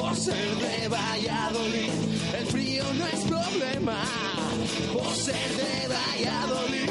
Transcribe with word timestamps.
Por 0.00 0.16
ser 0.16 0.56
de 0.56 0.88
Valladolid, 0.88 1.90
el 2.38 2.46
frío 2.46 2.84
no 2.94 3.06
es 3.06 3.20
problema. 3.26 4.02
Por 4.94 5.14
ser 5.14 5.48
de 5.60 5.88
Valladolid, 5.88 6.90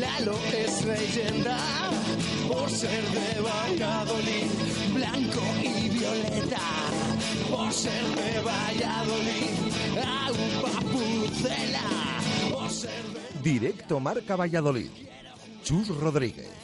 Lalo 0.00 0.38
es 0.52 0.84
leyenda. 0.84 1.58
Por 2.46 2.70
ser 2.70 3.04
de 3.10 3.40
Valladolid, 3.40 4.46
blanco 4.94 5.42
y 5.62 5.88
violeta. 5.88 6.60
Por 7.50 7.72
ser 7.72 8.04
de 8.20 8.40
Valladolid, 8.40 9.54
agua 9.98 10.80
pucela. 10.92 11.88
Por 12.52 12.70
ser 12.70 13.02
de 13.42 13.50
Directo 13.50 13.98
Marca 13.98 14.36
Valladolid. 14.36 14.90
Chus 15.64 15.88
Rodríguez. 15.88 16.63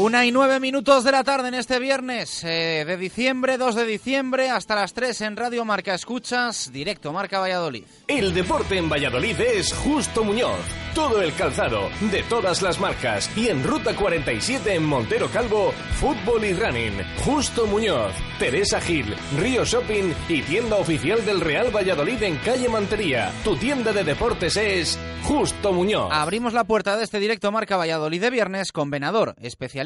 Una 0.00 0.24
y 0.24 0.32
nueve 0.32 0.60
minutos 0.60 1.04
de 1.04 1.12
la 1.12 1.24
tarde 1.24 1.48
en 1.48 1.54
este 1.54 1.78
viernes 1.78 2.42
eh, 2.42 2.86
de 2.86 2.96
diciembre, 2.96 3.58
2 3.58 3.74
de 3.74 3.84
diciembre, 3.84 4.48
hasta 4.48 4.74
las 4.74 4.94
3 4.94 5.20
en 5.20 5.36
Radio 5.36 5.66
Marca 5.66 5.92
Escuchas, 5.92 6.72
directo 6.72 7.12
Marca 7.12 7.38
Valladolid. 7.38 7.84
El 8.08 8.32
deporte 8.32 8.78
en 8.78 8.88
Valladolid 8.88 9.38
es 9.38 9.74
Justo 9.74 10.24
Muñoz. 10.24 10.58
Todo 10.94 11.20
el 11.20 11.34
calzado, 11.34 11.90
de 12.10 12.22
todas 12.22 12.62
las 12.62 12.80
marcas. 12.80 13.30
Y 13.36 13.48
en 13.48 13.62
Ruta 13.62 13.94
47 13.94 14.74
en 14.74 14.84
Montero 14.86 15.28
Calvo, 15.28 15.72
fútbol 16.00 16.46
y 16.46 16.54
running. 16.54 16.94
Justo 17.22 17.66
Muñoz, 17.66 18.14
Teresa 18.38 18.80
Gil, 18.80 19.14
Río 19.38 19.66
Shopping 19.66 20.14
y 20.30 20.40
tienda 20.40 20.76
oficial 20.76 21.24
del 21.26 21.42
Real 21.42 21.70
Valladolid 21.76 22.22
en 22.22 22.38
calle 22.38 22.70
Mantería. 22.70 23.32
Tu 23.44 23.54
tienda 23.56 23.92
de 23.92 24.02
deportes 24.02 24.56
es 24.56 24.98
Justo 25.24 25.74
Muñoz. 25.74 26.08
Abrimos 26.10 26.54
la 26.54 26.64
puerta 26.64 26.96
de 26.96 27.04
este 27.04 27.20
directo 27.20 27.52
Marca 27.52 27.76
Valladolid 27.76 28.20
de 28.20 28.30
viernes 28.30 28.72
con 28.72 28.90
Venador, 28.90 29.36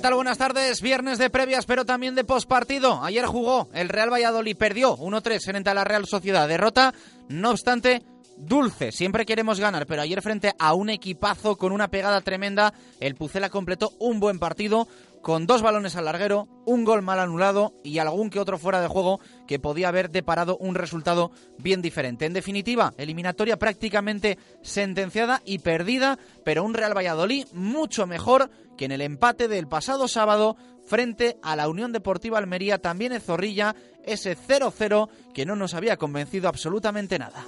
¿Qué 0.00 0.04
tal? 0.04 0.14
Buenas 0.14 0.38
tardes. 0.38 0.80
Viernes 0.80 1.18
de 1.18 1.28
previas, 1.28 1.66
pero 1.66 1.84
también 1.84 2.14
de 2.14 2.24
postpartido. 2.24 3.04
Ayer 3.04 3.26
jugó 3.26 3.68
el 3.74 3.90
Real 3.90 4.10
Valladolid, 4.10 4.56
perdió 4.56 4.96
1-3 4.96 5.44
frente 5.44 5.68
a 5.68 5.74
la 5.74 5.84
Real 5.84 6.06
Sociedad. 6.06 6.48
Derrota, 6.48 6.94
no 7.28 7.50
obstante, 7.50 8.02
dulce. 8.38 8.92
Siempre 8.92 9.26
queremos 9.26 9.60
ganar, 9.60 9.84
pero 9.84 10.00
ayer 10.00 10.22
frente 10.22 10.54
a 10.58 10.72
un 10.72 10.88
equipazo 10.88 11.56
con 11.56 11.70
una 11.70 11.88
pegada 11.88 12.22
tremenda, 12.22 12.72
el 12.98 13.14
Pucela 13.14 13.50
completó 13.50 13.90
un 13.98 14.20
buen 14.20 14.38
partido 14.38 14.88
con 15.22 15.46
dos 15.46 15.62
balones 15.62 15.96
al 15.96 16.06
larguero, 16.06 16.48
un 16.64 16.84
gol 16.84 17.02
mal 17.02 17.18
anulado 17.18 17.74
y 17.84 17.98
algún 17.98 18.30
que 18.30 18.40
otro 18.40 18.58
fuera 18.58 18.80
de 18.80 18.88
juego 18.88 19.20
que 19.46 19.58
podía 19.58 19.88
haber 19.88 20.10
deparado 20.10 20.56
un 20.58 20.74
resultado 20.74 21.30
bien 21.58 21.82
diferente. 21.82 22.26
En 22.26 22.32
definitiva, 22.32 22.94
eliminatoria 22.96 23.58
prácticamente 23.58 24.38
sentenciada 24.62 25.42
y 25.44 25.58
perdida, 25.58 26.18
pero 26.44 26.64
un 26.64 26.74
Real 26.74 26.96
Valladolid 26.96 27.46
mucho 27.52 28.06
mejor 28.06 28.50
que 28.76 28.86
en 28.86 28.92
el 28.92 29.02
empate 29.02 29.48
del 29.48 29.68
pasado 29.68 30.08
sábado 30.08 30.56
frente 30.86 31.36
a 31.42 31.54
la 31.54 31.68
Unión 31.68 31.92
Deportiva 31.92 32.38
Almería, 32.38 32.78
también 32.78 33.12
en 33.12 33.20
Zorrilla, 33.20 33.76
ese 34.04 34.36
0-0 34.36 35.08
que 35.34 35.44
no 35.46 35.54
nos 35.54 35.74
había 35.74 35.96
convencido 35.96 36.48
absolutamente 36.48 37.18
nada. 37.18 37.44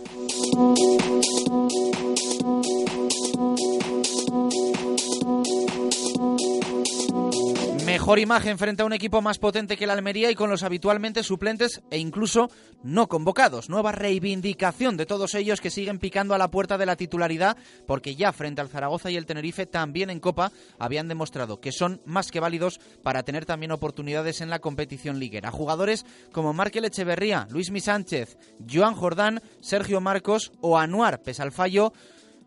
Mejor 8.03 8.19
imagen 8.19 8.59
frente 8.59 8.83
a 8.83 8.85
un 8.85 8.93
equipo 8.93 9.23
más 9.23 9.39
potente 9.39 9.77
que 9.77 9.87
la 9.87 9.93
Almería 9.93 10.29
y 10.29 10.35
con 10.35 10.51
los 10.51 10.65
habitualmente 10.65 11.23
suplentes 11.23 11.83
e 11.89 11.99
incluso 11.99 12.51
no 12.83 13.07
convocados. 13.07 13.71
Nueva 13.71 13.93
reivindicación 13.93 14.97
de 14.97 15.07
todos 15.07 15.37
ellos 15.37 15.61
que 15.61 15.71
siguen 15.71 16.01
picando 16.01 16.35
a 16.35 16.39
la 16.39 16.51
puerta 16.51 16.79
de 16.79 16.85
la 16.85 16.97
titularidad 16.97 17.57
porque 17.87 18.17
ya 18.17 18.33
frente 18.33 18.61
al 18.61 18.69
Zaragoza 18.69 19.09
y 19.13 19.17
el 19.17 19.25
Tenerife 19.25 19.67
también 19.67 20.11
en 20.11 20.19
Copa 20.19 20.51
habían 20.81 21.07
demostrado 21.07 21.61
que 21.61 21.71
son 21.71 22.01
más 22.05 22.33
que 22.33 22.41
válidos 22.41 22.81
para 23.05 23.23
tener 23.23 23.47
también 23.47 23.71
oportunidades 23.71 24.41
en 24.41 24.51
la 24.51 24.59
competición 24.59 25.21
liguera. 25.21 25.53
Jugadores 25.53 26.05
como 26.33 26.53
Markel 26.53 26.87
Echeverría, 26.87 27.47
Luis 27.51 27.71
Mi 27.71 27.79
Sánchez, 27.79 28.37
Joan 28.69 28.97
Jordán, 28.97 29.41
Sergio 29.61 30.01
Marcos 30.01 30.51
o 30.61 30.77
Anuar, 30.77 31.23
pese 31.23 31.43
al 31.43 31.53
fallo, 31.53 31.93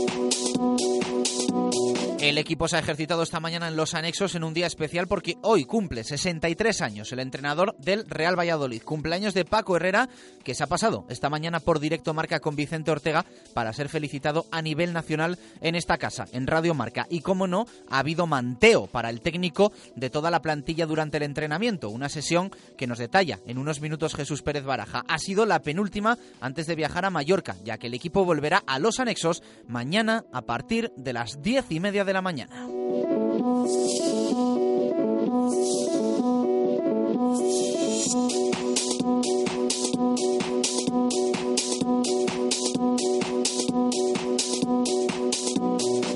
El 2.24 2.38
equipo 2.38 2.70
se 2.70 2.78
ha 2.78 2.80
ejercitado 2.80 3.22
esta 3.22 3.42
mañana 3.42 3.68
en 3.68 3.76
los 3.76 3.96
anexos 3.96 4.34
en 4.34 4.46
un 4.46 4.54
día 4.54 4.66
especial 4.66 5.10
porque 5.10 5.36
hoy 5.42 5.66
cumple 5.66 6.06
63 6.06 6.82
años 6.82 7.12
el 7.12 7.20
entrenador 7.20 7.76
del 7.80 8.10
Real 8.10 8.40
Valladolid. 8.40 8.82
Cumpleaños 8.82 9.34
de 9.34 9.44
Paco 9.44 9.76
Herrera, 9.76 10.08
que 10.42 10.56
se 10.56 10.64
ha 10.64 10.68
pasado 10.68 11.06
esta 11.10 11.30
mañana 11.30 11.60
por 11.60 11.82
directo 11.82 12.14
marca 12.14 12.40
con 12.40 12.56
Vicente 12.56 12.92
Ortega 12.92 13.26
para 13.54 13.74
ser 13.74 13.90
felicitado 13.90 14.46
a 14.52 14.62
nivel 14.62 14.94
nacional 14.94 15.38
en 15.60 15.76
esta 15.76 15.98
casa, 15.98 16.26
en 16.32 16.48
Radio 16.48 16.74
Marca. 16.74 17.08
Y 17.10 17.20
como 17.20 17.46
no, 17.46 17.68
ha 17.90 18.00
habido 18.00 18.26
manteo 18.26 18.88
para 18.88 19.10
el 19.10 19.20
técnico 19.20 19.74
de 19.98 20.10
toda 20.10 20.32
la 20.32 20.42
plantilla 20.42 20.86
durante 20.86 21.18
el 21.18 21.24
entrenamiento. 21.24 21.90
Una 21.90 22.08
sesión 22.08 22.52
que 22.78 22.88
nos 22.88 23.00
detalla 23.00 23.42
en 23.46 23.58
unos 23.58 23.82
minutos 23.82 24.16
Jesús 24.16 24.44
Pérez 24.44 24.64
Baraja. 24.64 25.04
Ha 25.10 25.20
sido 25.20 25.46
la 25.46 25.62
penúltima 25.62 26.18
antes 26.40 26.68
de 26.68 26.76
viajar 26.76 27.04
a 27.04 27.10
Mallorca, 27.10 27.58
ya 27.66 27.78
que 27.78 27.88
el 27.88 27.94
equipo 27.96 28.24
volverá 28.24 28.64
a 28.66 28.80
los 28.80 29.02
anexos 29.02 29.44
mañana 29.68 30.24
a 30.32 30.44
partir 30.44 30.90
de 30.96 31.12
las 31.12 31.42
diez 31.42 31.66
y 31.70 31.82
media 31.82 32.06
de 32.06 32.13
la 32.14 32.22
mañana. 32.22 32.56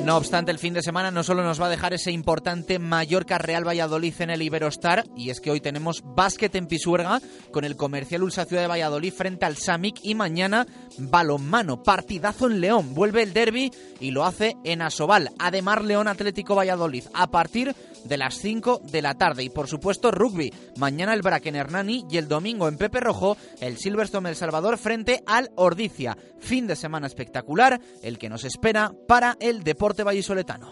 No 0.08 0.16
obstante, 0.16 0.52
el 0.52 0.58
fin 0.58 0.74
de 0.74 0.82
semana 0.82 1.12
no 1.12 1.22
solo 1.22 1.44
nos 1.44 1.62
va 1.62 1.66
a 1.66 1.70
dejar 1.70 1.94
ese 1.94 2.14
importante 2.14 2.80
Mallorca 2.80 3.38
Real 3.38 3.68
Valladolid 3.68 4.14
en 4.20 4.30
el 4.30 4.42
Iberostar, 4.42 5.04
y 5.18 5.32
es 5.32 5.42
que 5.42 5.52
hoy 5.52 5.60
tenemos 5.60 6.02
básquet 6.02 6.56
en 6.56 6.68
Pisuerga 6.68 7.20
con 7.52 7.66
el 7.66 7.76
comercial 7.76 8.24
Ulsa 8.24 8.46
Ciudad 8.46 8.62
de 8.62 8.70
Valladolid 8.70 9.12
frente 9.12 9.44
al 9.44 9.58
Samic 9.58 10.00
y 10.04 10.16
mañana 10.16 10.66
balonmano, 10.98 11.84
partidazo 11.84 12.48
en 12.48 12.62
León. 12.62 12.94
Vuelve 12.94 13.22
el 13.22 13.34
derby 13.34 13.70
y 14.00 14.12
lo 14.12 14.24
hace 14.24 14.56
en 14.64 14.82
Asobal. 14.82 15.32
Además, 15.40 15.84
León 15.84 16.08
Atlético 16.08 16.56
Valladolid 16.56 17.04
a 17.14 17.28
partir 17.28 17.76
de 18.08 18.18
las 18.18 18.36
5 18.36 18.82
de 18.84 19.02
la 19.02 19.16
tarde. 19.16 19.44
Y 19.44 19.50
por 19.50 19.68
supuesto, 19.68 20.12
rugby. 20.12 20.54
Mañana 20.78 21.14
el 21.14 21.22
Bracken 21.22 21.56
Hernani 21.56 22.06
y 22.10 22.18
el 22.18 22.28
domingo 22.28 22.68
en 22.68 22.78
Pepe 22.78 23.00
Rojo, 23.00 23.38
el 23.60 23.78
Silverstone 23.78 24.30
El 24.30 24.36
Salvador 24.36 24.78
frente 24.78 25.24
al 25.26 25.52
Ordicia. 25.56 26.18
Fin 26.40 26.68
de 26.68 26.76
semana 26.76 27.08
espectacular, 27.08 27.80
el 28.02 28.18
que 28.18 28.30
nos 28.30 28.44
espera 28.44 28.92
para 29.08 29.38
el 29.40 29.64
deporte 29.64 30.04
vallisoletano. 30.04 30.72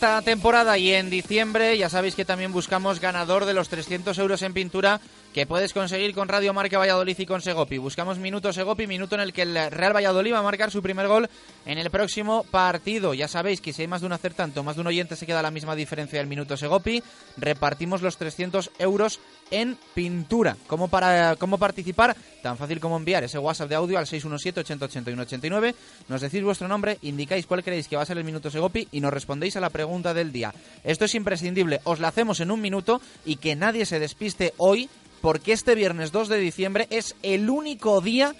Esta 0.00 0.22
temporada 0.22 0.78
y 0.78 0.94
en 0.94 1.10
diciembre 1.10 1.76
ya 1.76 1.90
sabéis 1.90 2.14
que 2.14 2.24
también 2.24 2.52
buscamos 2.52 3.00
ganador 3.00 3.44
de 3.44 3.52
los 3.52 3.68
300 3.68 4.16
euros 4.16 4.40
en 4.40 4.54
pintura 4.54 4.98
que 5.32 5.46
puedes 5.46 5.72
conseguir 5.72 6.14
con 6.14 6.28
Radio 6.28 6.52
Marca 6.52 6.78
Valladolid 6.78 7.18
y 7.18 7.26
con 7.26 7.40
Segopi. 7.40 7.78
Buscamos 7.78 8.18
minuto 8.18 8.52
Segopi, 8.52 8.86
minuto 8.86 9.14
en 9.14 9.20
el 9.20 9.32
que 9.32 9.42
el 9.42 9.54
Real 9.70 9.94
Valladolid 9.94 10.32
va 10.32 10.38
a 10.38 10.42
marcar 10.42 10.70
su 10.70 10.82
primer 10.82 11.06
gol 11.06 11.28
en 11.66 11.78
el 11.78 11.90
próximo 11.90 12.44
partido. 12.50 13.14
Ya 13.14 13.28
sabéis 13.28 13.60
que 13.60 13.72
si 13.72 13.82
hay 13.82 13.88
más 13.88 14.00
de 14.00 14.06
un 14.08 14.12
acertante 14.12 14.60
más 14.62 14.76
de 14.76 14.80
un 14.80 14.88
oyente 14.88 15.16
se 15.16 15.26
queda 15.26 15.42
la 15.42 15.50
misma 15.50 15.76
diferencia 15.76 16.18
del 16.18 16.26
minuto 16.26 16.56
Segopi. 16.56 17.02
Repartimos 17.36 18.02
los 18.02 18.16
300 18.16 18.70
euros 18.78 19.20
en 19.50 19.76
pintura. 19.94 20.56
¿Cómo, 20.66 20.88
para, 20.88 21.36
¿Cómo 21.36 21.58
participar? 21.58 22.16
Tan 22.42 22.56
fácil 22.56 22.80
como 22.80 22.96
enviar 22.96 23.24
ese 23.24 23.38
WhatsApp 23.38 23.68
de 23.68 23.74
audio 23.76 23.98
al 23.98 24.06
617-8081-89. 24.06 25.74
Nos 26.08 26.20
decís 26.20 26.42
vuestro 26.42 26.68
nombre, 26.68 26.98
indicáis 27.02 27.46
cuál 27.46 27.62
creéis 27.62 27.88
que 27.88 27.96
va 27.96 28.02
a 28.02 28.06
ser 28.06 28.18
el 28.18 28.24
minuto 28.24 28.50
Segopi 28.50 28.88
y 28.92 29.00
nos 29.00 29.12
respondéis 29.12 29.56
a 29.56 29.60
la 29.60 29.70
pregunta 29.70 30.14
del 30.14 30.32
día. 30.32 30.52
Esto 30.82 31.04
es 31.04 31.14
imprescindible, 31.14 31.80
os 31.84 32.00
la 32.00 32.08
hacemos 32.08 32.40
en 32.40 32.50
un 32.50 32.60
minuto 32.60 33.00
y 33.24 33.36
que 33.36 33.56
nadie 33.56 33.86
se 33.86 33.98
despiste 33.98 34.54
hoy 34.56 34.88
porque 35.20 35.52
este 35.52 35.74
viernes 35.74 36.12
2 36.12 36.28
de 36.28 36.38
diciembre 36.38 36.86
es 36.90 37.14
el 37.22 37.50
único 37.50 38.00
día 38.00 38.34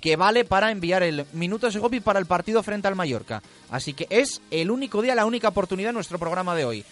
que 0.00 0.16
vale 0.16 0.44
para 0.44 0.70
enviar 0.70 1.02
el 1.02 1.26
minuto 1.32 1.70
Segopi 1.70 2.00
para 2.00 2.18
el 2.18 2.26
partido 2.26 2.62
frente 2.62 2.88
al 2.88 2.96
Mallorca. 2.96 3.42
Así 3.70 3.94
que 3.94 4.06
es 4.10 4.42
el 4.50 4.70
único 4.70 5.00
día, 5.00 5.14
la 5.14 5.26
única 5.26 5.48
oportunidad 5.48 5.90
en 5.90 5.94
nuestro 5.94 6.18
programa 6.18 6.56
de 6.56 6.64
hoy. 6.64 6.84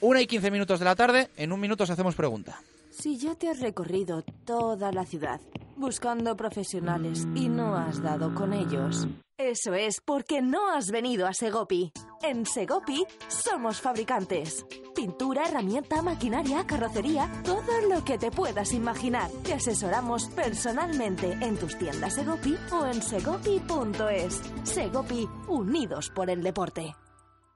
Una 0.00 0.20
y 0.20 0.26
quince 0.26 0.50
minutos 0.50 0.80
de 0.80 0.84
la 0.84 0.96
tarde, 0.96 1.30
en 1.36 1.52
un 1.52 1.60
minuto 1.60 1.84
os 1.84 1.90
hacemos 1.90 2.14
pregunta. 2.14 2.60
Si 2.90 3.16
ya 3.18 3.34
te 3.34 3.48
has 3.48 3.60
recorrido 3.60 4.22
toda 4.44 4.92
la 4.92 5.04
ciudad 5.06 5.40
buscando 5.76 6.36
profesionales 6.36 7.26
y 7.34 7.48
no 7.48 7.76
has 7.76 8.02
dado 8.02 8.34
con 8.34 8.52
ellos, 8.52 9.06
eso 9.36 9.74
es 9.74 10.00
porque 10.00 10.42
no 10.42 10.70
has 10.70 10.92
venido 10.92 11.26
a 11.26 11.34
Segopi. 11.34 11.92
En 12.22 12.46
Segopi 12.46 13.04
somos 13.26 13.80
fabricantes. 13.80 14.64
Pintura, 14.94 15.48
herramienta, 15.48 16.02
maquinaria, 16.02 16.64
carrocería, 16.64 17.28
todo 17.42 17.80
lo 17.90 18.04
que 18.04 18.16
te 18.16 18.30
puedas 18.30 18.72
imaginar. 18.72 19.28
Te 19.42 19.54
asesoramos 19.54 20.28
personalmente 20.28 21.32
en 21.40 21.56
tus 21.56 21.76
tiendas 21.76 22.14
Segopi 22.14 22.56
o 22.70 22.86
en 22.86 23.02
segopi.es. 23.02 24.40
Segopi, 24.62 25.28
unidos 25.48 26.10
por 26.14 26.30
el 26.30 26.42
deporte. 26.42 26.94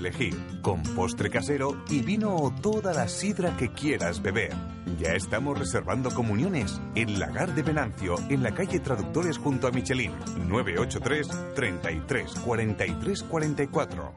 elegir, 0.00 0.36
con 0.62 0.82
postre 0.82 1.30
casero 1.30 1.76
y 1.88 2.00
vino 2.00 2.34
o 2.34 2.50
toda 2.50 2.92
la 2.92 3.06
sidra 3.08 3.56
que 3.56 3.72
quieras 3.72 4.20
beber. 4.20 4.52
Ya 4.98 5.12
estamos 5.14 5.58
reservando 5.58 6.10
comuniones 6.10 6.80
en 6.94 7.18
Lagar 7.18 7.54
de 7.54 7.62
Venancio, 7.62 8.16
en 8.28 8.42
la 8.42 8.52
calle 8.52 8.80
Traductores 8.80 9.38
junto 9.38 9.68
a 9.68 9.70
Michelin, 9.70 10.12
983 10.48 11.28
33 11.54 12.34
43 12.34 13.22
44. 13.22 14.12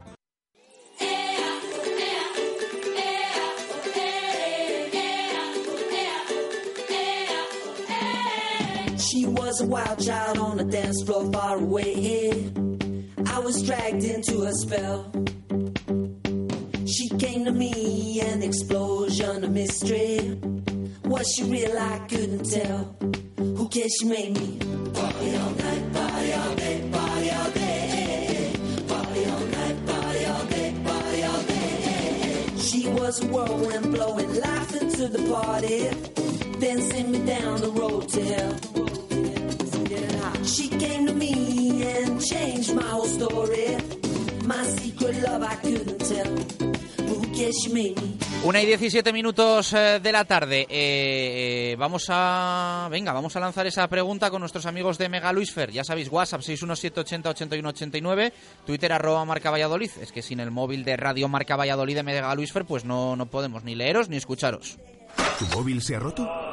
She 8.97 9.25
was 9.25 9.61
a 9.61 9.65
wild 9.67 9.99
child 10.03 10.37
on 10.37 10.57
the 10.57 10.63
dance 10.63 11.03
floor 11.03 11.31
far 11.31 11.57
away. 11.57 12.31
I 13.27 13.39
was 13.39 13.61
dragged 13.61 14.03
into 14.03 14.43
a 14.43 14.53
spell. 14.53 15.11
Came 17.19 17.45
to 17.45 17.51
me, 17.51 18.21
an 18.21 18.41
explosion 18.41 19.43
of 19.43 19.51
mystery. 19.51 20.39
Was 21.05 21.27
she 21.33 21.43
real? 21.43 21.77
I 21.77 21.99
couldn't 22.09 22.49
tell. 22.49 22.95
Who 23.37 23.69
cares? 23.69 23.93
She 23.99 24.05
made 24.05 24.33
me 24.37 24.57
party 24.93 25.37
all 25.37 25.51
night, 25.51 25.93
party 25.93 26.33
all 26.33 26.55
day, 26.55 26.89
party 26.91 27.29
all 27.31 27.51
day. 27.51 28.53
Party 28.87 29.25
all 29.25 29.45
night, 29.57 29.85
party 29.85 30.25
all 30.25 30.45
day, 30.45 30.75
party 30.83 31.23
all 31.23 31.43
day. 31.43 32.57
She 32.57 32.87
was 32.89 33.23
a 33.23 33.27
whirlwind 33.27 33.93
blowing 33.93 34.35
life 34.41 34.81
into 34.81 35.07
the 35.07 35.31
party. 35.31 35.89
Then 36.59 36.81
sent 36.81 37.09
me 37.09 37.19
down 37.25 37.61
the 37.61 37.71
road 37.71 38.09
to 38.09 38.23
hell. 38.23 38.55
She 40.45 40.67
came 40.67 41.07
to 41.07 41.13
me 41.13 41.83
and 41.83 42.21
changed 42.23 42.73
my 42.75 42.83
whole 42.83 43.05
story. 43.05 43.77
My 44.45 44.63
secret 44.63 45.21
love 45.21 45.43
I 45.43 45.55
couldn't 45.55 45.99
tell. 45.99 46.72
Una 48.43 48.61
y 48.61 48.65
17 48.67 49.11
minutos 49.11 49.73
eh, 49.73 49.99
de 50.01 50.11
la 50.11 50.23
tarde. 50.25 50.67
Eh, 50.69 51.71
eh, 51.71 51.75
vamos 51.79 52.05
a. 52.09 52.87
Venga, 52.91 53.11
vamos 53.11 53.35
a 53.35 53.39
lanzar 53.39 53.65
esa 53.65 53.87
pregunta 53.87 54.29
con 54.29 54.41
nuestros 54.41 54.67
amigos 54.67 54.99
de 54.99 55.09
Mega 55.09 55.33
Luisfer. 55.33 55.71
Ya 55.71 55.83
sabéis, 55.83 56.11
WhatsApp 56.11 56.41
617808189, 56.41 58.33
Twitter 58.67 58.93
arroba 58.93 59.25
Marca 59.25 59.49
Valladolid. 59.49 59.89
Es 59.99 60.11
que 60.11 60.21
sin 60.21 60.39
el 60.41 60.51
móvil 60.51 60.83
de 60.83 60.95
Radio 60.95 61.27
Marca 61.27 61.55
Valladolid 61.55 61.95
de 61.95 62.03
Mega 62.03 62.35
Luisfer, 62.35 62.65
pues 62.65 62.85
no, 62.85 63.15
no 63.15 63.25
podemos 63.25 63.63
ni 63.63 63.73
leeros 63.73 64.09
ni 64.09 64.17
escucharos. 64.17 64.77
¿Tu 65.39 65.45
móvil 65.57 65.81
se 65.81 65.95
ha 65.95 65.99
roto? 65.99 66.52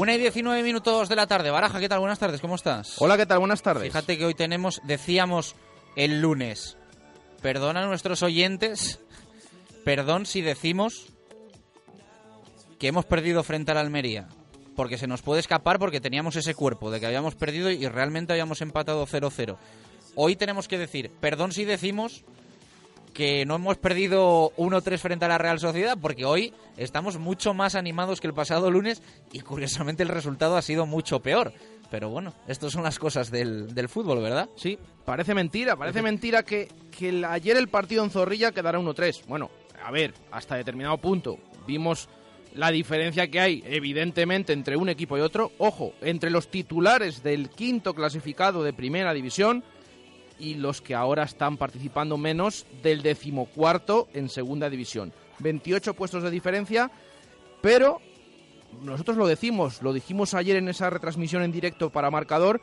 Una 0.00 0.14
y 0.14 0.18
19 0.18 0.62
minutos 0.62 1.10
de 1.10 1.14
la 1.14 1.26
tarde. 1.26 1.50
Baraja, 1.50 1.78
¿qué 1.78 1.86
tal? 1.86 2.00
Buenas 2.00 2.18
tardes, 2.18 2.40
¿cómo 2.40 2.54
estás? 2.54 2.94
Hola, 3.02 3.18
¿qué 3.18 3.26
tal? 3.26 3.38
Buenas 3.38 3.60
tardes. 3.60 3.82
Fíjate 3.82 4.16
que 4.16 4.24
hoy 4.24 4.32
tenemos, 4.32 4.80
decíamos 4.84 5.56
el 5.94 6.22
lunes. 6.22 6.78
Perdona 7.42 7.82
a 7.82 7.86
nuestros 7.86 8.22
oyentes, 8.22 8.98
perdón 9.84 10.24
si 10.24 10.40
decimos 10.40 11.08
que 12.78 12.88
hemos 12.88 13.04
perdido 13.04 13.42
frente 13.42 13.72
al 13.72 13.76
Almería. 13.76 14.28
Porque 14.74 14.96
se 14.96 15.06
nos 15.06 15.20
puede 15.20 15.40
escapar 15.40 15.78
porque 15.78 16.00
teníamos 16.00 16.34
ese 16.34 16.54
cuerpo 16.54 16.90
de 16.90 16.98
que 16.98 17.04
habíamos 17.04 17.34
perdido 17.34 17.70
y 17.70 17.86
realmente 17.86 18.32
habíamos 18.32 18.62
empatado 18.62 19.06
0-0. 19.06 19.58
Hoy 20.14 20.34
tenemos 20.34 20.66
que 20.66 20.78
decir, 20.78 21.10
perdón 21.20 21.52
si 21.52 21.66
decimos 21.66 22.24
que 23.12 23.44
no 23.44 23.56
hemos 23.56 23.78
perdido 23.78 24.52
1-3 24.56 24.98
frente 24.98 25.24
a 25.24 25.28
la 25.28 25.38
Real 25.38 25.58
Sociedad, 25.58 25.98
porque 26.00 26.24
hoy 26.24 26.52
estamos 26.76 27.18
mucho 27.18 27.54
más 27.54 27.74
animados 27.74 28.20
que 28.20 28.26
el 28.26 28.34
pasado 28.34 28.70
lunes 28.70 29.02
y 29.32 29.40
curiosamente 29.40 30.02
el 30.02 30.08
resultado 30.08 30.56
ha 30.56 30.62
sido 30.62 30.86
mucho 30.86 31.20
peor. 31.20 31.52
Pero 31.90 32.08
bueno, 32.08 32.34
estas 32.46 32.72
son 32.72 32.84
las 32.84 32.98
cosas 32.98 33.30
del, 33.30 33.74
del 33.74 33.88
fútbol, 33.88 34.22
¿verdad? 34.22 34.48
Sí, 34.54 34.78
parece 35.04 35.34
mentira, 35.34 35.76
parece 35.76 36.02
mentira 36.02 36.44
que, 36.44 36.68
que 36.96 37.24
ayer 37.26 37.56
el 37.56 37.68
partido 37.68 38.04
en 38.04 38.10
Zorrilla 38.10 38.52
quedara 38.52 38.78
1-3. 38.78 39.24
Bueno, 39.26 39.50
a 39.84 39.90
ver, 39.90 40.14
hasta 40.30 40.54
determinado 40.54 40.98
punto. 40.98 41.38
Vimos 41.66 42.08
la 42.54 42.70
diferencia 42.70 43.28
que 43.28 43.40
hay, 43.40 43.62
evidentemente, 43.66 44.52
entre 44.52 44.76
un 44.76 44.88
equipo 44.88 45.18
y 45.18 45.20
otro. 45.20 45.52
Ojo, 45.58 45.94
entre 46.00 46.30
los 46.30 46.48
titulares 46.48 47.22
del 47.22 47.50
quinto 47.50 47.94
clasificado 47.94 48.62
de 48.62 48.72
primera 48.72 49.12
división 49.12 49.64
y 50.40 50.54
los 50.54 50.80
que 50.80 50.94
ahora 50.94 51.24
están 51.24 51.56
participando 51.56 52.16
menos 52.16 52.66
del 52.82 53.02
decimocuarto 53.02 54.08
en 54.14 54.28
segunda 54.28 54.70
división. 54.70 55.12
28 55.38 55.94
puestos 55.94 56.22
de 56.22 56.30
diferencia, 56.30 56.90
pero 57.60 58.00
nosotros 58.82 59.16
lo 59.16 59.26
decimos, 59.26 59.82
lo 59.82 59.92
dijimos 59.92 60.34
ayer 60.34 60.56
en 60.56 60.68
esa 60.68 60.90
retransmisión 60.90 61.42
en 61.42 61.52
directo 61.52 61.90
para 61.90 62.10
Marcador, 62.10 62.60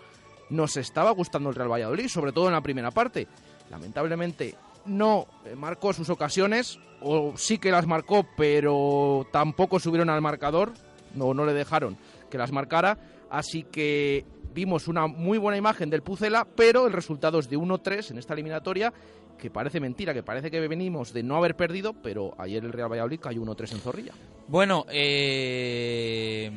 nos 0.50 0.78
estaba 0.78 1.12
gustando 1.12 1.50
el 1.50 1.56
Real 1.56 1.72
Valladolid, 1.72 2.08
sobre 2.08 2.32
todo 2.32 2.48
en 2.48 2.54
la 2.54 2.62
primera 2.62 2.92
parte. 2.92 3.28
Lamentablemente 3.70 4.56
no 4.86 5.28
eh, 5.46 5.56
marcó 5.56 5.94
sus 5.94 6.10
ocasiones, 6.10 6.80
o 7.02 7.34
sí 7.36 7.58
que 7.58 7.72
las 7.72 7.86
marcó, 7.86 8.26
pero 8.36 9.28
tampoco 9.32 9.80
subieron 9.80 10.10
al 10.10 10.22
marcador, 10.22 10.74
no, 11.14 11.34
no 11.34 11.46
le 11.46 11.54
dejaron 11.54 11.98
que 12.30 12.38
las 12.38 12.52
marcara, 12.52 12.98
así 13.30 13.64
que 13.64 14.26
vimos 14.58 14.88
una 14.88 15.06
muy 15.06 15.38
buena 15.38 15.56
imagen 15.56 15.88
del 15.92 16.02
Pucela, 16.02 16.44
pero 16.44 16.88
el 16.88 16.94
resultado 16.94 17.38
es 17.38 17.48
de 17.48 17.60
1-3 17.60 18.10
en 18.10 18.18
esta 18.18 18.34
eliminatoria, 18.34 18.92
que 19.38 19.52
parece 19.52 19.80
mentira, 19.80 20.16
que 20.16 20.24
parece 20.24 20.50
que 20.50 20.68
venimos 20.68 21.14
de 21.14 21.22
no 21.22 21.38
haber 21.38 21.56
perdido, 21.56 21.94
pero 21.94 22.34
ayer 22.40 22.66
el 22.66 22.74
Real 22.74 22.92
Valladolid 22.92 23.20
cayó 23.20 23.44
1-3 23.44 23.74
en 23.74 23.80
Zorrilla. 23.80 24.14
Bueno, 24.48 24.88
eh... 24.90 26.52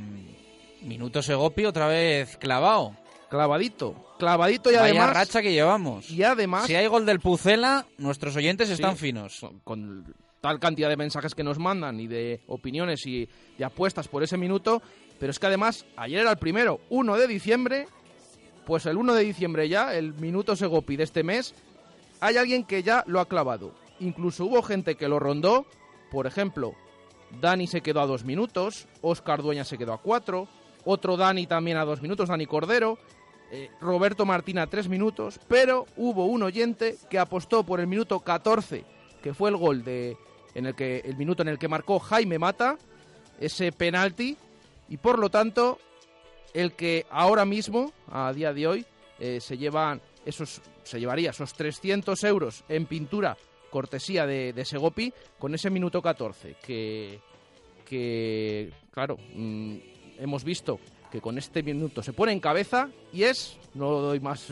Minuto 0.81 1.21
Segopi 1.21 1.67
otra 1.67 1.89
vez 1.89 2.39
clavado. 2.39 2.97
Clavadito, 3.29 3.95
clavadito 4.19 4.71
y 4.71 4.77
Vaya 4.77 4.85
además... 4.87 5.13
racha 5.13 5.43
que 5.43 5.53
llevamos. 5.53 6.11
Y 6.11 6.23
además... 6.23 6.67
Si 6.67 6.75
hay 6.75 6.87
gol 6.87 7.05
del 7.05 7.21
Pucela, 7.21 7.85
nuestros 7.99 8.35
oyentes 8.35 8.69
Sí, 8.69 8.75
están 8.75 8.97
finos. 8.97 9.45
Con 9.63 10.07
tal 10.41 10.59
cantidad 10.59 10.89
de 10.89 10.97
mensajes 10.97 11.35
que 11.35 11.45
nos 11.45 11.59
mandan 11.59 12.01
y 12.01 12.07
de 12.07 12.41
opiniones 12.47 13.07
y 13.07 13.29
de 13.59 13.65
apuestas 13.65 14.09
por 14.09 14.23
ese 14.23 14.37
minuto. 14.37 14.83
Pero 15.19 15.31
es 15.31 15.39
que 15.39 15.47
además, 15.47 15.85
ayer 15.97 16.21
era 16.21 16.31
el 16.31 16.39
primero, 16.39 16.81
1 16.91 17.17
de 17.17 17.27
diciembre. 17.27 17.87
Pues 18.65 18.87
el 18.87 18.97
1 18.97 19.15
de 19.15 19.25
diciembre 19.25 19.69
ya, 19.69 19.95
el 19.95 20.15
minuto 20.15 20.57
Segopi 20.57 20.97
de 20.97 21.05
este 21.05 21.23
mes, 21.23 21.55
hay 22.21 22.37
alguien 22.37 22.65
que 22.65 22.83
ya 22.83 23.05
lo 23.07 23.21
ha 23.21 23.29
clavado. 23.29 23.75
Incluso 24.01 24.45
hubo 24.45 24.63
gente 24.63 24.95
que 24.95 25.09
lo 25.09 25.19
rondó. 25.19 25.67
Por 26.11 26.27
ejemplo, 26.27 26.75
Dani 27.41 27.67
se 27.67 27.83
quedó 27.83 28.01
a 28.01 28.07
dos 28.07 28.25
minutos, 28.25 28.89
Oscar 29.03 29.43
Dueña 29.43 29.65
se 29.65 29.79
quedó 29.79 29.93
a 29.93 29.99
cuatro, 30.01 30.49
otro 30.85 31.17
Dani 31.17 31.47
también 31.47 31.77
a 31.77 31.85
dos 31.85 32.03
minutos, 32.03 32.29
Dani 32.29 32.47
Cordero, 32.47 32.99
eh, 33.53 33.71
Roberto 33.81 34.25
Martín 34.27 34.59
a 34.59 34.67
tres 34.67 34.89
minutos, 34.89 35.39
pero 35.47 35.87
hubo 35.97 36.27
un 36.27 36.43
oyente 36.43 36.97
que 37.09 37.19
apostó 37.19 37.65
por 37.65 37.81
el 37.81 37.87
minuto 37.87 38.21
14, 38.21 38.85
que 39.23 39.35
fue 39.35 39.51
el 39.51 39.57
gol 39.57 39.85
de 39.85 40.17
en 40.55 40.67
el 40.67 40.75
que 40.75 40.99
el 40.99 41.17
minuto 41.17 41.43
en 41.43 41.49
el 41.49 41.59
que 41.59 41.69
marcó 41.69 41.99
Jaime 41.99 42.39
Mata 42.39 42.77
ese 43.39 43.73
penalti 43.73 44.37
y 44.89 44.97
por 44.97 45.19
lo 45.19 45.31
tanto 45.31 45.79
el 46.53 46.73
que 46.73 47.07
ahora 47.11 47.45
mismo 47.45 47.93
a 48.11 48.33
día 48.33 48.53
de 48.53 48.67
hoy 48.67 48.87
eh, 49.19 49.41
se 49.41 49.57
llevan 49.57 50.01
esos 50.25 50.61
se 50.83 50.99
llevaría 50.99 51.31
esos 51.31 51.55
300 51.55 52.23
euros 52.25 52.65
en 52.69 52.87
pintura 52.87 53.37
cortesía 53.71 54.27
de, 54.27 54.53
de 54.53 54.65
Segopi 54.65 55.13
con 55.39 55.55
ese 55.55 55.71
minuto 55.71 56.03
14 56.03 56.57
que 56.63 57.21
que 57.85 58.73
claro 58.91 59.17
mm, 59.35 59.77
hemos 60.19 60.45
visto 60.45 60.81
que 61.11 61.21
con 61.21 61.37
este 61.37 61.63
minuto 61.63 62.03
se 62.03 62.13
pone 62.13 62.33
en 62.33 62.41
cabeza 62.41 62.89
y 63.13 63.25
es, 63.25 63.59
no 63.75 63.91
doy 63.91 64.21
más, 64.21 64.49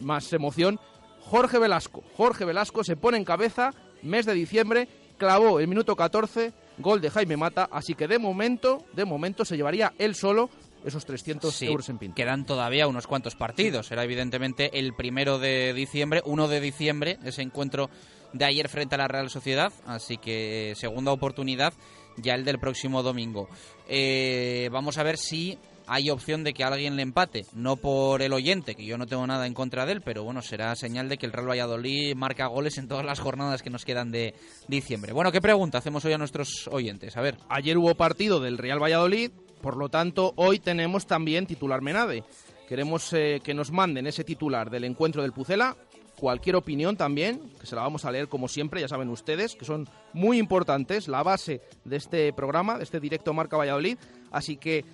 más 0.00 0.32
emoción, 0.32 0.78
Jorge 1.20 1.58
Velasco. 1.58 2.02
Jorge 2.16 2.44
Velasco 2.44 2.84
se 2.84 2.96
pone 2.96 3.16
en 3.16 3.24
cabeza, 3.24 3.72
mes 4.02 4.26
de 4.26 4.34
diciembre, 4.34 4.88
clavó 5.20 5.60
el 5.60 5.68
minuto 5.68 5.94
14, 5.94 6.52
gol 6.78 7.02
de 7.02 7.10
Jaime 7.10 7.36
Mata, 7.36 7.68
así 7.70 7.94
que 7.94 8.08
de 8.08 8.18
momento, 8.18 8.86
de 8.94 9.04
momento 9.04 9.44
se 9.44 9.54
llevaría 9.56 9.92
él 9.98 10.14
solo 10.14 10.48
esos 10.82 11.04
300 11.04 11.54
Sí, 11.54 11.66
euros 11.66 11.90
en 11.90 11.98
pinta. 11.98 12.14
Quedan 12.14 12.46
todavía 12.46 12.88
unos 12.88 13.06
cuantos 13.06 13.36
partidos. 13.36 13.86
Será 13.88 14.02
evidentemente 14.02 14.78
el 14.78 14.94
primero 14.94 15.38
de 15.38 15.74
diciembre, 15.74 16.22
1 16.24 16.48
de 16.48 16.60
diciembre, 16.60 17.18
ese 17.22 17.42
encuentro 17.42 17.90
de 18.32 18.46
ayer 18.46 18.66
frente 18.70 18.94
a 18.94 18.98
la 18.98 19.08
Real 19.08 19.28
Sociedad. 19.28 19.70
Así 19.84 20.16
que 20.16 20.72
segunda 20.76 21.12
oportunidad 21.12 21.74
ya 22.16 22.34
el 22.34 22.46
del 22.46 22.58
próximo 22.58 23.02
domingo. 23.02 23.48
Eh, 23.88 24.70
vamos 24.72 24.96
a 24.96 25.02
ver 25.02 25.18
si 25.18 25.58
hay 25.90 26.08
opción 26.08 26.44
de 26.44 26.54
que 26.54 26.62
alguien 26.62 26.94
le 26.94 27.02
empate. 27.02 27.46
No 27.52 27.74
por 27.74 28.22
el 28.22 28.32
oyente, 28.32 28.76
que 28.76 28.84
yo 28.84 28.96
no 28.96 29.08
tengo 29.08 29.26
nada 29.26 29.48
en 29.48 29.54
contra 29.54 29.86
de 29.86 29.92
él, 29.92 30.02
pero 30.02 30.22
bueno, 30.22 30.40
será 30.40 30.76
señal 30.76 31.08
de 31.08 31.18
que 31.18 31.26
el 31.26 31.32
Real 31.32 31.50
Valladolid 31.50 32.14
marca 32.14 32.46
goles 32.46 32.78
en 32.78 32.86
todas 32.86 33.04
las 33.04 33.18
jornadas 33.18 33.60
que 33.60 33.70
nos 33.70 33.84
quedan 33.84 34.12
de 34.12 34.34
diciembre. 34.68 35.12
Bueno, 35.12 35.32
¿qué 35.32 35.40
pregunta 35.40 35.78
hacemos 35.78 36.04
hoy 36.04 36.12
a 36.12 36.18
nuestros 36.18 36.68
oyentes? 36.70 37.16
A 37.16 37.22
ver. 37.22 37.38
Ayer 37.48 37.76
hubo 37.76 37.96
partido 37.96 38.38
del 38.38 38.56
Real 38.56 38.80
Valladolid, 38.80 39.32
por 39.60 39.76
lo 39.76 39.88
tanto, 39.88 40.32
hoy 40.36 40.60
tenemos 40.60 41.08
también 41.08 41.46
titular 41.46 41.82
Menade. 41.82 42.22
Queremos 42.68 43.12
eh, 43.12 43.40
que 43.42 43.52
nos 43.52 43.72
manden 43.72 44.06
ese 44.06 44.22
titular 44.22 44.70
del 44.70 44.84
encuentro 44.84 45.22
del 45.22 45.32
Pucela. 45.32 45.76
Cualquier 46.16 46.54
opinión 46.54 46.96
también, 46.96 47.40
que 47.58 47.66
se 47.66 47.74
la 47.74 47.82
vamos 47.82 48.04
a 48.04 48.12
leer 48.12 48.28
como 48.28 48.46
siempre, 48.46 48.80
ya 48.80 48.86
saben 48.86 49.08
ustedes, 49.08 49.56
que 49.56 49.64
son 49.64 49.88
muy 50.12 50.38
importantes, 50.38 51.08
la 51.08 51.24
base 51.24 51.62
de 51.84 51.96
este 51.96 52.32
programa, 52.32 52.78
de 52.78 52.84
este 52.84 53.00
directo 53.00 53.32
Marca 53.32 53.56
Valladolid. 53.56 53.98
Así 54.30 54.56
que 54.56 54.84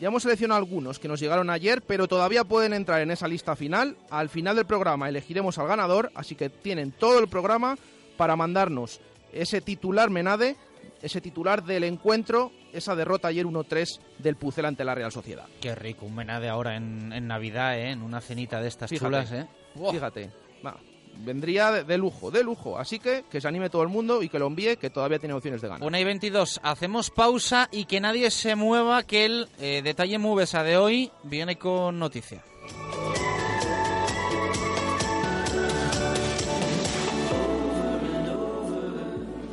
ya 0.00 0.08
hemos 0.08 0.22
seleccionado 0.22 0.58
algunos 0.58 0.98
que 0.98 1.08
nos 1.08 1.20
llegaron 1.20 1.50
ayer, 1.50 1.82
pero 1.82 2.08
todavía 2.08 2.44
pueden 2.44 2.72
entrar 2.72 3.00
en 3.00 3.10
esa 3.10 3.28
lista 3.28 3.56
final. 3.56 3.96
Al 4.10 4.28
final 4.28 4.56
del 4.56 4.66
programa 4.66 5.08
elegiremos 5.08 5.58
al 5.58 5.68
ganador, 5.68 6.10
así 6.14 6.34
que 6.34 6.48
tienen 6.48 6.92
todo 6.92 7.18
el 7.18 7.28
programa 7.28 7.76
para 8.16 8.36
mandarnos 8.36 9.00
ese 9.32 9.60
titular 9.60 10.10
Menade, 10.10 10.56
ese 11.00 11.20
titular 11.20 11.62
del 11.64 11.84
encuentro, 11.84 12.52
esa 12.72 12.94
derrota 12.94 13.28
ayer 13.28 13.46
1-3 13.46 14.00
del 14.18 14.36
Pucel 14.36 14.64
ante 14.64 14.84
la 14.84 14.94
Real 14.94 15.12
Sociedad. 15.12 15.46
Qué 15.60 15.74
rico, 15.74 16.06
un 16.06 16.14
menade 16.14 16.48
ahora 16.48 16.76
en, 16.76 17.12
en 17.12 17.26
Navidad, 17.26 17.78
¿eh? 17.78 17.90
en 17.90 18.02
una 18.02 18.20
cenita 18.20 18.60
de 18.60 18.68
estas 18.68 18.90
Fíjate, 18.90 19.06
chulas. 19.06 19.32
¿eh? 19.32 19.46
Fíjate, 19.90 20.30
va, 20.64 20.76
vendría 21.24 21.70
de, 21.70 21.84
de 21.84 21.98
lujo, 21.98 22.30
de 22.30 22.44
lujo. 22.44 22.78
Así 22.78 22.98
que 22.98 23.24
que 23.30 23.40
se 23.40 23.48
anime 23.48 23.70
todo 23.70 23.82
el 23.82 23.88
mundo 23.88 24.22
y 24.22 24.28
que 24.28 24.38
lo 24.38 24.46
envíe, 24.46 24.76
que 24.76 24.90
todavía 24.90 25.18
tiene 25.18 25.34
opciones 25.34 25.60
de 25.60 25.68
ganar. 25.68 25.86
Una 25.86 26.00
y 26.00 26.04
22, 26.04 26.60
hacemos 26.62 27.10
pausa 27.10 27.68
y 27.72 27.86
que 27.86 28.00
nadie 28.00 28.30
se 28.30 28.56
mueva, 28.56 29.02
que 29.02 29.24
el 29.24 29.48
eh, 29.58 29.80
detalle 29.82 30.18
Mubesa 30.18 30.62
de 30.62 30.76
hoy 30.76 31.10
viene 31.22 31.56
con 31.56 31.98
noticia. 31.98 32.44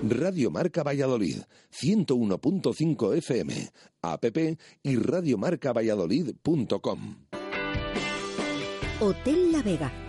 Radio 0.02 0.50
Marca 0.50 0.82
Valladolid, 0.82 1.42
101.5 1.72 3.18
FM, 3.18 3.54
app 4.02 4.26
y 4.82 4.96
radiomarcavalladolid.com. 4.96 7.16
Hotel 9.02 9.52
La 9.52 9.62
Vega. 9.62 10.09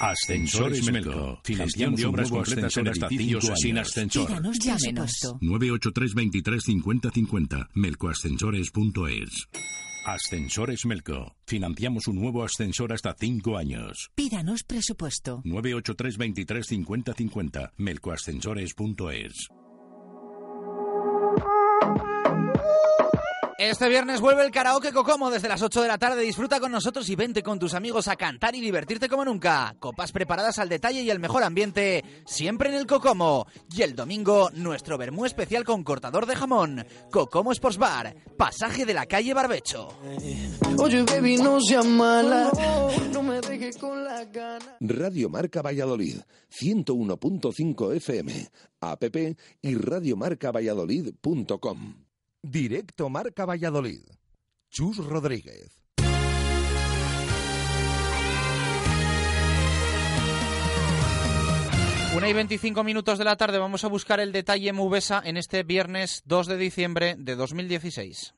Ascensores 0.00 0.90
Melco. 0.92 1.40
Financiación 1.42 1.94
de 1.96 2.06
obras 2.06 2.30
completas 2.30 2.76
en 2.76 2.86
edificios 2.86 3.50
sin 3.56 3.78
ascensor. 3.78 4.28
Llámenos. 4.58 5.12
983 5.40 6.14
23 6.14 6.62
50 6.62 7.10
50. 7.10 7.68
Melcoascensores.es. 7.74 9.48
Ascensores 10.06 10.86
Melco. 10.86 11.34
Financiamos 11.46 12.06
un 12.06 12.16
nuevo 12.16 12.44
ascensor 12.44 12.92
hasta 12.92 13.14
5 13.18 13.56
años. 13.58 14.10
Pídanos 14.14 14.62
presupuesto. 14.62 15.42
983 15.44 16.16
23 16.16 16.66
50 16.66 17.14
50. 17.14 17.72
Melcoascensores.es. 17.76 19.48
Este 23.58 23.88
viernes 23.88 24.20
vuelve 24.20 24.44
el 24.44 24.50
karaoke 24.52 24.92
Cocomo 24.92 25.32
desde 25.32 25.48
las 25.48 25.62
8 25.62 25.82
de 25.82 25.88
la 25.88 25.98
tarde. 25.98 26.22
Disfruta 26.22 26.60
con 26.60 26.70
nosotros 26.70 27.08
y 27.08 27.16
vente 27.16 27.42
con 27.42 27.58
tus 27.58 27.74
amigos 27.74 28.06
a 28.06 28.14
cantar 28.14 28.54
y 28.54 28.60
divertirte 28.60 29.08
como 29.08 29.24
nunca. 29.24 29.74
Copas 29.80 30.12
preparadas 30.12 30.60
al 30.60 30.68
detalle 30.68 31.02
y 31.02 31.10
el 31.10 31.18
mejor 31.18 31.42
ambiente, 31.42 32.04
siempre 32.24 32.68
en 32.68 32.76
el 32.76 32.86
Cocomo. 32.86 33.48
Y 33.74 33.82
el 33.82 33.96
domingo, 33.96 34.50
nuestro 34.54 34.96
vermú 34.96 35.26
especial 35.26 35.64
con 35.64 35.82
cortador 35.82 36.26
de 36.26 36.36
jamón. 36.36 36.86
Cocomo 37.10 37.50
Sports 37.50 37.78
Bar, 37.78 38.14
pasaje 38.36 38.86
de 38.86 38.94
la 38.94 39.06
calle 39.06 39.34
Barbecho. 39.34 39.88
Oye, 40.78 41.02
baby, 41.02 41.38
no 41.38 41.60
seas 41.60 41.84
mala. 41.84 42.52
No 43.12 43.24
me 43.24 43.40
dejes 43.40 43.76
con 43.76 44.04
la 44.04 44.24
gana. 44.26 44.76
Radio 44.78 45.28
Marca 45.30 45.62
Valladolid, 45.62 46.20
101.5 46.48 47.96
FM, 47.96 48.50
app 48.82 49.02
y 49.62 49.74
radiomarcavalladolid.com. 49.74 52.07
Directo 52.42 53.08
Marca 53.08 53.44
Valladolid. 53.44 54.02
Chus 54.70 54.98
Rodríguez. 54.98 55.82
Una 62.16 62.28
y 62.28 62.32
25 62.32 62.84
minutos 62.84 63.18
de 63.18 63.24
la 63.24 63.36
tarde 63.36 63.58
vamos 63.58 63.82
a 63.82 63.88
buscar 63.88 64.20
el 64.20 64.30
detalle 64.30 64.72
Mubesa 64.72 65.20
en 65.24 65.36
este 65.36 65.64
viernes 65.64 66.22
2 66.26 66.46
de 66.46 66.56
diciembre 66.56 67.16
de 67.18 67.34
2016. 67.34 68.37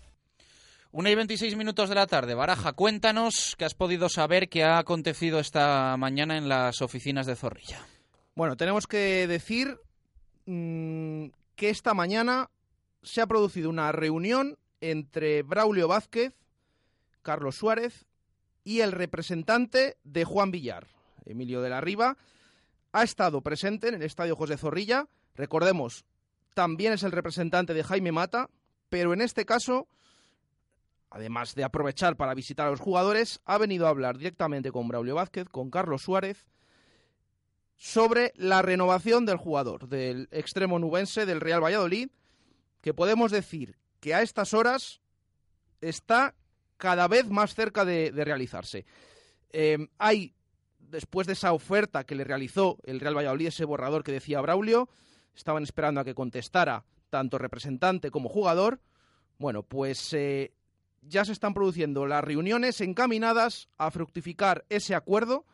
Una 0.93 1.09
y 1.09 1.15
26 1.15 1.55
minutos 1.55 1.87
de 1.87 1.95
la 1.95 2.05
tarde. 2.05 2.33
Baraja, 2.33 2.73
cuéntanos 2.73 3.55
qué 3.57 3.63
has 3.63 3.75
podido 3.75 4.09
saber 4.09 4.49
que 4.49 4.65
ha 4.65 4.77
acontecido 4.77 5.39
esta 5.39 5.95
mañana 5.95 6.37
en 6.37 6.49
las 6.49 6.81
oficinas 6.81 7.25
de 7.25 7.37
Zorrilla. 7.37 7.79
Bueno, 8.35 8.57
tenemos 8.57 8.87
que 8.87 9.25
decir 9.25 9.79
mm, 10.47 11.27
que 11.55 11.69
esta 11.69 11.93
mañana 11.93 12.49
se 13.03 13.21
ha 13.21 13.27
producido 13.27 13.69
una 13.69 13.93
reunión 13.93 14.57
entre 14.81 15.43
Braulio 15.43 15.87
Vázquez, 15.87 16.33
Carlos 17.21 17.55
Suárez 17.55 18.05
y 18.65 18.81
el 18.81 18.91
representante 18.91 19.95
de 20.03 20.25
Juan 20.25 20.51
Villar, 20.51 20.87
Emilio 21.23 21.61
de 21.61 21.69
la 21.69 21.79
Riva. 21.79 22.17
ha 22.91 23.03
estado 23.03 23.39
presente 23.39 23.87
en 23.87 23.95
el 23.95 24.03
estadio 24.03 24.35
José 24.35 24.57
Zorrilla. 24.57 25.07
Recordemos, 25.35 26.03
también 26.53 26.91
es 26.91 27.03
el 27.03 27.13
representante 27.13 27.73
de 27.73 27.85
Jaime 27.85 28.11
Mata, 28.11 28.49
pero 28.89 29.13
en 29.13 29.21
este 29.21 29.45
caso, 29.45 29.87
además 31.11 31.53
de 31.55 31.65
aprovechar 31.65 32.15
para 32.15 32.33
visitar 32.33 32.67
a 32.67 32.71
los 32.71 32.79
jugadores, 32.79 33.41
ha 33.45 33.57
venido 33.57 33.85
a 33.85 33.89
hablar 33.89 34.17
directamente 34.17 34.71
con 34.71 34.87
Braulio 34.87 35.15
Vázquez, 35.15 35.47
con 35.49 35.69
Carlos 35.69 36.01
Suárez, 36.01 36.47
sobre 37.75 38.31
la 38.35 38.61
renovación 38.61 39.25
del 39.25 39.37
jugador, 39.37 39.89
del 39.89 40.29
extremo 40.31 40.79
nubense 40.79 41.25
del 41.25 41.41
Real 41.41 41.63
Valladolid, 41.63 42.09
que 42.79 42.93
podemos 42.93 43.31
decir 43.31 43.77
que 43.99 44.15
a 44.15 44.21
estas 44.21 44.53
horas 44.53 45.01
está 45.81 46.33
cada 46.77 47.07
vez 47.07 47.29
más 47.29 47.55
cerca 47.55 47.83
de, 47.83 48.11
realizarse. 48.11 48.85
Eh, 49.51 49.89
hay, 49.97 50.33
después 50.79 51.27
de 51.27 51.33
esa 51.33 51.51
oferta 51.53 52.05
que 52.05 52.15
le 52.15 52.23
realizó 52.23 52.77
el 52.83 52.99
Real 52.99 53.17
Valladolid, 53.17 53.47
ese 53.47 53.65
borrador 53.65 54.03
que 54.03 54.13
decía 54.13 54.41
Braulio, 54.41 54.89
estaban 55.35 55.63
esperando 55.63 55.99
a 56.01 56.05
que 56.05 56.15
contestara 56.15 56.85
tanto 57.09 57.37
representante 57.37 58.11
como 58.11 58.29
jugador. 58.29 58.79
Bueno, 59.37 59.63
pues 59.63 60.13
eh, 60.13 60.53
ya 61.01 61.25
se 61.25 61.31
están 61.31 61.53
produciendo 61.53 62.05
las 62.05 62.23
reuniones 62.23 62.81
encaminadas 62.81 63.69
a 63.77 63.91
fructificar 63.91 64.65
ese 64.69 64.95
acuerdo 64.95 65.45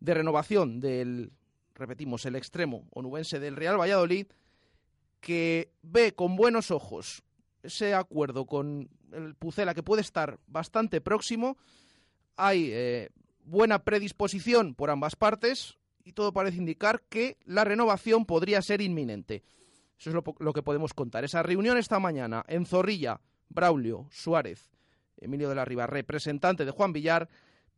de 0.00 0.14
renovación 0.14 0.80
del 0.80 1.32
repetimos, 1.74 2.26
el 2.26 2.36
extremo 2.36 2.88
onubense 2.90 3.38
del 3.38 3.56
Real 3.56 3.80
Valladolid, 3.80 4.26
que 5.20 5.72
ve 5.82 6.12
con 6.14 6.36
buenos 6.36 6.70
ojos 6.70 7.22
ese 7.62 7.94
acuerdo 7.94 8.46
con 8.46 8.88
el 9.12 9.34
Pucela, 9.34 9.74
que 9.74 9.82
puede 9.82 10.02
estar 10.02 10.38
bastante 10.46 11.00
próximo. 11.00 11.56
Hay 12.36 12.70
eh, 12.72 13.10
buena 13.44 13.80
predisposición 13.84 14.74
por 14.74 14.90
ambas 14.90 15.16
partes 15.16 15.78
y 16.04 16.12
todo 16.12 16.32
parece 16.32 16.58
indicar 16.58 17.02
que 17.08 17.36
la 17.44 17.64
renovación 17.64 18.26
podría 18.26 18.62
ser 18.62 18.80
inminente. 18.80 19.42
Eso 19.98 20.10
es 20.10 20.14
lo, 20.38 20.52
que 20.52 20.62
podemos 20.62 20.94
contar. 20.94 21.24
Esa 21.24 21.42
reunión 21.42 21.76
esta 21.76 21.98
mañana 21.98 22.44
en 22.46 22.66
Zorrilla, 22.66 23.20
Braulio, 23.48 24.06
Suárez, 24.10 24.70
Emilio 25.20 25.48
de 25.48 25.54
la 25.54 25.64
Riva, 25.64 25.86
representante 25.86 26.64
de 26.64 26.70
Juan 26.70 26.92
Villar, 26.92 27.28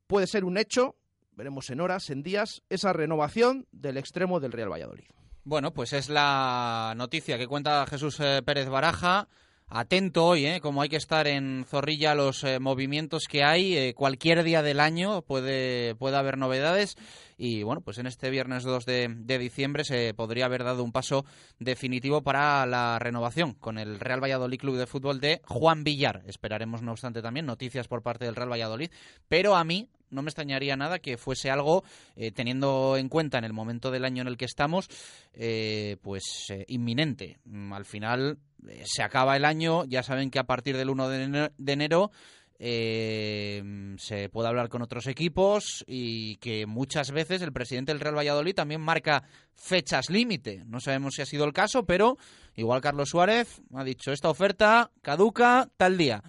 puede 0.07 0.27
ser 0.27 0.45
un 0.45 0.59
hecho 0.59 0.97
veremos 1.41 1.71
en 1.71 1.81
horas, 1.81 2.11
en 2.11 2.23
días, 2.23 2.63
esa 2.69 2.93
renovación 2.93 3.67
del 3.73 3.97
extremo 3.97 4.41
del 4.41 4.53
Real 4.53 4.71
Valladolid. 4.71 5.09
Bueno, 5.43 5.73
pues 5.73 5.95
es 5.95 6.11
la 6.11 6.93
noticia 6.99 7.39
que 7.39 7.49
cuenta 7.49 7.87
Jesús 7.87 8.21
eh, 8.21 8.43
Pérez 8.45 8.69
Baraja. 8.69 9.27
Atento 9.73 10.27
hoy, 10.27 10.47
¿eh? 10.47 10.61
como 10.61 10.83
hay 10.83 10.89
que 10.89 10.97
estar 10.97 11.29
en 11.29 11.65
Zorrilla 11.65 12.17
los 12.17 12.43
eh, 12.43 12.59
movimientos 12.59 13.29
que 13.29 13.45
hay. 13.45 13.77
Eh, 13.77 13.95
cualquier 13.95 14.43
día 14.43 14.63
del 14.63 14.81
año 14.81 15.23
puede, 15.23 15.95
puede 15.95 16.17
haber 16.17 16.39
novedades. 16.39 16.97
Y 17.39 17.63
bueno, 17.63 17.81
pues 17.81 17.99
en 17.99 18.09
este 18.09 18.31
viernes 18.31 18.65
2 18.65 18.85
de, 18.85 19.15
de, 19.17 19.39
diciembre 19.39 19.85
se 19.85 20.13
podría 20.13 20.47
haber 20.47 20.65
dado 20.65 20.83
un 20.83 20.91
paso 20.91 21.25
definitivo 21.61 22.21
para 22.21 22.67
la 22.67 22.99
renovación 22.99 23.55
con 23.55 23.79
el 23.79 24.01
Real 24.01 24.21
Valladolid 24.21 24.59
Club 24.59 24.77
de 24.77 24.89
Fútbol 24.89 25.21
de 25.21 25.41
Juan 25.47 25.85
Villar. 25.85 26.25
Esperaremos, 26.27 26.83
no 26.83 26.91
obstante, 26.91 27.23
también 27.23 27.47
noticias 27.47 27.87
por 27.87 28.03
parte 28.03 28.25
del 28.25 28.35
Real 28.35 28.51
Valladolid. 28.51 28.91
Pero 29.29 29.55
a 29.55 29.63
mí, 29.63 29.89
no 30.11 30.23
me 30.23 30.29
extrañaría 30.29 30.77
nada 30.77 30.99
que 30.99 31.17
fuese 31.17 31.51
algo, 31.51 31.85
eh, 32.17 32.33
teniendo 32.33 32.97
en 32.97 33.09
cuenta 33.09 33.39
en 33.39 33.45
el 33.45 33.53
momento 33.53 33.91
del 33.91 34.05
año 34.05 34.23
en 34.23 34.29
el 34.29 34.37
que 34.37 34.45
estamos, 34.45 34.89
eh, 35.33 35.97
pues 36.03 36.47
eh, 36.51 36.65
inminente. 36.69 37.39
Mm, 37.45 37.73
al 37.73 37.85
final 37.85 38.39
se 38.85 39.03
acaba 39.03 39.37
el 39.37 39.45
año, 39.45 39.85
ya 39.85 40.03
saben 40.03 40.31
que 40.31 40.39
a 40.39 40.45
partir 40.45 40.77
del 40.77 40.91
1 40.91 41.09
de 41.09 41.73
enero, 41.73 42.11
se 42.61 44.29
puede 44.31 44.49
hablar 44.49 44.69
con 44.69 44.83
otros 44.83 45.07
equipos 45.07 45.83
y 45.87 46.37
que 46.37 46.67
muchas 46.67 47.11
veces 47.11 47.41
el 47.41 47.55
presidente 47.55 47.93
del 47.93 48.01
Real 48.01 48.19
Valladolid 48.19 48.55
también 48.55 48.83
marca 48.83 49.23
fechas 49.55 50.11
límite. 50.11 50.63
No 50.67 50.79
sabemos 50.79 51.15
si 51.15 51.23
ha 51.23 51.27
sido 51.27 51.47
el 51.47 51.55
caso, 51.55 51.87
pero 51.87 52.19
igual 52.57 52.83
Carlos 52.83 53.09
Suárez 53.09 53.63
ha 53.75 53.83
dicho 53.83 54.13
esta 54.13 54.29
oferta 54.29 54.91
caduca 55.01 55.71
tal 55.79 55.97
día. 55.97 56.23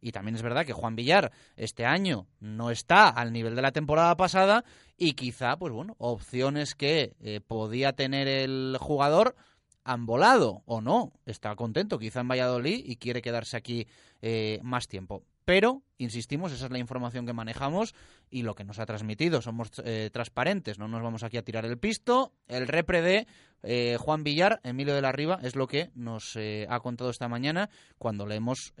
Y 0.00 0.12
también 0.12 0.34
es 0.34 0.42
verdad 0.42 0.64
que 0.64 0.72
Juan 0.72 0.96
Villar 0.96 1.32
este 1.56 1.84
año 1.84 2.26
no 2.40 2.70
está 2.70 3.08
al 3.08 3.32
nivel 3.32 3.54
de 3.54 3.62
la 3.62 3.72
temporada 3.72 4.16
pasada 4.16 4.64
y 4.96 5.12
quizá, 5.14 5.56
pues 5.58 5.72
bueno, 5.72 5.94
opciones 5.98 6.74
que 6.74 7.14
eh, 7.20 7.40
podía 7.46 7.92
tener 7.92 8.28
el 8.28 8.76
jugador 8.80 9.36
han 9.84 10.06
volado 10.06 10.62
o 10.66 10.80
no. 10.80 11.12
Está 11.26 11.54
contento 11.56 11.98
quizá 11.98 12.20
en 12.20 12.28
Valladolid 12.28 12.82
y 12.84 12.96
quiere 12.96 13.22
quedarse 13.22 13.56
aquí 13.56 13.86
eh, 14.22 14.60
más 14.62 14.88
tiempo. 14.88 15.24
Pero, 15.44 15.82
insistimos, 15.98 16.52
esa 16.52 16.66
es 16.66 16.70
la 16.70 16.78
información 16.78 17.26
que 17.26 17.32
manejamos 17.32 17.94
y 18.30 18.42
lo 18.42 18.54
que 18.54 18.64
nos 18.64 18.78
ha 18.78 18.86
transmitido. 18.86 19.42
Somos 19.42 19.70
eh, 19.84 20.10
transparentes, 20.12 20.78
no 20.78 20.88
nos 20.88 21.02
vamos 21.02 21.22
aquí 21.22 21.36
a 21.36 21.42
tirar 21.42 21.64
el 21.64 21.78
pisto. 21.78 22.32
El 22.46 22.68
repre 22.68 23.02
de 23.02 23.26
eh, 23.62 23.96
Juan 23.98 24.22
Villar, 24.22 24.60
Emilio 24.62 24.94
de 24.94 25.02
la 25.02 25.12
Riva, 25.12 25.38
es 25.42 25.56
lo 25.56 25.66
que 25.66 25.90
nos 25.94 26.36
eh, 26.36 26.66
ha 26.68 26.80
contado 26.80 27.10
esta 27.10 27.28
mañana 27.28 27.70
cuando 27.98 28.26
le 28.26 28.36
hemos 28.36 28.74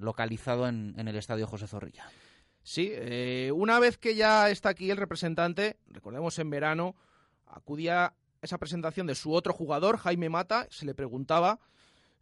localizado 0.00 0.68
en, 0.68 0.94
en, 0.98 1.08
el 1.08 1.16
estadio 1.16 1.46
José 1.46 1.66
Zorrilla. 1.66 2.08
Sí, 2.62 2.92
una 3.54 3.78
vez 3.78 3.96
que 3.96 4.16
ya 4.16 4.50
está 4.50 4.70
aquí 4.70 4.90
el 4.90 4.96
representante, 4.96 5.78
recordemos 5.88 6.38
en 6.38 6.50
verano, 6.50 6.96
acudía 7.46 8.06
a 8.06 8.14
esa 8.42 8.58
presentación 8.58 9.06
de 9.06 9.14
su 9.14 9.32
otro 9.32 9.52
jugador, 9.52 9.98
Jaime 9.98 10.28
Mata, 10.28 10.66
se 10.70 10.84
le 10.84 10.94
preguntaba 10.94 11.60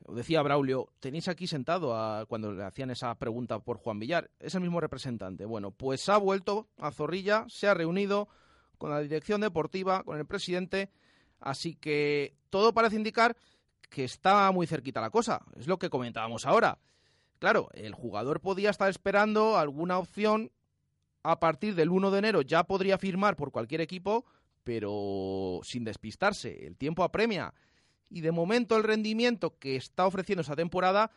decía 0.09 0.42
Braulio, 0.42 0.92
tenéis 1.00 1.28
aquí 1.28 1.46
sentado 1.46 1.96
a, 1.96 2.26
cuando 2.26 2.52
le 2.52 2.64
hacían 2.64 2.90
esa 2.90 3.14
pregunta 3.14 3.59
por 3.61 3.78
Juan 3.78 3.98
Villar, 3.98 4.30
es 4.38 4.54
el 4.54 4.61
mismo 4.61 4.80
representante. 4.80 5.44
Bueno, 5.44 5.70
pues 5.70 6.09
ha 6.09 6.18
vuelto 6.18 6.68
a 6.78 6.90
Zorrilla, 6.90 7.46
se 7.48 7.68
ha 7.68 7.74
reunido 7.74 8.28
con 8.78 8.90
la 8.90 9.00
dirección 9.00 9.40
deportiva, 9.40 10.02
con 10.04 10.18
el 10.18 10.26
presidente, 10.26 10.90
así 11.40 11.74
que 11.74 12.37
todo 12.50 12.74
parece 12.74 12.96
indicar 12.96 13.37
que 13.88 14.04
está 14.04 14.50
muy 14.52 14.66
cerquita 14.66 15.00
la 15.00 15.11
cosa, 15.11 15.42
es 15.57 15.66
lo 15.66 15.78
que 15.78 15.90
comentábamos 15.90 16.46
ahora. 16.46 16.78
Claro, 17.38 17.68
el 17.74 17.94
jugador 17.94 18.40
podía 18.40 18.70
estar 18.70 18.88
esperando 18.88 19.57
alguna 19.57 19.98
opción 19.98 20.50
a 21.22 21.40
partir 21.40 21.74
del 21.74 21.90
1 21.90 22.11
de 22.11 22.18
enero, 22.18 22.42
ya 22.42 22.64
podría 22.64 22.98
firmar 22.98 23.37
por 23.37 23.50
cualquier 23.50 23.80
equipo, 23.80 24.24
pero 24.62 25.61
sin 25.62 25.85
despistarse, 25.85 26.66
el 26.66 26.76
tiempo 26.76 27.04
apremia 27.04 27.54
y 28.10 28.20
de 28.20 28.32
momento 28.32 28.76
el 28.76 28.84
rendimiento 28.84 29.58
que 29.58 29.76
está 29.76 30.06
ofreciendo 30.06 30.42
esa 30.42 30.56
temporada 30.56 31.10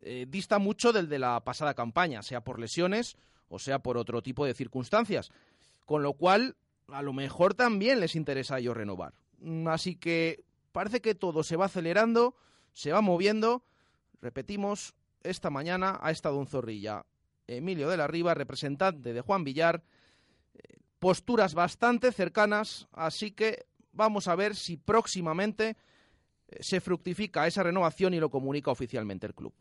eh, 0.00 0.26
dista 0.28 0.58
mucho 0.58 0.92
del 0.92 1.08
de 1.08 1.18
la 1.18 1.42
pasada 1.44 1.74
campaña, 1.74 2.22
sea 2.22 2.42
por 2.42 2.58
lesiones 2.60 3.16
o 3.48 3.58
sea 3.58 3.80
por 3.80 3.96
otro 3.96 4.22
tipo 4.22 4.46
de 4.46 4.54
circunstancias. 4.54 5.30
Con 5.84 6.02
lo 6.02 6.12
cual, 6.12 6.56
a 6.88 7.02
lo 7.02 7.12
mejor 7.12 7.54
también 7.54 8.00
les 8.00 8.14
interesa 8.14 8.56
a 8.56 8.58
ellos 8.58 8.76
renovar. 8.76 9.14
Mm, 9.40 9.68
así 9.68 9.96
que 9.96 10.44
parece 10.72 11.00
que 11.00 11.14
todo 11.14 11.42
se 11.42 11.56
va 11.56 11.66
acelerando, 11.66 12.36
se 12.72 12.92
va 12.92 13.00
moviendo. 13.00 13.64
Repetimos, 14.20 14.94
esta 15.22 15.50
mañana 15.50 15.98
ha 16.02 16.10
estado 16.10 16.38
un 16.38 16.46
zorrilla. 16.46 17.04
Emilio 17.46 17.88
de 17.88 17.96
la 17.96 18.06
Riva, 18.06 18.34
representante 18.34 19.12
de 19.12 19.20
Juan 19.22 19.44
Villar, 19.44 19.82
eh, 20.54 20.76
posturas 20.98 21.54
bastante 21.54 22.12
cercanas, 22.12 22.88
así 22.92 23.30
que 23.30 23.66
vamos 23.92 24.28
a 24.28 24.36
ver 24.36 24.54
si 24.54 24.76
próximamente 24.76 25.76
se 26.60 26.80
fructifica 26.80 27.46
esa 27.46 27.62
renovación 27.62 28.14
y 28.14 28.20
lo 28.20 28.30
comunica 28.30 28.70
oficialmente 28.70 29.26
el 29.26 29.34
club. 29.34 29.54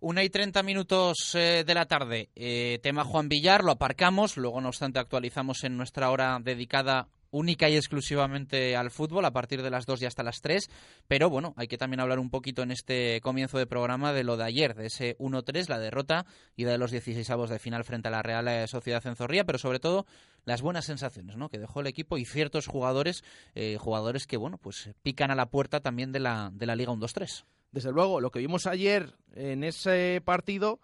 Una 0.00 0.24
y 0.24 0.30
treinta 0.30 0.62
minutos 0.62 1.34
eh, 1.34 1.62
de 1.66 1.74
la 1.74 1.86
tarde. 1.86 2.30
Eh, 2.34 2.78
tema 2.82 3.04
Juan 3.04 3.28
Villar, 3.28 3.62
lo 3.62 3.72
aparcamos. 3.72 4.38
Luego, 4.38 4.60
no 4.60 4.68
obstante, 4.68 4.98
actualizamos 4.98 5.62
en 5.64 5.76
nuestra 5.76 6.10
hora 6.10 6.38
dedicada 6.42 7.08
única 7.30 7.68
y 7.68 7.76
exclusivamente 7.76 8.76
al 8.76 8.90
fútbol 8.90 9.24
a 9.24 9.32
partir 9.32 9.62
de 9.62 9.70
las 9.70 9.86
2 9.86 10.02
y 10.02 10.06
hasta 10.06 10.22
las 10.22 10.40
3. 10.40 10.68
Pero 11.08 11.30
bueno, 11.30 11.54
hay 11.56 11.68
que 11.68 11.78
también 11.78 12.00
hablar 12.00 12.18
un 12.18 12.30
poquito 12.30 12.62
en 12.62 12.70
este 12.70 13.20
comienzo 13.20 13.58
de 13.58 13.66
programa 13.66 14.12
de 14.12 14.24
lo 14.24 14.36
de 14.36 14.44
ayer, 14.44 14.74
de 14.74 14.86
ese 14.86 15.16
1-3, 15.18 15.68
la 15.68 15.78
derrota 15.78 16.26
y 16.56 16.64
de 16.64 16.78
los 16.78 16.90
16 16.90 17.28
avos 17.30 17.50
de 17.50 17.58
final 17.58 17.84
frente 17.84 18.08
a 18.08 18.10
la 18.10 18.22
Real 18.22 18.68
Sociedad 18.68 19.02
Cenzorría, 19.02 19.44
pero 19.44 19.58
sobre 19.58 19.80
todo 19.80 20.06
las 20.44 20.62
buenas 20.62 20.86
sensaciones 20.86 21.36
¿no? 21.36 21.48
que 21.48 21.58
dejó 21.58 21.80
el 21.80 21.86
equipo 21.86 22.18
y 22.18 22.24
ciertos 22.24 22.66
jugadores, 22.66 23.22
eh, 23.54 23.76
jugadores 23.78 24.26
que 24.26 24.36
bueno, 24.36 24.58
pues 24.58 24.90
pican 25.02 25.30
a 25.30 25.34
la 25.34 25.46
puerta 25.46 25.80
también 25.80 26.12
de 26.12 26.20
la, 26.20 26.50
de 26.52 26.66
la 26.66 26.76
Liga 26.76 26.92
1-2-3. 26.92 27.44
Desde 27.72 27.92
luego, 27.92 28.20
lo 28.20 28.30
que 28.30 28.40
vimos 28.40 28.66
ayer 28.66 29.14
en 29.34 29.62
ese 29.62 30.20
partido, 30.24 30.80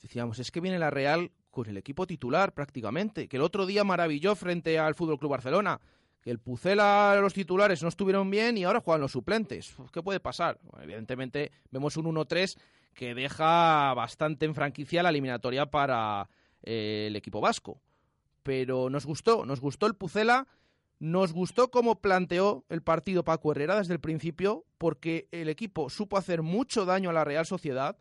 decíamos, 0.00 0.38
es 0.38 0.50
que 0.50 0.60
viene 0.60 0.78
la 0.78 0.90
Real 0.90 1.32
con 1.52 1.68
el 1.68 1.76
equipo 1.76 2.06
titular 2.06 2.52
prácticamente, 2.52 3.28
que 3.28 3.36
el 3.36 3.42
otro 3.42 3.66
día 3.66 3.84
maravilló 3.84 4.34
frente 4.34 4.78
al 4.78 4.96
Fútbol 4.96 5.18
Club 5.18 5.30
Barcelona, 5.30 5.80
que 6.22 6.30
el 6.30 6.38
Pucela 6.38 7.16
los 7.20 7.34
titulares 7.34 7.82
no 7.82 7.88
estuvieron 7.88 8.30
bien 8.30 8.56
y 8.56 8.64
ahora 8.64 8.80
juegan 8.80 9.02
los 9.02 9.12
suplentes. 9.12 9.74
¿Qué 9.92 10.02
puede 10.02 10.18
pasar? 10.18 10.58
evidentemente 10.80 11.52
vemos 11.70 11.96
un 11.96 12.06
1-3 12.06 12.56
que 12.94 13.14
deja 13.14 13.92
bastante 13.94 14.46
en 14.46 14.54
franquicia 14.54 15.02
la 15.02 15.10
eliminatoria 15.10 15.66
para 15.66 16.28
eh, 16.62 17.06
el 17.08 17.16
equipo 17.16 17.40
vasco. 17.40 17.80
Pero 18.42 18.90
nos 18.90 19.04
gustó, 19.06 19.44
nos 19.44 19.60
gustó 19.60 19.86
el 19.86 19.94
Pucela, 19.94 20.48
nos 20.98 21.32
gustó 21.32 21.70
cómo 21.70 22.00
planteó 22.00 22.64
el 22.68 22.82
partido 22.82 23.24
Paco 23.24 23.52
Herrera 23.52 23.76
desde 23.76 23.92
el 23.92 24.00
principio, 24.00 24.64
porque 24.78 25.28
el 25.32 25.48
equipo 25.48 25.90
supo 25.90 26.16
hacer 26.16 26.42
mucho 26.42 26.86
daño 26.86 27.10
a 27.10 27.12
la 27.12 27.24
Real 27.24 27.44
Sociedad, 27.46 27.96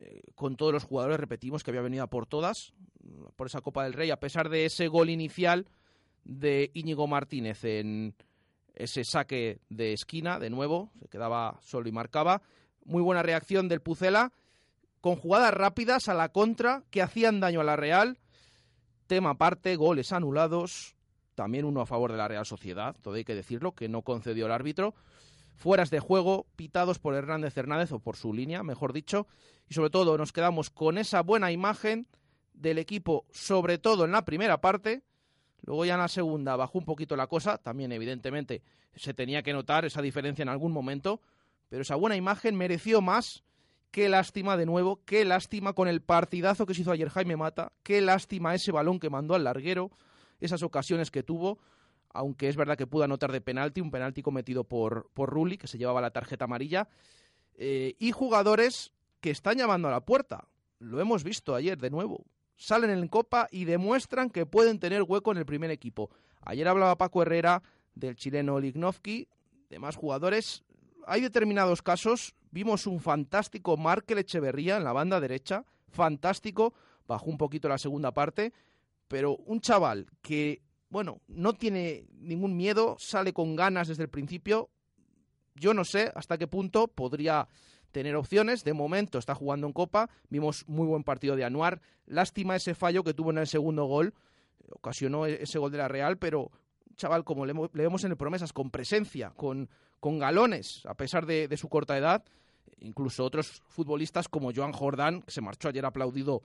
eh, 0.00 0.22
con 0.34 0.56
todos 0.56 0.72
los 0.72 0.84
jugadores, 0.84 1.18
repetimos 1.18 1.62
que 1.62 1.70
había 1.70 1.82
venido 1.82 2.04
a 2.04 2.10
por 2.10 2.26
todas, 2.26 2.72
por 3.36 3.46
esa 3.48 3.60
Copa 3.60 3.84
del 3.84 3.94
Rey, 3.94 4.10
a 4.10 4.20
pesar 4.20 4.48
de 4.48 4.64
ese 4.64 4.88
gol 4.88 5.10
inicial 5.10 5.66
de 6.24 6.70
Íñigo 6.74 7.06
Martínez 7.06 7.64
en 7.64 8.14
ese 8.74 9.02
saque 9.04 9.60
de 9.68 9.92
esquina, 9.92 10.38
de 10.38 10.50
nuevo, 10.50 10.92
se 11.00 11.08
quedaba 11.08 11.58
solo 11.62 11.88
y 11.88 11.92
marcaba. 11.92 12.42
Muy 12.84 13.02
buena 13.02 13.22
reacción 13.22 13.68
del 13.68 13.80
Pucela, 13.80 14.32
con 15.00 15.16
jugadas 15.16 15.52
rápidas 15.52 16.08
a 16.08 16.14
la 16.14 16.28
contra 16.28 16.84
que 16.90 17.02
hacían 17.02 17.40
daño 17.40 17.60
a 17.60 17.64
la 17.64 17.76
Real. 17.76 18.18
Tema 19.06 19.30
aparte, 19.30 19.74
goles 19.76 20.12
anulados, 20.12 20.94
también 21.34 21.64
uno 21.64 21.80
a 21.80 21.86
favor 21.86 22.12
de 22.12 22.18
la 22.18 22.28
Real 22.28 22.46
Sociedad, 22.46 22.94
todo 23.02 23.14
hay 23.14 23.24
que 23.24 23.34
decirlo, 23.34 23.72
que 23.72 23.88
no 23.88 24.02
concedió 24.02 24.46
el 24.46 24.52
árbitro. 24.52 24.94
Fueras 25.58 25.90
de 25.90 25.98
juego, 25.98 26.46
pitados 26.54 27.00
por 27.00 27.16
Hernández 27.16 27.56
Hernández, 27.56 27.90
o 27.90 27.98
por 27.98 28.14
su 28.14 28.32
línea, 28.32 28.62
mejor 28.62 28.92
dicho. 28.92 29.26
Y 29.68 29.74
sobre 29.74 29.90
todo 29.90 30.16
nos 30.16 30.32
quedamos 30.32 30.70
con 30.70 30.98
esa 30.98 31.20
buena 31.20 31.50
imagen 31.50 32.06
del 32.52 32.78
equipo, 32.78 33.26
sobre 33.32 33.76
todo 33.78 34.04
en 34.04 34.12
la 34.12 34.24
primera 34.24 34.60
parte. 34.60 35.02
Luego 35.62 35.84
ya 35.84 35.94
en 35.94 36.00
la 36.00 36.06
segunda 36.06 36.54
bajó 36.54 36.78
un 36.78 36.84
poquito 36.84 37.16
la 37.16 37.26
cosa, 37.26 37.58
también 37.58 37.90
evidentemente 37.90 38.62
se 38.94 39.14
tenía 39.14 39.42
que 39.42 39.52
notar 39.52 39.84
esa 39.84 40.00
diferencia 40.00 40.44
en 40.44 40.48
algún 40.48 40.70
momento, 40.70 41.20
pero 41.68 41.82
esa 41.82 41.96
buena 41.96 42.14
imagen 42.14 42.54
mereció 42.54 43.00
más. 43.00 43.42
Qué 43.90 44.08
lástima 44.08 44.56
de 44.56 44.64
nuevo, 44.64 45.00
qué 45.06 45.24
lástima 45.24 45.72
con 45.72 45.88
el 45.88 46.02
partidazo 46.02 46.66
que 46.66 46.74
se 46.74 46.82
hizo 46.82 46.92
ayer 46.92 47.08
Jaime 47.08 47.36
Mata, 47.36 47.72
qué 47.82 48.00
lástima 48.00 48.54
ese 48.54 48.70
balón 48.70 49.00
que 49.00 49.10
mandó 49.10 49.34
al 49.34 49.42
larguero, 49.42 49.90
esas 50.38 50.62
ocasiones 50.62 51.10
que 51.10 51.24
tuvo, 51.24 51.58
aunque 52.10 52.48
es 52.48 52.56
verdad 52.56 52.76
que 52.76 52.86
pudo 52.86 53.04
anotar 53.04 53.32
de 53.32 53.40
penalti, 53.40 53.80
un 53.80 53.90
penalti 53.90 54.22
cometido 54.22 54.64
por, 54.64 55.10
por 55.14 55.30
Rulli, 55.30 55.58
que 55.58 55.66
se 55.66 55.78
llevaba 55.78 56.00
la 56.00 56.10
tarjeta 56.10 56.46
amarilla, 56.46 56.88
eh, 57.54 57.94
y 57.98 58.12
jugadores 58.12 58.92
que 59.20 59.30
están 59.30 59.58
llamando 59.58 59.88
a 59.88 59.90
la 59.90 60.04
puerta. 60.04 60.48
Lo 60.78 61.00
hemos 61.00 61.24
visto 61.24 61.54
ayer 61.54 61.76
de 61.78 61.90
nuevo. 61.90 62.24
Salen 62.56 62.90
en 62.90 63.08
Copa 63.08 63.48
y 63.50 63.64
demuestran 63.64 64.30
que 64.30 64.46
pueden 64.46 64.78
tener 64.78 65.02
hueco 65.02 65.32
en 65.32 65.38
el 65.38 65.46
primer 65.46 65.70
equipo. 65.70 66.10
Ayer 66.42 66.66
hablaba 66.66 66.98
Paco 66.98 67.22
Herrera 67.22 67.62
del 67.94 68.16
chileno 68.16 68.58
Lignovsky, 68.58 69.28
de 69.68 69.78
más 69.78 69.96
jugadores. 69.96 70.64
Hay 71.06 71.20
determinados 71.20 71.82
casos, 71.82 72.34
vimos 72.50 72.86
un 72.86 73.00
fantástico 73.00 73.76
Markel 73.76 74.18
Echeverría 74.18 74.76
en 74.76 74.84
la 74.84 74.92
banda 74.92 75.20
derecha, 75.20 75.64
fantástico, 75.88 76.74
bajó 77.06 77.30
un 77.30 77.38
poquito 77.38 77.68
la 77.68 77.78
segunda 77.78 78.12
parte, 78.12 78.52
pero 79.08 79.36
un 79.36 79.60
chaval 79.60 80.06
que, 80.22 80.62
bueno, 80.90 81.20
no 81.28 81.52
tiene 81.52 82.06
ningún 82.18 82.56
miedo, 82.56 82.96
sale 82.98 83.32
con 83.32 83.56
ganas 83.56 83.88
desde 83.88 84.04
el 84.04 84.08
principio, 84.08 84.70
yo 85.54 85.74
no 85.74 85.84
sé 85.84 86.12
hasta 86.14 86.38
qué 86.38 86.46
punto 86.46 86.88
podría 86.88 87.48
tener 87.92 88.16
opciones. 88.16 88.64
De 88.64 88.72
momento 88.72 89.18
está 89.18 89.34
jugando 89.34 89.66
en 89.66 89.72
Copa. 89.72 90.08
Vimos 90.28 90.64
muy 90.68 90.86
buen 90.86 91.04
partido 91.04 91.36
de 91.36 91.44
Anuar. 91.44 91.80
Lástima 92.06 92.56
ese 92.56 92.74
fallo 92.74 93.02
que 93.02 93.14
tuvo 93.14 93.30
en 93.30 93.38
el 93.38 93.46
segundo 93.46 93.84
gol. 93.84 94.14
Ocasionó 94.70 95.26
e-, 95.26 95.42
ese 95.42 95.58
gol 95.58 95.72
de 95.72 95.78
la 95.78 95.88
Real, 95.88 96.18
pero 96.18 96.50
chaval 96.96 97.24
como 97.24 97.46
le, 97.46 97.54
vemos 97.72 98.04
en 98.04 98.10
el 98.10 98.16
Promesas, 98.16 98.52
con 98.52 98.70
presencia, 98.70 99.30
con, 99.30 99.68
con 100.00 100.18
galones, 100.18 100.84
a 100.86 100.94
pesar 100.94 101.26
de, 101.26 101.48
de, 101.48 101.56
su 101.56 101.68
corta 101.68 101.96
edad. 101.96 102.24
Incluso 102.80 103.24
otros 103.24 103.62
futbolistas 103.68 104.28
como 104.28 104.52
Joan 104.54 104.72
Jordán, 104.72 105.22
que 105.22 105.30
se 105.30 105.40
marchó 105.40 105.68
ayer 105.68 105.84
aplaudido 105.84 106.42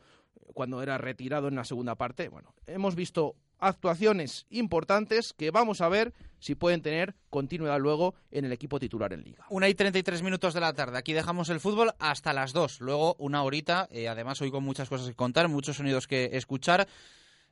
cuando 0.54 0.82
era 0.82 0.98
retirado 0.98 1.48
en 1.48 1.56
la 1.56 1.64
segunda 1.64 1.96
parte. 1.96 2.30
Bueno, 2.30 2.54
hemos 2.66 2.96
visto 2.96 3.36
actuaciones 3.64 4.46
importantes 4.50 5.34
que 5.34 5.52
vamos 5.52 5.82
a 5.82 5.90
ver 5.90 6.14
si 6.40 6.56
pueden 6.56 6.82
tener 6.82 7.16
continuidad 7.30 7.80
luego 7.80 8.16
en 8.30 8.46
el 8.46 8.52
equipo 8.52 8.80
titular 8.80 9.14
en 9.14 9.24
Liga. 9.24 9.46
Una 9.50 9.70
y 9.70 9.74
33 9.74 10.22
minutos 10.24 10.54
de 10.54 10.60
la 10.60 10.74
tarde. 10.74 10.98
Aquí 10.98 11.14
dejamos 11.14 11.50
el 11.50 11.60
fútbol 11.60 11.94
hasta 12.00 12.34
las 12.34 12.52
dos. 12.52 12.82
Luego 12.82 13.16
una 13.18 13.44
horita. 13.44 13.88
Eh, 13.92 14.10
además, 14.10 14.42
hoy 14.42 14.52
con 14.52 14.64
muchas 14.64 14.90
cosas 14.90 15.08
que 15.08 15.16
contar, 15.16 15.48
muchos 15.48 15.78
sonidos 15.78 16.08
que 16.08 16.32
escuchar 16.34 16.88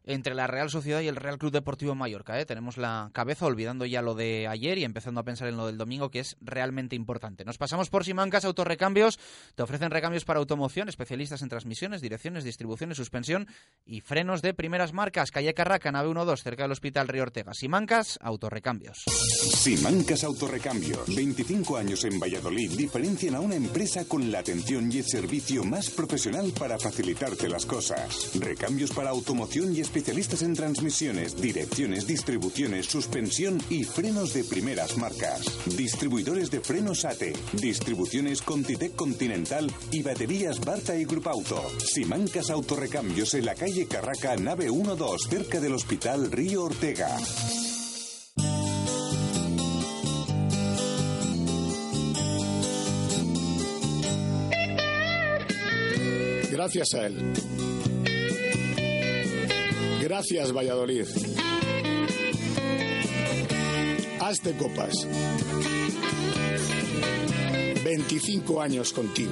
entre 0.03 0.35
la 0.35 0.47
Real 0.47 0.69
Sociedad 0.69 1.01
y 1.01 1.07
el 1.07 1.15
Real 1.15 1.37
Club 1.37 1.51
Deportivo 1.51 1.95
Mallorca. 1.95 2.39
¿eh? 2.39 2.45
Tenemos 2.45 2.77
la 2.77 3.09
cabeza 3.13 3.45
olvidando 3.45 3.85
ya 3.85 4.01
lo 4.01 4.15
de 4.15 4.47
ayer 4.47 4.77
y 4.77 4.83
empezando 4.83 5.21
a 5.21 5.23
pensar 5.23 5.47
en 5.47 5.57
lo 5.57 5.67
del 5.67 5.77
domingo, 5.77 6.09
que 6.09 6.19
es 6.19 6.37
realmente 6.41 6.95
importante. 6.95 7.45
Nos 7.45 7.57
pasamos 7.57 7.89
por 7.89 8.05
Simancas 8.05 8.45
Autorrecambios. 8.45 9.19
Te 9.55 9.63
ofrecen 9.63 9.91
recambios 9.91 10.25
para 10.25 10.39
automoción, 10.39 10.89
especialistas 10.89 11.41
en 11.41 11.49
transmisiones, 11.49 12.01
direcciones, 12.01 12.43
distribuciones, 12.43 12.97
suspensión 12.97 13.47
y 13.85 14.01
frenos 14.01 14.41
de 14.41 14.53
primeras 14.53 14.93
marcas. 14.93 15.31
Calle 15.31 15.53
Carraca, 15.53 15.91
nave 15.91 16.11
12, 16.13 16.43
cerca 16.43 16.63
del 16.63 16.71
Hospital 16.71 17.07
Río 17.07 17.23
Ortega. 17.23 17.53
Simancas 17.53 18.17
Autorrecambios. 18.21 19.03
Simancas 19.05 20.23
Autorrecambios. 20.23 21.15
25 21.15 21.77
años 21.77 22.03
en 22.05 22.19
Valladolid 22.19 22.71
diferencian 22.71 23.35
a 23.35 23.39
una 23.39 23.55
empresa 23.55 24.05
con 24.05 24.31
la 24.31 24.39
atención 24.39 24.91
y 24.91 24.99
el 24.99 25.05
servicio 25.05 25.63
más 25.63 25.89
profesional 25.89 26.51
para 26.57 26.79
facilitarte 26.79 27.47
las 27.47 27.65
cosas. 27.65 28.31
Recambios 28.39 28.91
para 28.91 29.09
automoción 29.09 29.75
y 29.75 29.81
especialistas 29.91 30.41
en 30.43 30.53
transmisiones, 30.53 31.35
direcciones, 31.35 32.07
distribuciones, 32.07 32.85
suspensión 32.85 33.61
y 33.69 33.83
frenos 33.83 34.33
de 34.33 34.45
primeras 34.45 34.95
marcas. 34.95 35.41
Distribuidores 35.75 36.49
de 36.49 36.61
frenos 36.61 37.03
ATE, 37.03 37.33
distribuciones 37.51 38.41
Contitec 38.41 38.95
Continental 38.95 39.69
y 39.91 40.01
baterías 40.01 40.61
Barta 40.61 40.95
y 40.95 41.03
Grupauto. 41.03 41.61
Simancas 41.79 42.49
Autorrecambios 42.49 43.33
en 43.33 43.45
la 43.45 43.53
calle 43.53 43.85
Carraca, 43.85 44.37
nave 44.37 44.67
12, 44.67 45.29
cerca 45.29 45.59
del 45.59 45.73
Hospital 45.73 46.31
Río 46.31 46.63
Ortega. 46.63 47.17
Gracias 56.49 56.93
a 56.93 57.07
él. 57.07 57.33
Gracias, 60.11 60.51
Valladolid. 60.51 61.05
Hazte 64.19 64.51
copas. 64.57 65.07
25 67.85 68.61
años 68.61 68.91
contigo. 68.91 69.31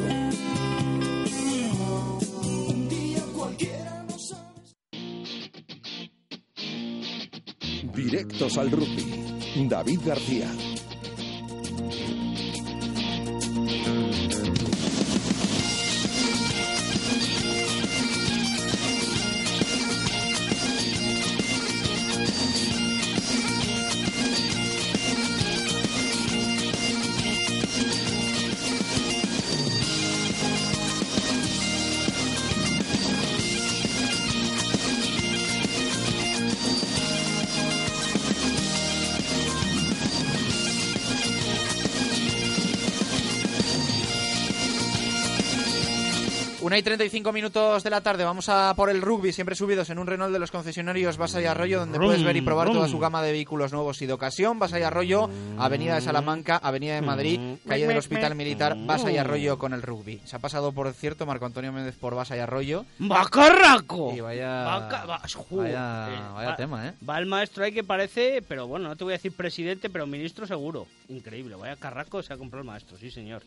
Directos 7.94 8.58
al 8.58 8.72
rugby. 8.72 9.68
David 9.68 10.00
García. 10.06 10.50
Una 46.70 46.78
y 46.78 46.84
35 46.84 47.34
minutos 47.34 47.84
de 47.84 47.90
la 47.90 48.02
tarde, 48.02 48.24
vamos 48.24 48.48
a 48.48 48.72
por 48.76 48.92
el 48.92 49.02
rugby, 49.02 49.34
siempre 49.34 49.56
subidos 49.56 49.90
en 49.90 49.98
un 49.98 50.06
Renault 50.06 50.32
de 50.32 50.38
los 50.38 50.52
concesionarios 50.52 51.18
Basa 51.18 51.42
y 51.42 51.46
Arroyo, 51.46 51.80
donde 51.80 51.98
puedes 51.98 52.24
ver 52.24 52.38
y 52.38 52.42
probar 52.44 52.72
toda 52.72 52.88
su 52.88 53.00
gama 53.00 53.24
de 53.24 53.32
vehículos 53.32 53.74
nuevos 53.74 54.00
y 54.04 54.06
de 54.06 54.14
ocasión. 54.14 54.60
Basa 54.60 54.80
y 54.80 54.84
Arroyo, 54.84 55.32
Avenida 55.58 55.96
de 55.96 56.02
Salamanca, 56.02 56.58
Avenida 56.58 56.94
de 56.94 57.02
Madrid, 57.02 57.40
calle 57.68 57.88
del 57.88 57.98
Hospital 57.98 58.36
Militar, 58.36 58.78
Basa 58.86 59.12
y 59.12 59.18
Arroyo 59.18 59.58
con 59.58 59.74
el 59.74 59.82
rugby. 59.82 60.22
Se 60.26 60.36
ha 60.36 60.40
pasado, 60.40 60.72
por 60.72 60.94
cierto, 60.94 61.26
Marco 61.26 61.48
Antonio 61.48 61.72
Méndez 61.74 61.96
por 61.96 62.14
Basa 62.14 62.38
y 62.38 62.40
Arroyo. 62.40 62.86
¡Bacarraco! 63.00 64.14
Y 64.16 64.20
vaya, 64.20 64.64
Vaca- 64.66 65.06
va- 65.06 65.22
vaya, 65.50 66.08
eh, 66.08 66.20
vaya 66.36 66.50
va- 66.50 66.56
tema, 66.56 66.88
¿eh? 66.88 66.94
Va 67.10 67.18
el 67.18 67.26
maestro 67.26 67.64
ahí 67.64 67.72
que 67.72 67.84
parece, 67.84 68.44
pero 68.48 68.68
bueno, 68.68 68.90
no 68.90 68.96
te 68.96 69.04
voy 69.06 69.14
a 69.14 69.18
decir 69.18 69.32
presidente, 69.32 69.90
pero 69.90 70.06
ministro 70.06 70.46
seguro. 70.46 70.86
Increíble, 71.08 71.56
vaya 71.56 71.76
carraco 71.78 72.22
se 72.22 72.32
ha 72.32 72.38
comprado 72.38 72.62
el 72.62 72.68
maestro, 72.68 72.96
sí 73.00 73.10
señor. 73.10 73.42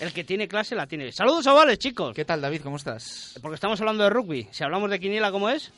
El 0.00 0.12
que 0.12 0.24
tiene 0.24 0.48
clase 0.48 0.74
la 0.74 0.88
tiene. 0.88 1.12
Saludos 1.12 1.44
chavales, 1.44 1.78
chicos. 1.78 2.12
¿Qué 2.16 2.24
tal, 2.24 2.40
David? 2.40 2.62
¿Cómo 2.64 2.76
estás? 2.76 3.38
Porque 3.42 3.54
estamos 3.54 3.78
hablando 3.80 4.02
de 4.04 4.10
rugby. 4.10 4.48
Si 4.50 4.64
hablamos 4.64 4.90
de 4.90 4.98
quiniela, 4.98 5.30
¿cómo 5.30 5.48
es? 5.50 5.70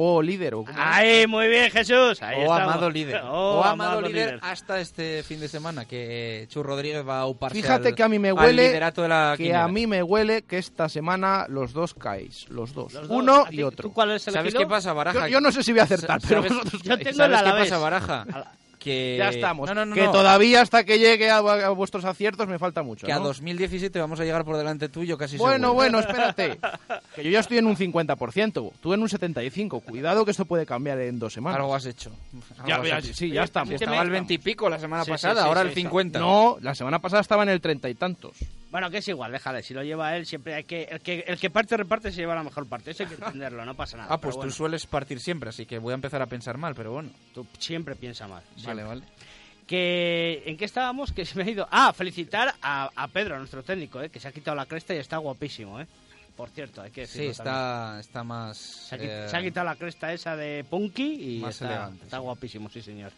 O 0.00 0.22
líder, 0.22 0.54
o 0.54 0.64
¡Ahí, 0.76 1.26
muy 1.26 1.48
bien, 1.48 1.72
Jesús! 1.72 2.22
Ahí 2.22 2.36
o 2.36 2.42
estamos. 2.42 2.60
amado 2.74 2.88
líder. 2.90 3.20
Oh, 3.24 3.58
o 3.60 3.64
amado, 3.64 4.00
líder, 4.00 4.38
hasta 4.42 4.78
este 4.80 5.24
fin 5.24 5.40
de 5.40 5.48
semana, 5.48 5.86
que 5.86 6.46
Chu 6.50 6.62
Rodríguez 6.62 7.02
va 7.08 7.18
a 7.20 7.26
uparse 7.26 7.60
Fíjate 7.60 7.88
al- 7.88 7.94
que 7.96 8.02
a 8.04 8.08
mí 8.08 8.20
me 8.20 8.32
huele 8.32 8.70
de 8.70 8.78
la 9.08 9.32
que 9.36 9.42
quiniela. 9.44 9.64
a 9.64 9.68
mí 9.68 9.88
me 9.88 10.02
huele 10.04 10.42
que 10.42 10.58
esta 10.58 10.88
semana 10.88 11.46
los 11.48 11.72
dos 11.72 11.94
caéis, 11.94 12.48
los 12.48 12.74
dos, 12.74 12.92
Los 12.92 13.08
dos. 13.08 13.18
uno 13.18 13.44
¿A 13.46 13.52
y 13.52 13.62
otro. 13.64 13.88
¿Tú 13.88 13.92
cuál 13.92 14.12
es 14.12 14.22
¿Sabes 14.22 14.38
elegido? 14.40 14.60
qué 14.60 14.66
pasa, 14.68 14.92
Baraja? 14.92 15.26
Yo, 15.26 15.32
yo 15.32 15.40
no 15.40 15.50
sé 15.50 15.64
si 15.64 15.72
voy 15.72 15.80
a 15.80 15.84
acertar, 15.84 16.20
pero 16.28 16.42
¿Sabes- 16.42 16.52
vosotros 16.58 16.82
Yo 16.82 16.96
tengo 16.98 17.08
el 17.10 17.14
¿Sabes 17.16 17.38
qué 17.42 17.48
Alavés. 17.48 17.68
pasa, 17.70 17.78
Baraja? 17.78 18.26
Que... 18.78 19.16
Ya 19.18 19.28
estamos. 19.30 19.68
No, 19.68 19.74
no, 19.74 19.84
no, 19.86 19.94
que 19.94 20.04
no. 20.04 20.12
todavía 20.12 20.60
hasta 20.62 20.84
que 20.84 20.98
llegue 20.98 21.30
a, 21.30 21.38
a 21.38 21.70
vuestros 21.70 22.04
aciertos 22.04 22.46
me 22.48 22.58
falta 22.58 22.82
mucho. 22.82 23.06
Que 23.06 23.12
a 23.12 23.18
¿no? 23.18 23.24
2017 23.24 23.98
vamos 23.98 24.20
a 24.20 24.24
llegar 24.24 24.44
por 24.44 24.56
delante 24.56 24.88
tuyo 24.88 25.18
casi 25.18 25.36
Bueno, 25.36 25.54
seguro. 25.68 25.74
bueno, 25.74 25.98
espérate. 26.00 26.58
que 27.14 27.24
yo 27.24 27.30
ya 27.30 27.40
estoy 27.40 27.58
en 27.58 27.66
un 27.66 27.76
50%, 27.76 28.72
tú 28.80 28.92
en 28.94 29.02
un 29.02 29.08
75%. 29.08 29.82
Cuidado 29.82 30.24
que 30.24 30.30
esto 30.30 30.44
puede 30.44 30.64
cambiar 30.66 31.00
en 31.00 31.18
dos 31.18 31.32
semanas. 31.32 31.58
Algo 31.60 31.74
has 31.74 31.86
hecho. 31.86 32.10
Ya, 32.66 32.76
Algo 32.76 32.84
has 32.84 32.90
ya, 32.90 32.98
hecho. 32.98 33.14
sí, 33.14 33.30
ya 33.30 33.42
estamos. 33.44 33.74
Estaba 33.74 34.00
al 34.00 34.10
20 34.10 34.34
y 34.34 34.38
pico 34.38 34.68
la 34.68 34.78
semana 34.78 35.04
Sí, 35.04 35.10
pasada, 35.10 35.34
sí, 35.34 35.40
sí, 35.42 35.46
ahora 35.48 35.60
sí, 35.60 35.64
el 35.66 35.68
está. 35.70 35.80
50. 35.80 36.18
No, 36.18 36.56
la 36.60 36.74
semana 36.74 36.98
pasada 37.00 37.20
estaba 37.22 37.42
en 37.42 37.48
el 37.50 37.60
treinta 37.60 37.88
y 37.88 37.94
tantos. 37.94 38.32
Bueno, 38.70 38.90
que 38.90 38.98
es 38.98 39.08
igual, 39.08 39.32
déjale. 39.32 39.62
Si 39.62 39.72
lo 39.72 39.82
lleva 39.82 40.14
él, 40.16 40.26
siempre 40.26 40.54
hay 40.54 40.64
que. 40.64 40.82
El 40.84 41.00
que, 41.00 41.20
el 41.26 41.38
que 41.38 41.48
parte, 41.48 41.76
reparte, 41.76 42.10
se 42.10 42.18
lleva 42.20 42.34
la 42.34 42.42
mejor 42.42 42.66
parte. 42.68 42.90
Eso 42.90 43.02
hay 43.04 43.08
que 43.08 43.14
entenderlo, 43.24 43.64
no 43.64 43.74
pasa 43.74 43.96
nada. 43.96 44.08
Ah, 44.12 44.20
pues 44.20 44.38
tú 44.38 44.50
sueles 44.50 44.86
partir 44.86 45.20
siempre, 45.20 45.48
así 45.48 45.64
que 45.64 45.78
voy 45.78 45.92
a 45.92 45.94
empezar 45.94 46.20
a 46.20 46.26
pensar 46.26 46.58
mal, 46.58 46.74
pero 46.74 46.92
bueno. 46.92 47.10
tú 47.32 47.46
siempre 47.58 47.96
piensa 47.96 48.28
mal. 48.28 48.42
Vale, 48.42 48.60
siempre. 48.62 48.84
vale. 48.84 49.02
Que, 49.66 50.42
¿En 50.46 50.56
qué 50.56 50.64
estábamos? 50.64 51.12
Que 51.12 51.24
se 51.24 51.36
me 51.36 51.44
ha 51.44 51.50
ido. 51.50 51.68
Ah, 51.70 51.92
felicitar 51.92 52.54
a, 52.62 52.90
a 52.94 53.08
Pedro, 53.08 53.36
a 53.36 53.38
nuestro 53.38 53.62
técnico, 53.62 54.00
¿eh? 54.00 54.08
que 54.10 54.18
se 54.20 54.28
ha 54.28 54.32
quitado 54.32 54.54
la 54.56 54.66
cresta 54.66 54.94
y 54.94 54.98
está 54.98 55.18
guapísimo. 55.18 55.78
¿eh? 55.80 55.86
Por 56.36 56.48
cierto, 56.50 56.80
hay 56.82 56.90
que 56.90 57.06
Sí, 57.06 57.18
decirlo 57.26 57.44
también. 57.44 57.54
está, 57.56 58.00
está 58.00 58.24
más... 58.24 58.56
Se 58.56 58.94
ha, 58.94 58.98
qui- 58.98 59.08
eh, 59.08 59.28
se 59.28 59.36
ha 59.36 59.42
quitado 59.42 59.66
la 59.66 59.76
cresta 59.76 60.12
esa 60.12 60.36
de 60.36 60.64
Punky 60.68 61.36
y 61.36 61.40
Más 61.40 61.54
está, 61.54 61.66
elegante, 61.66 62.04
está 62.04 62.18
guapísimo, 62.18 62.70
sí 62.70 62.80
señor. 62.80 63.12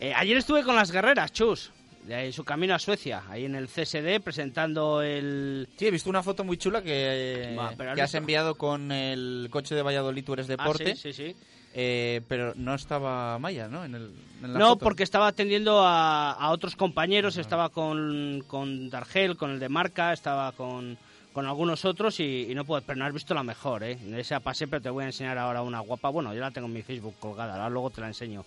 Eh, 0.00 0.12
ayer 0.14 0.36
estuve 0.36 0.62
con 0.64 0.74
las 0.76 0.90
guerreras, 0.90 1.32
Chus, 1.32 1.70
de 2.02 2.32
su 2.32 2.44
camino 2.44 2.74
a 2.74 2.78
Suecia, 2.78 3.22
ahí 3.28 3.44
en 3.44 3.54
el 3.54 3.68
CSD 3.68 4.20
presentando 4.22 5.02
el... 5.02 5.68
Sí, 5.76 5.86
he 5.86 5.90
visto 5.90 6.10
una 6.10 6.22
foto 6.22 6.42
muy 6.44 6.56
chula 6.56 6.82
que, 6.82 7.56
que 7.94 8.00
has 8.02 8.14
enviado 8.14 8.56
con 8.56 8.90
el 8.90 9.48
coche 9.50 9.74
de 9.74 9.82
Valladolid, 9.82 10.24
tú 10.24 10.32
eres 10.32 10.46
Ah, 10.46 10.48
deporte. 10.56 10.96
sí, 10.96 11.12
sí, 11.12 11.30
sí. 11.30 11.36
Eh, 11.74 12.20
pero 12.28 12.52
no 12.56 12.74
estaba 12.74 13.38
Maya, 13.38 13.66
¿no? 13.68 13.84
En, 13.84 13.94
el, 13.94 14.10
en 14.42 14.52
la 14.52 14.58
No, 14.58 14.68
foto. 14.70 14.84
porque 14.84 15.04
estaba 15.04 15.28
atendiendo 15.28 15.80
a, 15.80 16.32
a 16.32 16.50
otros 16.50 16.76
compañeros, 16.76 17.38
estaba 17.38 17.70
con, 17.70 18.44
con 18.46 18.90
Dargel, 18.90 19.36
con 19.38 19.52
el 19.52 19.58
de 19.58 19.70
Marca, 19.70 20.12
estaba 20.12 20.52
con, 20.52 20.98
con 21.32 21.46
algunos 21.46 21.86
otros 21.86 22.20
y, 22.20 22.48
y 22.50 22.54
no 22.54 22.66
puedo, 22.66 22.82
pero 22.82 22.98
no 22.98 23.06
has 23.06 23.12
visto 23.14 23.32
la 23.32 23.42
mejor, 23.42 23.84
¿eh? 23.84 23.96
Esa 24.18 24.40
pasé, 24.40 24.68
pero 24.68 24.82
te 24.82 24.90
voy 24.90 25.04
a 25.04 25.06
enseñar 25.06 25.38
ahora 25.38 25.62
una 25.62 25.80
guapa. 25.80 26.10
Bueno, 26.10 26.34
yo 26.34 26.40
la 26.40 26.50
tengo 26.50 26.66
en 26.66 26.74
mi 26.74 26.82
Facebook 26.82 27.14
colgada, 27.18 27.54
ahora 27.54 27.70
luego 27.70 27.88
te 27.88 28.02
la 28.02 28.08
enseño. 28.08 28.44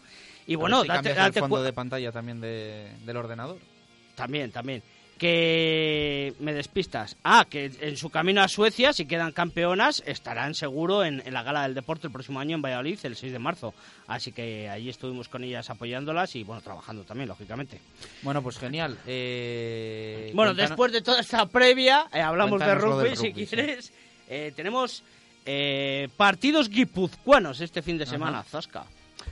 Y 0.47 0.55
bueno, 0.55 0.81
si 0.83 0.87
date, 0.87 1.13
date 1.13 1.39
el 1.39 1.43
fondo 1.43 1.63
de 1.63 1.73
pantalla 1.73 2.11
también 2.11 2.39
de- 2.41 2.91
del 3.05 3.17
ordenador. 3.17 3.57
También, 4.15 4.51
también. 4.51 4.81
Que 5.17 6.33
me 6.39 6.53
despistas. 6.53 7.15
Ah, 7.23 7.45
que 7.49 7.71
en 7.79 7.95
su 7.97 8.09
camino 8.09 8.41
a 8.41 8.47
Suecia, 8.49 8.91
si 8.93 9.05
quedan 9.05 9.31
campeonas, 9.31 10.03
estarán 10.05 10.53
seguro 10.53 11.03
en, 11.05 11.23
en 11.25 11.33
la 11.33 11.41
Gala 11.41 11.63
del 11.63 11.73
Deporte 11.73 12.07
el 12.07 12.13
próximo 12.13 12.39
año 12.39 12.55
en 12.55 12.61
Valladolid, 12.61 12.99
el 13.03 13.15
6 13.15 13.31
de 13.31 13.39
marzo. 13.39 13.73
Así 14.07 14.31
que 14.33 14.69
allí 14.69 14.89
estuvimos 14.89 15.29
con 15.29 15.43
ellas 15.43 15.69
apoyándolas 15.69 16.35
y, 16.35 16.43
bueno, 16.43 16.61
trabajando 16.61 17.03
también, 17.03 17.29
lógicamente. 17.29 17.79
Bueno, 18.23 18.41
pues 18.43 18.57
genial. 18.59 18.97
Eh, 19.07 20.31
Bueno, 20.35 20.51
cuéntanos- 20.51 20.69
después 20.69 20.91
de 20.91 21.01
toda 21.01 21.21
esta 21.21 21.45
previa, 21.45 22.07
eh, 22.13 22.19
hablamos 22.21 22.59
de 22.59 22.75
rugby, 22.75 23.15
si 23.15 23.29
rugby, 23.29 23.45
sí. 23.45 23.55
quieres. 23.55 23.93
Eh, 24.27 24.51
tenemos 24.55 25.01
eh, 25.45 26.09
partidos 26.17 26.69
guipuzcoanos 26.69 27.61
este 27.61 27.81
fin 27.81 27.97
de 27.97 28.03
Ajá. 28.03 28.11
semana, 28.11 28.43
Zasca. 28.43 28.85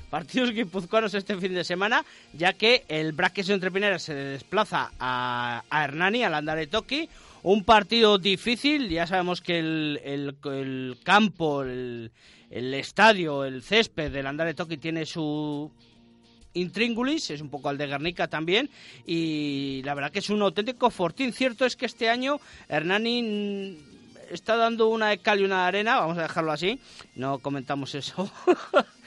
Partidos 0.09 0.51
guipuzcoanos 0.51 1.13
este 1.13 1.37
fin 1.37 1.53
de 1.53 1.63
semana, 1.63 2.05
ya 2.33 2.53
que 2.53 2.83
el 2.87 3.13
Braques 3.13 3.49
entre 3.49 3.71
Pineras 3.71 4.03
se 4.03 4.13
desplaza 4.13 4.91
a, 4.99 5.63
a 5.69 5.83
Hernani, 5.83 6.23
al 6.23 6.33
Andare 6.35 6.67
Toki. 6.67 7.09
Un 7.43 7.63
partido 7.65 8.17
difícil, 8.19 8.87
ya 8.89 9.05
sabemos 9.07 9.41
que 9.41 9.59
el, 9.59 9.99
el- 10.03 10.35
el 10.53 10.97
campo, 11.03 11.63
el, 11.63 12.11
el 12.49 12.73
estadio, 12.75 13.43
el 13.43 13.63
césped 13.63 14.11
del 14.11 14.27
Andare 14.27 14.53
Toki 14.53 14.77
tiene 14.77 15.05
su 15.05 15.69
intríngulis, 16.53 17.31
es 17.31 17.41
un 17.41 17.49
poco 17.49 17.69
al 17.69 17.77
de 17.77 17.87
Guernica 17.87 18.27
también, 18.27 18.69
y 19.07 19.81
la 19.83 19.95
verdad 19.95 20.11
que 20.11 20.19
es 20.19 20.29
un 20.29 20.41
auténtico 20.41 20.89
fortín. 20.91 21.33
Cierto 21.33 21.65
es 21.65 21.75
que 21.75 21.87
este 21.87 22.09
año 22.09 22.39
Hernani 22.69 23.77
está 24.29 24.55
dando 24.55 24.87
una 24.87 25.09
de 25.09 25.17
cal 25.17 25.39
y 25.41 25.43
una 25.43 25.63
de 25.63 25.67
arena, 25.67 25.99
vamos 25.99 26.17
a 26.17 26.21
dejarlo 26.23 26.51
así, 26.51 26.79
no 27.15 27.39
comentamos 27.39 27.95
eso. 27.95 28.31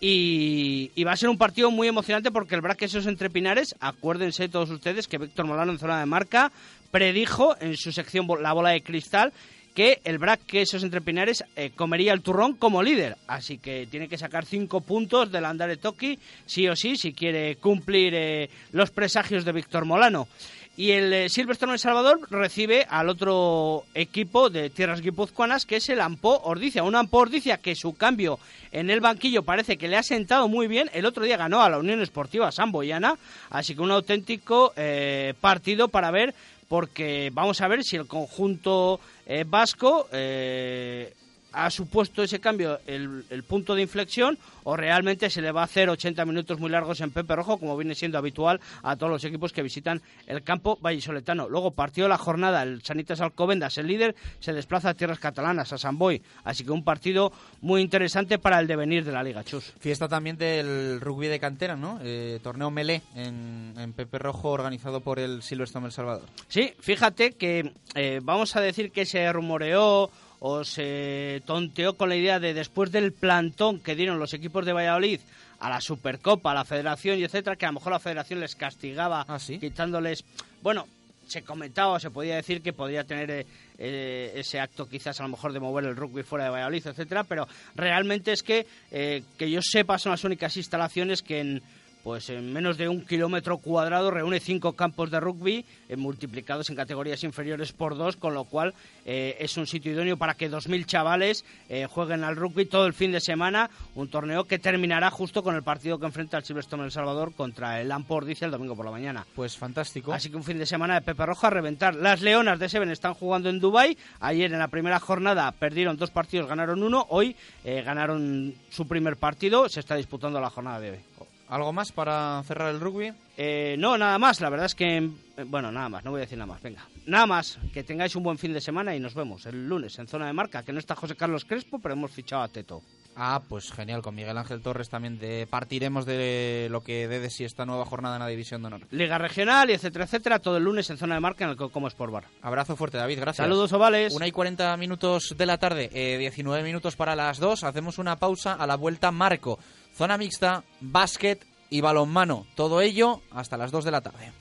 Y, 0.00 1.04
va 1.04 1.12
a 1.12 1.16
ser 1.16 1.28
un 1.28 1.36
partido 1.36 1.70
muy 1.70 1.86
emocionante 1.86 2.30
porque 2.30 2.54
el 2.54 2.62
Braquesos 2.62 3.06
entre 3.06 3.28
Pinares, 3.28 3.74
acuérdense 3.80 4.48
todos 4.48 4.70
ustedes 4.70 5.06
que 5.06 5.18
Víctor 5.18 5.46
Molano 5.46 5.72
en 5.72 5.78
zona 5.78 6.00
de 6.00 6.06
marca 6.06 6.50
predijo 6.90 7.54
en 7.60 7.76
su 7.76 7.92
sección 7.92 8.26
La 8.40 8.54
Bola 8.54 8.70
de 8.70 8.82
Cristal 8.82 9.32
que 9.74 10.00
el 10.04 10.18
Braquesos 10.18 10.82
entre 10.82 11.00
Pinares 11.00 11.44
eh, 11.54 11.70
comería 11.76 12.12
el 12.12 12.22
turrón 12.22 12.54
como 12.54 12.82
líder. 12.82 13.16
Así 13.28 13.58
que 13.58 13.86
tiene 13.90 14.08
que 14.08 14.18
sacar 14.18 14.44
cinco 14.44 14.80
puntos 14.80 15.30
del 15.30 15.44
Andare 15.44 15.76
Toki, 15.76 16.18
sí 16.44 16.66
o 16.68 16.74
sí, 16.74 16.96
si 16.96 17.12
quiere 17.12 17.56
cumplir 17.56 18.14
eh, 18.14 18.50
los 18.72 18.90
presagios 18.90 19.44
de 19.44 19.52
Víctor 19.52 19.84
Molano. 19.84 20.26
Y 20.76 20.92
el 20.92 21.12
eh, 21.12 21.28
Silverstone 21.28 21.74
El 21.74 21.78
Salvador 21.78 22.20
recibe 22.30 22.86
al 22.88 23.08
otro 23.08 23.84
equipo 23.92 24.48
de 24.50 24.70
tierras 24.70 25.02
guipuzcoanas, 25.02 25.66
que 25.66 25.76
es 25.76 25.88
el 25.90 26.00
Ampo 26.00 26.40
Ordicia. 26.44 26.82
Un 26.84 26.94
Ampo 26.94 27.18
Ordicia 27.18 27.58
que 27.58 27.74
su 27.74 27.94
cambio 27.94 28.38
en 28.72 28.88
el 28.88 29.00
banquillo 29.00 29.42
parece 29.42 29.76
que 29.76 29.88
le 29.88 29.96
ha 29.96 30.02
sentado 30.02 30.48
muy 30.48 30.68
bien. 30.68 30.90
El 30.92 31.06
otro 31.06 31.24
día 31.24 31.36
ganó 31.36 31.60
a 31.60 31.70
la 31.70 31.78
Unión 31.78 32.00
Esportiva 32.00 32.52
Samboyana, 32.52 33.18
así 33.50 33.74
que 33.74 33.82
un 33.82 33.90
auténtico 33.90 34.72
eh, 34.76 35.34
partido 35.40 35.88
para 35.88 36.10
ver, 36.10 36.34
porque 36.68 37.30
vamos 37.32 37.60
a 37.60 37.68
ver 37.68 37.82
si 37.84 37.96
el 37.96 38.06
conjunto 38.06 39.00
eh, 39.26 39.44
vasco 39.46 40.08
eh, 40.12 41.12
ha 41.52 41.70
supuesto 41.70 42.22
ese 42.22 42.40
cambio 42.40 42.80
el, 42.86 43.24
el 43.30 43.42
punto 43.42 43.74
de 43.74 43.82
inflexión 43.82 44.38
o 44.64 44.76
realmente 44.76 45.30
se 45.30 45.40
le 45.40 45.52
va 45.52 45.62
a 45.62 45.64
hacer 45.64 45.88
80 45.88 46.24
minutos 46.24 46.58
muy 46.58 46.70
largos 46.70 47.00
en 47.00 47.10
Pepe 47.10 47.36
Rojo, 47.36 47.58
como 47.58 47.76
viene 47.76 47.94
siendo 47.94 48.18
habitual 48.18 48.60
a 48.82 48.96
todos 48.96 49.10
los 49.10 49.24
equipos 49.24 49.52
que 49.52 49.62
visitan 49.62 50.00
el 50.26 50.42
campo 50.42 50.78
vallisoletano. 50.80 51.48
Luego 51.48 51.72
partió 51.72 52.08
la 52.08 52.18
jornada, 52.18 52.62
el 52.62 52.82
Sanitas 52.82 53.20
Alcobendas, 53.20 53.78
el 53.78 53.86
líder, 53.86 54.14
se 54.38 54.52
desplaza 54.52 54.90
a 54.90 54.94
tierras 54.94 55.18
catalanas, 55.18 55.72
a 55.72 55.78
San 55.78 55.98
Boy. 55.98 56.22
Así 56.44 56.64
que 56.64 56.70
un 56.70 56.84
partido 56.84 57.32
muy 57.60 57.80
interesante 57.80 58.38
para 58.38 58.58
el 58.60 58.66
devenir 58.66 59.04
de 59.04 59.12
la 59.12 59.22
Liga 59.22 59.44
Chus. 59.44 59.72
Fiesta 59.78 60.08
también 60.08 60.36
del 60.36 61.00
rugby 61.00 61.28
de 61.28 61.40
cantera, 61.40 61.76
¿no? 61.76 61.98
Eh, 62.02 62.40
torneo 62.42 62.70
Melé 62.70 63.02
en, 63.14 63.74
en 63.76 63.92
Pepe 63.92 64.18
Rojo 64.18 64.50
organizado 64.50 65.00
por 65.00 65.18
el 65.18 65.42
Silverstone 65.42 65.86
El 65.86 65.92
Salvador. 65.92 66.28
Sí, 66.48 66.72
fíjate 66.80 67.32
que 67.32 67.72
eh, 67.94 68.20
vamos 68.22 68.56
a 68.56 68.60
decir 68.60 68.92
que 68.92 69.06
se 69.06 69.32
rumoreó 69.32 70.10
o 70.40 70.64
se 70.64 71.42
tonteó 71.46 71.94
con 71.94 72.08
la 72.08 72.16
idea 72.16 72.40
de 72.40 72.54
después 72.54 72.90
del 72.90 73.12
plantón 73.12 73.78
que 73.78 73.94
dieron 73.94 74.18
los 74.18 74.34
equipos 74.34 74.64
de 74.66 74.72
Valladolid 74.72 75.20
a 75.60 75.68
la 75.68 75.80
Supercopa, 75.80 76.50
a 76.50 76.54
la 76.54 76.64
Federación 76.64 77.18
y 77.18 77.24
etcétera, 77.24 77.56
que 77.56 77.66
a 77.66 77.68
lo 77.68 77.74
mejor 77.74 77.92
la 77.92 78.00
Federación 78.00 78.40
les 78.40 78.56
castigaba 78.56 79.26
quitándoles, 79.60 80.24
bueno, 80.62 80.86
se 81.26 81.42
comentaba 81.42 81.92
o 81.92 82.00
se 82.00 82.10
podía 82.10 82.36
decir 82.36 82.62
que 82.62 82.72
podía 82.72 83.04
tener 83.04 83.30
eh, 83.30 83.46
eh, 83.78 84.32
ese 84.34 84.58
acto 84.58 84.88
quizás 84.88 85.20
a 85.20 85.22
lo 85.22 85.28
mejor 85.28 85.52
de 85.52 85.60
mover 85.60 85.84
el 85.84 85.96
rugby 85.96 86.22
fuera 86.22 86.46
de 86.46 86.50
Valladolid, 86.50 86.86
etcétera, 86.86 87.24
pero 87.24 87.46
realmente 87.74 88.32
es 88.32 88.42
que 88.42 88.66
eh, 88.90 89.22
que 89.38 89.50
yo 89.50 89.60
sepa 89.62 89.98
son 89.98 90.10
las 90.10 90.24
únicas 90.24 90.56
instalaciones 90.56 91.22
que 91.22 91.40
en 91.40 91.62
pues 92.02 92.30
en 92.30 92.52
menos 92.52 92.78
de 92.78 92.88
un 92.88 93.04
kilómetro 93.04 93.58
cuadrado 93.58 94.10
reúne 94.10 94.40
cinco 94.40 94.72
campos 94.72 95.10
de 95.10 95.20
rugby 95.20 95.64
eh, 95.88 95.96
multiplicados 95.96 96.70
en 96.70 96.76
categorías 96.76 97.22
inferiores 97.24 97.72
por 97.72 97.96
dos, 97.96 98.16
con 98.16 98.34
lo 98.34 98.44
cual 98.44 98.74
eh, 99.04 99.36
es 99.38 99.56
un 99.56 99.66
sitio 99.66 99.92
idóneo 99.92 100.16
para 100.16 100.34
que 100.34 100.50
2.000 100.50 100.86
chavales 100.86 101.44
eh, 101.68 101.86
jueguen 101.86 102.24
al 102.24 102.36
rugby 102.36 102.66
todo 102.66 102.86
el 102.86 102.94
fin 102.94 103.12
de 103.12 103.20
semana, 103.20 103.70
un 103.94 104.08
torneo 104.08 104.44
que 104.44 104.58
terminará 104.58 105.10
justo 105.10 105.42
con 105.42 105.54
el 105.54 105.62
partido 105.62 105.98
que 105.98 106.06
enfrenta 106.06 106.38
el 106.38 106.44
Silverstone 106.44 106.84
El 106.84 106.92
Salvador 106.92 107.34
contra 107.34 107.80
el 107.80 107.92
Ampor, 107.92 108.24
dice 108.24 108.46
el 108.46 108.50
domingo 108.50 108.76
por 108.76 108.86
la 108.86 108.92
mañana. 108.92 109.26
Pues 109.34 109.56
fantástico. 109.56 110.12
Así 110.12 110.30
que 110.30 110.36
un 110.36 110.44
fin 110.44 110.58
de 110.58 110.66
semana 110.66 110.94
de 110.94 111.02
Pepe 111.02 111.26
Rojo 111.26 111.46
a 111.46 111.50
reventar. 111.50 111.94
Las 111.94 112.22
Leonas 112.22 112.58
de 112.58 112.68
Seven 112.68 112.90
están 112.90 113.14
jugando 113.14 113.50
en 113.50 113.60
Dubai. 113.60 113.96
Ayer 114.20 114.52
en 114.52 114.58
la 114.58 114.68
primera 114.68 115.00
jornada 115.00 115.52
perdieron 115.52 115.96
dos 115.96 116.10
partidos, 116.10 116.48
ganaron 116.48 116.82
uno. 116.82 117.06
Hoy 117.10 117.36
ganaron 117.64 118.54
su 118.70 118.86
primer 118.86 119.16
partido. 119.16 119.68
Se 119.68 119.80
está 119.80 119.96
disputando 119.96 120.40
la 120.40 120.50
jornada 120.50 120.80
de 120.80 120.90
hoy. 120.92 121.29
¿Algo 121.50 121.72
más 121.72 121.90
para 121.90 122.40
cerrar 122.44 122.72
el 122.72 122.80
rugby? 122.80 123.12
Eh, 123.36 123.74
no, 123.76 123.98
nada 123.98 124.18
más. 124.20 124.40
La 124.40 124.50
verdad 124.50 124.66
es 124.66 124.76
que, 124.76 124.98
eh, 124.98 125.44
bueno, 125.46 125.72
nada 125.72 125.88
más. 125.88 126.04
No 126.04 126.12
voy 126.12 126.18
a 126.18 126.22
decir 126.22 126.38
nada 126.38 126.52
más. 126.52 126.62
Venga, 126.62 126.86
nada 127.06 127.26
más. 127.26 127.58
Que 127.74 127.82
tengáis 127.82 128.14
un 128.14 128.22
buen 128.22 128.38
fin 128.38 128.52
de 128.52 128.60
semana 128.60 128.94
y 128.94 129.00
nos 129.00 129.14
vemos 129.14 129.44
el 129.46 129.68
lunes 129.68 129.98
en 129.98 130.06
zona 130.06 130.28
de 130.28 130.32
marca. 130.32 130.62
Que 130.62 130.72
no 130.72 130.78
está 130.78 130.94
José 130.94 131.16
Carlos 131.16 131.44
Crespo, 131.44 131.80
pero 131.80 131.94
hemos 131.94 132.12
fichado 132.12 132.42
a 132.42 132.48
Teto. 132.48 132.82
Ah, 133.16 133.42
pues 133.48 133.72
genial. 133.72 134.00
Con 134.00 134.14
Miguel 134.14 134.38
Ángel 134.38 134.62
Torres 134.62 134.88
también 134.88 135.18
de 135.18 135.48
partiremos 135.50 136.06
de 136.06 136.68
lo 136.70 136.82
que 136.82 137.08
dé 137.08 137.18
de 137.18 137.30
sí 137.30 137.42
esta 137.42 137.66
nueva 137.66 137.84
jornada 137.84 138.14
en 138.14 138.22
la 138.22 138.28
División 138.28 138.62
de 138.62 138.68
Honor. 138.68 138.86
Liga 138.92 139.18
regional 139.18 139.70
y 139.70 139.72
etcétera, 139.72 140.04
etcétera. 140.04 140.38
Todo 140.38 140.58
el 140.58 140.62
lunes 140.62 140.88
en 140.90 140.98
zona 140.98 141.16
de 141.16 141.20
marca 141.20 141.44
en 141.44 141.50
el 141.50 141.56
Como 141.56 141.88
Sport 141.88 142.12
Bar. 142.12 142.24
Abrazo 142.42 142.76
fuerte, 142.76 142.96
David. 142.98 143.18
Gracias. 143.18 143.44
Saludos, 143.44 143.72
ovales. 143.72 144.14
Una 144.14 144.28
y 144.28 144.30
40 144.30 144.76
minutos 144.76 145.34
de 145.36 145.46
la 145.46 145.58
tarde, 145.58 145.90
eh, 145.92 146.16
19 146.18 146.62
minutos 146.62 146.94
para 146.94 147.16
las 147.16 147.40
2. 147.40 147.64
Hacemos 147.64 147.98
una 147.98 148.14
pausa 148.16 148.52
a 148.52 148.66
la 148.68 148.76
vuelta 148.76 149.10
Marco. 149.10 149.58
Zona 150.00 150.16
mixta, 150.16 150.64
básquet 150.80 151.44
y 151.68 151.82
balonmano. 151.82 152.46
Todo 152.54 152.80
ello 152.80 153.20
hasta 153.32 153.58
las 153.58 153.70
2 153.70 153.84
de 153.84 153.90
la 153.90 154.00
tarde. 154.00 154.32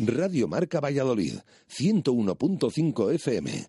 Radio 0.00 0.48
Marca 0.48 0.80
Valladolid, 0.80 1.38
101.5 1.70 3.14
FM, 3.14 3.68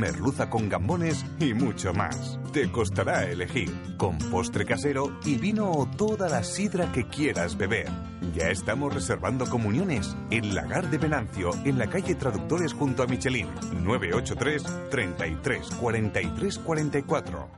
merluza 0.01 0.49
con 0.49 0.67
gambones 0.67 1.23
y 1.39 1.53
mucho 1.53 1.93
más. 1.93 2.39
Te 2.51 2.71
costará 2.71 3.29
elegir, 3.29 3.71
con 3.97 4.17
postre 4.17 4.65
casero 4.65 5.19
y 5.23 5.35
vino 5.35 5.71
o 5.71 5.85
toda 5.85 6.27
la 6.27 6.43
sidra 6.43 6.91
que 6.91 7.07
quieras 7.07 7.55
beber. 7.55 7.87
Ya 8.33 8.49
estamos 8.49 8.93
reservando 8.93 9.45
comuniones 9.47 10.15
en 10.31 10.55
Lagar 10.55 10.89
de 10.89 10.97
Venancio, 10.97 11.51
en 11.65 11.77
la 11.77 11.87
calle 11.87 12.15
Traductores 12.15 12.73
junto 12.73 13.03
a 13.03 13.07
Michelin. 13.07 13.47
983 13.83 14.89
33 14.89 15.69
43 15.79 16.57
44. 16.57 17.49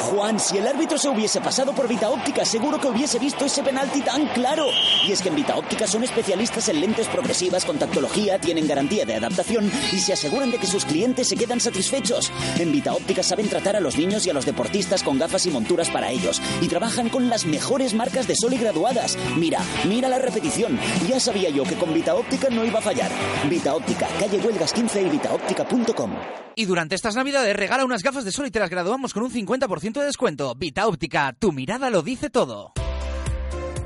Juan, 0.00 0.40
si 0.40 0.56
el 0.56 0.66
árbitro 0.66 0.96
se 0.96 1.08
hubiese 1.08 1.40
pasado 1.40 1.72
por 1.74 1.86
Vita 1.86 2.08
Óptica, 2.08 2.44
seguro 2.44 2.80
que 2.80 2.88
hubiese 2.88 3.18
visto 3.18 3.44
ese 3.44 3.62
penalti 3.62 4.00
tan 4.00 4.26
claro. 4.28 4.66
Y 5.06 5.12
es 5.12 5.20
que 5.20 5.28
en 5.28 5.36
Vita 5.36 5.56
Óptica 5.56 5.86
son 5.86 6.02
especialistas 6.02 6.68
en 6.68 6.80
lentes 6.80 7.06
progresivas 7.08 7.64
con 7.64 7.78
tactología, 7.78 8.40
tienen 8.40 8.66
garantía 8.66 9.04
de 9.04 9.16
adaptación 9.16 9.70
y 9.92 9.98
se 9.98 10.14
aseguran 10.14 10.50
de 10.50 10.58
que 10.58 10.66
sus 10.66 10.84
clientes 10.84 11.28
se 11.28 11.36
quedan 11.36 11.59
satisfechos. 11.62 12.32
En 12.58 12.72
Vita 12.72 12.92
Óptica 12.92 13.22
saben 13.22 13.48
tratar 13.48 13.76
a 13.76 13.80
los 13.80 13.96
niños 13.96 14.26
y 14.26 14.30
a 14.30 14.34
los 14.34 14.46
deportistas 14.46 15.02
con 15.02 15.18
gafas 15.18 15.46
y 15.46 15.50
monturas 15.50 15.90
para 15.90 16.10
ellos 16.10 16.40
y 16.60 16.68
trabajan 16.68 17.08
con 17.08 17.28
las 17.28 17.46
mejores 17.46 17.94
marcas 17.94 18.26
de 18.26 18.34
sol 18.36 18.52
y 18.52 18.58
graduadas. 18.58 19.16
Mira, 19.36 19.60
mira 19.86 20.08
la 20.08 20.18
repetición. 20.18 20.78
Ya 21.08 21.20
sabía 21.20 21.50
yo 21.50 21.64
que 21.64 21.76
con 21.76 21.94
Vita 21.94 22.14
Óptica 22.14 22.48
no 22.50 22.64
iba 22.64 22.78
a 22.78 22.82
fallar. 22.82 23.10
Vita 23.48 23.74
Óptica, 23.74 24.08
calle 24.18 24.38
Huelgas 24.38 24.72
15 24.72 25.02
y 25.02 25.08
vitaóptica.com. 25.08 26.10
Y 26.56 26.64
durante 26.66 26.94
estas 26.94 27.16
navidades 27.16 27.56
regala 27.56 27.84
unas 27.84 28.02
gafas 28.02 28.24
de 28.24 28.32
sol 28.32 28.46
y 28.46 28.50
te 28.50 28.60
las 28.60 28.70
graduamos 28.70 29.14
con 29.14 29.22
un 29.22 29.30
50% 29.30 29.92
de 30.00 30.04
descuento. 30.04 30.54
Vita 30.54 30.86
Óptica, 30.86 31.34
tu 31.38 31.52
mirada 31.52 31.90
lo 31.90 32.02
dice 32.02 32.30
todo. 32.30 32.72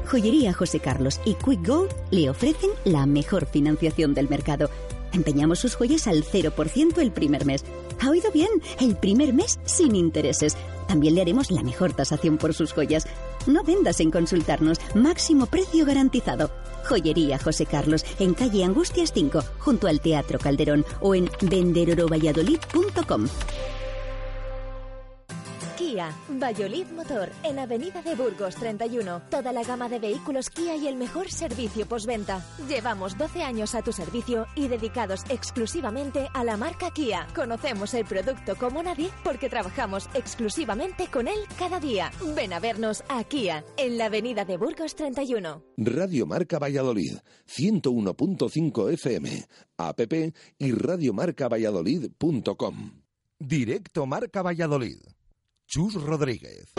Joyería 0.06 0.52
José 0.52 0.80
Carlos 0.80 1.20
y 1.24 1.34
Quick 1.34 1.66
Gold 1.66 1.90
le 2.10 2.30
ofrecen 2.30 2.70
la 2.84 3.06
mejor 3.06 3.46
financiación 3.46 4.14
del 4.14 4.28
mercado. 4.28 4.70
Empeñamos 5.14 5.60
sus 5.60 5.76
joyas 5.76 6.06
al 6.08 6.24
0% 6.24 6.98
el 6.98 7.12
primer 7.12 7.46
mes. 7.46 7.64
¿Ha 8.00 8.10
oído 8.10 8.30
bien? 8.32 8.50
El 8.80 8.96
primer 8.96 9.32
mes 9.32 9.58
sin 9.64 9.94
intereses. 9.94 10.56
También 10.88 11.14
le 11.14 11.22
haremos 11.22 11.50
la 11.50 11.62
mejor 11.62 11.92
tasación 11.92 12.36
por 12.36 12.52
sus 12.52 12.72
joyas. 12.72 13.06
No 13.46 13.62
vendas 13.62 14.00
en 14.00 14.10
consultarnos. 14.10 14.78
Máximo 14.94 15.46
precio 15.46 15.86
garantizado. 15.86 16.50
Joyería 16.88 17.38
José 17.38 17.64
Carlos, 17.64 18.04
en 18.18 18.34
calle 18.34 18.64
Angustias 18.64 19.12
5, 19.14 19.42
junto 19.58 19.86
al 19.86 20.00
Teatro 20.00 20.38
Calderón 20.38 20.84
o 21.00 21.14
en 21.14 21.30
venderorovalladolid.com. 21.40 23.28
Kia, 25.94 26.10
Valladolid 26.28 26.88
Motor, 26.88 27.30
en 27.44 27.60
Avenida 27.60 28.02
de 28.02 28.16
Burgos 28.16 28.56
31. 28.56 29.22
Toda 29.30 29.52
la 29.52 29.62
gama 29.62 29.88
de 29.88 30.00
vehículos 30.00 30.50
Kia 30.50 30.74
y 30.74 30.88
el 30.88 30.96
mejor 30.96 31.30
servicio 31.30 31.86
postventa. 31.86 32.44
Llevamos 32.68 33.16
12 33.16 33.44
años 33.44 33.76
a 33.76 33.82
tu 33.82 33.92
servicio 33.92 34.48
y 34.56 34.66
dedicados 34.66 35.22
exclusivamente 35.28 36.26
a 36.34 36.42
la 36.42 36.56
marca 36.56 36.90
Kia. 36.90 37.28
Conocemos 37.32 37.94
el 37.94 38.06
producto 38.06 38.56
como 38.56 38.82
nadie 38.82 39.08
porque 39.22 39.48
trabajamos 39.48 40.10
exclusivamente 40.14 41.06
con 41.06 41.28
él 41.28 41.38
cada 41.60 41.78
día. 41.78 42.10
Ven 42.34 42.54
a 42.54 42.58
vernos 42.58 43.04
a 43.08 43.22
Kia, 43.22 43.64
en 43.76 43.96
la 43.96 44.06
Avenida 44.06 44.44
de 44.44 44.56
Burgos 44.56 44.96
31. 44.96 45.62
Radio 45.76 46.26
Marca 46.26 46.58
Valladolid, 46.58 47.18
101.5 47.46 48.92
FM, 48.94 49.46
app 49.76 50.00
y 50.58 50.72
radiomarcavalladolid.com. 50.72 53.04
Directo 53.38 54.06
Marca 54.06 54.42
Valladolid. 54.42 54.98
Chus 55.66 55.94
Rodríguez. 55.94 56.72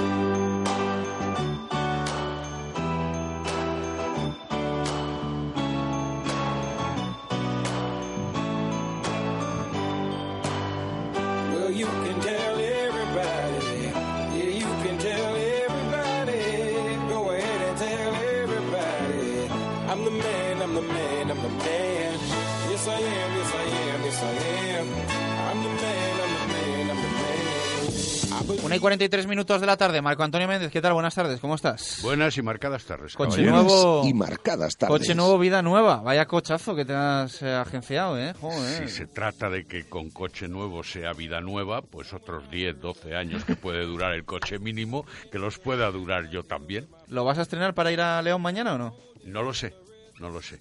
y 28.76 28.80
43 28.80 29.28
minutos 29.28 29.62
de 29.62 29.68
la 29.68 29.78
tarde. 29.78 30.02
Marco 30.02 30.24
Antonio 30.24 30.48
Méndez, 30.48 30.72
¿qué 30.72 30.82
tal? 30.82 30.94
Buenas 30.94 31.16
tardes, 31.16 31.40
¿cómo 31.40 31.56
estás? 31.56 32.00
Buenas 32.02 32.38
y 32.38 32.42
marcadas 32.42 32.84
tardes. 32.84 33.14
Coche 33.16 33.44
nuevo. 33.44 34.04
Y 34.06 34.14
marcadas 34.14 34.76
tardes. 34.76 34.98
Coche 34.98 35.16
nuevo, 35.16 35.38
vida 35.40 35.62
nueva. 35.62 35.98
Vaya 35.98 36.26
cochazo 36.26 36.76
que 36.76 36.84
te 36.84 36.94
has 36.94 37.42
eh, 37.42 37.54
agenciado, 37.54 38.20
¿eh? 38.20 38.34
Si 38.80 38.90
se 38.90 39.08
trata 39.08 39.50
de 39.50 39.66
que 39.66 39.88
con 39.88 40.10
coche 40.10 40.48
nuevo 40.48 40.84
sea 40.84 41.14
vida 41.14 41.42
nueva, 41.42 41.82
pues 41.82 42.14
otros 42.14 42.50
10, 42.50 42.80
12 42.80 43.16
años 43.16 43.46
que 43.46 43.56
puede 43.56 43.86
durar 43.86 44.14
el 44.14 44.26
coche 44.26 44.60
mínimo, 44.60 45.06
que 45.32 45.40
los 45.40 45.58
pueda 45.60 45.90
durar 45.92 46.30
yo 46.30 46.44
también. 46.44 46.88
¿Lo 47.08 47.24
vas 47.24 47.38
a 47.38 47.44
estrenar 47.44 47.74
para 47.74 47.92
ir 47.92 48.02
a 48.02 48.22
León 48.22 48.42
mañana 48.42 48.74
o 48.76 48.78
no? 48.78 48.96
No 49.24 49.42
lo 49.42 49.54
sé, 49.54 49.74
no 50.20 50.30
lo 50.30 50.42
sé. 50.42 50.60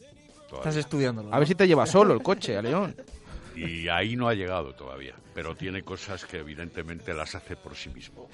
Estás 0.53 0.77
estudiándolo. 0.77 1.35
A 1.35 1.39
ver 1.39 1.49
si 1.49 1.55
te 1.55 1.67
lleva 1.67 1.87
solo 1.87 2.15
el 2.15 2.23
coche 2.23 2.57
a 2.57 2.63
León. 2.63 2.95
Y 3.55 3.89
ahí 3.89 4.17
no 4.17 4.29
ha 4.29 4.35
llegado 4.35 4.75
todavía, 4.75 5.15
pero 5.35 5.55
tiene 5.55 5.83
cosas 5.83 6.25
que 6.25 6.39
evidentemente 6.39 7.15
las 7.15 7.35
hace 7.35 7.57
por 7.57 7.75
sí 7.77 7.91
mismo. 7.91 8.29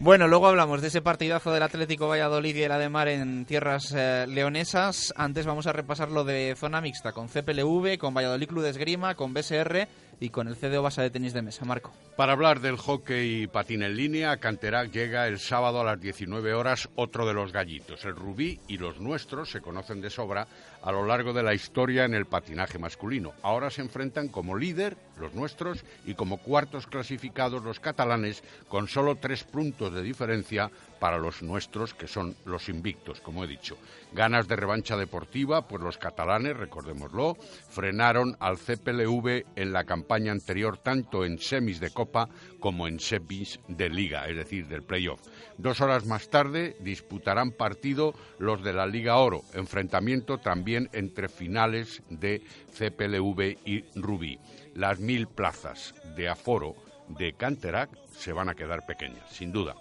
Bueno, 0.00 0.26
luego 0.26 0.48
hablamos 0.48 0.80
de 0.80 0.88
ese 0.88 1.02
partidazo 1.02 1.52
del 1.52 1.62
Atlético 1.62 2.08
Valladolid 2.08 2.56
y 2.56 2.62
el 2.62 2.72
Ademar 2.72 3.08
en 3.08 3.44
tierras 3.44 3.92
eh, 3.96 4.26
leonesas. 4.28 5.12
Antes 5.16 5.46
vamos 5.46 5.66
a 5.66 5.72
repasar 5.72 6.10
lo 6.10 6.24
de 6.24 6.54
zona 6.56 6.80
mixta 6.80 7.12
con 7.12 7.28
CPLV, 7.28 7.98
con 7.98 8.14
Valladolid 8.14 8.48
Club 8.48 8.62
de 8.62 8.70
Esgrima, 8.70 9.14
con 9.14 9.32
BSR 9.32 9.86
y 10.20 10.30
con 10.30 10.48
el 10.48 10.56
CDO 10.56 10.82
Basa 10.82 11.02
de 11.02 11.10
Tenis 11.10 11.32
de 11.32 11.42
Mesa. 11.42 11.64
Marco. 11.64 11.92
Para 12.16 12.32
hablar 12.32 12.60
del 12.60 12.76
hockey 12.76 13.46
patín 13.46 13.82
en 13.82 13.96
línea, 13.96 14.36
Canterac 14.36 14.90
llega 14.90 15.26
el 15.26 15.38
sábado 15.38 15.80
a 15.80 15.84
las 15.84 16.00
19 16.00 16.54
horas 16.54 16.88
otro 16.94 17.26
de 17.26 17.34
los 17.34 17.52
gallitos. 17.52 18.04
El 18.04 18.16
rubí 18.16 18.60
y 18.68 18.78
los 18.78 19.00
nuestros 19.00 19.50
se 19.50 19.60
conocen 19.60 20.00
de 20.00 20.10
sobra 20.10 20.46
a 20.84 20.92
lo 20.92 21.06
largo 21.06 21.32
de 21.32 21.42
la 21.42 21.54
historia 21.54 22.04
en 22.04 22.12
el 22.12 22.26
patinaje 22.26 22.78
masculino. 22.78 23.32
Ahora 23.42 23.70
se 23.70 23.80
enfrentan 23.80 24.28
como 24.28 24.54
líder 24.54 24.98
los 25.18 25.32
nuestros 25.32 25.82
y 26.04 26.14
como 26.14 26.36
cuartos 26.36 26.86
clasificados 26.86 27.64
los 27.64 27.80
catalanes 27.80 28.42
con 28.68 28.86
solo 28.86 29.16
tres 29.16 29.44
puntos 29.44 29.94
de 29.94 30.02
diferencia 30.02 30.70
para 31.00 31.18
los 31.18 31.42
nuestros 31.42 31.94
que 31.94 32.06
son 32.06 32.36
los 32.44 32.68
invictos, 32.68 33.20
como 33.20 33.44
he 33.44 33.46
dicho. 33.46 33.78
Ganas 34.12 34.46
de 34.46 34.56
revancha 34.56 34.96
deportiva, 34.96 35.66
pues 35.66 35.82
los 35.82 35.96
catalanes, 35.96 36.56
recordémoslo, 36.56 37.36
frenaron 37.68 38.36
al 38.38 38.58
CPLV 38.58 39.44
en 39.56 39.72
la 39.72 39.84
campaña 39.84 40.32
anterior 40.32 40.76
tanto 40.76 41.24
en 41.24 41.38
semis 41.38 41.80
de 41.80 41.90
Copa 41.90 42.28
como 42.60 42.86
en 42.86 43.00
semis 43.00 43.58
de 43.68 43.88
Liga, 43.88 44.28
es 44.28 44.36
decir, 44.36 44.66
del 44.68 44.82
playoff. 44.82 45.20
Dos 45.58 45.80
horas 45.80 46.04
más 46.06 46.28
tarde 46.28 46.76
disputarán 46.80 47.52
partido 47.52 48.14
los 48.38 48.62
de 48.62 48.72
la 48.72 48.86
Liga 48.86 49.16
Oro, 49.16 49.42
enfrentamiento 49.54 50.38
también 50.38 50.88
entre 50.92 51.28
finales 51.28 52.02
de 52.10 52.42
CPLV 52.76 53.58
y 53.64 53.84
Rubí. 53.94 54.38
Las 54.74 54.98
mil 54.98 55.28
plazas 55.28 55.94
de 56.16 56.28
aforo 56.28 56.74
de 57.08 57.34
Canterac 57.34 57.90
se 58.12 58.32
van 58.32 58.48
a 58.48 58.54
quedar 58.54 58.86
pequeñas, 58.86 59.30
sin 59.30 59.52
duda. 59.52 59.74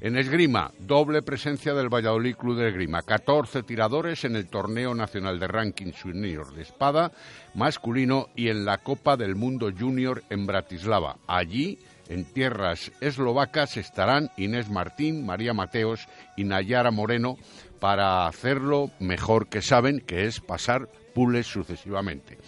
En 0.00 0.18
esgrima, 0.18 0.72
doble 0.78 1.22
presencia 1.22 1.72
del 1.72 1.88
Valladolid 1.88 2.36
Club 2.36 2.58
de 2.58 2.68
Esgrima. 2.68 3.00
14 3.00 3.62
tiradores 3.62 4.24
en 4.24 4.36
el 4.36 4.46
Torneo 4.46 4.94
Nacional 4.94 5.38
de 5.38 5.48
Ranking 5.48 5.92
Junior 5.92 6.52
de 6.54 6.62
Espada 6.62 7.12
masculino 7.54 8.28
y 8.36 8.48
en 8.48 8.66
la 8.66 8.78
Copa 8.78 9.16
del 9.16 9.36
Mundo 9.36 9.70
Junior 9.76 10.22
en 10.28 10.46
Bratislava. 10.46 11.16
Allí, 11.26 11.78
en 12.08 12.24
tierras 12.24 12.92
eslovacas, 13.00 13.76
estarán 13.76 14.30
Inés 14.36 14.68
Martín, 14.70 15.24
María 15.24 15.52
Mateos 15.52 16.08
y 16.36 16.44
Nayara 16.44 16.90
Moreno 16.90 17.36
para 17.80 18.26
hacerlo 18.26 18.90
mejor 19.00 19.48
que 19.48 19.62
saben, 19.62 20.00
que 20.00 20.26
es 20.26 20.40
pasar 20.40 20.88
pules 21.14 21.46
sucesivamente. 21.46 22.38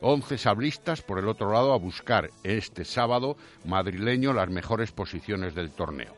11 0.00 0.38
sablistas, 0.38 1.02
por 1.02 1.18
el 1.18 1.28
otro 1.28 1.52
lado, 1.52 1.72
a 1.72 1.78
buscar 1.78 2.30
este 2.44 2.84
sábado 2.84 3.36
madrileño 3.64 4.32
las 4.32 4.50
mejores 4.50 4.92
posiciones 4.92 5.54
del 5.54 5.70
torneo. 5.70 6.14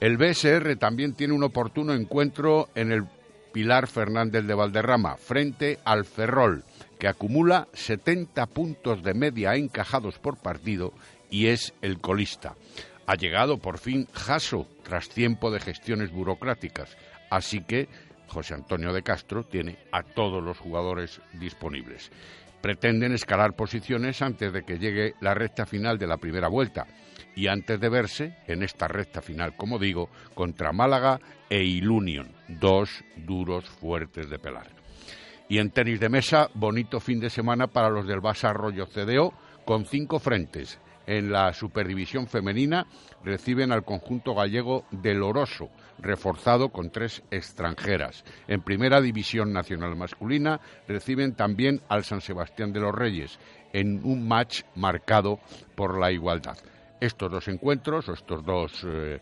El 0.00 0.16
BSR 0.16 0.76
también 0.76 1.14
tiene 1.14 1.34
un 1.34 1.44
oportuno 1.44 1.92
encuentro 1.92 2.68
en 2.74 2.92
el 2.92 3.04
Pilar 3.52 3.86
Fernández 3.86 4.44
de 4.46 4.54
Valderrama, 4.54 5.16
frente 5.16 5.78
al 5.84 6.04
Ferrol, 6.04 6.64
que 6.98 7.06
acumula 7.06 7.68
70 7.72 8.46
puntos 8.46 9.02
de 9.02 9.14
media 9.14 9.54
encajados 9.54 10.18
por 10.18 10.38
partido 10.38 10.92
y 11.32 11.48
es 11.48 11.74
el 11.82 11.98
colista. 11.98 12.54
Ha 13.06 13.16
llegado 13.16 13.58
por 13.58 13.78
fin 13.78 14.06
Jaso 14.12 14.68
tras 14.84 15.08
tiempo 15.08 15.50
de 15.50 15.58
gestiones 15.58 16.12
burocráticas, 16.12 16.96
así 17.30 17.64
que 17.64 17.88
José 18.28 18.54
Antonio 18.54 18.92
de 18.92 19.02
Castro 19.02 19.42
tiene 19.42 19.78
a 19.90 20.02
todos 20.02 20.42
los 20.42 20.58
jugadores 20.58 21.20
disponibles. 21.32 22.12
Pretenden 22.60 23.12
escalar 23.12 23.56
posiciones 23.56 24.22
antes 24.22 24.52
de 24.52 24.62
que 24.62 24.78
llegue 24.78 25.14
la 25.20 25.34
recta 25.34 25.66
final 25.66 25.98
de 25.98 26.06
la 26.06 26.18
primera 26.18 26.48
vuelta 26.48 26.86
y 27.34 27.48
antes 27.48 27.80
de 27.80 27.88
verse 27.88 28.36
en 28.46 28.62
esta 28.62 28.86
recta 28.86 29.20
final, 29.20 29.56
como 29.56 29.78
digo, 29.78 30.10
contra 30.34 30.72
Málaga 30.72 31.18
e 31.50 31.64
Ilunion, 31.64 32.30
dos 32.46 33.02
duros 33.16 33.64
fuertes 33.64 34.28
de 34.30 34.38
pelar. 34.38 34.70
Y 35.48 35.58
en 35.58 35.70
tenis 35.70 35.98
de 35.98 36.08
mesa, 36.08 36.48
bonito 36.54 37.00
fin 37.00 37.20
de 37.20 37.30
semana 37.30 37.66
para 37.66 37.90
los 37.90 38.06
del 38.06 38.20
Basa 38.20 38.50
Arroyo 38.50 38.86
CDO, 38.86 39.32
con 39.64 39.84
cinco 39.86 40.18
frentes. 40.18 40.78
En 41.06 41.32
la 41.32 41.52
Superdivisión 41.52 42.26
Femenina 42.26 42.86
reciben 43.24 43.72
al 43.72 43.84
conjunto 43.84 44.34
gallego 44.34 44.84
del 44.90 45.22
Oroso, 45.22 45.68
reforzado 45.98 46.70
con 46.70 46.90
tres 46.90 47.22
extranjeras. 47.30 48.24
En 48.48 48.62
Primera 48.62 49.00
División 49.00 49.52
Nacional 49.52 49.96
Masculina 49.96 50.60
reciben 50.86 51.34
también 51.34 51.80
al 51.88 52.04
San 52.04 52.20
Sebastián 52.20 52.72
de 52.72 52.80
los 52.80 52.94
Reyes, 52.94 53.38
en 53.72 54.00
un 54.04 54.26
match 54.26 54.62
marcado 54.74 55.40
por 55.74 55.98
la 55.98 56.12
igualdad. 56.12 56.58
Estos 57.00 57.30
dos 57.30 57.48
encuentros, 57.48 58.08
o 58.08 58.12
estos 58.12 58.44
dos 58.44 58.84
eh, 58.86 59.20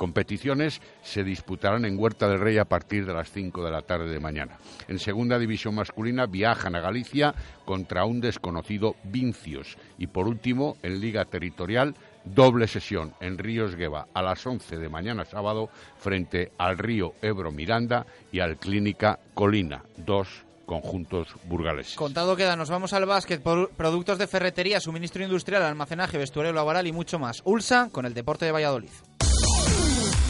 competiciones 0.00 0.80
se 1.02 1.22
disputarán 1.22 1.84
en 1.84 1.98
Huerta 1.98 2.26
del 2.26 2.40
Rey 2.40 2.56
a 2.56 2.64
partir 2.64 3.04
de 3.04 3.12
las 3.12 3.30
5 3.32 3.62
de 3.62 3.70
la 3.70 3.82
tarde 3.82 4.08
de 4.08 4.18
mañana. 4.18 4.56
En 4.88 4.98
segunda 4.98 5.38
división 5.38 5.74
masculina 5.74 6.24
viajan 6.24 6.74
a 6.74 6.80
Galicia 6.80 7.34
contra 7.66 8.06
un 8.06 8.22
desconocido 8.22 8.96
Vincios. 9.04 9.76
Y 9.98 10.06
por 10.06 10.26
último, 10.26 10.78
en 10.82 11.00
Liga 11.00 11.26
Territorial, 11.26 11.94
doble 12.24 12.66
sesión 12.66 13.12
en 13.20 13.36
Ríos 13.36 13.76
Gueva 13.76 14.06
a 14.14 14.22
las 14.22 14.46
11 14.46 14.78
de 14.78 14.88
mañana 14.88 15.26
sábado 15.26 15.68
frente 15.98 16.50
al 16.56 16.78
Río 16.78 17.12
Ebro 17.20 17.52
Miranda 17.52 18.06
y 18.32 18.40
al 18.40 18.56
Clínica 18.56 19.18
Colina. 19.34 19.82
Dos 19.98 20.46
conjuntos 20.64 21.28
burgaleses. 21.44 21.96
Contado 21.96 22.36
queda, 22.36 22.56
nos 22.56 22.70
vamos 22.70 22.94
al 22.94 23.04
básquet, 23.04 23.42
productos 23.42 24.16
de 24.16 24.26
ferretería, 24.26 24.80
suministro 24.80 25.22
industrial, 25.22 25.62
almacenaje, 25.62 26.16
vestuario 26.16 26.54
laboral 26.54 26.86
y 26.86 26.92
mucho 26.92 27.18
más. 27.18 27.42
Ulsa 27.44 27.90
con 27.92 28.06
el 28.06 28.14
deporte 28.14 28.46
de 28.46 28.52
Valladolid. 28.52 28.88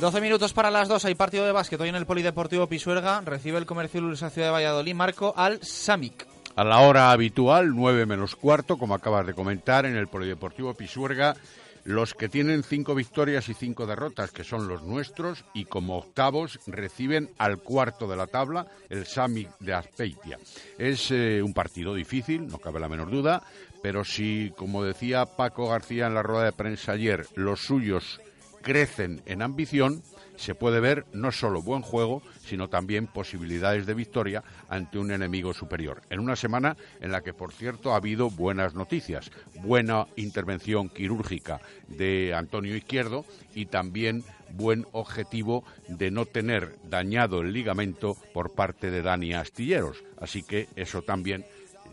12 0.00 0.22
minutos 0.22 0.54
para 0.54 0.70
las 0.70 0.88
2. 0.88 1.04
Hay 1.04 1.14
partido 1.14 1.44
de 1.44 1.52
básquet 1.52 1.78
hoy 1.78 1.90
en 1.90 1.94
el 1.94 2.06
Polideportivo 2.06 2.66
Pisuerga. 2.66 3.20
Recibe 3.20 3.58
el 3.58 3.66
Comercio 3.66 4.00
Ulsa 4.00 4.30
Ciudad 4.30 4.48
de 4.48 4.52
Valladolid. 4.52 4.94
Marco 4.94 5.34
al 5.36 5.62
Samic. 5.62 6.26
A 6.56 6.64
la 6.64 6.80
hora 6.80 7.10
habitual, 7.10 7.76
9 7.76 8.06
menos 8.06 8.34
cuarto, 8.34 8.78
como 8.78 8.94
acabas 8.94 9.26
de 9.26 9.34
comentar, 9.34 9.84
en 9.84 9.96
el 9.96 10.08
Polideportivo 10.08 10.72
Pisuerga, 10.72 11.36
los 11.84 12.14
que 12.14 12.30
tienen 12.30 12.62
cinco 12.62 12.94
victorias 12.94 13.50
y 13.50 13.54
cinco 13.54 13.86
derrotas, 13.86 14.30
que 14.30 14.42
son 14.42 14.68
los 14.68 14.82
nuestros, 14.82 15.44
y 15.52 15.66
como 15.66 15.98
octavos 15.98 16.58
reciben 16.66 17.28
al 17.36 17.58
cuarto 17.58 18.08
de 18.08 18.16
la 18.16 18.26
tabla, 18.26 18.66
el 18.88 19.04
Samic 19.04 19.50
de 19.58 19.74
Aspeitia. 19.74 20.38
Es 20.78 21.10
eh, 21.10 21.42
un 21.42 21.52
partido 21.52 21.94
difícil, 21.94 22.46
no 22.46 22.56
cabe 22.56 22.80
la 22.80 22.88
menor 22.88 23.10
duda, 23.10 23.42
pero 23.82 24.02
si, 24.04 24.50
como 24.56 24.82
decía 24.82 25.26
Paco 25.26 25.68
García 25.68 26.06
en 26.06 26.14
la 26.14 26.22
rueda 26.22 26.46
de 26.46 26.52
prensa 26.52 26.92
ayer, 26.92 27.26
los 27.34 27.60
suyos 27.60 28.18
crecen 28.62 29.22
en 29.26 29.42
ambición, 29.42 30.02
se 30.36 30.54
puede 30.54 30.80
ver 30.80 31.04
no 31.12 31.32
solo 31.32 31.62
buen 31.62 31.82
juego, 31.82 32.22
sino 32.44 32.68
también 32.68 33.06
posibilidades 33.06 33.86
de 33.86 33.94
victoria 33.94 34.42
ante 34.68 34.98
un 34.98 35.10
enemigo 35.10 35.52
superior. 35.52 36.02
En 36.10 36.20
una 36.20 36.36
semana 36.36 36.76
en 37.00 37.12
la 37.12 37.20
que, 37.22 37.34
por 37.34 37.52
cierto, 37.52 37.92
ha 37.92 37.96
habido 37.96 38.30
buenas 38.30 38.74
noticias, 38.74 39.30
buena 39.62 40.06
intervención 40.16 40.88
quirúrgica 40.88 41.60
de 41.88 42.34
Antonio 42.34 42.74
Izquierdo 42.74 43.24
y 43.54 43.66
también 43.66 44.24
buen 44.52 44.86
objetivo 44.92 45.64
de 45.88 46.10
no 46.10 46.26
tener 46.26 46.76
dañado 46.84 47.40
el 47.40 47.52
ligamento 47.52 48.16
por 48.32 48.52
parte 48.54 48.90
de 48.90 49.02
Dani 49.02 49.34
Astilleros. 49.34 50.02
Así 50.18 50.42
que 50.42 50.68
eso 50.74 51.02
también 51.02 51.44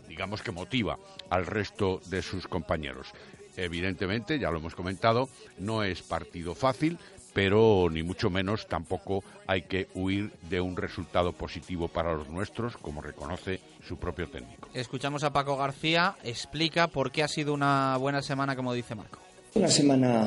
digamos 0.08 0.42
que 0.42 0.50
motiva 0.50 0.98
al 1.30 1.46
resto 1.46 2.00
de 2.06 2.22
sus 2.22 2.48
compañeros. 2.48 3.12
Evidentemente, 3.58 4.38
ya 4.38 4.50
lo 4.50 4.58
hemos 4.58 4.74
comentado, 4.76 5.28
no 5.58 5.82
es 5.82 6.02
partido 6.02 6.54
fácil, 6.54 6.96
pero 7.34 7.88
ni 7.90 8.04
mucho 8.04 8.30
menos 8.30 8.66
tampoco 8.68 9.24
hay 9.46 9.62
que 9.62 9.88
huir 9.94 10.30
de 10.48 10.60
un 10.60 10.76
resultado 10.76 11.32
positivo 11.32 11.88
para 11.88 12.14
los 12.14 12.28
nuestros, 12.28 12.76
como 12.76 13.02
reconoce 13.02 13.60
su 13.86 13.96
propio 13.96 14.28
técnico. 14.28 14.68
Escuchamos 14.74 15.24
a 15.24 15.32
Paco 15.32 15.56
García, 15.56 16.14
explica 16.22 16.86
por 16.86 17.10
qué 17.10 17.24
ha 17.24 17.28
sido 17.28 17.52
una 17.52 17.96
buena 17.96 18.22
semana, 18.22 18.54
como 18.54 18.72
dice 18.72 18.94
Marco. 18.94 19.18
Una 19.54 19.68
semana, 19.68 20.24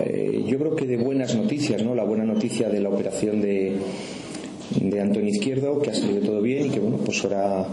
eh, 0.00 0.44
yo 0.44 0.58
creo 0.58 0.74
que 0.74 0.86
de 0.86 0.96
buenas 0.96 1.34
noticias, 1.36 1.82
¿no? 1.82 1.94
La 1.94 2.04
buena 2.04 2.24
noticia 2.24 2.68
de 2.68 2.80
la 2.80 2.88
operación 2.88 3.40
de, 3.40 3.78
de 4.80 5.00
Antonio 5.00 5.30
Izquierdo, 5.30 5.80
que 5.80 5.90
ha 5.90 5.94
salido 5.94 6.20
todo 6.22 6.42
bien 6.42 6.66
y 6.66 6.70
que, 6.70 6.80
bueno, 6.80 6.96
pues 6.98 7.22
ahora 7.24 7.66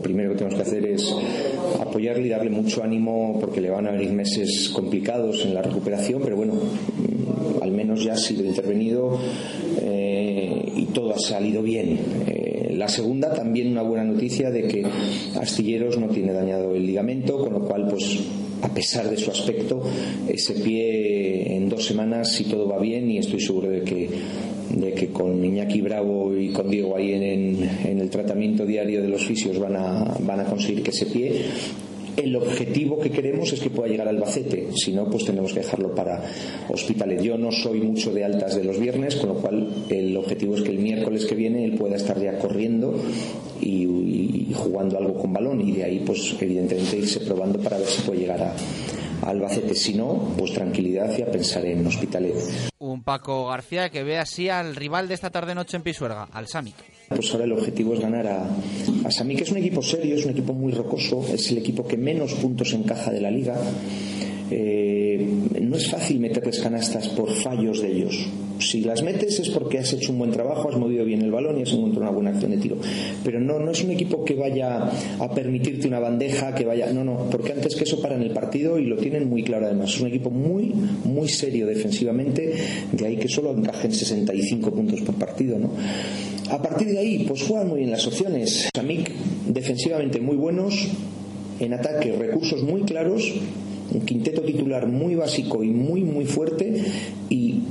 primero 0.00 0.30
que 0.30 0.36
tenemos 0.36 0.56
que 0.56 0.62
hacer 0.62 0.86
es 0.86 1.14
apoyarle 1.80 2.26
y 2.26 2.30
darle 2.30 2.50
mucho 2.50 2.82
ánimo 2.82 3.38
porque 3.40 3.60
le 3.60 3.70
van 3.70 3.86
a 3.86 3.92
venir 3.92 4.12
meses 4.12 4.70
complicados 4.70 5.44
en 5.44 5.54
la 5.54 5.62
recuperación, 5.62 6.22
pero 6.22 6.36
bueno, 6.36 6.54
mm, 6.54 7.62
al 7.62 7.72
menos 7.72 8.04
ya 8.04 8.14
ha 8.14 8.16
sido 8.16 8.44
intervenido 8.44 9.18
eh, 9.80 10.72
y 10.76 10.86
todo 10.86 11.14
ha 11.14 11.18
salido 11.18 11.62
bien. 11.62 11.98
Eh, 12.26 12.74
la 12.76 12.88
segunda, 12.88 13.32
también 13.32 13.70
una 13.70 13.82
buena 13.82 14.04
noticia 14.04 14.50
de 14.50 14.66
que 14.68 14.84
Astilleros 15.40 15.98
no 15.98 16.08
tiene 16.08 16.32
dañado 16.32 16.74
el 16.74 16.86
ligamento, 16.86 17.38
con 17.38 17.52
lo 17.52 17.60
cual, 17.60 17.86
pues 17.88 18.20
a 18.64 18.68
pesar 18.72 19.10
de 19.10 19.16
su 19.18 19.30
aspecto, 19.30 19.82
ese 20.26 20.54
pie 20.54 21.54
en 21.54 21.68
dos 21.68 21.84
semanas, 21.84 22.32
si 22.32 22.44
todo 22.44 22.66
va 22.66 22.78
bien, 22.78 23.10
y 23.10 23.18
estoy 23.18 23.40
seguro 23.40 23.68
de 23.68 23.82
que 23.82 24.08
de 24.70 24.92
que 24.92 25.08
con 25.08 25.44
Iñaki 25.44 25.82
Bravo 25.82 26.36
y 26.36 26.48
con 26.48 26.70
Diego 26.70 26.96
ahí 26.96 27.12
en, 27.12 28.00
el 28.00 28.10
tratamiento 28.10 28.64
diario 28.64 29.02
de 29.02 29.08
los 29.08 29.24
fisios 29.24 29.58
van 29.58 29.76
a, 29.76 30.16
van 30.20 30.40
a 30.40 30.44
conseguir 30.44 30.82
que 30.82 30.90
ese 30.90 31.06
pie 31.06 31.42
el 32.16 32.36
objetivo 32.36 32.98
que 32.98 33.10
queremos 33.10 33.52
es 33.52 33.60
que 33.60 33.70
pueda 33.70 33.88
llegar 33.88 34.08
al 34.08 34.16
Albacete, 34.16 34.68
si 34.74 34.92
no, 34.92 35.08
pues 35.10 35.24
tenemos 35.24 35.52
que 35.52 35.60
dejarlo 35.60 35.94
para 35.94 36.22
hospitales. 36.68 37.22
Yo 37.22 37.36
no 37.36 37.50
soy 37.52 37.80
mucho 37.80 38.12
de 38.12 38.24
altas 38.24 38.56
de 38.56 38.64
los 38.64 38.78
viernes, 38.78 39.16
con 39.16 39.30
lo 39.30 39.34
cual 39.36 39.68
el 39.88 40.16
objetivo 40.16 40.54
es 40.54 40.62
que 40.62 40.70
el 40.70 40.78
miércoles 40.78 41.26
que 41.26 41.34
viene 41.34 41.64
él 41.64 41.76
pueda 41.76 41.96
estar 41.96 42.20
ya 42.20 42.38
corriendo 42.38 42.94
y, 43.60 43.84
y 43.84 44.54
jugando 44.54 44.98
algo 44.98 45.14
con 45.14 45.32
balón 45.32 45.60
y 45.60 45.72
de 45.72 45.84
ahí, 45.84 46.02
pues 46.04 46.36
evidentemente 46.40 46.98
irse 46.98 47.20
probando 47.20 47.58
para 47.58 47.78
ver 47.78 47.86
si 47.86 48.02
puede 48.02 48.20
llegar 48.20 48.42
a, 48.42 48.54
Albacete. 49.22 49.74
Si 49.74 49.94
no, 49.94 50.34
pues 50.36 50.52
tranquilidad 50.52 51.16
y 51.16 51.22
a 51.22 51.30
pensar 51.30 51.64
en 51.64 51.86
Hospitalet. 51.86 52.34
Un 52.78 53.02
Paco 53.02 53.46
García 53.46 53.88
que 53.88 54.02
ve 54.02 54.18
así 54.18 54.48
al 54.48 54.76
rival 54.76 55.08
de 55.08 55.14
esta 55.14 55.30
tarde-noche 55.30 55.76
en 55.76 55.82
Pisuerga, 55.82 56.28
al 56.32 56.46
Samic. 56.46 56.76
Pues 57.14 57.32
ahora 57.32 57.44
el 57.44 57.52
objetivo 57.52 57.94
es 57.94 58.00
ganar 58.00 58.26
a, 58.26 58.46
a 59.04 59.10
Samic. 59.10 59.42
Es 59.42 59.50
un 59.50 59.58
equipo 59.58 59.82
serio, 59.82 60.14
es 60.16 60.24
un 60.24 60.32
equipo 60.32 60.52
muy 60.52 60.72
rocoso, 60.72 61.24
es 61.32 61.50
el 61.50 61.58
equipo 61.58 61.86
que 61.86 61.96
menos 61.96 62.34
puntos 62.34 62.72
encaja 62.72 63.10
de 63.10 63.20
la 63.20 63.30
liga. 63.30 63.56
Eh, 64.50 65.26
no 65.62 65.76
es 65.76 65.90
fácil 65.90 66.20
meterles 66.20 66.60
canastas 66.60 67.08
por 67.08 67.30
fallos 67.30 67.80
de 67.80 67.90
ellos. 67.90 68.26
Si 68.58 68.82
las 68.82 69.02
metes 69.02 69.40
es 69.40 69.48
porque 69.48 69.78
has 69.78 69.92
hecho 69.92 70.12
un 70.12 70.18
buen 70.18 70.30
trabajo, 70.30 70.68
has 70.68 70.76
movido 70.76 71.04
bien 71.04 71.22
el 71.22 71.32
balón 71.32 71.58
y 71.58 71.62
has 71.62 71.72
encontrado 71.72 72.02
una 72.02 72.10
buena 72.10 72.30
acción 72.30 72.52
de 72.52 72.58
tiro. 72.58 72.76
Pero 73.24 73.40
no, 73.40 73.58
no 73.58 73.70
es 73.70 73.82
un 73.82 73.90
equipo 73.90 74.24
que 74.24 74.34
vaya 74.34 74.90
a 75.18 75.34
permitirte 75.34 75.88
una 75.88 75.98
bandeja, 75.98 76.54
que 76.54 76.64
vaya. 76.64 76.92
No, 76.92 77.02
no, 77.02 77.28
porque 77.30 77.52
antes 77.52 77.74
que 77.74 77.84
eso 77.84 78.00
paran 78.00 78.22
el 78.22 78.30
partido 78.30 78.78
y 78.78 78.84
lo 78.84 78.96
tienen 78.96 79.28
muy 79.28 79.42
claro 79.42 79.66
además. 79.66 79.94
Es 79.94 80.00
un 80.00 80.08
equipo 80.08 80.30
muy, 80.30 80.72
muy 81.04 81.28
serio 81.28 81.66
defensivamente, 81.66 82.54
de 82.92 83.06
ahí 83.06 83.16
que 83.16 83.28
solo 83.28 83.52
encajen 83.56 83.92
65 83.92 84.70
puntos 84.70 85.00
por 85.00 85.14
partido, 85.16 85.58
¿no? 85.58 85.70
A 86.50 86.60
partir 86.60 86.88
de 86.88 86.98
ahí, 86.98 87.24
pues 87.26 87.42
juegan 87.42 87.68
muy 87.68 87.80
bien 87.80 87.90
las 87.90 88.06
opciones. 88.06 88.68
Samik, 88.74 89.10
defensivamente 89.46 90.20
muy 90.20 90.36
buenos, 90.36 90.88
en 91.60 91.74
ataque 91.74 92.12
recursos 92.12 92.62
muy 92.62 92.82
claros 92.82 93.32
un 93.90 94.04
quinteto 94.04 94.42
titular 94.42 94.86
muy 94.86 95.14
básico 95.14 95.62
y 95.62 95.70
muy 95.70 96.02
muy 96.02 96.24
fuerte 96.24 96.82
y 97.28 97.62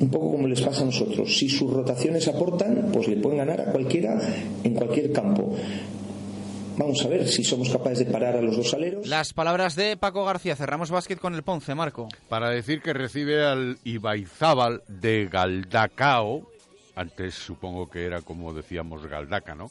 un 0.00 0.10
poco 0.10 0.32
como 0.32 0.48
les 0.48 0.60
pasa 0.60 0.82
a 0.82 0.86
nosotros. 0.86 1.36
Si 1.36 1.48
sus 1.48 1.72
rotaciones 1.72 2.26
aportan, 2.28 2.90
pues 2.92 3.08
le 3.08 3.16
pueden 3.16 3.38
ganar 3.38 3.60
a 3.60 3.64
cualquiera 3.72 4.18
en 4.64 4.74
cualquier 4.74 5.12
campo. 5.12 5.54
Vamos 6.76 7.04
a 7.04 7.08
ver 7.08 7.28
si 7.28 7.44
somos 7.44 7.68
capaces 7.68 8.00
de 8.00 8.06
parar 8.06 8.36
a 8.36 8.40
los 8.40 8.56
dos 8.56 8.72
aleros. 8.74 9.06
Las 9.06 9.32
palabras 9.32 9.76
de 9.76 9.96
Paco 9.96 10.24
García. 10.24 10.56
Cerramos 10.56 10.90
básquet 10.90 11.18
con 11.18 11.34
el 11.34 11.42
Ponce, 11.42 11.74
Marco. 11.74 12.08
Para 12.28 12.48
decir 12.48 12.80
que 12.80 12.94
recibe 12.94 13.44
al 13.44 13.78
Ibaizábal 13.84 14.82
de 14.88 15.28
Galdacao. 15.30 16.51
Antes 16.94 17.34
supongo 17.34 17.88
que 17.88 18.04
era 18.04 18.20
como 18.22 18.52
decíamos 18.52 19.06
Galdaca, 19.06 19.54
¿no? 19.54 19.70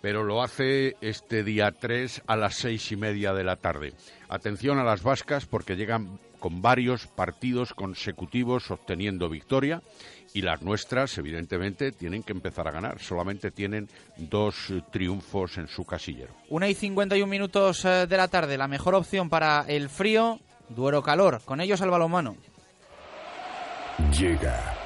Pero 0.00 0.22
lo 0.22 0.42
hace 0.42 0.96
este 1.00 1.42
día 1.42 1.72
3 1.72 2.22
a 2.26 2.36
las 2.36 2.56
seis 2.56 2.92
y 2.92 2.96
media 2.96 3.32
de 3.32 3.44
la 3.44 3.56
tarde. 3.56 3.94
Atención 4.28 4.78
a 4.78 4.84
las 4.84 5.02
vascas 5.02 5.46
porque 5.46 5.74
llegan 5.74 6.20
con 6.38 6.62
varios 6.62 7.06
partidos 7.06 7.74
consecutivos 7.74 8.70
obteniendo 8.70 9.28
victoria 9.28 9.82
y 10.34 10.42
las 10.42 10.62
nuestras, 10.62 11.16
evidentemente, 11.18 11.92
tienen 11.92 12.22
que 12.22 12.32
empezar 12.32 12.68
a 12.68 12.70
ganar. 12.70 13.00
Solamente 13.00 13.50
tienen 13.50 13.88
dos 14.16 14.72
triunfos 14.92 15.56
en 15.58 15.66
su 15.66 15.84
casillero. 15.84 16.34
Una 16.50 16.68
y 16.68 16.74
51 16.74 17.26
minutos 17.26 17.84
eh, 17.84 18.06
de 18.06 18.16
la 18.16 18.28
tarde, 18.28 18.58
la 18.58 18.68
mejor 18.68 18.94
opción 18.94 19.30
para 19.30 19.64
el 19.66 19.88
frío, 19.88 20.38
Duero 20.68 21.02
Calor. 21.02 21.40
Con 21.44 21.60
ellos 21.60 21.80
al 21.80 21.90
balonmano. 21.90 22.36
Llega 24.12 24.85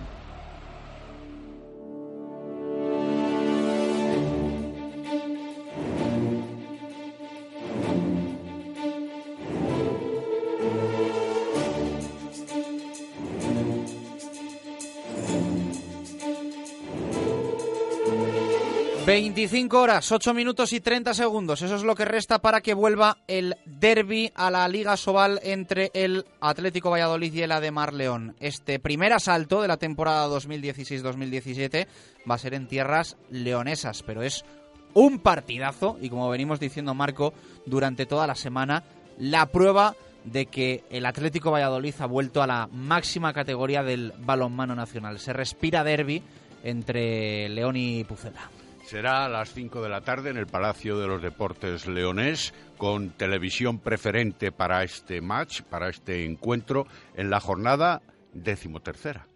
...25 19.11 19.73
horas, 19.73 20.09
8 20.09 20.33
minutos 20.33 20.71
y 20.71 20.79
30 20.79 21.13
segundos. 21.13 21.61
Eso 21.61 21.75
es 21.75 21.83
lo 21.83 21.95
que 21.95 22.05
resta 22.05 22.39
para 22.39 22.61
que 22.61 22.73
vuelva 22.73 23.17
el 23.27 23.57
derby 23.65 24.31
a 24.35 24.49
la 24.49 24.65
Liga 24.69 24.95
Sobal 24.95 25.41
entre 25.43 25.91
el 25.93 26.23
Atlético 26.39 26.91
Valladolid 26.91 27.33
y 27.33 27.41
el 27.41 27.51
Ademar 27.51 27.93
León. 27.93 28.37
Este 28.39 28.79
primer 28.79 29.11
asalto 29.11 29.61
de 29.61 29.67
la 29.67 29.75
temporada 29.75 30.29
2016-2017 30.29 31.87
va 32.29 32.35
a 32.35 32.37
ser 32.37 32.53
en 32.53 32.69
tierras 32.69 33.17
leonesas, 33.29 34.01
pero 34.01 34.21
es 34.21 34.45
un 34.93 35.19
partidazo 35.19 35.97
y 36.01 36.09
como 36.09 36.29
venimos 36.29 36.61
diciendo 36.61 36.93
Marco 36.93 37.33
durante 37.65 38.05
toda 38.05 38.25
la 38.27 38.35
semana, 38.35 38.85
la 39.17 39.47
prueba 39.47 39.93
de 40.23 40.45
que 40.45 40.85
el 40.89 41.05
Atlético 41.05 41.51
Valladolid 41.51 41.95
ha 41.99 42.05
vuelto 42.05 42.41
a 42.41 42.47
la 42.47 42.69
máxima 42.71 43.33
categoría 43.33 43.83
del 43.83 44.13
balonmano 44.19 44.73
nacional. 44.73 45.19
Se 45.19 45.33
respira 45.33 45.83
derby 45.83 46.23
entre 46.63 47.49
León 47.49 47.75
y 47.75 48.05
Pucela. 48.05 48.49
Será 48.91 49.23
a 49.23 49.29
las 49.29 49.53
5 49.53 49.81
de 49.81 49.87
la 49.87 50.01
tarde 50.01 50.31
en 50.31 50.35
el 50.37 50.47
Palacio 50.47 50.99
de 50.99 51.07
los 51.07 51.21
Deportes 51.21 51.87
Leonés, 51.87 52.53
con 52.77 53.11
televisión 53.11 53.79
preferente 53.79 54.51
para 54.51 54.83
este 54.83 55.21
match, 55.21 55.61
para 55.61 55.87
este 55.87 56.25
encuentro, 56.25 56.85
en 57.15 57.29
la 57.29 57.39
jornada 57.39 58.01
decimotercera, 58.33 59.27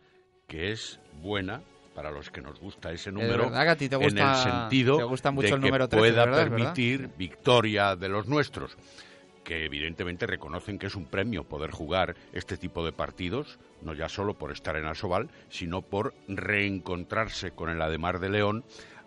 que 0.45 0.73
es 0.73 0.99
buena 1.21 1.61
para 1.95 2.11
los 2.11 2.31
que 2.31 2.41
nos 2.41 2.59
gusta 2.59 2.91
ese 2.91 3.13
número, 3.13 3.43
verdad 3.45 3.63
que 3.63 3.69
a 3.69 3.75
ti 3.77 3.87
te 3.87 3.95
gusta- 3.95 4.09
en 4.21 4.27
el 4.29 4.35
sentido 4.35 4.97
te 4.97 5.03
gusta 5.05 5.31
mucho 5.31 5.47
de 5.47 5.53
el 5.53 5.61
que 5.61 5.67
número 5.67 5.87
13, 5.87 6.01
pueda 6.01 6.25
¿verdad? 6.25 6.39
Es 6.43 6.49
verdad. 6.49 6.57
permitir 6.73 7.09
victoria 7.17 7.95
de 7.95 8.09
los 8.09 8.27
nuestros 8.27 8.75
que 9.45 9.63
evidentemente 9.63 10.25
reconocen 10.25 10.79
que 10.79 10.87
es 10.87 10.95
un 10.95 11.05
premio 11.05 11.43
poder 11.43 11.69
jugar 11.69 12.15
este 12.33 12.57
tipo 12.57 12.83
de 12.83 12.91
partidos, 12.91 13.59
no 13.83 13.93
ya 13.93 14.09
solo 14.09 14.33
por 14.33 14.51
estar 14.51 14.75
en 14.75 14.87
Asobal, 14.87 15.29
sino 15.49 15.83
por 15.83 16.15
reencontrarse 16.27 17.51
con 17.51 17.69
el 17.69 17.79
Ademar 17.79 18.19
de 18.19 18.29
León 18.31 18.65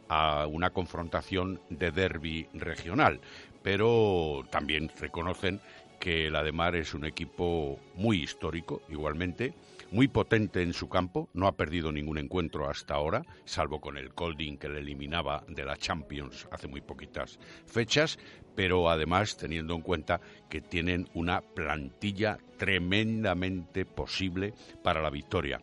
a 0.09 0.46
una 0.46 0.70
confrontación 0.70 1.61
de 1.70 1.90
derby 1.90 2.48
regional. 2.54 3.20
Pero 3.62 4.44
también 4.50 4.90
reconocen 4.98 5.61
que 5.98 6.26
el 6.26 6.36
Ademar 6.36 6.76
es 6.76 6.94
un 6.94 7.04
equipo 7.04 7.78
muy 7.96 8.22
histórico, 8.22 8.82
igualmente, 8.88 9.54
muy 9.90 10.06
potente 10.06 10.62
en 10.62 10.74
su 10.74 10.88
campo, 10.88 11.28
no 11.32 11.46
ha 11.46 11.56
perdido 11.56 11.90
ningún 11.92 12.18
encuentro 12.18 12.68
hasta 12.68 12.94
ahora, 12.94 13.22
salvo 13.44 13.80
con 13.80 13.96
el 13.96 14.12
Colding 14.12 14.59
que 14.59 14.68
le 14.68 14.80
eliminaba 14.80 15.44
de 15.48 15.64
la 15.64 15.76
Champions 15.76 16.46
hace 16.50 16.68
muy 16.68 16.82
poquitas 16.82 17.38
fechas, 17.66 18.18
pero 18.54 18.90
además 18.90 19.36
teniendo 19.36 19.74
en 19.74 19.82
cuenta 19.82 20.20
que 20.48 20.61
tienen 20.61 21.09
una 21.14 21.40
plantilla 21.40 22.38
tremendamente 22.59 23.86
posible 23.86 24.52
para 24.82 25.00
la 25.00 25.11
victoria. 25.11 25.61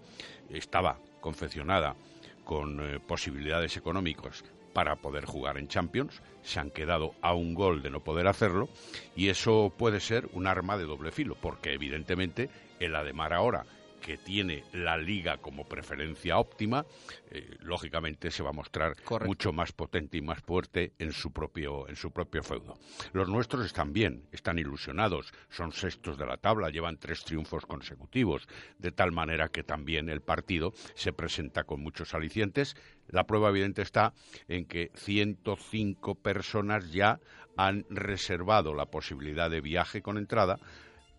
Estaba 0.50 0.98
confeccionada 1.22 1.96
con 2.46 2.80
eh, 2.80 3.00
posibilidades 3.06 3.76
económicas 3.76 4.46
para 4.72 4.96
poder 4.98 5.26
jugar 5.26 5.58
en 5.58 5.68
Champions, 5.68 6.22
se 6.42 6.60
han 6.60 6.70
quedado 6.70 7.14
a 7.22 7.34
un 7.34 7.54
gol 7.54 7.82
de 7.82 7.90
no 7.90 8.02
poder 8.02 8.28
hacerlo 8.28 8.70
y 9.16 9.30
eso 9.30 9.74
puede 9.78 10.00
ser 10.00 10.30
un 10.34 10.48
arma 10.48 10.78
de 10.78 10.86
doble 10.86 11.12
filo, 11.12 11.36
porque 11.42 11.74
evidentemente 11.74 12.50
el 12.80 12.96
Ademar 12.96 13.34
ahora 13.34 13.66
que 14.06 14.18
tiene 14.18 14.64
la 14.72 14.98
liga 14.98 15.38
como 15.38 15.66
preferencia 15.66 16.38
óptima, 16.38 16.86
eh, 17.32 17.58
lógicamente 17.62 18.30
se 18.30 18.44
va 18.44 18.50
a 18.50 18.54
mostrar 18.54 18.96
mucho 19.26 19.52
más 19.52 19.72
potente 19.72 20.18
y 20.18 20.22
más 20.22 20.44
fuerte 20.44 20.94
en 21.00 21.12
su 21.12 21.34
propio 21.34 21.90
en 21.90 21.96
su 21.96 22.12
propio 22.12 22.44
feudo. 22.44 22.78
Los 23.14 23.28
nuestros 23.30 23.66
están 23.66 23.94
bien, 23.94 24.28
están 24.32 24.60
ilusionados, 24.60 25.34
son 25.50 25.72
sextos 25.72 26.20
de 26.20 26.28
la 26.28 26.38
tabla, 26.38 26.70
llevan 26.70 27.00
tres 27.00 27.24
triunfos 27.24 27.66
consecutivos, 27.66 28.48
de 28.78 28.92
tal 28.92 29.12
manera 29.12 29.50
que 29.50 29.64
también 29.64 30.08
el 30.10 30.22
partido 30.22 30.74
se 30.94 31.12
presenta 31.12 31.64
con 31.64 31.82
muchos 31.82 32.14
alicientes. 32.14 32.76
La 33.08 33.26
prueba 33.26 33.50
evidente 33.50 33.82
está 33.82 34.14
en 34.48 34.68
que 34.68 34.92
105 34.94 36.14
personas 36.14 36.92
ya 36.92 37.20
han 37.58 37.88
reservado 37.90 38.76
la 38.76 38.86
posibilidad 38.86 39.50
de 39.50 39.62
viaje 39.62 40.04
con 40.04 40.20
entrada 40.20 40.60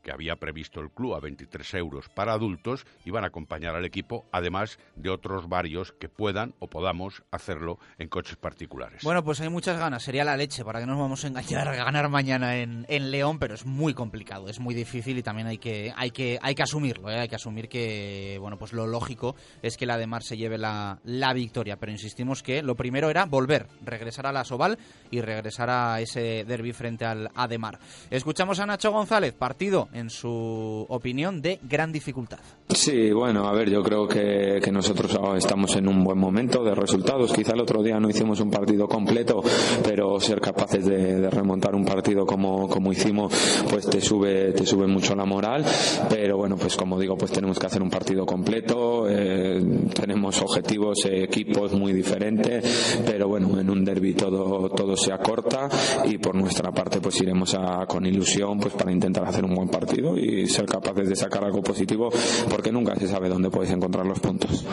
que 0.07 0.13
había 0.13 0.37
previsto 0.37 0.81
el 0.81 0.91
club 0.91 1.17
a 1.17 1.21
23 1.21 1.75
euros 1.75 2.09
para 2.09 2.33
adultos 2.33 2.87
y 3.05 3.11
van 3.11 3.25
a 3.25 3.27
acompañar 3.27 3.75
al 3.75 3.85
equipo, 3.85 4.25
además 4.31 4.79
de 4.95 5.11
otros 5.11 5.49
varios 5.49 5.91
que 5.91 6.09
puedan 6.09 6.55
o 6.61 6.69
podamos 6.69 7.25
hacerlo 7.33 7.81
en 7.99 8.09
coches 8.09 8.37
particulares. 8.37 9.03
Bueno, 9.03 9.25
pues 9.25 9.41
hay 9.41 9.49
muchas 9.49 9.81
ganas. 9.81 10.05
Sería 10.05 10.23
la 10.23 10.37
leche 10.37 10.65
para 10.65 10.79
que 10.79 10.87
no 10.87 10.93
nos 10.93 11.01
vamos 11.01 11.25
a 11.25 11.27
engañar 11.27 11.67
a 11.69 11.75
ganar 11.75 12.09
mañana 12.09 12.57
en, 12.57 12.87
en 12.89 13.11
León, 13.11 13.41
pero 13.41 13.55
es 13.55 13.67
muy 13.67 13.95
complicado, 13.95 14.49
es 14.49 14.61
muy 14.61 14.77
difícil 14.77 15.19
y 15.19 15.25
también 15.25 15.49
hay 15.49 15.59
que 15.59 15.93
hay 15.97 16.13
que 16.13 16.39
hay 16.41 16.55
que 16.55 16.63
asumirlo. 16.63 17.11
¿eh? 17.11 17.19
Hay 17.19 17.29
que 17.29 17.35
asumir 17.35 17.69
que 17.69 18.39
bueno, 18.41 18.59
pues 18.59 18.73
lo 18.73 18.87
lógico 18.87 19.35
es 19.61 19.77
que 19.77 19.87
la 19.87 19.99
de 19.99 20.07
Mar 20.07 20.23
se 20.23 20.37
lleve 20.37 20.57
la, 20.57 21.01
la 21.03 21.33
victoria. 21.33 21.79
Pero 21.79 21.91
insistimos 21.91 22.45
que 22.45 22.63
lo 22.63 22.77
primero 22.77 23.11
era 23.11 23.25
volver, 23.25 23.67
regresar 23.85 24.29
a 24.29 24.33
la 24.33 24.45
Soval 24.45 24.79
y 25.11 25.21
regresar 25.21 25.69
a 25.69 26.01
ese 26.01 26.45
derby 26.45 26.73
frente 26.73 27.05
al 27.05 27.29
Ademar. 27.35 27.81
Escuchamos 28.09 28.61
a 28.61 28.67
Nacho 28.67 28.93
González, 28.93 29.35
partido 29.35 29.89
en 29.97 30.11
su 30.11 30.84
opinión 30.88 31.40
de 31.40 31.59
gran 31.62 31.90
dificultad. 31.90 32.38
Sí, 32.68 33.11
bueno, 33.12 33.49
a 33.49 33.53
ver, 33.53 33.70
yo 33.70 33.82
creo 33.82 34.07
que, 34.07 34.61
que 34.62 34.70
nosotros 34.70 35.18
estamos 35.36 35.74
en 35.76 35.88
un 35.88 36.05
buen 36.05 36.18
momento 36.18 36.62
de 36.62 36.74
resultados. 36.74 37.32
Quizá 37.32 37.55
el 37.55 37.61
otro 37.61 37.82
día 37.82 37.99
no 37.99 38.11
hicimos 38.11 38.40
un 38.40 38.51
partido 38.51 38.86
completo, 38.86 39.42
pero 39.82 40.20
ser 40.20 40.40
capaces 40.40 40.84
de, 40.84 41.20
de 41.20 41.30
remontar 41.30 41.74
un 41.74 41.84
partido 41.84 42.26
como, 42.26 42.68
como 42.68 42.92
hicimos, 42.92 43.32
pues 43.70 43.88
te 43.88 44.01
sube, 44.01 44.53
te 44.53 44.66
sube 44.66 44.86
mucho 44.86 45.14
la 45.16 45.24
moral. 45.24 45.64
Pero 46.11 46.36
bueno, 46.36 46.57
pues 46.57 46.76
como 46.76 46.99
digo, 47.01 47.16
pues 47.16 47.32
tenemos 47.32 47.59
que 47.59 47.66
hacer 47.66 47.82
un 47.82 47.90
partido 47.90 48.26
completo. 48.26 49.07
eh, 49.09 49.62
tenemos 49.94 50.42
objetivos, 50.42 51.07
eh, 51.07 51.22
equipos 51.22 51.72
muy 51.72 51.92
diferentes, 51.92 53.01
pero 53.07 53.28
bueno, 53.28 53.59
en 53.59 53.70
un 53.70 53.84
derby 53.84 54.12
todo, 54.14 54.68
todo 54.70 54.97
se 54.97 55.12
acorta 55.12 55.68
y 56.05 56.18
por 56.18 56.34
nuestra 56.34 56.70
parte 56.72 57.01
pues 57.01 57.20
iremos 57.22 57.55
a, 57.55 57.86
con 57.86 58.05
ilusión 58.05 58.59
pues 58.59 58.74
para 58.74 58.92
intentar 58.92 59.24
hacer 59.24 59.44
un 59.44 59.55
buen 59.55 59.68
partido 59.68 59.86
y 60.16 60.47
ser 60.47 60.66
capaces 60.66 61.09
de 61.09 61.16
sacar 61.16 61.45
algo 61.45 61.62
positivo 61.62 62.11
porque 62.51 62.72
nunca 62.72 62.95
se 62.97 63.09
sabe 63.09 63.28
dónde 63.28 63.51
puedes 63.51 63.70
encontrar 63.70 64.07
los 64.07 64.20
puntos. 64.20 64.64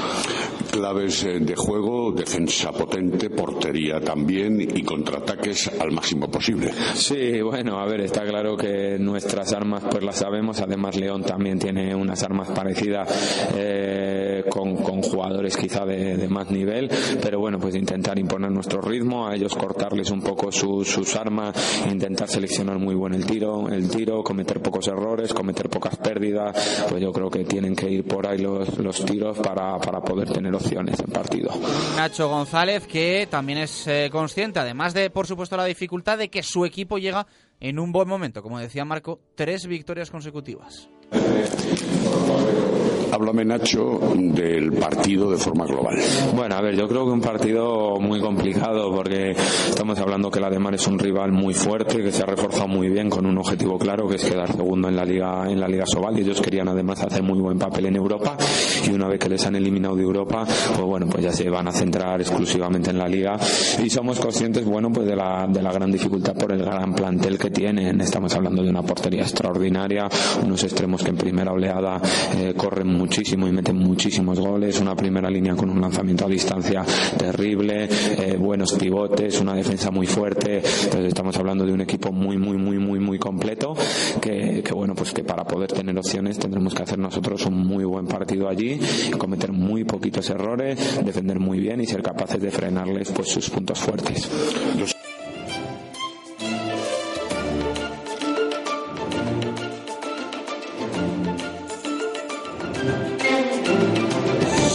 Claves 0.71 1.23
eh, 1.23 1.39
de 1.39 1.55
juego, 1.55 2.11
defensa 2.11 2.71
potente, 2.71 3.29
portería 3.29 3.99
también 3.99 4.59
y 4.61 4.81
contraataques 4.83 5.71
al 5.79 5.91
máximo 5.91 6.29
posible. 6.29 6.71
Sí, 6.95 7.41
bueno, 7.41 7.79
a 7.79 7.85
ver, 7.85 8.01
está 8.01 8.23
claro 8.23 8.57
que 8.57 8.97
nuestras 8.99 9.53
armas 9.53 9.83
pues 9.89 10.03
las 10.03 10.17
sabemos, 10.17 10.59
además 10.61 10.95
León 10.95 11.23
también 11.23 11.59
tiene 11.59 11.93
unas 11.95 12.23
armas 12.23 12.49
parecidas, 12.49 13.51
eh, 13.55 14.43
con, 14.49 14.77
con, 14.77 15.01
jugadores 15.01 15.57
quizá 15.57 15.85
de, 15.85 16.17
de, 16.17 16.27
más 16.27 16.49
nivel, 16.49 16.89
pero 17.21 17.39
bueno, 17.39 17.59
pues 17.59 17.75
intentar 17.75 18.17
imponer 18.17 18.51
nuestro 18.51 18.81
ritmo, 18.81 19.27
a 19.27 19.35
ellos 19.35 19.55
cortarles 19.55 20.09
un 20.11 20.21
poco 20.21 20.51
sus, 20.51 20.87
sus 20.87 21.15
armas, 21.15 21.55
intentar 21.89 22.27
seleccionar 22.27 22.79
muy 22.79 22.95
buen 22.95 23.13
el 23.13 23.25
tiro, 23.25 23.69
el 23.69 23.89
tiro, 23.89 24.23
cometer 24.23 24.61
pocos 24.61 24.87
errores, 24.87 25.02
cometer 25.33 25.69
pocas 25.69 25.95
pérdidas, 25.97 26.85
pues 26.89 27.01
yo 27.01 27.11
creo 27.11 27.29
que 27.29 27.43
tienen 27.43 27.75
que 27.75 27.89
ir 27.89 28.03
por 28.05 28.27
ahí 28.27 28.39
los, 28.39 28.77
los 28.77 29.03
tiros 29.05 29.37
para, 29.39 29.77
para 29.79 30.01
poder 30.01 30.31
tener 30.31 30.53
opciones 30.53 30.99
en 30.99 31.11
partido. 31.11 31.51
Nacho 31.95 32.29
González, 32.29 32.87
que 32.87 33.27
también 33.29 33.59
es 33.59 33.87
eh, 33.87 34.09
consciente, 34.11 34.59
además 34.59 34.93
de, 34.93 35.09
por 35.09 35.27
supuesto, 35.27 35.57
la 35.57 35.65
dificultad 35.65 36.17
de 36.17 36.29
que 36.29 36.43
su 36.43 36.65
equipo 36.65 36.97
llega 36.97 37.27
en 37.59 37.79
un 37.79 37.91
buen 37.91 38.07
momento, 38.07 38.41
como 38.41 38.59
decía 38.59 38.85
Marco, 38.85 39.19
tres 39.35 39.67
victorias 39.67 40.11
consecutivas. 40.11 40.89
Háblame, 43.13 43.45
Nacho, 43.45 43.99
del 44.15 44.71
partido 44.71 45.29
de 45.29 45.37
forma 45.37 45.67
global. 45.67 45.95
Bueno, 46.35 46.55
a 46.55 46.61
ver, 46.61 46.75
yo 46.75 46.87
creo 46.87 47.05
que 47.05 47.11
un 47.11 47.21
partido 47.21 47.99
muy 47.99 48.19
complicado 48.19 48.91
porque 48.91 49.35
estamos 49.69 49.99
hablando 49.99 50.31
que 50.31 50.39
la 50.39 50.49
de 50.49 50.57
Mar 50.57 50.73
es 50.73 50.87
un 50.87 50.97
rival 50.97 51.31
muy 51.31 51.53
fuerte, 51.53 52.01
que 52.01 52.11
se 52.11 52.23
ha 52.23 52.25
reforzado 52.25 52.67
muy 52.67 52.89
bien 52.89 53.11
con 53.11 53.27
un 53.27 53.37
objetivo 53.37 53.77
claro 53.77 54.07
que 54.07 54.15
es 54.15 54.25
quedar 54.25 54.51
segundo 54.51 54.87
en 54.87 54.95
la 54.95 55.05
liga 55.05 55.47
en 55.47 55.59
la 55.59 55.67
liga 55.67 55.85
Sobal 55.85 56.17
y 56.17 56.21
ellos 56.21 56.41
querían 56.41 56.69
además 56.69 57.03
hacer 57.03 57.21
muy 57.21 57.39
buen 57.39 57.59
papel 57.59 57.85
en 57.85 57.97
Europa 57.97 58.35
y 58.83 58.89
una 58.89 59.07
vez 59.07 59.19
que 59.19 59.29
les 59.29 59.45
han 59.45 59.55
eliminado 59.55 59.95
de 59.95 60.01
Europa, 60.01 60.45
pues 60.45 60.81
bueno, 60.81 61.05
pues 61.07 61.23
ya 61.23 61.31
se 61.31 61.47
van 61.51 61.67
a 61.67 61.71
centrar 61.71 62.19
exclusivamente 62.19 62.89
en 62.89 62.97
la 62.97 63.07
liga 63.07 63.37
y 63.83 63.91
somos 63.91 64.19
conscientes, 64.19 64.65
bueno, 64.65 64.91
pues 64.91 65.05
de 65.05 65.15
la, 65.15 65.45
de 65.47 65.61
la 65.61 65.71
gran 65.71 65.91
dificultad 65.91 66.33
por 66.33 66.51
el 66.51 66.63
gran 66.63 66.95
plantel 66.95 67.37
que 67.37 67.51
tienen. 67.51 68.01
Estamos 68.01 68.33
hablando 68.35 68.63
de 68.63 68.69
una 68.71 68.81
portería 68.81 69.21
extraordinaria, 69.21 70.09
unos 70.43 70.63
extremos 70.63 71.03
que 71.03 71.11
en 71.11 71.17
primera 71.17 71.51
oleada 71.51 72.01
eh, 72.37 72.55
corren 72.57 73.02
muchísimo 73.03 73.49
y 73.49 73.51
meten 73.51 73.75
muchísimos 73.75 74.39
goles, 74.39 74.79
una 74.79 74.95
primera 74.95 75.29
línea 75.29 75.57
con 75.57 75.69
un 75.69 75.81
lanzamiento 75.81 76.25
a 76.25 76.29
distancia 76.29 76.85
terrible, 77.17 77.89
eh, 77.89 78.37
buenos 78.39 78.71
pivotes, 78.73 79.41
una 79.41 79.53
defensa 79.53 79.91
muy 79.91 80.07
fuerte. 80.07 80.59
Entonces 80.59 81.07
estamos 81.07 81.35
hablando 81.35 81.65
de 81.65 81.73
un 81.73 81.81
equipo 81.81 82.13
muy, 82.13 82.37
muy, 82.37 82.55
muy, 82.55 82.79
muy, 82.79 82.99
muy 82.99 83.19
completo 83.19 83.75
que, 84.21 84.63
bueno, 84.73 84.95
pues 84.95 85.11
que 85.11 85.25
para 85.25 85.43
poder 85.43 85.73
tener 85.73 85.97
opciones 85.97 86.39
tendremos 86.39 86.73
que 86.73 86.83
hacer 86.83 86.97
nosotros 86.97 87.45
un 87.45 87.57
muy 87.67 87.83
buen 87.83 88.07
partido 88.07 88.47
allí, 88.47 88.79
cometer 89.17 89.51
muy 89.51 89.83
poquitos 89.83 90.29
errores, 90.29 91.03
defender 91.03 91.39
muy 91.39 91.59
bien 91.59 91.81
y 91.81 91.85
ser 91.85 92.01
capaces 92.01 92.41
de 92.41 92.51
frenarles 92.51 93.11
pues 93.11 93.27
sus 93.27 93.49
puntos 93.49 93.79
fuertes. 93.79 94.29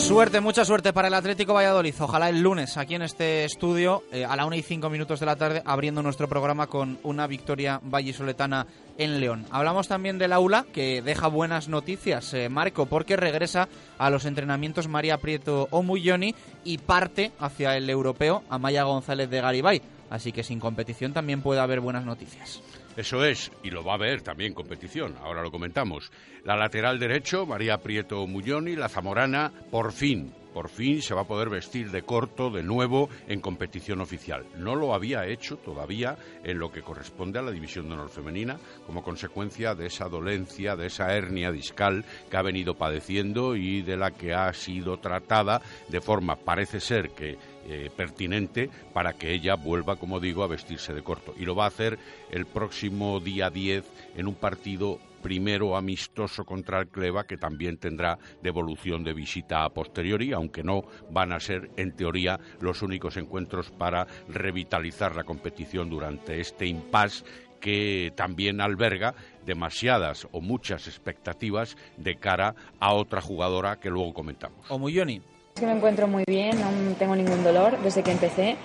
Suerte, 0.09 0.41
mucha 0.41 0.65
suerte 0.65 0.95
para 0.95 1.09
el 1.09 1.15
Atlético 1.15 1.53
Valladolid. 1.53 1.95
Ojalá 2.01 2.31
el 2.31 2.41
lunes 2.41 2.79
aquí 2.79 2.95
en 2.95 3.03
este 3.03 3.45
estudio, 3.45 4.05
eh, 4.11 4.25
a 4.25 4.37
la 4.37 4.47
una 4.47 4.57
y 4.57 4.63
cinco 4.63 4.89
minutos 4.89 5.21
de 5.21 5.27
la 5.27 5.37
tarde, 5.37 5.63
abriendo 5.67 6.03
nuestro 6.03 6.27
programa 6.31 6.67
con 6.67 6.99
una 7.03 7.27
victoria 7.27 7.79
vallisoletana 7.83 8.67
en 8.97 9.21
León. 9.21 9.45
Hablamos 9.51 9.87
también 9.87 10.17
del 10.17 10.33
aula, 10.33 10.65
que 10.73 11.03
deja 11.03 11.29
buenas 11.29 11.69
noticias, 11.69 12.33
eh, 12.33 12.49
Marco, 12.49 12.87
porque 12.87 13.19
regresa 13.19 13.69
a 13.99 14.09
los 14.09 14.25
entrenamientos 14.25 14.89
María 14.89 15.19
Prieto 15.19 15.69
Omulloni 15.71 16.35
y 16.65 16.79
parte 16.79 17.33
hacia 17.39 17.77
el 17.77 17.91
europeo 17.91 18.45
Amaya 18.49 18.85
González 18.85 19.29
de 19.29 19.43
Garibay. 19.43 19.83
Así 20.09 20.33
que 20.33 20.43
sin 20.43 20.59
competición 20.59 21.13
también 21.13 21.43
puede 21.43 21.61
haber 21.61 21.81
buenas 21.81 22.07
noticias. 22.07 22.63
Eso 22.99 23.25
es, 23.25 23.53
y 23.63 23.71
lo 23.71 23.85
va 23.85 23.93
a 23.93 23.95
haber 23.95 24.23
también 24.23 24.55
competición, 24.55 25.15
ahora 25.23 25.41
lo 25.41 25.53
comentamos. 25.53 26.11
La 26.43 26.57
lateral 26.57 26.99
derecho, 26.99 27.47
María 27.47 27.79
Prieto 27.79 28.27
Mulloni, 28.27 28.75
la 28.75 28.89
zamorana, 28.89 29.53
por 29.71 29.93
fin, 29.93 30.35
por 30.53 30.69
fin 30.69 31.01
se 31.01 31.15
va 31.15 31.21
a 31.21 31.27
poder 31.27 31.49
vestir 31.49 31.93
de 31.93 32.03
corto 32.03 32.51
de 32.51 32.65
nuevo 32.65 33.09
en 33.29 33.41
competición 33.41 34.01
oficial. 34.01 34.45
No 34.57 34.75
lo 34.75 34.93
había 34.93 35.25
hecho 35.27 35.59
todavía 35.59 36.17
en 36.43 36.59
lo 36.59 36.73
que 36.73 36.83
corresponde 36.83 37.39
a 37.39 37.43
la 37.43 37.53
división 37.53 37.87
de 37.87 37.95
honor 37.95 38.09
femenina, 38.09 38.59
como 38.85 39.05
consecuencia 39.05 39.77
de 39.77 39.87
esa 39.87 40.09
dolencia, 40.09 40.75
de 40.75 40.87
esa 40.87 41.15
hernia 41.15 41.53
discal 41.53 42.05
que 42.29 42.37
ha 42.37 42.43
venido 42.43 42.75
padeciendo 42.75 43.55
y 43.55 43.83
de 43.83 43.97
la 43.97 44.11
que 44.11 44.35
ha 44.35 44.53
sido 44.53 44.99
tratada 44.99 45.63
de 45.89 46.01
forma, 46.01 46.35
parece 46.35 46.81
ser 46.81 47.11
que 47.11 47.39
eh, 47.69 47.91
pertinente 47.95 48.71
para 48.95 49.13
que 49.13 49.33
ella 49.33 49.55
vuelva, 49.55 49.97
como 49.97 50.21
digo, 50.21 50.43
a 50.43 50.49
vestirse 50.49 50.95
de 50.95 51.03
corto. 51.03 51.35
Y 51.39 51.45
lo 51.45 51.55
va 51.55 51.65
a 51.65 51.69
hacer 51.69 51.99
el 52.31 52.47
próximo 52.47 53.21
día 53.21 53.51
10 53.51 53.85
en 54.17 54.27
un 54.27 54.35
partido 54.35 54.99
primero 55.23 55.77
amistoso 55.77 56.45
contra 56.45 56.81
el 56.81 56.89
Cleva, 56.89 57.27
que 57.27 57.37
también 57.37 57.77
tendrá 57.77 58.19
devolución 58.43 59.05
de 59.05 59.13
visita 59.13 59.65
a 59.65 59.69
posteriori, 59.71 60.33
aunque 60.33 60.63
no 60.63 60.85
van 61.11 61.33
a 61.33 61.41
ser, 61.41 61.71
en 61.77 61.93
teoría, 61.95 62.41
los 62.61 62.83
únicos 62.83 63.17
encuentros 63.17 63.71
para 63.71 64.07
revitalizar 64.29 65.15
la 65.15 65.25
competición 65.25 65.91
durante 65.91 66.41
este 66.41 66.67
impasse 66.67 67.25
que 67.61 68.13
también 68.17 68.61
alberga 68.61 69.15
demasiadas 69.45 70.27
o 70.33 70.41
muchas 70.41 70.87
expectativas 70.87 71.77
de 71.97 72.17
cara 72.17 72.55
a 72.81 72.95
otra 72.95 73.21
jugadora 73.21 73.81
que 73.81 73.91
luego 73.91 74.15
comentamos. 74.15 74.71
O 74.71 74.79
Muyoni. 74.79 75.21
Que 75.59 75.67
me 75.67 75.73
encuentro 75.73 76.07
muy 76.07 76.23
bien, 76.29 76.61
no 76.61 76.95
tengo 76.99 77.17
ningún 77.17 77.43
dolor 77.43 77.77
desde 77.83 78.05
que 78.05 78.13
empecé. 78.13 78.57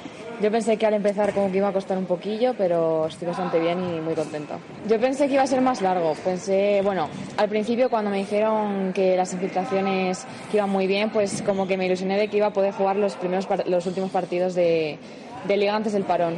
Yo 0.41 0.52
pensé 0.52 0.78
que 0.78 0.86
al 0.86 0.94
empezar 0.94 1.34
como 1.34 1.52
que 1.52 1.58
iba 1.58 1.70
a 1.70 1.74
costar 1.74 1.98
un 1.98 2.06
poquillo, 2.06 2.54
pero 2.56 3.08
estoy 3.08 3.28
bastante 3.28 3.60
bien 3.60 3.80
y 3.80 4.00
muy 4.00 4.14
contenta. 4.14 4.58
Yo 4.88 5.00
pensé 5.00 5.28
que 5.28 5.34
iba 5.34 5.44
a 5.44 5.48
ser 5.48 5.62
más 5.62 5.82
largo. 5.82 6.14
Pensé, 6.24 6.82
bueno, 6.84 7.10
al 7.38 7.50
principio 7.50 7.89
cuando 7.89 8.12
me 8.12 8.18
dijeron 8.18 8.94
que 8.94 9.16
las 9.16 9.34
infiltraciones 9.34 10.26
iban 10.54 10.70
muy 10.70 10.86
bien, 10.86 11.10
pues 11.10 11.41
como 11.41 11.66
que 11.66 11.78
me 11.78 11.88
ilusioné 11.88 12.18
de 12.18 12.28
que 12.28 12.38
iba 12.38 12.48
a 12.48 12.54
poder 12.54 12.74
jugar 12.74 12.96
los, 12.96 13.16
primeros, 13.16 13.48
los 13.66 13.86
últimos 13.88 14.12
partidos 14.12 14.54
de, 14.54 15.00
de 15.48 15.58
liga 15.58 15.76
antes 15.76 15.94
del 15.94 16.04
parón. 16.04 16.38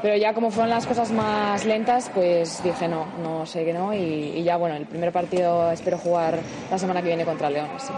Pero 0.00 0.16
ya 0.16 0.32
como 0.32 0.50
fueron 0.50 0.70
las 0.70 0.86
cosas 0.86 1.10
más 1.10 1.66
lentas, 1.66 2.10
pues 2.14 2.62
dije 2.62 2.88
no, 2.88 3.04
no 3.22 3.44
sé 3.44 3.66
que 3.66 3.74
no. 3.74 3.92
Y, 3.92 4.32
y 4.36 4.42
ya 4.44 4.56
bueno, 4.56 4.76
el 4.76 4.86
primer 4.86 5.12
partido 5.12 5.70
espero 5.70 5.98
jugar 5.98 6.38
la 6.70 6.78
semana 6.78 7.02
que 7.02 7.08
viene 7.08 7.26
contra 7.26 7.50
León. 7.50 7.68
Así. 7.76 7.92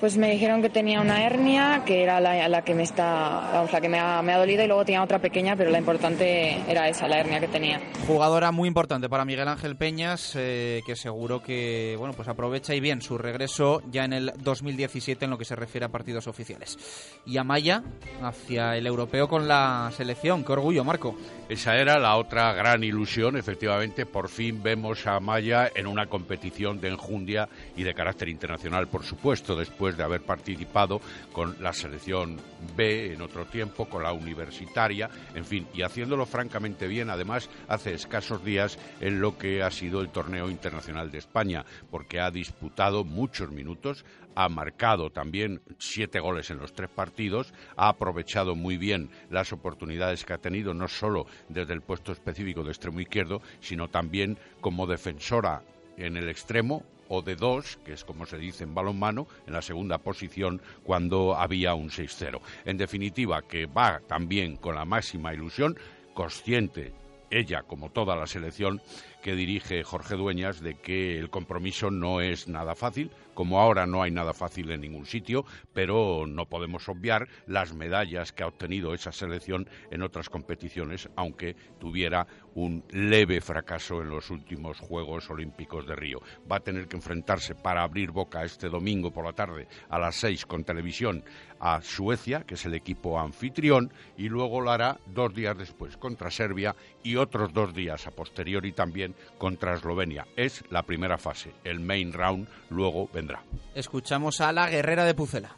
Pues 0.00 0.18
me 0.18 0.30
dijeron 0.30 0.60
que 0.60 0.68
tenía 0.68 1.00
una 1.00 1.24
hernia, 1.24 1.82
que 1.86 2.02
era 2.02 2.20
la, 2.20 2.48
la 2.48 2.62
que 2.62 2.74
me 2.74 2.82
está, 2.82 3.50
vamos, 3.52 3.72
la 3.72 3.80
que 3.80 3.88
me 3.88 3.98
ha, 3.98 4.20
me 4.20 4.34
ha, 4.34 4.38
dolido 4.38 4.62
y 4.62 4.66
luego 4.66 4.84
tenía 4.84 5.02
otra 5.02 5.18
pequeña, 5.18 5.56
pero 5.56 5.70
la 5.70 5.78
importante 5.78 6.60
era 6.70 6.86
esa, 6.88 7.08
la 7.08 7.18
hernia 7.18 7.40
que 7.40 7.48
tenía. 7.48 7.80
Jugadora 8.06 8.52
muy 8.52 8.68
importante 8.68 9.08
para 9.08 9.24
Miguel 9.24 9.48
Ángel 9.48 9.76
Peñas, 9.76 10.34
eh, 10.36 10.82
que 10.86 10.96
seguro 10.96 11.42
que 11.42 11.94
bueno 11.98 12.12
pues 12.14 12.28
aprovecha 12.28 12.74
y 12.74 12.80
bien 12.80 13.00
su 13.00 13.16
regreso 13.16 13.80
ya 13.90 14.04
en 14.04 14.12
el 14.12 14.32
2017 14.38 15.24
en 15.24 15.30
lo 15.30 15.38
que 15.38 15.46
se 15.46 15.56
refiere 15.56 15.86
a 15.86 15.88
partidos 15.88 16.26
oficiales. 16.26 16.78
Y 17.24 17.38
Amaya 17.38 17.82
hacia 18.22 18.76
el 18.76 18.86
europeo 18.86 19.28
con 19.28 19.48
la 19.48 19.90
selección, 19.96 20.44
qué 20.44 20.52
orgullo, 20.52 20.84
Marco. 20.84 21.16
Esa 21.48 21.76
era 21.76 21.98
la 21.98 22.16
otra 22.16 22.52
gran 22.52 22.84
ilusión, 22.84 23.36
efectivamente, 23.36 24.04
por 24.04 24.28
fin 24.28 24.62
vemos 24.62 25.06
a 25.06 25.16
Amaya 25.16 25.70
en 25.74 25.86
una 25.86 26.06
competición 26.06 26.80
de 26.80 26.88
enjundia 26.88 27.48
y 27.76 27.82
de 27.82 27.94
carácter 27.94 28.28
internacional, 28.28 28.88
por 28.88 29.04
supuesto, 29.04 29.56
después 29.56 29.85
de 29.94 30.02
haber 30.02 30.22
participado 30.22 31.00
con 31.32 31.62
la 31.62 31.72
selección 31.72 32.40
B 32.74 33.12
en 33.12 33.22
otro 33.22 33.44
tiempo, 33.44 33.88
con 33.88 34.02
la 34.02 34.12
universitaria, 34.12 35.10
en 35.34 35.44
fin, 35.44 35.66
y 35.74 35.82
haciéndolo 35.82 36.26
francamente 36.26 36.88
bien, 36.88 37.10
además, 37.10 37.50
hace 37.68 37.94
escasos 37.94 38.44
días 38.44 38.78
en 39.00 39.20
lo 39.20 39.36
que 39.36 39.62
ha 39.62 39.70
sido 39.70 40.00
el 40.00 40.08
torneo 40.08 40.48
internacional 40.48 41.10
de 41.10 41.18
España, 41.18 41.64
porque 41.90 42.20
ha 42.20 42.30
disputado 42.30 43.04
muchos 43.04 43.50
minutos, 43.50 44.04
ha 44.34 44.48
marcado 44.48 45.10
también 45.10 45.62
siete 45.78 46.20
goles 46.20 46.50
en 46.50 46.58
los 46.58 46.72
tres 46.72 46.90
partidos, 46.90 47.52
ha 47.76 47.88
aprovechado 47.88 48.54
muy 48.54 48.76
bien 48.76 49.10
las 49.30 49.52
oportunidades 49.52 50.24
que 50.24 50.32
ha 50.32 50.38
tenido, 50.38 50.74
no 50.74 50.88
solo 50.88 51.26
desde 51.48 51.74
el 51.74 51.82
puesto 51.82 52.12
específico 52.12 52.62
de 52.62 52.70
extremo 52.70 53.00
izquierdo, 53.00 53.42
sino 53.60 53.88
también 53.88 54.38
como 54.60 54.86
defensora 54.86 55.62
en 55.96 56.16
el 56.16 56.28
extremo 56.28 56.82
o 57.08 57.22
de 57.22 57.36
dos, 57.36 57.78
que 57.84 57.92
es 57.92 58.04
como 58.04 58.26
se 58.26 58.38
dice 58.38 58.64
en 58.64 58.74
balonmano, 58.74 59.26
en 59.46 59.52
la 59.52 59.62
segunda 59.62 59.98
posición 59.98 60.60
cuando 60.82 61.36
había 61.36 61.74
un 61.74 61.90
6-0. 61.90 62.40
En 62.64 62.76
definitiva, 62.76 63.42
que 63.42 63.66
va 63.66 64.00
también 64.06 64.56
con 64.56 64.74
la 64.74 64.84
máxima 64.84 65.34
ilusión, 65.34 65.76
consciente 66.14 66.92
ella, 67.30 67.62
como 67.62 67.90
toda 67.90 68.16
la 68.16 68.26
selección 68.26 68.80
que 69.26 69.34
dirige 69.34 69.82
Jorge 69.82 70.14
Dueñas, 70.14 70.60
de 70.60 70.76
que 70.76 71.18
el 71.18 71.30
compromiso 71.30 71.90
no 71.90 72.20
es 72.20 72.46
nada 72.46 72.76
fácil, 72.76 73.10
como 73.34 73.60
ahora 73.60 73.84
no 73.84 74.04
hay 74.04 74.12
nada 74.12 74.32
fácil 74.32 74.70
en 74.70 74.82
ningún 74.82 75.04
sitio, 75.04 75.44
pero 75.74 76.28
no 76.28 76.46
podemos 76.46 76.88
obviar 76.88 77.26
las 77.48 77.74
medallas 77.74 78.30
que 78.30 78.44
ha 78.44 78.46
obtenido 78.46 78.94
esa 78.94 79.10
selección 79.10 79.68
en 79.90 80.02
otras 80.02 80.30
competiciones, 80.30 81.10
aunque 81.16 81.56
tuviera 81.80 82.28
un 82.54 82.84
leve 82.90 83.40
fracaso 83.40 84.00
en 84.00 84.10
los 84.10 84.30
últimos 84.30 84.78
Juegos 84.78 85.28
Olímpicos 85.28 85.88
de 85.88 85.96
Río. 85.96 86.20
Va 86.50 86.58
a 86.58 86.60
tener 86.60 86.86
que 86.86 86.96
enfrentarse 86.96 87.56
para 87.56 87.82
abrir 87.82 88.12
boca 88.12 88.44
este 88.44 88.68
domingo 88.68 89.10
por 89.10 89.24
la 89.24 89.32
tarde 89.32 89.66
a 89.90 89.98
las 89.98 90.14
seis 90.14 90.46
con 90.46 90.62
televisión 90.62 91.24
a 91.58 91.82
Suecia, 91.82 92.44
que 92.44 92.54
es 92.54 92.64
el 92.64 92.74
equipo 92.74 93.18
anfitrión, 93.18 93.92
y 94.16 94.28
luego 94.28 94.60
lo 94.60 94.70
hará 94.70 95.00
dos 95.06 95.34
días 95.34 95.58
después 95.58 95.96
contra 95.96 96.30
Serbia 96.30 96.76
y 97.02 97.16
otros 97.16 97.52
dos 97.52 97.74
días 97.74 98.06
a 98.06 98.12
posteriori 98.12 98.72
también 98.72 99.15
contra 99.38 99.74
Eslovenia. 99.74 100.26
Es 100.36 100.64
la 100.70 100.82
primera 100.82 101.18
fase. 101.18 101.52
El 101.64 101.80
main 101.80 102.12
round 102.12 102.48
luego 102.70 103.08
vendrá. 103.12 103.42
Escuchamos 103.74 104.40
a 104.40 104.52
la 104.52 104.68
guerrera 104.70 105.04
de 105.04 105.14
Pucela. 105.14 105.56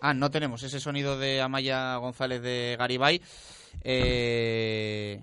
Ah, 0.00 0.14
no 0.14 0.30
tenemos 0.30 0.62
ese 0.62 0.80
sonido 0.80 1.18
de 1.18 1.40
Amaya 1.40 1.96
González 1.96 2.40
de 2.42 2.76
Garibay. 2.78 3.20
Eh, 3.82 5.20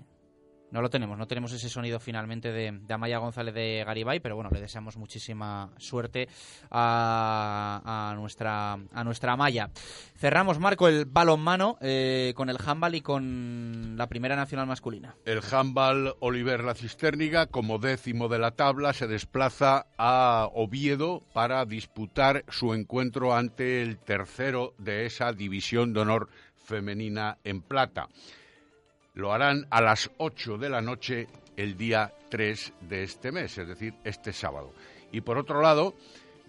no 0.76 0.82
lo 0.82 0.90
tenemos, 0.90 1.16
no 1.16 1.26
tenemos 1.26 1.50
ese 1.54 1.70
sonido 1.70 1.98
finalmente 1.98 2.52
de, 2.52 2.78
Amaya 2.92 3.16
González 3.16 3.54
de 3.54 3.82
Garibay, 3.86 4.20
pero 4.20 4.36
bueno, 4.36 4.50
le 4.52 4.60
deseamos 4.60 4.98
muchísima 4.98 5.70
suerte 5.78 6.28
a, 6.70 8.12
nuestra 8.14 8.74
a 8.74 9.02
nuestra 9.02 9.32
Amaya. 9.32 9.70
Cerramos, 10.18 10.58
Marco, 10.58 10.86
el 10.86 11.06
balonmano 11.06 11.78
eh, 11.80 12.34
con 12.36 12.50
el 12.50 12.58
handball 12.62 12.94
y 12.94 13.00
con 13.00 13.96
la 13.96 14.06
primera 14.06 14.36
nacional 14.36 14.66
masculina. 14.66 15.16
El 15.24 15.40
handball 15.50 16.14
Oliver 16.20 16.62
La 16.62 16.74
Cisterniga, 16.74 17.46
como 17.46 17.78
décimo 17.78 18.28
de 18.28 18.38
la 18.38 18.50
tabla, 18.50 18.92
se 18.92 19.06
desplaza 19.06 19.86
a 19.96 20.50
Oviedo 20.52 21.22
para 21.32 21.64
disputar 21.64 22.44
su 22.48 22.74
encuentro 22.74 23.34
ante 23.34 23.80
el 23.80 23.96
tercero 23.96 24.74
de 24.76 25.06
esa 25.06 25.32
división 25.32 25.94
de 25.94 26.00
honor 26.00 26.28
femenina 26.58 27.38
en 27.44 27.62
plata. 27.62 28.10
Lo 29.16 29.32
harán 29.32 29.66
a 29.70 29.80
las 29.80 30.10
8 30.18 30.58
de 30.58 30.68
la 30.68 30.82
noche 30.82 31.26
el 31.56 31.78
día 31.78 32.12
3 32.28 32.74
de 32.82 33.02
este 33.02 33.32
mes, 33.32 33.56
es 33.56 33.66
decir, 33.66 33.94
este 34.04 34.30
sábado. 34.30 34.74
Y 35.10 35.22
por 35.22 35.38
otro 35.38 35.62
lado, 35.62 35.94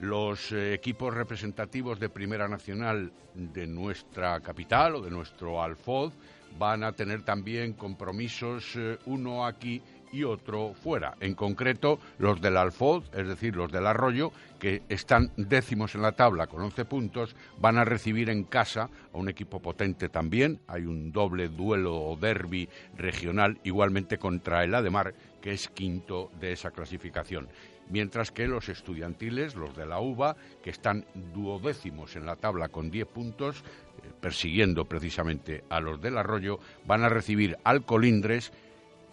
los 0.01 0.51
eh, 0.51 0.74
equipos 0.74 1.13
representativos 1.13 1.97
de 1.97 2.09
Primera 2.09 2.49
Nacional 2.49 3.13
de 3.34 3.65
nuestra 3.68 4.41
capital 4.41 4.95
o 4.95 5.01
de 5.01 5.09
nuestro 5.09 5.63
Alfoz 5.63 6.13
van 6.59 6.84
a 6.84 6.91
tener 6.91 7.24
también 7.24 7.72
compromisos, 7.72 8.76
eh, 8.76 8.97
uno 9.05 9.45
aquí 9.45 9.82
y 10.12 10.24
otro 10.24 10.74
fuera. 10.74 11.16
En 11.20 11.36
concreto, 11.36 11.99
los 12.18 12.41
del 12.41 12.58
Alfoz, 12.58 13.05
es 13.14 13.28
decir, 13.28 13.55
los 13.55 13.72
del 13.72 13.88
Arroyo, 13.88 14.32
que 14.60 14.82
están 14.89 15.32
décimos 15.38 15.95
en 15.95 16.01
la 16.01 16.14
tabla 16.14 16.47
con 16.47 16.62
11 16.62 16.86
puntos, 16.86 17.36
van 17.60 17.78
a 17.78 17.86
recibir 17.86 18.30
en 18.30 18.43
casa 18.43 18.89
a 19.14 19.18
un 19.18 19.30
equipo 19.30 19.62
potente 19.62 20.10
también. 20.10 20.60
Hay 20.68 20.86
un 20.86 21.12
doble 21.12 21.49
duelo 21.49 21.95
o 21.95 22.18
derby 22.18 22.70
regional 22.95 23.60
igualmente 23.64 24.18
contra 24.18 24.64
el 24.64 24.74
Ademar, 24.74 25.14
que 25.41 25.51
es 25.51 25.68
quinto 25.70 26.32
de 26.39 26.53
esa 26.53 26.72
clasificación. 26.72 27.47
Mientras 27.89 28.32
que 28.32 28.47
los 28.47 28.68
estudiantiles, 28.68 29.55
los 29.55 29.76
de 29.76 29.86
la 29.86 29.99
UBA, 29.99 30.36
que 30.62 30.70
están 30.70 31.05
duodécimos 31.34 32.16
en 32.18 32.26
la 32.26 32.36
tabla 32.36 32.68
con 32.68 32.91
10 32.91 33.08
puntos, 33.08 33.64
eh, 34.03 34.12
persiguiendo 34.20 34.86
precisamente 34.86 35.64
a 35.70 35.80
los 35.80 36.01
del 36.01 36.18
Arroyo, 36.18 36.60
van 36.86 37.03
a 37.03 37.10
recibir 37.10 37.58
al 37.64 37.86
Colindres 37.86 38.51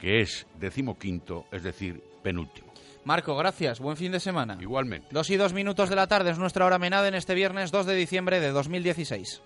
que 0.04 0.20
es 0.20 0.46
decimoquinto, 0.60 1.46
es 1.50 1.62
decir, 1.62 1.98
penúltimo. 2.22 2.70
Marco, 3.04 3.34
gracias. 3.36 3.80
Buen 3.80 3.96
fin 3.96 4.12
de 4.12 4.20
semana. 4.20 4.58
Igualmente. 4.60 5.08
Dos 5.10 5.30
y 5.30 5.36
dos 5.36 5.54
minutos 5.54 5.88
de 5.88 5.96
la 5.96 6.06
tarde 6.06 6.30
es 6.30 6.38
nuestra 6.38 6.66
hora 6.66 6.78
menada 6.78 7.08
en 7.08 7.14
este 7.14 7.32
viernes 7.32 7.72
2 7.72 7.86
de 7.86 7.94
diciembre 7.94 8.38
de 8.38 8.50
2016. 8.50 9.40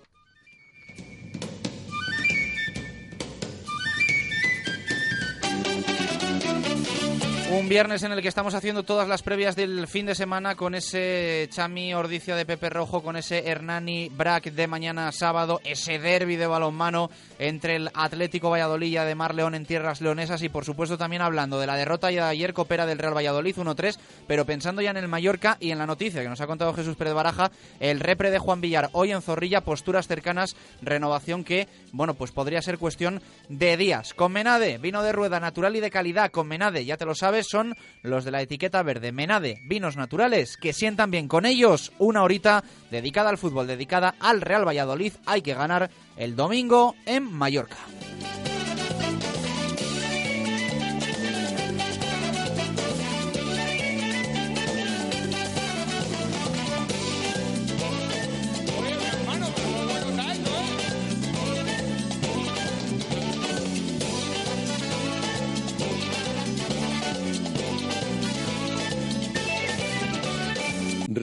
Un 7.51 7.67
viernes 7.67 8.03
en 8.03 8.11
el 8.11 8.21
que 8.21 8.27
estamos 8.27 8.53
haciendo 8.53 8.83
todas 8.83 9.07
las 9.07 9.23
previas 9.23 9.55
del 9.55 9.87
fin 9.87 10.05
de 10.05 10.13
semana 10.13 10.55
con 10.55 10.75
ese 10.75 11.49
Chami 11.51 11.95
Ordicia 11.95 12.35
de 12.35 12.45
Pepe 12.45 12.69
Rojo, 12.69 13.01
con 13.01 13.15
ese 13.15 13.49
Hernani 13.49 14.09
Brack 14.09 14.51
de 14.51 14.67
mañana 14.67 15.11
sábado, 15.11 15.59
ese 15.63 15.97
derby 15.97 16.35
de 16.35 16.45
balonmano 16.45 17.09
entre 17.39 17.77
el 17.77 17.89
Atlético 17.95 18.51
Valladolid 18.51 18.99
de 18.99 19.15
Mar 19.15 19.33
León 19.33 19.55
en 19.55 19.65
tierras 19.65 19.99
leonesas 19.99 20.43
y 20.43 20.49
por 20.49 20.63
supuesto 20.63 20.97
también 20.97 21.23
hablando 21.23 21.59
de 21.59 21.65
la 21.65 21.75
derrota 21.75 22.11
ya 22.11 22.25
de 22.25 22.31
ayer 22.31 22.53
Copera 22.53 22.85
del 22.85 22.99
Real 22.99 23.15
Valladolid 23.15 23.55
1-3, 23.55 23.97
pero 24.27 24.45
pensando 24.45 24.83
ya 24.83 24.91
en 24.91 24.97
el 24.97 25.07
Mallorca 25.07 25.57
y 25.59 25.71
en 25.71 25.79
la 25.79 25.87
noticia 25.87 26.21
que 26.21 26.29
nos 26.29 26.41
ha 26.41 26.47
contado 26.47 26.73
Jesús 26.75 26.97
Pérez 26.97 27.15
Baraja, 27.15 27.51
el 27.79 27.99
repre 27.99 28.29
de 28.29 28.37
Juan 28.37 28.61
Villar 28.61 28.89
hoy 28.93 29.11
en 29.11 29.23
Zorrilla, 29.23 29.61
posturas 29.61 30.07
cercanas, 30.07 30.55
renovación 30.83 31.43
que, 31.43 31.67
bueno, 31.93 32.13
pues 32.13 32.31
podría 32.31 32.61
ser 32.61 32.77
cuestión 32.77 33.21
de 33.47 33.75
días. 33.75 34.13
Con 34.13 34.33
Menade, 34.33 34.77
vino 34.77 35.01
de 35.01 35.13
rueda 35.13 35.39
natural 35.39 35.75
y 35.75 35.79
de 35.79 35.89
calidad, 35.89 36.29
con 36.29 36.47
Menade, 36.47 36.85
ya 36.85 36.97
te 36.97 37.05
lo 37.05 37.15
sabes, 37.15 37.38
son 37.43 37.75
los 38.01 38.25
de 38.25 38.31
la 38.31 38.41
etiqueta 38.41 38.83
verde. 38.83 39.11
Menade, 39.11 39.61
vinos 39.63 39.97
naturales 39.97 40.57
que 40.57 40.73
sientan 40.73 41.11
bien 41.11 41.27
con 41.27 41.45
ellos. 41.45 41.91
Una 41.99 42.23
horita 42.23 42.63
dedicada 42.91 43.29
al 43.29 43.37
fútbol, 43.37 43.67
dedicada 43.67 44.15
al 44.19 44.41
Real 44.41 44.67
Valladolid. 44.67 45.13
Hay 45.25 45.41
que 45.41 45.53
ganar 45.53 45.89
el 46.17 46.35
domingo 46.35 46.95
en 47.05 47.23
Mallorca. 47.23 47.77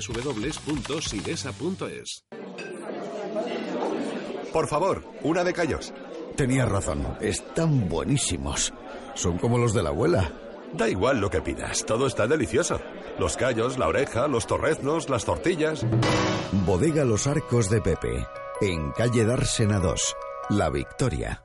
www.sidesa.es. 0.00 2.24
Por 4.52 4.68
favor, 4.68 5.04
una 5.22 5.44
de 5.44 5.52
callos. 5.52 5.92
Tenías 6.36 6.68
razón, 6.68 7.16
están 7.20 7.88
buenísimos. 7.88 8.72
Son 9.14 9.38
como 9.38 9.58
los 9.58 9.74
de 9.74 9.82
la 9.82 9.90
abuela. 9.90 10.32
Da 10.74 10.88
igual 10.88 11.20
lo 11.20 11.30
que 11.30 11.42
pidas, 11.42 11.84
todo 11.84 12.06
está 12.06 12.26
delicioso. 12.26 12.80
Los 13.18 13.36
callos, 13.36 13.78
la 13.78 13.88
oreja, 13.88 14.28
los 14.28 14.46
torreznos, 14.46 15.10
las 15.10 15.24
tortillas. 15.24 15.84
Bodega 16.66 17.04
Los 17.04 17.26
Arcos 17.26 17.68
de 17.68 17.80
Pepe, 17.80 18.26
en 18.60 18.92
calle 18.92 19.24
Dársena 19.24 19.78
2, 19.78 20.16
La 20.50 20.70
Victoria. 20.70 21.42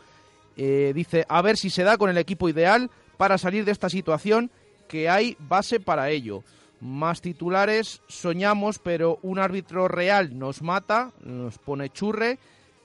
Eh, 0.55 0.91
dice, 0.95 1.25
a 1.29 1.41
ver 1.41 1.57
si 1.57 1.69
se 1.69 1.83
da 1.83 1.97
con 1.97 2.09
el 2.09 2.17
equipo 2.17 2.49
ideal 2.49 2.89
para 3.17 3.37
salir 3.37 3.65
de 3.65 3.71
esta 3.71 3.89
situación, 3.89 4.49
que 4.87 5.09
hay 5.09 5.35
base 5.39 5.79
para 5.79 6.09
ello. 6.09 6.43
Más 6.79 7.21
titulares, 7.21 8.01
soñamos, 8.07 8.79
pero 8.79 9.19
un 9.23 9.39
árbitro 9.39 9.87
real 9.87 10.37
nos 10.37 10.61
mata, 10.61 11.11
nos 11.23 11.57
pone 11.57 11.89
churre. 11.89 12.39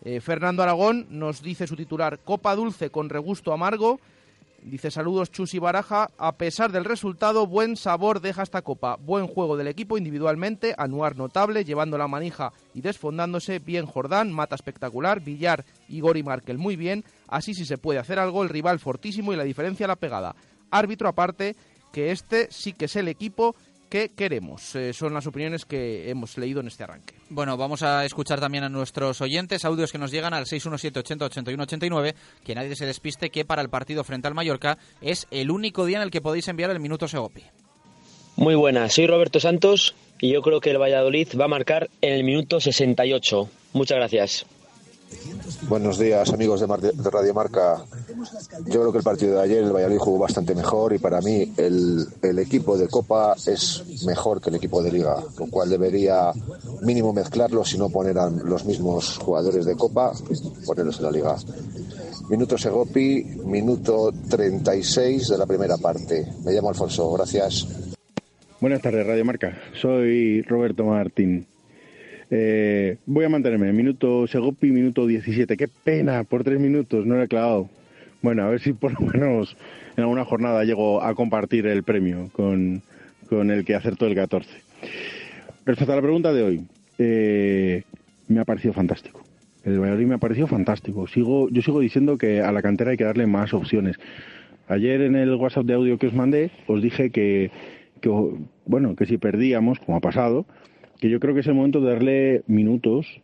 Eh, 0.05 0.21
Fernando 0.21 0.63
Aragón 0.63 1.07
nos 1.11 1.43
dice 1.43 1.67
su 1.67 1.77
titular, 1.77 2.19
Copa 2.19 2.55
Dulce 2.57 2.91
con 2.91 3.09
regusto 3.09 3.53
amargo. 3.53 4.01
Dice 4.63 4.93
saludos 4.93 5.33
Chus 5.33 5.55
y 5.55 5.59
Baraja, 5.59 6.11
a 6.19 6.33
pesar 6.33 6.71
del 6.71 6.85
resultado, 6.85 7.49
buen 7.49 7.77
sabor 7.77 8.21
deja 8.21 8.45
esta 8.45 8.63
copa, 8.63 8.97
buen 8.97 9.27
juego 9.27 9.57
del 9.57 9.67
equipo 9.67 9.99
individualmente, 9.99 10.73
Anuar 10.79 11.17
notable, 11.17 11.65
llevando 11.65 11.99
la 11.99 12.07
manija 12.07 12.53
y 12.73 12.81
desfondándose, 12.81 13.59
bien 13.59 13.87
Jordán, 13.87 14.31
mata 14.31 14.55
espectacular, 14.55 15.21
Villar, 15.21 15.65
y 15.89 16.01
Markel 16.23 16.59
muy 16.59 16.77
bien, 16.77 17.05
así 17.27 17.55
si 17.55 17.65
se 17.65 17.77
puede 17.77 17.99
hacer 17.99 18.21
algo, 18.21 18.45
el 18.45 18.51
rival 18.51 18.79
fortísimo 18.79 19.33
y 19.33 19.37
la 19.37 19.43
diferencia 19.43 19.89
la 19.89 19.97
pegada. 19.97 20.37
Árbitro 20.71 21.09
aparte, 21.09 21.57
que 21.93 22.13
este 22.13 22.47
sí 22.53 22.73
que 22.73 22.85
es 22.85 22.95
el 22.95 23.09
equipo 23.09 23.57
que 23.93 24.09
queremos. 24.09 24.75
Eh, 24.75 24.95
son 24.95 25.13
las 25.13 25.27
opiniones 25.27 25.67
que 25.67 26.09
hemos 26.09 26.39
leído 26.39 26.61
en 26.63 26.69
este 26.69 26.83
arranque. 26.83 27.15
Bueno, 27.29 27.59
vamos 27.59 27.83
a 27.83 28.07
escuchar 28.07 28.41
también 28.41 28.65
a 28.65 28.71
nuestros 28.71 29.21
oyentes, 29.21 29.67
audios 29.67 29.93
que 29.93 29.99
nos 29.99 30.11
llegan 30.11 30.33
al 30.33 30.47
617 30.47 31.01
80 31.01 31.27
81 31.27 31.63
89, 31.65 32.15
que 32.43 32.55
nadie 32.55 32.75
se 32.75 32.87
despiste 32.87 33.29
que 33.29 33.45
para 33.45 33.61
el 33.61 33.69
partido 33.69 34.03
frente 34.03 34.29
al 34.29 34.35
Mallorca 34.35 34.79
es 35.03 35.27
el 35.31 35.51
único 35.51 35.85
día 35.85 35.99
en 35.99 36.05
el 36.05 36.11
que 36.11 36.23
podéis 36.23 36.49
enviar 36.49 36.71
el 36.71 36.81
minuto 36.81 37.07
Segopi. 37.07 37.43
Muy 38.37 38.55
buenas, 38.55 38.95
soy 38.95 39.07
Roberto 39.07 39.41
Santos 39.41 39.95
y 40.19 40.33
yo 40.33 40.41
creo 40.41 40.61
que 40.61 40.71
el 40.71 40.81
Valladolid 40.81 41.29
va 41.39 41.45
a 41.45 41.49
marcar 41.49 41.91
en 42.01 42.15
el 42.15 42.25
minuto 42.25 42.61
68. 42.61 43.51
Muchas 43.75 43.99
gracias. 43.99 44.47
Buenos 45.69 45.99
días 45.99 46.33
amigos 46.33 46.61
de, 46.61 46.67
Mar- 46.67 46.81
Radio 46.81 47.35
Marca. 47.35 47.85
Yo 48.67 48.81
creo 48.81 48.93
que 48.93 48.99
el 48.99 49.05
partido 49.05 49.37
de 49.37 49.43
ayer 49.43 49.65
el 49.65 49.73
Valladolid 49.73 49.99
jugó 49.99 50.19
bastante 50.19 50.55
mejor 50.55 50.93
y 50.93 50.99
para 50.99 51.21
mí 51.21 51.53
el, 51.57 52.07
equipo 52.39 52.77
de 52.77 52.89
Copa 52.89 53.35
es 53.47 54.05
mejor 54.07 54.41
que 54.41 54.51
el 54.51 54.57
equipo 54.57 54.83
de 54.83 54.93
Liga, 54.93 55.17
lo 55.39 55.47
cual 55.47 55.71
debería 55.71 56.33
mínimo 56.83 57.13
mezclarlos 57.13 57.73
y 57.75 57.79
no 57.79 57.89
poner 57.91 58.19
a 58.19 58.29
los 58.29 58.65
mismos 58.65 59.19
jugadores 59.19 59.65
de 59.65 59.77
Copa, 59.77 60.13
ponerlos 60.67 60.99
en 60.99 61.05
la 61.05 61.11
Liga. 61.11 61.37
Minuto 62.29 62.57
Segopi, 62.57 63.25
minuto 63.45 64.13
36 64.29 65.29
de 65.29 65.39
la 65.39 65.47
primera 65.47 65.77
parte. 65.77 66.27
Me 66.45 66.53
llamo 66.53 66.71
Alfonso, 66.71 67.13
gracias. 67.13 67.67
Buenas 68.61 68.81
tardes, 68.81 69.07
Radio 69.07 69.25
Marca. 69.25 69.59
Soy 69.81 70.43
Roberto 70.43 70.85
Martín. 70.85 71.47
Eh, 72.35 72.97
voy 73.05 73.27
a 73.27 73.29
mantenerme. 73.29 73.71
Minuto 73.75 74.27
Segopi, 74.27 74.73
minuto 74.73 75.07
17. 75.07 75.55
Qué 75.59 75.69
pena, 75.69 76.25
por 76.25 76.45
tres 76.45 76.59
minutos, 76.59 77.05
no 77.05 77.17
lo 77.17 77.23
he 77.23 77.29
clavado. 77.29 77.69
Bueno, 78.23 78.45
a 78.45 78.49
ver 78.49 78.59
si 78.61 78.73
por 78.73 78.99
lo 78.99 79.07
menos 79.07 79.55
en 79.99 80.05
alguna 80.05 80.25
jornada 80.25 80.65
llego 80.65 81.03
a 81.03 81.15
compartir 81.15 81.67
el 81.67 81.83
premio 81.83 82.31
con, 82.33 82.81
con 83.29 83.51
el 83.51 83.67
que 83.67 83.75
acertó 83.75 84.07
el 84.07 84.15
14. 84.15 84.49
Respecto 85.67 85.93
a 85.93 85.97
la 85.97 86.03
pregunta 86.03 86.33
de 86.33 86.43
hoy, 86.43 86.67
eh, 86.97 87.83
me 88.29 88.41
ha 88.41 88.47
parecido 88.47 88.73
fantástico. 88.73 89.23
El 89.63 89.79
Valladolid 89.79 90.07
me 90.07 90.15
ha 90.15 90.19
parecido 90.19 90.47
fantástico. 90.47 91.07
Sigo, 91.09 91.51
yo 91.51 91.61
sigo 91.61 91.81
diciendo 91.81 92.17
que 92.17 92.41
a 92.41 92.51
la 92.51 92.63
cantera 92.63 92.93
hay 92.93 92.97
que 92.97 93.05
darle 93.05 93.27
más 93.27 93.53
opciones. 93.53 93.97
Ayer 94.69 95.03
en 95.03 95.17
el 95.17 95.35
WhatsApp 95.35 95.67
de 95.67 95.75
audio 95.75 95.99
que 95.99 96.07
os 96.07 96.15
mandé, 96.15 96.51
os 96.67 96.81
dije 96.81 97.11
que, 97.11 97.51
que, 98.01 98.09
bueno, 98.65 98.97
que 98.97 99.05
si 99.05 99.19
perdíamos, 99.19 99.79
como 99.81 99.99
ha 99.99 100.01
pasado, 100.01 100.47
que 101.03 101.11
yo 101.11 101.19
creo 101.19 101.35
que 101.35 101.41
es 101.41 101.47
el 101.49 101.55
momento 101.55 101.81
de 101.81 101.93
darle 101.93 102.43
minutos 102.47 103.21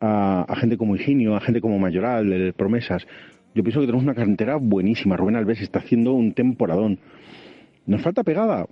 a, 0.00 0.46
gente 0.60 0.76
como 0.76 0.94
Higinio, 0.94 1.34
a 1.34 1.40
gente 1.40 1.60
como 1.60 1.76
Mayoral, 1.76 2.32
el 2.32 2.52
Promesas. 2.52 3.04
Yo 3.52 3.64
pienso 3.64 3.80
que 3.80 3.86
tenemos 3.86 4.04
una 4.04 4.14
cantera 4.14 4.54
buenísima. 4.54 5.16
Rubén 5.16 5.34
Alves 5.34 5.60
está 5.60 5.80
haciendo 5.80 6.12
un 6.12 6.34
temporadón. 6.34 7.00
¿Nos 7.84 8.00
falta 8.02 8.22
pegada? 8.22 8.66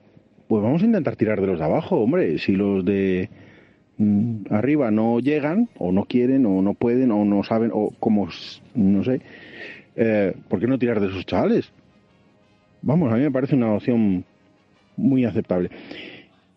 Pues 0.46 0.62
vamos 0.62 0.82
a 0.82 0.86
intentar 0.86 1.16
tirar 1.16 1.40
de 1.40 1.48
los 1.48 1.58
de 1.58 1.64
abajo, 1.64 1.96
hombre. 1.96 2.38
Si 2.38 2.52
los 2.52 2.84
de 2.84 3.28
mm, 3.98 4.44
arriba 4.50 4.92
no 4.92 5.18
llegan, 5.18 5.68
o 5.76 5.90
no 5.90 6.04
quieren, 6.04 6.46
o 6.46 6.62
no 6.62 6.74
pueden, 6.74 7.10
o 7.10 7.24
no 7.24 7.42
saben, 7.42 7.72
o 7.74 7.90
como, 7.98 8.28
no 8.76 9.02
sé, 9.02 9.20
eh, 9.96 10.32
¿por 10.48 10.60
qué 10.60 10.68
no 10.68 10.78
tirar 10.78 11.00
de 11.00 11.08
esos 11.08 11.26
chavales? 11.26 11.72
Vamos, 12.82 13.12
a 13.12 13.16
mí 13.16 13.22
me 13.22 13.32
parece 13.32 13.56
una 13.56 13.72
opción 13.72 14.24
muy 14.96 15.24
aceptable. 15.24 15.70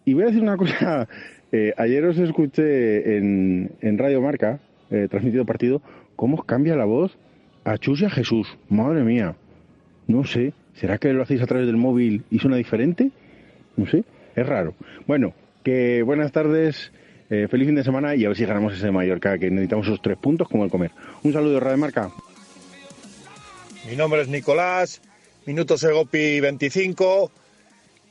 Y 0.06 0.14
voy 0.14 0.24
a 0.24 0.28
decir 0.28 0.44
una 0.44 0.58
cosa. 0.58 1.08
Eh, 1.52 1.74
ayer 1.78 2.04
os 2.06 2.18
escuché 2.18 3.18
en, 3.18 3.72
en 3.82 3.98
Radio 3.98 4.22
Marca, 4.22 4.60
eh, 4.92 5.08
transmitido 5.10 5.46
partido, 5.46 5.82
cómo 6.16 6.44
cambia 6.44 6.76
la 6.76 6.86
voz 6.86 7.18
a 7.64 7.78
Chus 7.78 8.02
y 8.02 8.06
a 8.06 8.10
Jesús. 8.10 8.48
Madre 8.70 9.04
mía. 9.04 9.36
No 10.08 10.24
sé. 10.26 10.54
¿Será 10.76 10.98
que 10.98 11.12
lo 11.14 11.24
hacéis 11.24 11.42
a 11.42 11.48
través 11.48 11.66
del 11.68 11.78
móvil 11.78 12.24
y 12.30 12.40
suena 12.40 12.58
diferente? 12.58 13.12
No 13.76 13.88
sé. 13.88 14.04
Es 14.36 14.46
raro. 14.48 14.74
Bueno, 15.08 15.34
que 15.64 16.04
buenas 16.04 16.32
tardes. 16.32 16.92
eh, 17.30 17.48
feliz 17.50 17.68
fin 17.68 17.76
de 17.76 17.84
semana 17.84 18.16
y 18.16 18.24
a 18.24 18.30
ver 18.30 18.38
si 18.38 18.46
ganamos 18.46 18.74
ese 18.74 18.90
Mallorca, 18.92 19.38
que 19.38 19.50
necesitamos 19.50 19.88
esos 19.88 20.02
tres 20.02 20.18
puntos 20.18 20.48
como 20.48 20.64
el 20.64 20.70
comer. 20.72 20.92
Un 21.24 21.34
saludo, 21.34 21.60
Radio 21.60 21.78
Marca. 21.78 22.10
Mi 23.90 23.96
nombre 23.96 24.22
es 24.22 24.28
Nicolás, 24.28 25.02
minuto 25.46 25.78
Segopi 25.78 26.40
25. 26.40 27.32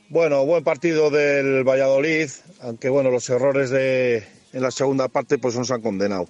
Bueno, 0.09 0.45
buen 0.45 0.63
partido 0.63 1.09
del 1.09 1.63
Valladolid, 1.67 2.29
aunque 2.61 2.89
bueno, 2.89 3.11
los 3.11 3.29
errores 3.29 3.69
de 3.69 4.23
en 4.53 4.61
la 4.61 4.71
segunda 4.71 5.09
parte 5.09 5.37
pues 5.37 5.55
nos 5.55 5.69
han 5.71 5.81
condenado. 5.81 6.27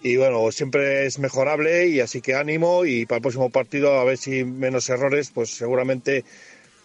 Y 0.00 0.16
bueno, 0.16 0.50
siempre 0.52 1.06
es 1.06 1.18
mejorable 1.18 1.88
y 1.88 2.00
así 2.00 2.20
que 2.20 2.36
ánimo 2.36 2.84
y 2.84 3.04
para 3.04 3.16
el 3.16 3.22
próximo 3.22 3.50
partido 3.50 3.98
a 3.98 4.04
ver 4.04 4.16
si 4.16 4.44
menos 4.44 4.88
errores, 4.90 5.30
pues 5.34 5.50
seguramente 5.50 6.24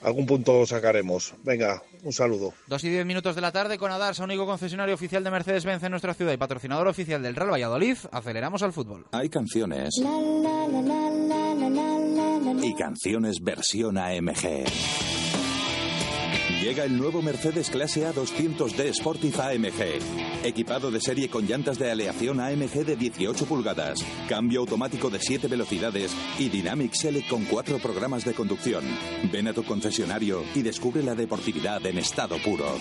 algún 0.01 0.25
punto 0.25 0.65
sacaremos. 0.65 1.35
Venga, 1.43 1.83
un 2.01 2.11
saludo. 2.11 2.55
Dos 2.65 2.83
y 2.83 2.89
diez 2.89 3.05
minutos 3.05 3.35
de 3.35 3.41
la 3.41 3.51
tarde 3.51 3.77
con 3.77 3.91
Adarsa, 3.91 4.23
único 4.23 4.47
concesionario 4.47 4.95
oficial 4.95 5.23
de 5.23 5.29
Mercedes-Benz 5.29 5.83
en 5.83 5.91
nuestra 5.91 6.15
ciudad 6.15 6.33
y 6.33 6.37
patrocinador 6.37 6.87
oficial 6.87 7.21
del 7.21 7.35
Real 7.35 7.51
Valladolid. 7.51 7.97
Aceleramos 8.11 8.63
al 8.63 8.73
fútbol. 8.73 9.05
Hay 9.11 9.29
canciones 9.29 9.93
y 12.63 12.75
canciones 12.75 13.41
versión 13.41 13.99
AMG. 13.99 15.12
Llega 16.63 16.85
el 16.85 16.97
nuevo 16.97 17.21
Mercedes 17.21 17.69
Clase 17.69 18.05
A 18.05 18.13
200D 18.13 18.93
Sportif 18.93 19.37
AMG. 19.37 20.45
Equipado 20.45 20.91
de 20.91 21.01
serie 21.01 21.29
con 21.29 21.45
llantas 21.45 21.77
de 21.77 21.91
aleación 21.91 22.39
AMG 22.39 22.85
de 22.85 22.95
18 22.95 23.45
pulgadas, 23.45 23.99
cambio 24.29 24.61
automático 24.61 25.09
de 25.09 25.19
7 25.19 25.49
velocidades 25.49 26.15
y 26.39 26.47
Dynamic 26.47 26.93
Select 26.93 27.27
con 27.27 27.43
4 27.43 27.79
programas 27.79 28.23
de 28.23 28.33
conducción. 28.33 28.85
Ven 29.29 29.49
a 29.49 29.53
tu 29.53 29.65
concesionario 29.65 30.45
y 30.55 30.61
descubre 30.61 31.03
la 31.03 31.15
deportividad 31.15 31.85
en 31.85 31.97
estado 31.97 32.37
puro. 32.41 32.79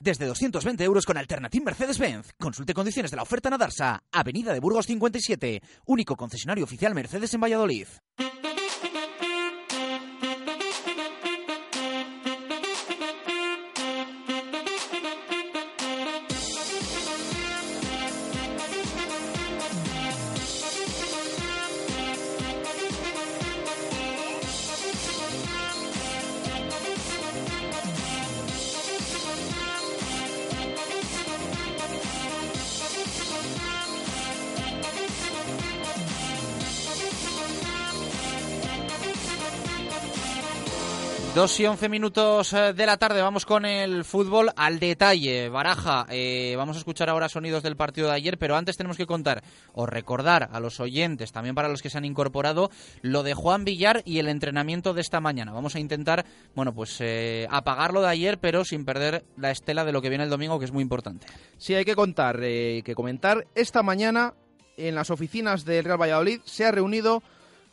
desde 0.00 0.26
220 0.26 0.82
euros 0.82 1.06
con 1.06 1.18
Alternative 1.18 1.64
Mercedes-Benz. 1.64 2.32
Consulte 2.36 2.74
condiciones 2.74 3.12
de 3.12 3.16
la 3.16 3.22
oferta 3.22 3.48
en 3.48 3.54
Adarsa, 3.54 4.02
Avenida 4.10 4.52
de 4.52 4.58
Burgos 4.58 4.86
57, 4.86 5.62
único 5.86 6.16
concesionario 6.16 6.64
oficial 6.64 6.94
Mercedes 6.96 7.32
en 7.32 7.42
Valladolid. 7.42 7.86
2 41.40 41.60
y 41.60 41.66
11 41.66 41.88
minutos 41.88 42.52
eh, 42.52 42.74
de 42.74 42.84
la 42.84 42.98
tarde, 42.98 43.22
vamos 43.22 43.46
con 43.46 43.64
el 43.64 44.04
fútbol 44.04 44.50
al 44.56 44.78
detalle. 44.78 45.48
Baraja, 45.48 46.04
eh, 46.10 46.52
vamos 46.58 46.76
a 46.76 46.80
escuchar 46.80 47.08
ahora 47.08 47.30
sonidos 47.30 47.62
del 47.62 47.76
partido 47.76 48.08
de 48.08 48.12
ayer, 48.12 48.36
pero 48.36 48.56
antes 48.56 48.76
tenemos 48.76 48.98
que 48.98 49.06
contar 49.06 49.42
o 49.72 49.86
recordar 49.86 50.50
a 50.52 50.60
los 50.60 50.80
oyentes, 50.80 51.32
también 51.32 51.54
para 51.54 51.70
los 51.70 51.80
que 51.80 51.88
se 51.88 51.96
han 51.96 52.04
incorporado, 52.04 52.70
lo 53.00 53.22
de 53.22 53.32
Juan 53.32 53.64
Villar 53.64 54.02
y 54.04 54.18
el 54.18 54.28
entrenamiento 54.28 54.92
de 54.92 55.00
esta 55.00 55.22
mañana. 55.22 55.52
Vamos 55.52 55.74
a 55.76 55.80
intentar, 55.80 56.26
bueno, 56.54 56.74
pues 56.74 56.98
eh, 57.00 57.46
apagarlo 57.50 58.02
de 58.02 58.08
ayer, 58.08 58.38
pero 58.38 58.66
sin 58.66 58.84
perder 58.84 59.24
la 59.38 59.50
estela 59.50 59.86
de 59.86 59.92
lo 59.92 60.02
que 60.02 60.10
viene 60.10 60.24
el 60.24 60.30
domingo, 60.30 60.58
que 60.58 60.66
es 60.66 60.72
muy 60.72 60.82
importante. 60.82 61.26
Sí, 61.56 61.74
hay 61.74 61.86
que 61.86 61.96
contar, 61.96 62.38
que 62.38 62.92
comentar. 62.94 63.46
Esta 63.54 63.82
mañana, 63.82 64.34
en 64.76 64.94
las 64.94 65.08
oficinas 65.08 65.64
del 65.64 65.86
Real 65.86 66.02
Valladolid, 66.02 66.40
se 66.44 66.66
ha 66.66 66.70
reunido 66.70 67.22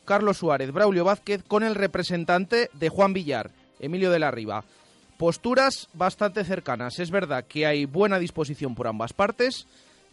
Carlos 0.08 0.38
Suárez, 0.38 0.72
Braulio 0.72 1.04
Vázquez, 1.04 1.44
con 1.44 1.64
el 1.64 1.76
representante 1.76 2.70
de 2.72 2.88
Juan 2.88 3.12
Villar, 3.12 3.52
Emilio 3.82 4.10
de 4.10 4.20
la 4.20 4.32
Riva. 4.32 4.64
Posturas 5.18 5.90
bastante 5.94 6.46
cercanas. 6.46 7.00
Es 7.00 7.12
verdad 7.12 7.44
que 7.46 7.66
hay 7.66 7.84
buena 7.84 8.18
disposición 8.18 8.74
por 8.74 8.88
ambas 8.88 9.12
partes, 9.12 9.68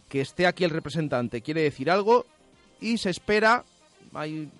que 0.09 0.19
esté 0.19 0.47
aquí 0.47 0.65
el 0.65 0.71
representante 0.71 1.41
quiere 1.41 1.61
decir 1.61 1.89
algo 1.89 2.25
y 2.81 2.97
se 2.97 3.09
espera, 3.09 3.63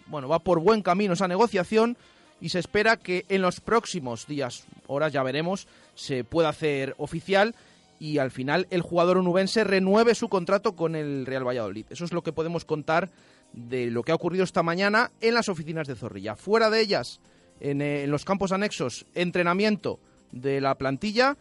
bueno, 0.08 0.30
va 0.30 0.40
por 0.40 0.62
buen 0.62 0.82
camino 0.82 1.14
esa 1.14 1.28
negociación 1.28 1.98
y 2.40 2.50
se 2.50 2.60
espera 2.60 2.96
que 2.96 3.26
en 3.28 3.42
los 3.42 3.60
próximos 3.60 4.28
días, 4.28 4.66
horas 4.88 5.12
ya 5.12 5.22
veremos, 5.22 5.68
se 5.96 6.24
pueda 6.24 6.48
hacer 6.48 6.96
oficial 6.98 7.56
y 8.00 8.20
al 8.20 8.32
final 8.32 8.68
el 8.70 8.82
jugador 8.82 9.18
onubense 9.18 9.66
renueve 9.66 10.16
su 10.16 10.30
contrato 10.30 10.78
con 10.78 10.96
el 10.96 11.26
Real 11.26 11.46
Valladolid. 11.46 11.88
Eso 11.90 12.06
es 12.06 12.14
lo 12.14 12.24
que 12.24 12.32
podemos 12.32 12.64
contar 12.64 13.10
de 13.56 13.90
lo 13.90 14.04
que 14.04 14.12
ha 14.12 14.16
ocurrido 14.16 14.44
esta 14.44 14.64
mañana 14.64 15.12
en 15.22 15.34
las 15.34 15.50
oficinas 15.50 15.88
de 15.88 15.96
Zorrilla. 15.96 16.36
Fuera 16.36 16.70
de 16.70 16.82
ellas, 16.82 17.22
en, 17.60 17.82
eh, 17.82 18.06
los 18.08 18.26
campos 18.26 18.52
anexos, 18.52 19.06
entrenamiento 19.16 20.00
de 20.32 20.62
la 20.62 20.76
plantilla. 20.76 21.38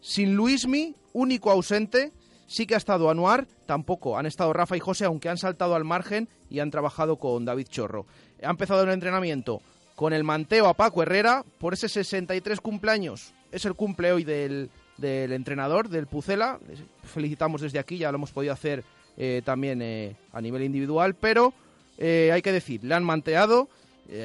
Sin 0.00 0.36
Luismi, 0.36 0.94
único 1.12 1.50
ausente, 1.50 2.12
sí 2.46 2.66
que 2.66 2.74
ha 2.74 2.78
estado 2.78 3.10
Anuar, 3.10 3.46
tampoco 3.66 4.16
han 4.16 4.26
estado 4.26 4.52
Rafa 4.52 4.76
y 4.76 4.80
José, 4.80 5.04
aunque 5.04 5.28
han 5.28 5.38
saltado 5.38 5.74
al 5.74 5.84
margen 5.84 6.28
y 6.48 6.60
han 6.60 6.70
trabajado 6.70 7.16
con 7.16 7.44
David 7.44 7.66
Chorro. 7.68 8.06
Ha 8.42 8.50
empezado 8.50 8.84
el 8.84 8.90
entrenamiento 8.90 9.60
con 9.96 10.12
el 10.12 10.22
manteo 10.22 10.68
a 10.68 10.74
Paco 10.74 11.02
Herrera 11.02 11.44
por 11.58 11.74
ese 11.74 11.88
63 11.88 12.60
cumpleaños. 12.60 13.32
Es 13.50 13.64
el 13.64 13.74
cumple 13.74 14.12
hoy 14.12 14.22
del, 14.22 14.70
entrenador, 15.00 15.88
del 15.88 16.06
Pucela. 16.06 16.60
Felicitamos 17.02 17.62
desde 17.62 17.78
aquí, 17.78 17.98
ya 17.98 18.12
lo 18.12 18.16
hemos 18.16 18.30
podido 18.30 18.52
hacer 18.52 18.84
eh, 19.16 19.42
también 19.44 19.80
eh, 19.82 20.16
a 20.32 20.40
nivel 20.40 20.62
individual, 20.62 21.14
pero 21.14 21.54
eh, 21.98 22.30
hay 22.32 22.42
que 22.42 22.52
decir, 22.52 22.84
le 22.84 22.94
han 22.94 23.04
manteado 23.04 23.68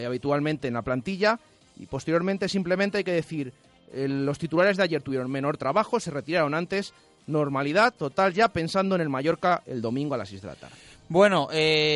habitualmente 0.05 0.67
en 0.67 0.75
la 0.75 0.83
plantilla 0.83 1.39
y 1.79 1.87
posteriormente 1.87 2.47
simplemente 2.47 2.99
hay 2.99 3.03
que 3.03 3.13
decir, 3.13 3.51
los 3.91 4.37
titulares 4.37 4.77
de 4.77 4.83
ayer 4.83 5.01
tuvieron 5.01 5.31
menor 5.31 5.57
trabajo, 5.57 5.99
se 5.99 6.11
retiraron 6.11 6.53
antes, 6.53 6.93
normalidad 7.25 7.91
total 7.91 8.31
ya 8.31 8.49
pensando 8.49 8.93
en 8.93 9.01
el 9.01 9.09
Mallorca 9.09 9.63
el 9.65 9.81
domingo 9.81 10.13
a 10.13 10.19
las 10.19 10.29
6 10.29 10.43
de 10.43 10.47
la 10.47 10.53
tarde. 10.53 10.75
Bueno, 11.09 11.47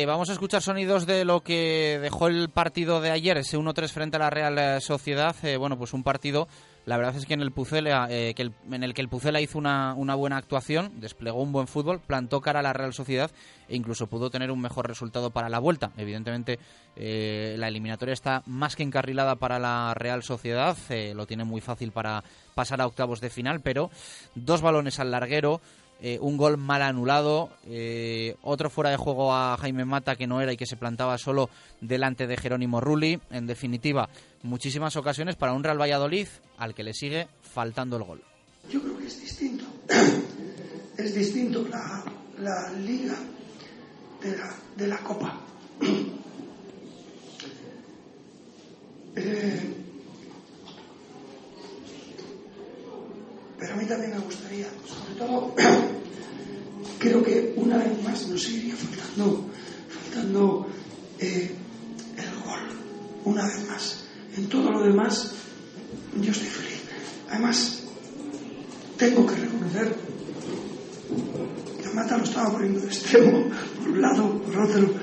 vamos 0.04 0.28
a 0.30 0.32
escuchar 0.32 0.62
sonidos 0.62 1.06
de 1.06 1.24
lo 1.24 1.42
que 1.44 2.00
dejó 2.02 2.26
el 2.26 2.48
partido 2.48 3.00
de 3.00 3.12
ayer, 3.12 3.36
ese 3.38 3.56
1-3 3.56 3.88
frente 3.92 4.16
a 4.16 4.18
la 4.18 4.30
Real 4.30 4.82
Sociedad. 4.82 5.36
bueno, 5.56 5.78
pues 5.78 5.92
un 5.92 6.02
partido 6.02 6.48
la 6.86 6.96
verdad 6.96 7.16
es 7.16 7.26
que 7.26 7.34
en 7.34 7.42
el 7.42 7.50
Pucela, 7.50 8.06
eh, 8.08 8.32
que 8.34 8.42
en 8.70 8.82
el 8.84 8.94
que 8.94 9.00
el 9.00 9.08
Pucela 9.08 9.40
hizo 9.40 9.58
una, 9.58 9.92
buena 10.14 10.36
actuación, 10.36 11.00
desplegó 11.00 11.42
un 11.42 11.50
buen 11.50 11.66
fútbol, 11.66 11.98
plantó 11.98 12.40
cara 12.40 12.60
a 12.60 12.62
la 12.62 12.72
Real 12.72 12.94
Sociedad 12.94 13.32
e 13.68 13.74
incluso 13.74 14.06
pudo 14.06 14.30
tener 14.30 14.52
un 14.52 14.60
mejor 14.60 14.86
resultado 14.86 15.30
para 15.30 15.48
la 15.48 15.58
vuelta. 15.58 15.90
Evidentemente, 15.96 16.60
eh, 16.94 17.56
la 17.58 17.66
eliminatoria 17.66 18.12
está 18.12 18.44
más 18.46 18.76
que 18.76 18.84
encarrilada 18.84 19.34
para 19.34 19.58
la 19.58 19.94
Real 19.94 20.22
Sociedad, 20.22 20.76
eh, 20.88 21.12
lo 21.16 21.26
tiene 21.26 21.42
muy 21.42 21.60
fácil 21.60 21.90
para 21.90 22.22
pasar 22.54 22.80
a 22.80 22.86
octavos 22.86 23.20
de 23.20 23.30
final, 23.30 23.62
pero 23.62 23.90
dos 24.36 24.62
balones 24.62 25.00
al 25.00 25.10
larguero, 25.10 25.60
eh, 26.00 26.18
un 26.20 26.36
gol 26.36 26.58
mal 26.58 26.82
anulado, 26.82 27.50
eh, 27.66 28.36
otro 28.42 28.68
fuera 28.70 28.90
de 28.90 28.96
juego 28.96 29.32
a 29.34 29.56
Jaime 29.56 29.84
Mata 29.84 30.16
que 30.16 30.26
no 30.26 30.40
era 30.40 30.52
y 30.52 30.56
que 30.56 30.66
se 30.66 30.76
plantaba 30.76 31.16
solo 31.18 31.48
delante 31.80 32.26
de 32.26 32.36
Jerónimo 32.36 32.80
Rulli. 32.80 33.18
En 33.30 33.46
definitiva, 33.46 34.08
muchísimas 34.42 34.96
ocasiones 34.96 35.36
para 35.36 35.52
un 35.54 35.64
Real 35.64 35.80
Valladolid 35.80 36.28
al 36.58 36.74
que 36.74 36.82
le 36.82 36.92
sigue 36.94 37.28
faltando 37.42 37.96
el 37.96 38.04
gol. 38.04 38.22
Yo 38.70 38.80
creo 38.82 38.98
que 38.98 39.06
es 39.06 39.20
distinto. 39.20 39.64
Es 40.96 41.14
distinto 41.14 41.62
la, 41.68 42.02
la 42.38 42.72
liga 42.72 43.14
de 44.22 44.34
la, 44.34 44.54
de 44.76 44.86
la 44.86 44.98
Copa. 44.98 45.40
Eh, 49.18 49.74
pero 53.58 53.74
a 53.74 53.76
mí 53.76 53.86
también 53.86 54.12
me 54.12 54.18
gustaría, 54.18 54.66
sobre 54.86 55.14
todo, 55.18 55.54
creo 56.98 57.22
que 57.22 57.54
una 57.56 57.78
vez 57.78 58.02
más 58.02 58.26
nos 58.28 58.42
seguiría 58.42 58.74
faltando, 58.76 59.46
faltando 59.88 60.66
eh, 61.18 61.54
el 62.16 62.42
gol, 62.44 62.60
una 63.24 63.46
vez 63.46 63.68
más. 63.68 64.04
En 64.36 64.48
todo 64.48 64.70
lo 64.70 64.82
demás, 64.82 65.32
yo 66.20 66.30
estoy 66.30 66.48
feliz. 66.48 66.80
Además, 67.30 67.82
tengo 68.98 69.26
que 69.26 69.36
reconocer 69.36 69.96
que 71.82 71.88
Mata 71.90 72.18
lo 72.18 72.24
estaba 72.24 72.52
poniendo 72.52 72.80
de 72.80 72.86
extremo, 72.86 73.50
por 73.78 73.88
un 73.88 74.00
lado, 74.02 74.42
por 74.42 74.58
otro, 74.58 74.94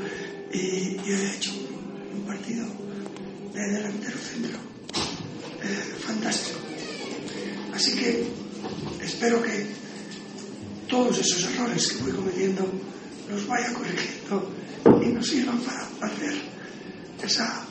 y 0.51 0.97
yo 0.97 1.15
he 1.15 1.35
hecho 1.35 1.51
un 2.13 2.23
partido 2.25 2.65
de 3.53 3.71
delantero 3.71 4.17
centro 4.17 4.57
eh, 5.63 5.95
fantástico. 6.05 6.59
Así 7.73 7.95
que 7.95 8.27
espero 9.01 9.41
que 9.41 9.65
todos 10.87 11.17
esos 11.17 11.43
errores 11.53 11.87
que 11.91 12.03
voy 12.03 12.11
cometiendo 12.11 12.69
los 13.29 13.47
vaya 13.47 13.73
corrigiendo 13.73 14.51
y 15.01 15.07
nos 15.07 15.27
sirvan 15.27 15.59
para 15.59 16.11
hacer 16.11 16.33
esa, 17.23 17.65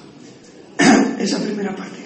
esa 1.19 1.39
primera 1.39 1.75
parte. 1.77 2.03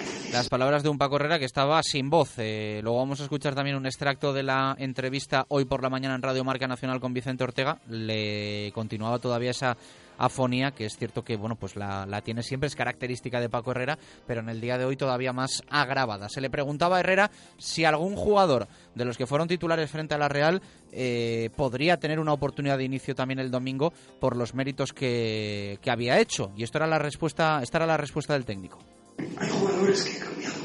Palabras 0.49 0.81
de 0.81 0.87
un 0.87 0.97
Paco 0.97 1.17
Herrera 1.17 1.39
que 1.39 1.45
estaba 1.45 1.83
sin 1.83 2.09
voz. 2.09 2.35
Eh, 2.37 2.79
luego 2.81 2.99
vamos 2.99 3.19
a 3.19 3.23
escuchar 3.23 3.53
también 3.53 3.75
un 3.75 3.85
extracto 3.85 4.31
de 4.31 4.43
la 4.43 4.75
entrevista 4.79 5.45
hoy 5.49 5.65
por 5.65 5.83
la 5.83 5.89
mañana 5.89 6.15
en 6.15 6.21
Radio 6.21 6.45
Marca 6.45 6.67
Nacional 6.67 7.01
con 7.01 7.13
Vicente 7.13 7.43
Ortega. 7.43 7.79
Le 7.89 8.71
continuaba 8.73 9.19
todavía 9.19 9.51
esa 9.51 9.75
afonía, 10.17 10.71
que 10.71 10.85
es 10.85 10.95
cierto 10.97 11.21
que 11.21 11.35
bueno 11.35 11.57
pues 11.57 11.75
la, 11.75 12.21
tiene 12.23 12.43
siempre, 12.43 12.67
es 12.67 12.77
característica 12.77 13.41
de 13.41 13.49
Paco 13.49 13.71
Herrera, 13.71 13.99
pero 14.25 14.39
en 14.39 14.47
el 14.47 14.61
día 14.61 14.77
de 14.77 14.85
hoy 14.85 14.95
todavía 14.95 15.33
más 15.33 15.63
agravada. 15.69 16.29
Se 16.29 16.39
le 16.39 16.49
preguntaba 16.49 16.95
a 16.95 16.99
Herrera 17.01 17.29
si 17.57 17.83
algún 17.83 18.15
jugador 18.15 18.69
de 18.95 19.03
los 19.03 19.17
que 19.17 19.27
fueron 19.27 19.49
titulares 19.49 19.91
frente 19.91 20.15
a 20.15 20.17
la 20.17 20.29
Real 20.29 20.61
eh, 20.93 21.49
podría 21.57 21.97
tener 21.97 22.21
una 22.21 22.31
oportunidad 22.31 22.77
de 22.77 22.85
inicio 22.85 23.15
también 23.15 23.39
el 23.39 23.51
domingo 23.51 23.91
por 24.21 24.37
los 24.37 24.53
méritos 24.53 24.93
que, 24.93 25.77
que 25.81 25.91
había 25.91 26.19
hecho. 26.19 26.51
Y 26.55 26.63
esto 26.63 26.77
era 26.77 26.87
la 26.87 26.99
respuesta, 26.99 27.59
esta 27.61 27.79
era 27.79 27.85
la 27.85 27.97
respuesta 27.97 28.31
del 28.31 28.45
técnico. 28.45 28.79
Hay 29.17 29.49
jugadores 29.49 30.03
que 30.03 30.17
he 30.17 30.19
cambiado 30.19 30.55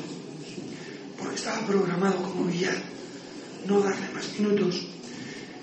porque 1.19 1.37
estaba 1.37 1.66
programado 1.66 2.23
como 2.23 2.45
Villar 2.45 2.77
no 3.66 3.81
darle 3.81 4.09
más 4.15 4.39
minutos. 4.39 4.87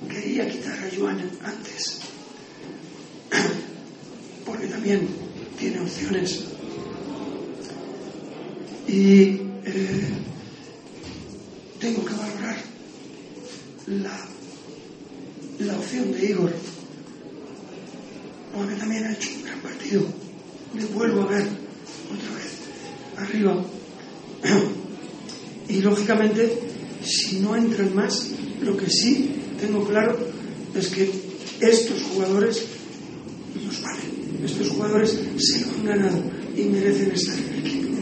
Quería 0.10 0.50
quitar 0.50 0.80
a 0.80 0.90
Joan 0.96 1.30
antes 1.44 2.00
porque 4.46 4.68
también 4.68 5.08
tiene 5.58 5.82
opciones. 5.82 6.46
Y 8.88 9.42
eh, 9.66 10.10
tengo 11.80 12.04
que 12.06 12.14
valorar 12.14 12.58
la, 13.88 14.28
la 15.60 15.78
opción 15.78 16.12
de 16.12 16.26
Igor, 16.26 16.54
porque 18.56 18.76
también 18.76 19.06
ha 19.06 19.14
hecho 19.14 19.30
un 19.36 19.44
gran 19.44 19.60
partido. 19.60 20.04
Le 20.74 20.86
vuelvo 20.86 21.22
a 21.24 21.26
ver 21.28 21.44
otra 21.44 22.36
vez 22.36 22.59
arriba. 23.20 23.66
Y 25.68 25.82
lógicamente 25.82 26.70
si 27.04 27.40
no 27.40 27.56
entran 27.56 27.96
más, 27.96 28.28
lo 28.62 28.76
que 28.76 28.90
sí 28.90 29.30
tengo 29.60 29.86
claro 29.86 30.18
es 30.76 30.88
que 30.88 31.10
estos 31.60 32.02
jugadores 32.04 32.66
nos 33.64 33.82
valen. 33.82 34.10
Estos 34.44 34.70
jugadores 34.70 35.20
se 35.38 35.62
lo 35.62 35.72
han 35.72 35.86
ganado 35.86 36.24
y 36.56 36.64
merecen 36.64 37.12
estar 37.12 37.38
en 37.38 37.54
el 37.54 37.60
equipo. 37.60 37.99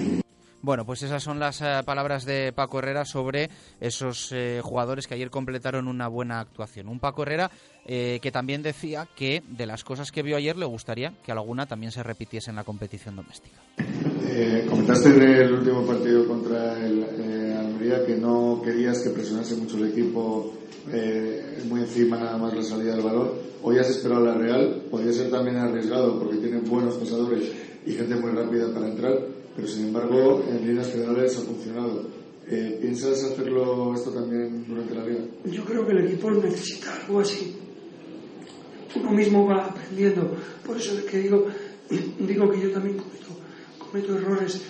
Bueno, 0.67 0.85
pues 0.85 1.01
esas 1.01 1.23
son 1.23 1.39
las 1.39 1.61
eh, 1.61 1.81
palabras 1.85 2.25
de 2.25 2.51
Paco 2.51 2.79
Herrera 2.79 3.05
sobre 3.05 3.49
esos 3.79 4.33
eh, 4.33 4.59
jugadores 4.61 5.07
que 5.07 5.13
ayer 5.13 5.29
completaron 5.29 5.87
una 5.87 6.09
buena 6.09 6.41
actuación. 6.41 6.89
Un 6.89 6.99
Paco 6.99 7.21
Herrera 7.21 7.49
eh, 7.85 8.19
que 8.21 8.33
también 8.33 8.63
decía 8.63 9.07
que 9.15 9.43
de 9.47 9.65
las 9.65 9.85
cosas 9.85 10.11
que 10.11 10.23
vio 10.23 10.35
ayer 10.35 10.57
le 10.57 10.65
gustaría 10.65 11.13
que 11.23 11.31
alguna 11.31 11.67
también 11.67 11.93
se 11.93 12.03
repitiese 12.03 12.49
en 12.49 12.57
la 12.57 12.65
competición 12.65 13.15
doméstica. 13.15 13.55
comentaste 14.69 15.07
en 15.07 15.21
el 15.21 15.53
último 15.53 15.85
partido 15.85 16.27
contra 16.27 16.77
el 16.85 17.55
Almería 17.57 18.05
que 18.05 18.17
no 18.17 18.61
querías 18.61 19.01
que 19.01 19.11
presionase 19.11 19.55
mucho 19.55 19.77
el 19.77 19.91
equipo 19.91 20.53
muy 21.69 21.79
encima 21.79 22.17
nada 22.17 22.37
más 22.37 22.53
la 22.53 22.63
salida 22.63 22.93
del 22.93 23.05
balón. 23.05 23.29
Hoy 23.63 23.77
has 23.77 23.89
esperado 23.89 24.25
la 24.25 24.33
Real, 24.33 24.83
podría 24.91 25.13
ser 25.13 25.31
también 25.31 25.55
arriesgado 25.55 26.19
porque 26.19 26.35
tienen 26.39 26.65
buenos 26.65 26.95
pasadores 26.95 27.53
y 27.85 27.93
gente 27.93 28.15
muy 28.15 28.31
rápida 28.31 28.73
para 28.73 28.89
entrar 28.89 29.36
pero 29.57 29.67
sin 29.67 29.87
embargo 29.87 30.45
en 30.47 30.67
líneas 30.67 30.91
generales 30.91 31.35
ha 31.35 31.41
funcionado. 31.41 32.07
Eh, 32.47 32.77
¿Piensas 32.79 33.23
hacerlo 33.23 33.93
esto 33.95 34.11
también 34.11 34.65
durante 34.67 34.93
la 34.93 35.03
vida? 35.03 35.19
Yo 35.45 35.65
creo 35.65 35.85
que 35.85 35.93
el 35.93 36.05
equipo 36.05 36.29
necesita 36.29 36.95
algo 36.95 37.19
así. 37.21 37.55
Uno 38.95 39.11
mismo 39.11 39.47
va 39.47 39.65
aprendiendo. 39.65 40.37
Por 40.63 40.77
eso 40.77 40.95
es 40.99 41.05
que 41.05 41.17
digo, 41.17 41.47
digo 42.19 42.51
que 42.51 42.61
yo 42.61 42.71
también 42.71 42.97
cometo, 42.97 43.27
cometo 43.79 44.15
errores 44.15 44.61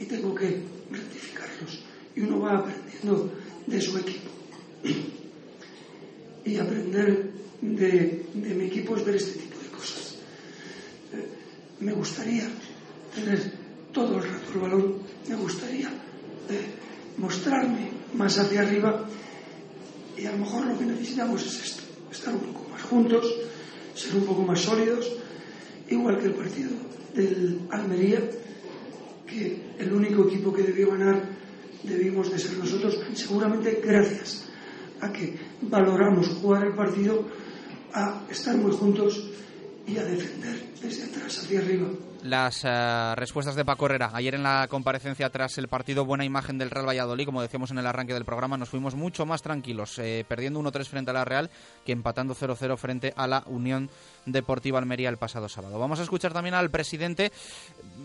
y 0.00 0.06
tengo 0.06 0.34
que 0.34 0.62
rectificarlos. 0.90 1.84
Y 2.16 2.20
uno 2.22 2.40
va 2.40 2.60
aprendiendo 2.60 3.30
de 3.66 3.80
su 3.80 3.98
equipo. 3.98 4.30
Y 6.42 6.56
aprender 6.56 7.30
de, 7.60 8.24
de 8.32 8.54
mi 8.54 8.64
equipo 8.64 8.96
es 8.96 9.04
ver 9.04 9.16
este 9.16 9.38
tipo 9.38 9.60
de 9.62 9.68
cosas. 9.68 10.16
Eh, 11.12 11.28
me 11.80 11.92
gustaría 11.92 12.48
tener 13.14 13.59
todo 13.92 14.18
el 14.18 14.22
rato 14.22 14.52
el 14.54 14.60
balón, 14.60 14.94
me 15.28 15.36
gustaría 15.36 15.88
eh, 15.88 16.74
mostrarme 17.18 17.90
más 18.14 18.38
hacia 18.38 18.62
arriba. 18.62 19.06
Y 20.16 20.26
a 20.26 20.32
lo 20.32 20.38
mejor 20.38 20.66
lo 20.66 20.78
que 20.78 20.84
necesitamos 20.84 21.46
es 21.46 21.64
esto, 21.64 21.82
estar 22.10 22.34
un 22.34 22.40
poco 22.52 22.68
más 22.68 22.82
juntos, 22.82 23.34
ser 23.94 24.16
un 24.16 24.24
poco 24.24 24.42
más 24.42 24.60
sólidos, 24.60 25.10
igual 25.88 26.18
que 26.18 26.26
el 26.26 26.34
partido 26.34 26.70
del 27.14 27.60
Almería, 27.70 28.20
que 29.26 29.74
el 29.78 29.92
único 29.92 30.24
equipo 30.24 30.52
que 30.52 30.62
debió 30.62 30.90
ganar 30.90 31.22
debimos 31.82 32.30
de 32.30 32.38
ser 32.38 32.58
nosotros, 32.58 33.00
seguramente 33.14 33.80
gracias 33.82 34.44
a 35.00 35.10
que 35.10 35.34
valoramos 35.62 36.28
jugar 36.28 36.66
el 36.66 36.74
partido, 36.74 37.26
a 37.94 38.22
estar 38.30 38.56
muy 38.56 38.72
juntos 38.72 39.30
y 39.86 39.96
a 39.96 40.04
defender 40.04 40.74
desde 40.82 41.04
atrás 41.04 41.38
hacia 41.38 41.60
arriba 41.60 41.88
las 42.24 42.64
eh, 42.64 43.14
respuestas 43.16 43.54
de 43.54 43.64
Paco 43.64 43.86
Herrera. 43.86 44.10
Ayer 44.12 44.34
en 44.34 44.42
la 44.42 44.66
comparecencia 44.68 45.30
tras 45.30 45.58
el 45.58 45.68
partido, 45.68 46.04
buena 46.04 46.24
imagen 46.24 46.58
del 46.58 46.70
Real 46.70 46.88
Valladolid, 46.88 47.24
como 47.24 47.42
decíamos 47.42 47.70
en 47.70 47.78
el 47.78 47.86
arranque 47.86 48.14
del 48.14 48.24
programa, 48.24 48.56
nos 48.56 48.68
fuimos 48.68 48.94
mucho 48.94 49.26
más 49.26 49.42
tranquilos, 49.42 49.98
eh, 49.98 50.24
perdiendo 50.28 50.60
1-3 50.60 50.88
frente 50.88 51.10
a 51.10 51.14
la 51.14 51.24
Real 51.24 51.50
que 51.84 51.92
empatando 51.92 52.34
0-0 52.34 52.76
frente 52.76 53.12
a 53.16 53.26
la 53.26 53.42
Unión 53.46 53.90
Deportiva 54.26 54.78
Almería 54.78 55.08
el 55.08 55.16
pasado 55.16 55.48
sábado. 55.48 55.78
Vamos 55.78 56.00
a 56.00 56.02
escuchar 56.02 56.32
también 56.32 56.54
al 56.54 56.70
presidente, 56.70 57.32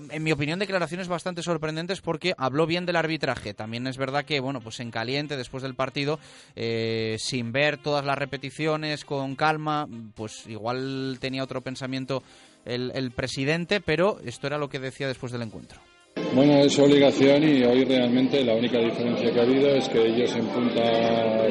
en 0.09 0.23
mi 0.23 0.31
opinión, 0.31 0.59
declaraciones 0.59 1.07
bastante 1.07 1.43
sorprendentes 1.43 2.01
porque 2.01 2.33
habló 2.37 2.65
bien 2.65 2.85
del 2.85 2.95
arbitraje. 2.95 3.53
También 3.53 3.87
es 3.87 3.97
verdad 3.97 4.25
que, 4.25 4.39
bueno, 4.39 4.61
pues 4.61 4.79
en 4.79 4.91
caliente, 4.91 5.37
después 5.37 5.63
del 5.63 5.75
partido, 5.75 6.19
eh, 6.55 7.17
sin 7.19 7.51
ver 7.51 7.77
todas 7.77 8.05
las 8.05 8.17
repeticiones, 8.17 9.05
con 9.05 9.35
calma, 9.35 9.87
pues 10.15 10.47
igual 10.47 11.17
tenía 11.19 11.43
otro 11.43 11.61
pensamiento 11.61 12.23
el, 12.65 13.11
presidente, 13.11 13.81
pero 13.81 14.19
esto 14.25 14.47
era 14.47 14.57
lo 14.57 14.69
que 14.69 14.79
decía 14.79 15.07
después 15.07 15.31
del 15.31 15.43
encuentro. 15.43 15.79
Bueno, 16.33 16.59
es 16.59 16.79
obligación 16.79 17.43
y 17.43 17.63
hoy 17.63 17.83
realmente 17.83 18.43
la 18.43 18.55
única 18.55 18.79
diferencia 18.79 19.31
que 19.31 19.39
ha 19.39 19.43
habido 19.43 19.67
es 19.75 19.87
que 19.89 20.01
ellos 20.01 20.33
en 20.35 20.47
punta 20.47 20.81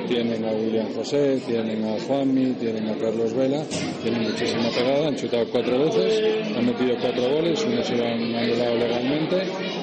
tienen 0.09 0.45
a 0.45 0.53
William 0.53 0.93
José, 0.95 1.41
tienen 1.47 1.85
a 1.85 2.01
Juanmi, 2.01 2.55
tienen 2.55 2.89
a 2.89 2.97
Carlos 2.97 3.35
Vela, 3.35 3.63
tienen 4.03 4.23
muchísima 4.23 4.71
pegada, 4.71 5.09
han 5.09 5.17
chutado 5.17 5.47
cuatro 5.51 5.85
veces, 5.85 6.57
han 6.57 6.65
metido 6.65 6.97
cuatro 6.99 7.23
goles, 7.29 7.63
uno 7.65 7.83
se 7.83 7.97
lo 7.97 8.05
han 8.05 8.35
anulado 8.35 8.75
legalmente 8.77 9.43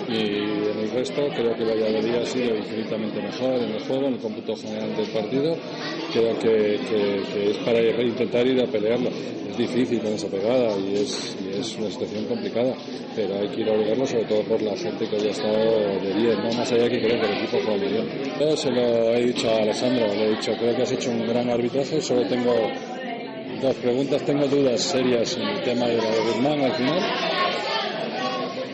y 0.09 0.60
resto 0.91 1.27
creo 1.35 1.55
que 1.55 1.63
Valladolid 1.63 2.15
ha 2.15 2.25
sido 2.25 2.55
infinitamente 2.55 3.21
mejor 3.21 3.55
en 3.55 3.71
el 3.71 3.81
juego, 3.83 4.07
en 4.07 4.13
el 4.13 4.19
cómputo 4.19 4.55
general 4.55 4.95
del 4.95 5.07
partido. 5.09 5.55
Creo 6.13 6.39
que, 6.39 6.75
es 7.49 7.57
para 7.59 7.81
intentar 7.81 8.45
ir 8.45 8.61
a 8.61 8.67
pelearlo. 8.67 9.09
Es 9.09 9.57
difícil 9.57 9.99
con 9.99 10.13
esa 10.13 10.27
pegada 10.27 10.77
y 10.77 10.95
es, 10.95 11.35
una 11.77 11.89
situación 11.89 12.25
complicada, 12.25 12.73
pero 13.15 13.39
hay 13.39 13.49
que 13.49 13.61
ir 13.61 13.69
a 13.69 13.73
obligarlo 13.73 14.05
sobre 14.05 14.25
todo 14.25 14.41
por 14.43 14.61
la 14.61 14.75
gente 14.75 15.07
que 15.07 15.15
hoy 15.15 15.27
ha 15.27 15.31
estado 15.31 15.99
de 15.99 16.13
bien, 16.13 16.37
¿no? 16.37 16.51
más 16.53 16.71
allá 16.71 16.89
que 16.89 16.99
creo 16.99 17.19
que 17.19 17.27
el 17.27 17.37
equipo 17.37 17.57
juega 17.63 17.77
muy 17.77 17.87
bien. 17.89 18.57
Se 18.57 18.71
lo 18.71 19.13
he 19.13 19.25
dicho 19.25 19.49
a 19.49 19.57
Alejandro, 19.57 20.07
le 20.07 20.25
he 20.25 20.29
dicho, 20.31 20.53
creo 20.57 20.75
que 20.75 20.81
has 20.81 20.91
hecho 20.91 21.11
un 21.11 21.27
gran 21.27 21.49
arbitraje, 21.49 22.01
solo 22.01 22.25
tengo 22.27 22.53
dos 23.61 23.75
preguntas, 23.75 24.23
tengo 24.25 24.47
dudas 24.47 24.81
serias 24.81 25.37
en 25.37 25.43
el 25.43 25.61
tema 25.61 25.87
de 25.87 25.97
la 25.97 26.09
de 26.09 26.65
al 26.65 26.73
final 26.73 27.50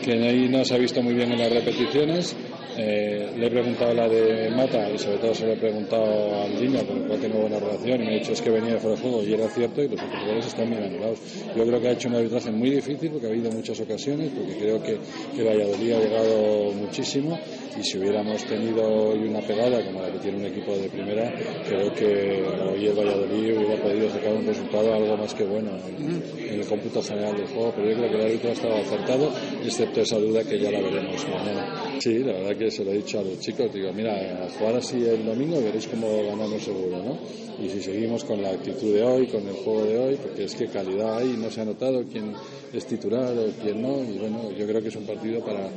que 0.08 0.26
ahí 0.26 0.48
no 0.48 0.64
se 0.64 0.74
ha 0.74 0.78
visto 0.78 1.02
muy 1.02 1.12
bien 1.12 1.32
en 1.32 1.38
las 1.38 1.52
repeticiones. 1.52 2.34
Eh, 2.78 3.34
le 3.36 3.46
he 3.46 3.50
preguntado 3.50 3.92
la 3.92 4.08
de 4.08 4.48
Mata 4.50 4.88
y 4.88 4.96
sobre 4.96 5.18
todo 5.18 5.34
se 5.34 5.44
lo 5.44 5.52
he 5.52 5.56
preguntado 5.56 6.44
al 6.44 6.54
niño 6.54 6.78
con 6.86 6.96
el 6.96 7.08
cual 7.08 7.20
tengo 7.20 7.40
buena 7.40 7.58
relación 7.58 8.00
y 8.00 8.04
me 8.04 8.10
ha 8.12 8.18
dicho 8.18 8.32
es 8.32 8.40
que 8.40 8.50
venía 8.50 8.78
fuera 8.78 8.96
de 8.96 9.02
juego 9.02 9.22
y 9.22 9.34
era 9.34 9.48
cierto 9.48 9.82
y 9.82 9.88
los 9.88 10.00
jugadores 10.00 10.46
están 10.46 10.70
bien 10.70 10.84
anulados. 10.84 11.18
Yo 11.54 11.66
creo 11.66 11.80
que 11.80 11.88
ha 11.88 11.92
hecho 11.92 12.08
un 12.08 12.14
arbitraje 12.14 12.50
muy 12.52 12.70
difícil 12.70 13.10
porque 13.10 13.26
ha 13.26 13.30
habido 13.30 13.50
muchas 13.50 13.80
ocasiones, 13.80 14.30
porque 14.30 14.56
creo 14.56 14.82
que, 14.82 14.98
que 15.36 15.42
Valladolid 15.42 15.92
ha 15.92 16.00
llegado 16.00 16.72
muchísimo 16.72 17.38
y 17.76 17.82
si 17.82 17.98
hubiéramos 17.98 18.44
tenido 18.44 18.82
hoy 18.82 19.28
una 19.28 19.40
pegada 19.40 19.84
como 19.84 20.00
la 20.00 20.10
que 20.12 20.18
tiene 20.18 20.38
un 20.38 20.46
equipo 20.46 20.76
de 20.76 20.88
primera, 20.88 21.32
creo 21.66 21.92
que 21.92 22.42
hoy 22.42 22.86
el 22.86 22.94
Valladolid 22.94 23.56
hubiera 23.56 23.82
podido 23.82 24.10
sacar 24.10 24.34
un 24.34 24.46
resultado 24.46 24.94
algo 24.94 25.16
más 25.16 25.34
que 25.34 25.44
bueno 25.44 25.70
en, 25.98 26.58
el 26.58 26.66
cómputo 26.66 27.02
general 27.02 27.36
del 27.36 27.46
juego, 27.46 27.72
pero 27.76 27.90
yo 27.90 27.96
creo 27.96 28.10
que 28.10 28.16
el 28.16 28.22
árbitro 28.22 28.50
ha 28.50 28.52
estado 28.52 28.76
acertado, 28.76 29.32
excepto 29.64 30.00
esa 30.00 30.18
duda 30.18 30.42
que 30.44 30.58
ya 30.58 30.70
la 30.70 30.80
veremos 30.80 31.26
mañana. 31.28 32.00
Sí, 32.00 32.18
la 32.18 32.32
verdad 32.32 32.56
que 32.56 32.70
se 32.70 32.84
lo 32.84 32.92
he 32.92 32.96
dicho 32.96 33.20
a 33.20 33.22
los 33.22 33.38
chicos, 33.40 33.72
digo, 33.72 33.92
mira, 33.92 34.44
a 34.44 34.48
jugar 34.50 34.76
así 34.76 34.96
el 35.04 35.24
domingo 35.24 35.60
veréis 35.62 35.86
cómo 35.86 36.08
ganamos 36.24 36.62
seguro, 36.62 37.02
¿no? 37.02 37.18
Y 37.60 37.68
si 37.68 37.82
seguimos 37.82 38.24
con 38.24 38.40
la 38.40 38.50
actitud 38.50 38.94
de 38.94 39.02
hoy, 39.02 39.26
con 39.26 39.46
el 39.46 39.54
juego 39.54 39.84
de 39.84 39.98
hoy, 39.98 40.16
porque 40.16 40.44
es 40.44 40.54
que 40.54 40.68
calidad 40.68 41.18
hay, 41.18 41.36
no 41.36 41.50
se 41.50 41.60
ha 41.60 41.64
notado 41.64 42.04
quién 42.04 42.32
es 42.72 42.86
titular 42.86 43.36
o 43.36 43.46
quién 43.60 43.82
no, 43.82 44.02
y 44.04 44.18
bueno, 44.18 44.52
yo 44.56 44.66
creo 44.66 44.80
que 44.80 44.88
es 44.88 44.96
un 44.96 45.06
partido 45.06 45.40
para, 45.44 45.68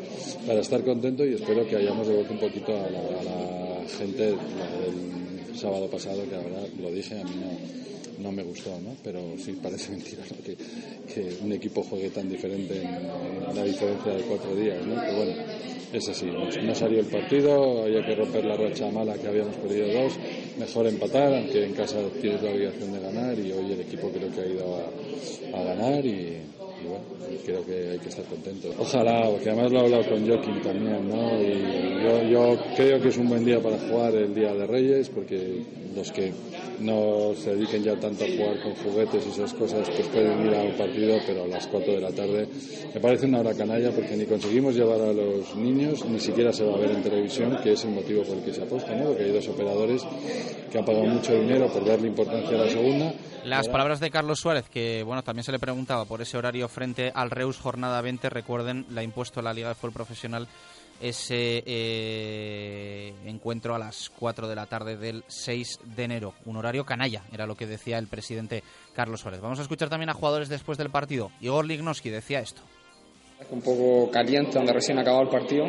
para 0.45 0.59
estar 0.59 0.84
contento 0.84 1.26
y 1.26 1.34
espero 1.34 1.65
que 1.65 1.76
hayamos 1.91 2.07
devuelto 2.07 2.34
un 2.34 2.39
poquito 2.39 2.72
a 2.72 2.89
la, 2.89 3.88
gente 3.97 4.23
del 4.23 5.57
sábado 5.57 5.89
pasado, 5.89 6.23
que 6.30 6.35
ahora 6.35 6.63
lo 6.80 6.89
dije, 6.91 7.19
a 7.19 7.23
mí 7.23 7.35
no, 7.35 8.23
no 8.23 8.31
me 8.31 8.43
gustó, 8.43 8.69
¿no? 8.80 8.95
Pero 9.03 9.19
sí 9.38 9.57
parece 9.61 9.91
mentira 9.95 10.23
que, 10.45 10.55
que, 10.55 11.38
un 11.43 11.51
equipo 11.51 11.84
juegue 11.84 12.09
tan 12.09 12.30
diferente 12.30 12.81
en, 12.81 13.55
la 13.55 13.63
diferencia 13.63 14.13
de 14.13 14.22
cuatro 14.23 14.55
días, 14.55 14.85
¿no? 14.85 14.95
Pero 14.95 15.18
bueno, 15.18 15.34
es 15.91 16.07
así, 16.07 16.27
no, 16.27 16.76
salió 16.76 17.01
el 17.01 17.07
partido, 17.07 17.84
había 17.84 18.05
que 18.05 18.15
romper 18.15 18.45
la 18.45 18.55
racha 18.55 18.89
mala 18.89 19.15
que 19.15 19.27
habíamos 19.27 19.55
perdido 19.57 19.88
dos, 20.03 20.13
mejor 20.57 20.88
empatar, 20.88 21.34
aunque 21.34 21.65
en 21.65 21.73
casa 21.73 21.97
tienes 22.22 22.41
la 22.41 22.51
obligación 22.51 22.93
de 22.93 22.99
ganar 23.01 23.38
y 23.38 23.51
hoy 23.51 23.73
el 23.73 23.81
equipo 23.81 24.09
creo 24.09 24.31
que 24.31 24.39
ha 24.39 24.45
ido 24.45 24.77
a, 24.77 25.59
a 25.59 25.63
ganar 25.63 26.05
y 26.05 26.38
y 26.84 26.88
bueno, 26.88 27.03
creo 27.45 27.66
que 27.66 27.91
hay 27.91 27.99
que 27.99 28.10
estar 28.10 28.26
contento. 28.26 28.70
Ojalá, 28.78 29.30
porque 29.30 29.49
además 29.49 29.72
lo 29.72 29.80
he 29.80 29.84
hablado 29.84 30.10
con 30.10 30.28
Joaquín 30.28 30.62
también, 30.62 31.08
¿no? 31.08 31.41
Y 31.41 32.03
yo, 32.03 32.24
yo 32.24 32.60
creo 32.76 33.02
que 33.02 33.10
es 33.10 33.18
un 33.18 33.30
buen 33.30 33.45
día 33.45 33.60
para 33.60 33.78
jugar 33.78 34.16
el 34.16 34.34
Día 34.34 34.53
de 34.53 34.68
Reyes, 34.68 35.10
porque 35.10 35.64
los 35.95 36.12
que 36.12 36.32
no 36.80 37.34
se 37.35 37.56
dediquen 37.56 37.84
ya 37.84 37.95
tanto 37.99 38.23
a 38.23 38.27
jugar 38.27 38.61
con 38.61 38.76
juguetes 38.76 39.26
y 39.26 39.30
esas 39.30 39.53
cosas, 39.53 39.89
pues 39.89 40.07
pueden 40.07 40.45
ir 40.45 40.56
a 40.56 40.64
un 40.64 40.77
partido, 40.77 41.18
pero 41.26 41.43
a 41.43 41.48
las 41.48 41.68
4 41.68 41.93
de 41.93 42.02
la 42.02 42.11
tarde 42.11 42.48
me 42.93 42.99
parece 42.99 43.26
una 43.26 43.39
hora 43.39 43.53
canalla 43.53 43.91
porque 43.91 44.15
ni 44.15 44.26
conseguimos 44.26 44.76
llevar 44.76 45.02
a 45.02 45.14
los 45.14 45.56
niños, 45.56 46.06
ni 46.06 46.19
siquiera 46.19 46.52
se 46.52 46.65
va 46.65 46.76
a 46.76 46.80
ver 46.80 46.91
en 46.91 47.03
televisión, 47.03 47.57
que 47.64 47.73
es 47.73 47.84
el 47.84 47.91
motivo 47.91 48.23
por 48.23 48.38
el 48.38 48.43
que 48.43 48.53
se 48.53 48.64
apuesta, 48.64 48.95
¿no? 48.95 49.06
Porque 49.06 49.23
hay 49.23 49.31
dos 49.31 49.48
operadores 49.48 50.03
que 50.72 50.77
han 50.77 50.85
pagado 50.85 51.06
mucho 51.06 51.34
dinero 51.34 51.72
por 51.72 51.85
darle 51.85 52.07
importancia 52.07 52.57
a 52.57 52.65
la 52.65 52.69
segunda 52.69 53.14
las 53.43 53.68
palabras 53.69 53.99
de 53.99 54.11
Carlos 54.11 54.39
Suárez, 54.39 54.69
que 54.69 55.02
bueno, 55.03 55.23
también 55.23 55.43
se 55.43 55.52
le 55.52 55.57
preguntaba 55.57 56.06
por 56.06 56.22
ese 56.22 56.38
horario 56.38 56.68
frente 56.68 57.11
al 57.14 57.31
Reus 57.31 57.57
Jornada 57.57 57.99
20, 58.02 58.30
recuerden, 58.30 58.85
la 58.89 59.02
ha 59.02 59.03
impuesto 59.03 59.41
la 59.41 59.52
Liga 59.52 59.69
de 59.69 59.76
Fútbol 59.76 59.93
Profesional 59.93 60.48
ese 61.02 61.64
eh, 61.65 63.14
encuentro 63.26 63.76
a 63.76 63.80
las 63.80 64.10
4 64.19 64.48
de 64.48 64.56
la 64.56 64.68
tarde 64.68 64.98
del 64.98 65.23
6 65.28 65.80
de 65.95 66.03
enero. 66.03 66.34
Un 66.45 66.57
horario 66.57 66.86
canalla, 66.86 67.23
era 67.34 67.45
lo 67.45 67.56
que 67.56 67.65
decía 67.65 67.98
el 67.98 68.07
presidente 68.07 68.64
Carlos 68.94 69.22
Suárez. 69.22 69.41
Vamos 69.41 69.60
a 69.60 69.64
escuchar 69.64 69.90
también 69.90 70.10
a 70.10 70.14
jugadores 70.14 70.49
después 70.49 70.78
del 70.78 70.90
partido. 70.90 71.32
Igor 71.41 71.65
Lignoski 71.65 72.10
decía 72.10 72.40
esto. 72.40 72.61
Un 73.49 73.61
poco 73.61 74.11
caliente 74.11 74.53
donde 74.53 74.72
recién 74.72 74.99
acabado 74.99 75.23
el 75.23 75.30
partido. 75.30 75.65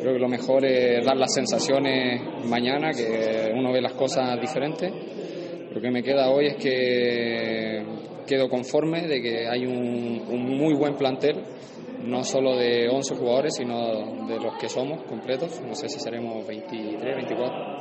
Creo 0.00 0.14
que 0.14 0.18
lo 0.18 0.28
mejor 0.28 0.64
es 0.64 1.04
dar 1.06 1.16
las 1.16 1.32
sensaciones 1.32 2.44
mañana, 2.44 2.90
que 2.90 3.52
uno 3.54 3.72
ve 3.72 3.80
las 3.80 3.92
cosas 3.92 4.40
diferentes. 4.40 4.92
Lo 5.72 5.80
que 5.80 5.90
me 5.90 6.02
queda 6.02 6.28
hoy 6.30 6.48
es 6.48 6.56
que 6.56 7.84
quedo 8.26 8.48
conforme 8.48 9.06
de 9.06 9.22
que 9.22 9.48
hay 9.48 9.64
un, 9.64 10.24
un 10.28 10.56
muy 10.58 10.74
buen 10.74 10.96
plantel, 10.96 11.36
no 12.04 12.24
solo 12.24 12.56
de 12.56 12.88
11 12.88 13.16
jugadores, 13.16 13.54
sino 13.56 14.26
de 14.26 14.38
los 14.40 14.56
que 14.58 14.68
somos 14.68 15.02
completos. 15.04 15.60
No 15.60 15.74
sé 15.74 15.88
si 15.88 16.00
seremos 16.00 16.46
23, 16.46 17.16
24. 17.16 17.76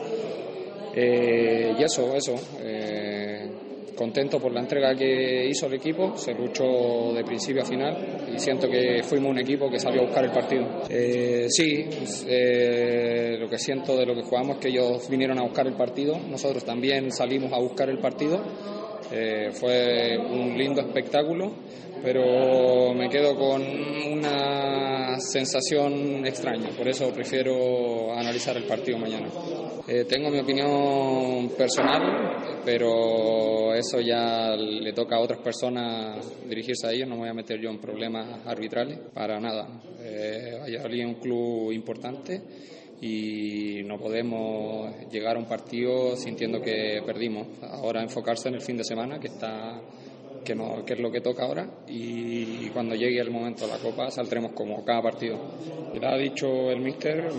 Eh, 0.94 1.74
y 1.78 1.84
eso, 1.84 2.16
eso. 2.16 2.36
Eh, 2.60 3.50
contento 4.02 4.40
por 4.40 4.52
la 4.52 4.62
entrega 4.62 4.96
que 4.96 5.46
hizo 5.48 5.68
el 5.68 5.76
equipo, 5.76 6.18
se 6.18 6.34
luchó 6.34 7.14
de 7.14 7.24
principio 7.24 7.62
a 7.62 7.66
final 7.66 8.26
y 8.34 8.40
siento 8.40 8.68
que 8.68 9.04
fuimos 9.04 9.30
un 9.30 9.40
equipo 9.40 9.70
que 9.70 9.80
salió 9.80 10.02
a 10.02 10.06
buscar 10.06 10.26
el 10.26 10.32
partido. 10.32 10.66
Eh, 10.90 11.46
sí, 11.50 11.86
eh, 12.28 13.38
lo 13.40 13.48
que 13.48 13.60
siento 13.60 13.96
de 13.96 14.08
lo 14.08 14.16
que 14.16 14.24
jugamos 14.24 14.56
es 14.56 14.62
que 14.62 14.70
ellos 14.70 15.08
vinieron 15.08 15.38
a 15.40 15.44
buscar 15.44 15.68
el 15.68 15.74
partido, 15.74 16.18
nosotros 16.30 16.64
también 16.64 17.12
salimos 17.12 17.54
a 17.54 17.60
buscar 17.60 17.90
el 17.90 18.00
partido. 18.00 18.42
Eh, 19.12 19.50
fue 19.52 20.18
un 20.18 20.58
lindo 20.58 20.82
espectáculo, 20.82 21.52
pero 22.02 22.94
me 22.94 23.10
quedo 23.10 23.36
con 23.36 23.62
una 23.62 25.20
sensación 25.20 26.26
extraña, 26.26 26.70
por 26.70 26.88
eso 26.88 27.12
prefiero 27.12 28.14
analizar 28.14 28.56
el 28.58 28.64
partido 28.64 28.98
mañana. 28.98 29.28
Eh, 29.88 30.06
tengo 30.08 30.30
mi 30.30 30.40
opinión 30.40 31.50
personal, 31.58 32.62
pero 32.64 33.74
eso 33.74 34.00
ya 34.00 34.56
le 34.56 34.94
toca 34.94 35.18
a 35.18 35.20
otras 35.20 35.40
personas 35.40 36.48
dirigirse 36.48 36.88
a 36.88 36.92
ellos, 36.92 37.08
no 37.08 37.16
me 37.16 37.22
voy 37.22 37.30
a 37.30 37.34
meter 37.34 37.60
yo 37.60 37.70
en 37.70 37.80
problemas 37.80 38.46
arbitrales, 38.46 38.98
para 39.14 39.40
nada. 39.40 39.82
Eh, 40.00 40.60
un 41.06 41.16
club 41.16 41.72
importante 41.72 42.42
y 43.02 43.82
no 43.84 43.98
podemos 43.98 44.94
llegar 45.12 45.36
a 45.36 45.40
un 45.40 45.46
partido 45.46 46.16
sintiendo 46.16 46.62
que 46.62 47.02
perdimos. 47.06 47.48
Ahora 47.64 48.04
enfocarse 48.04 48.48
en 48.50 48.56
el 48.56 48.62
fin 48.62 48.78
de 48.78 48.84
semana, 48.84 49.20
que 49.20 49.28
está 49.28 49.82
que, 50.44 50.56
no, 50.56 50.84
que 50.86 50.94
es 50.94 51.00
lo 51.00 51.12
que 51.12 51.22
toca 51.22 51.46
ahora 51.46 51.68
y 51.88 52.68
cuando 52.70 52.96
llegue 52.96 53.20
el 53.20 53.32
momento 53.32 53.66
de 53.66 53.74
la 53.74 53.80
Copa 53.80 54.10
saldremos 54.10 54.52
como 54.54 54.84
cada 54.84 55.02
partido. 55.02 55.38
Ya 56.00 56.14
ha 56.14 56.18
dicho 56.18 56.72
el 56.72 56.82
míster, 56.82 57.30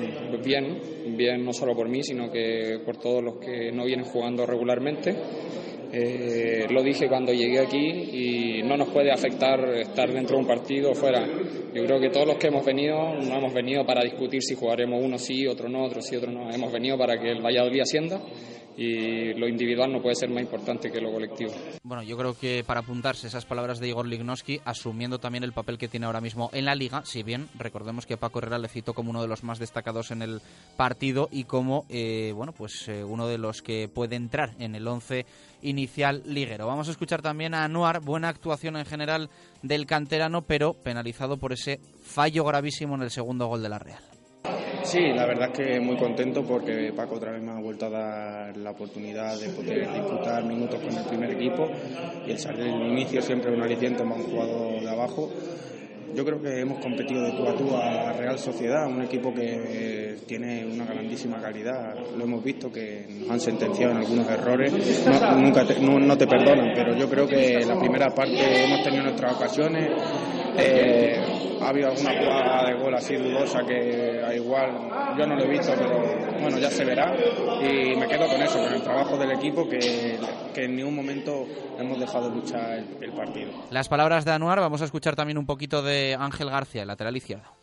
bien, 0.45 0.79
bien 1.17 1.45
no 1.45 1.53
solo 1.53 1.75
por 1.75 1.89
mí, 1.89 2.03
sino 2.03 2.31
que 2.31 2.81
por 2.85 2.97
todos 2.99 3.23
los 3.23 3.37
que 3.37 3.73
no 3.73 3.85
vienen 3.85 4.05
jugando 4.05 4.47
regularmente. 4.47 5.17
Eh, 5.95 6.67
lo 6.71 6.83
dije 6.83 7.07
cuando 7.07 7.35
llegué 7.35 7.59
aquí 7.59 7.79
y 7.79 8.63
no 8.63 8.79
nos 8.79 8.89
puede 8.89 9.13
afectar 9.13 9.63
estar 9.77 10.11
dentro 10.11 10.37
de 10.37 10.43
un 10.43 10.49
partido 10.49 10.93
o 10.93 10.95
fuera. 10.95 11.27
Yo 11.75 11.85
creo 11.85 12.01
que 12.01 12.09
todos 12.09 12.27
los 12.27 12.37
que 12.37 12.47
hemos 12.47 12.65
venido 12.65 13.15
no 13.15 13.37
hemos 13.37 13.53
venido 13.53 13.85
para 13.85 14.03
discutir 14.03 14.43
si 14.43 14.55
jugaremos 14.55 15.03
uno 15.03 15.19
sí, 15.19 15.47
otro 15.47 15.69
no, 15.69 15.85
otro 15.85 16.01
sí, 16.01 16.17
otro 16.17 16.31
no. 16.31 16.51
Hemos 16.51 16.73
venido 16.73 16.97
para 16.97 17.21
que 17.21 17.31
el 17.31 17.43
Valladolid 17.43 17.81
ascienda 17.81 18.23
y 18.77 19.35
lo 19.35 19.49
individual 19.49 19.93
no 19.93 20.01
puede 20.01 20.15
ser 20.15 20.31
más 20.31 20.43
importante 20.43 20.91
que 20.91 21.01
lo 21.01 21.13
colectivo. 21.13 21.53
Bueno, 21.83 22.03
yo 22.03 22.17
creo 22.17 22.35
que 22.39 22.65
para 22.67 22.81
apuntarse 22.81 23.27
esas 23.27 23.45
palabras 23.45 23.79
de 23.79 23.89
Igor 23.89 24.07
Lignoski, 24.07 24.61
asumiendo 24.65 25.19
también 25.19 25.45
el 25.45 25.53
papel 25.53 25.79
que 25.79 25.89
tiene 25.89 26.07
ahora 26.07 26.21
mismo 26.21 26.51
en 26.53 26.65
la 26.65 26.75
liga, 26.75 27.05
si 27.05 27.23
bien 27.23 27.49
recordemos 27.59 28.07
que 28.07 28.17
Paco 28.17 28.39
Herrera 28.39 28.59
le 28.59 28.69
citó 28.69 28.95
como 28.95 29.11
uno 29.11 29.23
de 29.23 29.29
los 29.29 29.45
más 29.45 29.59
destacados 29.59 30.11
en 30.11 30.23
el 30.23 30.41
partido 30.77 31.29
y 31.31 31.45
como 31.45 31.85
eh, 31.89 32.33
bueno 32.35 32.53
pues 32.53 32.89
eh, 32.89 33.05
uno 33.05 33.27
de 33.27 33.39
los 33.39 33.63
que 33.63 33.89
puede 33.89 34.17
entrar 34.17 34.55
en 34.59 34.75
el 34.75 34.87
11 34.87 35.27
inicial 35.63 36.23
liguero. 36.27 36.67
Vamos 36.67 36.89
a 36.89 36.93
escuchar 36.93 37.23
también 37.23 37.55
a 37.55 37.65
Anuar, 37.65 38.01
buena 38.01 38.29
actuación 38.29 38.77
en 38.77 38.87
general 38.87 39.31
del 39.63 39.87
canterano, 39.87 40.43
pero 40.43 40.75
penalizado 40.75 41.37
por 41.37 41.53
ese 41.53 41.81
fallo 42.03 42.45
gravísimo 42.45 42.95
en 42.95 43.03
el 43.03 43.11
segundo 43.11 43.47
gol 43.47 43.63
de 43.63 43.69
la 43.69 43.79
Real. 43.79 44.12
Sí, 44.85 45.13
la 45.15 45.27
verdad 45.27 45.51
es 45.53 45.59
que 45.59 45.81
muy 45.81 45.97
contento 45.97 46.43
porque 46.43 46.93
Paco 46.95 47.15
otra 47.15 47.33
vez 47.33 47.43
me 47.43 47.53
ha 47.53 47.61
vuelto 47.61 47.87
a 47.87 47.91
dar 47.91 48.57
la 48.57 48.73
oportunidad 48.73 49.39
de 49.39 49.49
poder 49.51 49.93
disputar 49.93 50.45
minutos 50.45 50.81
con 50.81 50.97
el 50.97 51.05
primer 51.05 51.31
equipo 51.31 51.69
y 52.27 52.33
el 52.33 52.39
salir 52.39 52.65
del 52.65 52.83
inicio 52.91 53.23
siempre 53.23 53.53
un 53.53 53.63
aliciente 53.63 54.05
más 54.05 54.19
un 54.19 54.25
jugador 54.25 54.81
de 54.83 54.91
abajo. 54.91 55.31
Yo 56.15 56.25
creo 56.25 56.41
que 56.43 56.61
hemos 56.61 56.79
competido 56.79 57.23
de 57.23 57.33
tú 57.33 57.49
a 57.49 57.55
tú 57.55 57.77
a 57.77 58.13
Real 58.13 58.39
Sociedad, 58.39 58.87
un 58.87 59.03
equipo 59.03 59.33
que 59.33 60.17
tiene 60.27 60.65
una 60.67 60.85
grandísima 60.85 61.41
calidad. 61.41 61.95
Lo 62.17 62.25
hemos 62.25 62.45
visto 62.45 62.71
que 62.71 63.07
nos 63.09 63.31
han 63.31 63.41
sentenciado 63.41 63.93
en 63.93 63.99
algunos 63.99 64.29
errores. 64.29 64.73
No, 65.07 65.37
nunca 65.37 65.65
te, 65.65 65.81
no, 65.81 66.19
te 66.19 66.27
perdonan, 66.27 66.73
pero 66.75 66.95
yo 66.97 67.09
creo 67.09 67.27
que 67.27 67.61
la 67.67 67.79
primera 67.79 68.09
parte 68.15 68.65
hemos 68.65 68.83
tenido 68.83 69.05
nuestras 69.05 69.37
ocasiones. 69.37 69.91
Eh, 70.59 71.17
ha 71.63 71.69
habido 71.69 71.89
alguna 71.89 72.11
jugada 72.19 72.67
de 72.67 72.83
gol 72.83 72.95
así 72.95 73.15
dudosa 73.17 73.61
que 73.67 74.21
igual 74.35 75.17
yo 75.19 75.27
no 75.27 75.37
lo 75.37 75.45
he 75.45 75.49
visto, 75.49 75.73
pero 75.79 75.99
bueno, 76.41 76.59
ya 76.59 76.71
se 76.71 76.85
verá. 76.85 77.15
Y 77.63 77.97
me 77.97 78.07
quedo 78.07 78.27
con 78.27 78.43
eso, 78.43 78.59
con 78.59 78.75
el 78.75 78.83
trabajo 78.83 79.17
del 79.17 79.33
equipo 79.33 79.69
que, 79.69 80.19
que 80.53 80.65
en 80.65 80.77
ningún 80.77 80.97
momento 80.97 81.47
hemos 81.83 82.01
dejado 82.01 82.31
luchar 82.31 82.79
el, 82.79 83.05
el 83.05 83.13
partido. 83.13 83.51
Las 83.71 83.89
palabras 83.89 84.25
de 84.25 84.33
Anuar, 84.33 84.61
vamos 84.61 84.83
a 84.83 84.87
escuchar 84.87 85.17
también 85.17 85.39
un 85.39 85.47
poquito 85.47 85.83
de 85.83 86.17
Ángel 86.19 86.51
García, 86.51 86.83
el 86.83 86.89
lateral 86.89 87.17
izquierdo. 87.17 87.63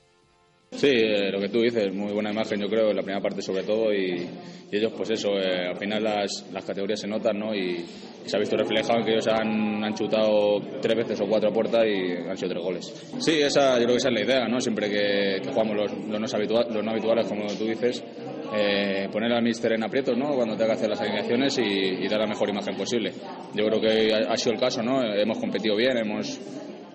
Sí, 0.72 0.88
eh, 0.88 1.32
lo 1.32 1.40
que 1.40 1.50
tú 1.50 1.62
dices, 1.62 1.94
muy 1.94 2.14
buena 2.14 2.32
imagen 2.32 2.62
yo 2.62 2.68
creo, 2.68 2.91
en 2.91 2.96
la 2.96 3.02
primera 3.02 3.22
parte 3.22 3.41
sobre 3.41 3.64
todo 3.64 3.91
y, 3.91 4.30
y 4.72 4.78
ellos 4.78 4.94
pues 4.96 5.10
eso, 5.10 5.30
eh, 5.32 5.68
al 5.68 5.78
final 5.78 6.04
las, 6.04 6.46
las, 6.54 6.64
categorías 6.64 7.00
se 7.00 7.08
notan 7.08 7.40
¿no? 7.40 7.56
Y, 7.56 7.86
y, 8.24 8.30
se 8.30 8.38
ha 8.38 8.40
visto 8.40 8.56
reflejado 8.56 9.00
en 9.00 9.06
que 9.06 9.12
ellos 9.14 9.28
han, 9.28 9.84
han 9.84 9.96
chutado 9.96 10.62
tres 10.80 10.96
veces 10.96 11.20
o 11.22 11.28
cuatro 11.28 11.52
puertas 11.52 11.84
y 11.88 12.12
han 12.30 12.38
sido 12.38 12.52
tres 12.52 12.64
goles. 12.64 13.08
Sí, 13.18 13.41
esa, 13.41 13.80
yo 13.80 13.86
creo 13.86 13.96
que 13.96 13.98
esa 13.98 14.10
es 14.10 14.14
la 14.14 14.22
idea, 14.22 14.48
¿no? 14.48 14.62
siempre 14.62 14.90
que, 14.90 15.41
que 15.41 15.50
jugamos 15.50 15.76
los, 15.76 15.91
los, 16.08 16.20
no 16.20 16.38
habitual, 16.38 16.68
los 16.72 16.86
no 16.86 16.91
habituales 16.91 17.28
como 17.28 17.48
tú 17.48 17.66
dices, 17.66 18.04
eh, 18.53 19.07
poner 19.11 19.31
al 19.31 19.43
míster 19.43 19.73
en 19.73 19.84
aprietos 19.84 20.17
¿no? 20.17 20.35
cuando 20.35 20.55
tenga 20.55 20.67
que 20.67 20.73
hacer 20.73 20.89
las 20.89 21.01
alineaciones 21.01 21.57
y, 21.57 21.61
y, 21.61 22.07
dar 22.07 22.19
la 22.19 22.27
mejor 22.27 22.49
imagen 22.49 22.76
posible. 22.76 23.11
Yo 23.53 23.65
creo 23.65 23.81
que 23.81 24.13
ha, 24.13 24.31
ha 24.31 24.38
sido 24.38 24.53
el 24.53 24.59
caso, 24.59 24.81
¿no? 24.81 25.03
hemos 25.03 25.38
competido 25.38 25.76
bien, 25.76 25.97
hemos 25.97 26.39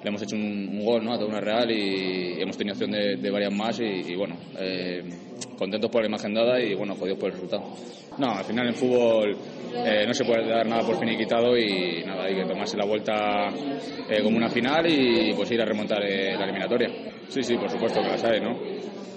le 0.05 0.10
hemos 0.10 0.22
hecho 0.22 0.36
un, 0.36 0.68
un, 0.68 0.85
gol 0.85 1.02
¿no? 1.02 1.14
a 1.14 1.16
toda 1.16 1.31
una 1.31 1.40
Real 1.40 1.70
y 1.70 2.39
hemos 2.39 2.59
tenido 2.59 2.74
opción 2.74 2.90
de, 2.90 3.16
de 3.16 3.31
varias 3.31 3.52
más 3.55 3.81
y, 3.81 4.12
y 4.12 4.14
bueno, 4.14 4.36
eh, 4.59 5.02
contentos 5.59 5.90
por 5.90 6.02
la 6.02 6.09
imagen 6.09 6.35
dada 6.35 6.60
y 6.60 6.74
bueno, 6.74 6.94
jodidos 6.94 7.18
por 7.18 7.31
el 7.31 7.35
resultado. 7.36 7.64
No, 8.18 8.31
al 8.32 8.44
final 8.44 8.68
en 8.68 8.74
fútbol 8.74 9.35
eh, 9.74 10.05
no 10.06 10.12
se 10.12 10.24
puede 10.26 10.47
dar 10.47 10.66
nada 10.66 10.82
por 10.82 10.98
finiquitado 10.98 11.56
y 11.56 12.05
nada, 12.05 12.24
hay 12.24 12.35
que 12.35 12.44
tomarse 12.44 12.76
la 12.76 12.85
vuelta 12.85 13.48
eh, 14.10 14.22
como 14.22 14.36
una 14.36 14.51
final 14.51 14.86
y 14.86 15.32
pues 15.32 15.51
ir 15.51 15.62
a 15.62 15.64
remontar 15.64 16.05
eh, 16.05 16.36
la 16.36 16.44
eliminatoria. 16.44 16.89
Sí, 17.28 17.43
sí, 17.43 17.56
por 17.56 17.70
supuesto 17.70 18.02
que 18.02 18.09
las 18.09 18.24
hay, 18.24 18.40
¿no? 18.40 18.59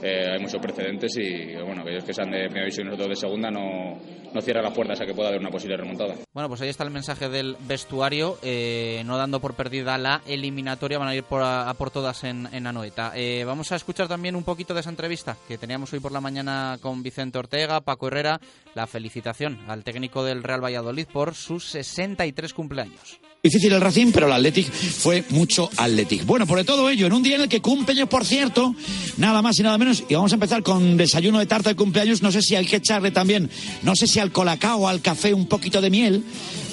Eh, 0.02 0.32
hay 0.34 0.40
muchos 0.40 0.61
precedentes 0.61 1.15
y 1.18 1.56
bueno, 1.56 1.82
aquellos 1.82 2.03
que 2.03 2.14
sean 2.14 2.30
de 2.30 2.45
primera 2.45 2.65
división 2.65 2.88
y 2.88 2.90
nosotros 2.91 3.10
de 3.10 3.15
segunda 3.15 3.49
no, 3.49 3.98
no 4.34 4.41
cierran 4.41 4.64
las 4.64 4.74
puertas 4.74 5.02
a 5.02 5.06
que 5.06 5.14
pueda 5.14 5.30
haber 5.30 5.41
una 5.41 5.49
posible 5.49 5.78
remontada. 5.78 6.15
Bueno, 6.34 6.49
pues 6.49 6.61
ahí 6.61 6.69
está 6.69 6.84
el 6.84 6.91
mensaje 6.91 7.30
del 7.30 7.57
vestuario, 7.68 8.38
eh, 8.44 9.02
no 9.06 9.18
dando 9.18 9.40
por 9.40 9.56
perdida 9.56 9.98
la 9.98 10.22
eliminatoria, 10.28 10.99
van 10.99 11.10
a 11.10 11.15
ir 11.15 11.24
por 11.24 11.41
a, 11.44 11.74
por 11.74 11.91
todas 11.91 12.24
en, 12.24 12.48
en 12.53 12.68
Anoeta. 12.68 13.11
Eh, 13.15 13.44
vamos 13.45 13.72
a 13.72 13.76
escuchar 13.76 14.07
también 14.07 14.36
un 14.36 14.44
poquito 14.44 14.74
de 14.74 14.82
esa 14.82 14.90
entrevista 14.90 15.38
que 15.48 15.57
teníamos 15.57 15.91
hoy 15.94 15.99
por 15.99 16.11
la 16.11 16.22
mañana 16.22 16.78
con 16.82 17.02
Vicente 17.02 17.40
Ortega, 17.40 17.82
Paco 17.82 18.07
Herrera, 18.07 18.40
la 18.76 18.88
felicitación 18.88 19.60
al 19.68 19.84
técnico 19.84 20.24
del 20.24 20.44
Real 20.44 20.64
Valladolid 20.64 21.07
por 21.11 21.34
sus 21.34 21.65
63 21.65 22.53
cumpleaños. 22.53 23.19
Difícil 23.43 23.72
el 23.72 23.81
Racing, 23.81 24.11
pero 24.11 24.26
el 24.26 24.34
Athletic 24.34 24.69
fue 24.69 25.23
mucho 25.30 25.69
Athletic. 25.77 26.26
Bueno, 26.26 26.47
por 26.47 26.64
todo 26.65 26.89
ello, 26.89 27.05
en 27.07 27.14
un 27.14 27.23
día 27.23 27.35
en 27.35 27.43
el 27.43 27.49
que 27.49 27.61
cumpleaños, 27.61 28.09
por 28.09 28.26
cierto, 28.26 28.76
nada 29.18 29.41
más 29.41 29.59
y 29.59 29.64
nada 29.64 29.77
menos, 29.77 30.03
y 30.09 30.15
vamos 30.15 30.31
a 30.31 30.35
empezar 30.35 30.64
con 30.64 30.97
desayuno 30.97 31.39
de 31.39 31.45
tarta 31.45 31.69
de 31.69 31.76
cumpleaños, 31.76 32.22
no 32.22 32.31
sé 32.31 32.41
si 32.41 32.55
hay 32.55 32.65
que 32.65 32.77
echarle 32.77 33.11
también, 33.11 33.49
no 33.84 33.95
sé 33.95 34.07
si 34.07 34.19
al 34.19 34.31
colacao 34.31 34.80
o 34.80 34.88
al 34.88 35.01
café 35.01 35.34
un 35.34 35.45
poquito 35.45 35.81
de 35.81 35.89
miel, 35.89 36.23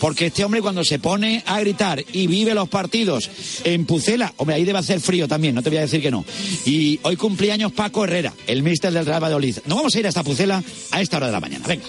porque 0.01 0.27
este 0.27 0.45
hombre 0.45 0.63
cuando 0.63 0.85
se 0.85 0.99
pone 0.99 1.43
a 1.47 1.61
gritar 1.61 2.03
y 2.13 2.27
vive 2.27 2.55
los 2.55 2.69
partidos 2.69 3.31
en 3.65 3.85
Pucela, 3.85 4.33
hombre, 4.39 4.57
ahí 4.57 4.65
debe 4.65 4.79
hacer 4.79 5.01
frío 5.01 5.29
también, 5.29 5.55
no 5.55 5.63
te 5.63 5.69
voy 5.69 5.79
a 5.79 5.83
decir 5.83 6.01
que 6.01 6.11
no. 6.11 6.25
Y 6.65 6.99
hoy 7.03 7.17
cumpleaños 7.17 7.73
Paco 7.73 8.05
Herrera, 8.05 8.33
el 8.47 8.63
míster 8.63 8.93
del 8.93 9.07
Real 9.07 9.23
Valladolid. 9.23 9.59
No 9.67 9.77
vamos 9.77 9.95
a 9.95 9.99
ir 9.99 10.07
a 10.07 10.09
esta 10.09 10.25
Pucela 10.25 10.63
a 10.91 11.01
esta 11.01 11.19
hora 11.19 11.27
de 11.27 11.33
la 11.33 11.41
mañana, 11.41 11.67
venga. 11.69 11.85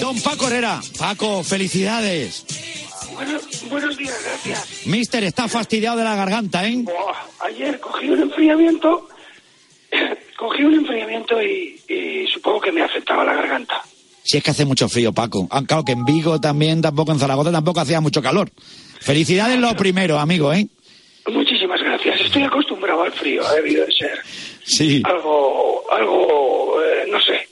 Don 0.00 0.20
Paco 0.20 0.46
Herrera, 0.48 0.80
Paco, 0.98 1.42
felicidades. 1.42 2.44
Bueno, 3.14 3.38
buenos 3.70 3.96
días, 3.96 4.20
gracias. 4.24 4.86
Mister, 4.86 5.24
está 5.24 5.48
fastidiado 5.48 5.96
de 5.96 6.04
la 6.04 6.16
garganta, 6.16 6.66
¿eh? 6.66 6.84
Oh, 6.86 7.12
ayer 7.44 7.78
cogí 7.80 8.08
un 8.08 8.22
enfriamiento, 8.22 9.08
cogí 10.36 10.64
un 10.64 10.74
enfriamiento 10.74 11.40
y, 11.40 11.80
y, 11.88 12.26
supongo 12.26 12.60
que 12.60 12.72
me 12.72 12.82
afectaba 12.82 13.24
la 13.24 13.34
garganta. 13.34 13.82
Si 14.22 14.38
es 14.38 14.42
que 14.42 14.50
hace 14.50 14.64
mucho 14.64 14.88
frío, 14.88 15.12
Paco. 15.12 15.46
Ah, 15.50 15.62
claro 15.66 15.84
que 15.84 15.92
en 15.92 16.04
Vigo 16.04 16.40
también, 16.40 16.80
tampoco 16.82 17.12
en 17.12 17.18
Zaragoza 17.18 17.52
tampoco 17.52 17.80
hacía 17.80 18.00
mucho 18.00 18.22
calor. 18.22 18.50
Felicidades 19.00 19.58
lo 19.58 19.74
primero, 19.76 20.18
amigo, 20.18 20.52
¿eh? 20.52 20.66
Muchísimas 21.26 21.80
gracias. 21.80 22.20
Estoy 22.20 22.42
acostumbrado 22.42 23.02
al 23.02 23.12
frío, 23.12 23.46
ha 23.46 23.54
debido 23.54 23.86
de 23.86 23.92
ser. 23.92 24.18
Sí. 24.64 25.02
Algo, 25.04 25.82
algo, 25.90 26.82
eh, 26.82 27.06
no 27.10 27.20
sé. 27.20 27.48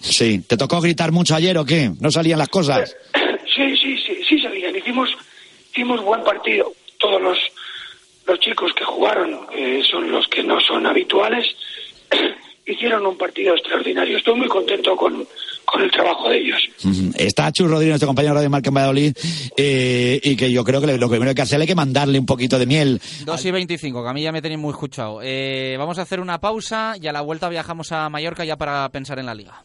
Sí. 0.00 0.40
¿Te 0.46 0.56
tocó 0.56 0.80
gritar 0.80 1.12
mucho 1.12 1.34
ayer 1.34 1.56
o 1.58 1.64
qué? 1.64 1.90
¿No 2.00 2.10
salían 2.10 2.38
las 2.38 2.48
cosas? 2.48 2.96
Sí, 3.52 3.76
sí, 3.76 3.98
sí, 4.06 4.16
sí 4.26 4.40
salían. 4.40 4.74
Hicimos, 4.76 5.10
hicimos 5.72 6.00
buen 6.02 6.22
partido. 6.22 6.72
Todos 6.98 7.20
los, 7.20 7.36
los 8.26 8.38
chicos 8.38 8.72
que 8.74 8.84
jugaron 8.84 9.40
eh, 9.52 9.82
son 9.90 10.10
los 10.10 10.28
que 10.28 10.42
no 10.44 10.60
son 10.60 10.86
habituales 10.86 11.44
hicieron 12.66 13.04
un 13.04 13.18
partido 13.18 13.54
extraordinario. 13.54 14.16
Estoy 14.16 14.36
muy 14.36 14.48
contento 14.48 14.96
con, 14.96 15.26
con 15.64 15.82
el 15.82 15.90
trabajo 15.90 16.28
de 16.28 16.38
ellos. 16.38 16.60
Está 17.16 17.52
Chus 17.52 17.68
Rodríguez, 17.68 17.92
nuestro 17.92 18.06
compañero 18.06 18.34
de 18.34 18.38
Radio 18.38 18.50
Marca 18.50 18.68
en 18.68 18.74
Valladolid, 18.74 19.16
eh, 19.56 20.20
y 20.22 20.36
que 20.36 20.50
yo 20.50 20.64
creo 20.64 20.80
que 20.80 20.98
lo 20.98 21.08
primero 21.08 21.26
que 21.26 21.30
hay 21.30 21.34
que 21.34 21.42
hacer 21.42 21.60
es 21.60 21.66
que 21.66 21.74
mandarle 21.74 22.18
un 22.18 22.26
poquito 22.26 22.58
de 22.58 22.66
miel. 22.66 23.00
2 23.24 23.44
y 23.44 23.50
25, 23.50 24.02
que 24.02 24.08
a 24.08 24.12
mí 24.12 24.22
ya 24.22 24.32
me 24.32 24.42
tenéis 24.42 24.60
muy 24.60 24.70
escuchado. 24.70 25.20
Eh, 25.22 25.76
vamos 25.78 25.98
a 25.98 26.02
hacer 26.02 26.20
una 26.20 26.40
pausa 26.40 26.94
y 27.00 27.06
a 27.08 27.12
la 27.12 27.20
vuelta 27.20 27.48
viajamos 27.48 27.92
a 27.92 28.08
Mallorca 28.08 28.44
ya 28.44 28.56
para 28.56 28.88
pensar 28.90 29.18
en 29.18 29.26
la 29.26 29.34
liga. 29.34 29.64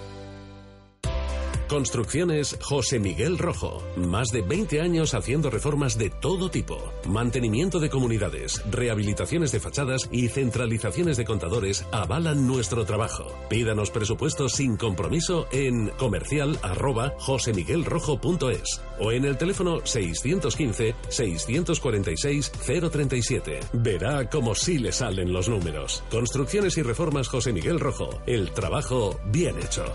Construcciones 1.71 2.57
José 2.61 2.99
Miguel 2.99 3.37
Rojo. 3.37 3.81
Más 3.95 4.27
de 4.27 4.41
20 4.41 4.81
años 4.81 5.13
haciendo 5.13 5.49
reformas 5.49 5.97
de 5.97 6.09
todo 6.09 6.51
tipo. 6.51 6.77
Mantenimiento 7.07 7.79
de 7.79 7.89
comunidades, 7.89 8.61
rehabilitaciones 8.69 9.53
de 9.53 9.61
fachadas 9.61 10.09
y 10.11 10.27
centralizaciones 10.27 11.15
de 11.15 11.23
contadores 11.23 11.85
avalan 11.93 12.45
nuestro 12.45 12.83
trabajo. 12.83 13.23
Pídanos 13.49 13.89
presupuestos 13.89 14.51
sin 14.51 14.75
compromiso 14.75 15.47
en 15.53 15.91
comercial 15.91 16.59
arroba 16.61 17.13
josemiguelrojo.es 17.19 18.81
o 18.99 19.13
en 19.13 19.23
el 19.23 19.37
teléfono 19.37 19.79
615 19.85 20.93
646 21.07 22.51
037. 22.91 23.59
Verá 23.71 24.29
cómo 24.29 24.55
sí 24.55 24.77
le 24.77 24.91
salen 24.91 25.31
los 25.31 25.47
números. 25.47 26.03
Construcciones 26.11 26.77
y 26.77 26.81
reformas 26.81 27.29
José 27.29 27.53
Miguel 27.53 27.79
Rojo. 27.79 28.09
El 28.27 28.51
trabajo 28.51 29.17
bien 29.31 29.57
hecho. 29.57 29.85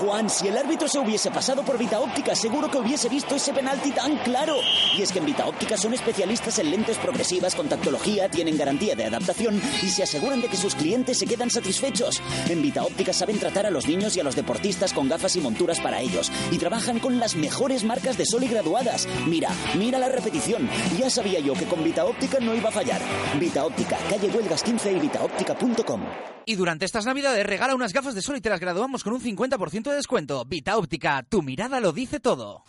Juan, 0.00 0.30
si 0.30 0.48
el 0.48 0.56
árbitro 0.56 0.88
se 0.88 0.98
hubiese 0.98 1.30
pasado 1.30 1.62
por 1.62 1.76
Vita 1.76 2.00
Óptica, 2.00 2.34
seguro 2.34 2.70
que 2.70 2.78
hubiese 2.78 3.10
visto 3.10 3.34
ese 3.34 3.52
penalti 3.52 3.90
tan 3.90 4.16
claro. 4.18 4.56
Y 4.96 5.02
es 5.02 5.12
que 5.12 5.18
en 5.18 5.26
Vita 5.26 5.46
Óptica 5.46 5.76
son 5.76 5.92
especialistas 5.92 6.58
en 6.58 6.70
lentes 6.70 6.96
progresivas 6.96 7.54
con 7.54 7.68
tactología, 7.68 8.30
tienen 8.30 8.56
garantía 8.56 8.94
de 8.96 9.04
adaptación 9.04 9.60
y 9.82 9.88
se 9.88 10.02
aseguran 10.02 10.40
de 10.40 10.48
que 10.48 10.56
sus 10.56 10.74
clientes 10.74 11.18
se 11.18 11.26
quedan 11.26 11.50
satisfechos. 11.50 12.22
En 12.48 12.62
Vita 12.62 12.82
Óptica 12.82 13.12
saben 13.12 13.38
tratar 13.38 13.66
a 13.66 13.70
los 13.70 13.86
niños 13.86 14.16
y 14.16 14.20
a 14.20 14.24
los 14.24 14.36
deportistas 14.36 14.94
con 14.94 15.06
gafas 15.06 15.36
y 15.36 15.40
monturas 15.42 15.80
para 15.80 16.00
ellos 16.00 16.32
y 16.50 16.56
trabajan 16.56 16.98
con 16.98 17.20
las 17.20 17.36
mejores 17.36 17.84
marcas 17.84 18.16
de 18.16 18.24
sol 18.24 18.42
y 18.42 18.48
graduadas. 18.48 19.06
Mira, 19.26 19.50
mira 19.76 19.98
la 19.98 20.08
repetición. 20.08 20.66
Ya 20.98 21.10
sabía 21.10 21.40
yo 21.40 21.52
que 21.52 21.66
con 21.66 21.84
Vita 21.84 22.06
Óptica 22.06 22.40
no 22.40 22.54
iba 22.54 22.70
a 22.70 22.72
fallar. 22.72 23.02
Vita 23.38 23.66
Óptica, 23.66 23.98
calle 24.08 24.28
Huelgas 24.28 24.62
15 24.62 24.92
y 24.92 24.98
vitaóptica.com. 24.98 26.00
Y 26.46 26.56
durante 26.56 26.84
estas 26.84 27.06
navidades 27.06 27.46
regala 27.46 27.74
unas 27.74 27.92
gafas 27.92 28.14
de 28.14 28.22
sol 28.22 28.36
y 28.36 28.40
te 28.40 28.50
las 28.50 28.60
graduamos 28.60 29.04
con 29.04 29.12
un 29.12 29.20
50% 29.20 29.89
de 29.90 29.96
descuento. 29.96 30.44
Vita 30.44 30.76
Óptica, 30.76 31.22
tu 31.28 31.42
mirada 31.42 31.80
lo 31.80 31.92
dice 31.92 32.20
todo. 32.20 32.64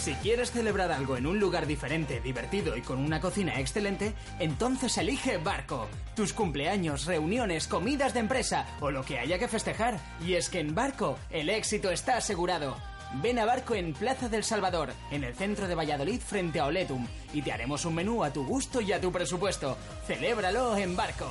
Si 0.00 0.14
quieres 0.14 0.50
celebrar 0.50 0.90
algo 0.92 1.18
en 1.18 1.26
un 1.26 1.38
lugar 1.38 1.66
diferente, 1.66 2.20
divertido 2.20 2.74
y 2.74 2.80
con 2.80 2.98
una 2.98 3.20
cocina 3.20 3.60
excelente, 3.60 4.14
entonces 4.38 4.96
elige 4.96 5.36
Barco. 5.36 5.88
Tus 6.16 6.32
cumpleaños, 6.32 7.04
reuniones, 7.04 7.66
comidas 7.66 8.14
de 8.14 8.20
empresa 8.20 8.66
o 8.80 8.90
lo 8.90 9.04
que 9.04 9.18
haya 9.18 9.38
que 9.38 9.46
festejar. 9.46 10.00
Y 10.26 10.34
es 10.34 10.48
que 10.48 10.60
en 10.60 10.74
Barco 10.74 11.18
el 11.28 11.50
éxito 11.50 11.90
está 11.90 12.16
asegurado. 12.16 12.76
Ven 13.22 13.38
a 13.40 13.44
Barco 13.44 13.74
en 13.74 13.92
Plaza 13.92 14.30
del 14.30 14.42
Salvador, 14.42 14.94
en 15.10 15.22
el 15.22 15.34
centro 15.34 15.68
de 15.68 15.74
Valladolid 15.74 16.20
frente 16.20 16.60
a 16.60 16.66
Oletum, 16.66 17.06
y 17.34 17.42
te 17.42 17.52
haremos 17.52 17.84
un 17.84 17.96
menú 17.96 18.24
a 18.24 18.32
tu 18.32 18.46
gusto 18.46 18.80
y 18.80 18.92
a 18.92 19.00
tu 19.00 19.12
presupuesto. 19.12 19.76
Celébralo 20.06 20.78
en 20.78 20.96
Barco. 20.96 21.30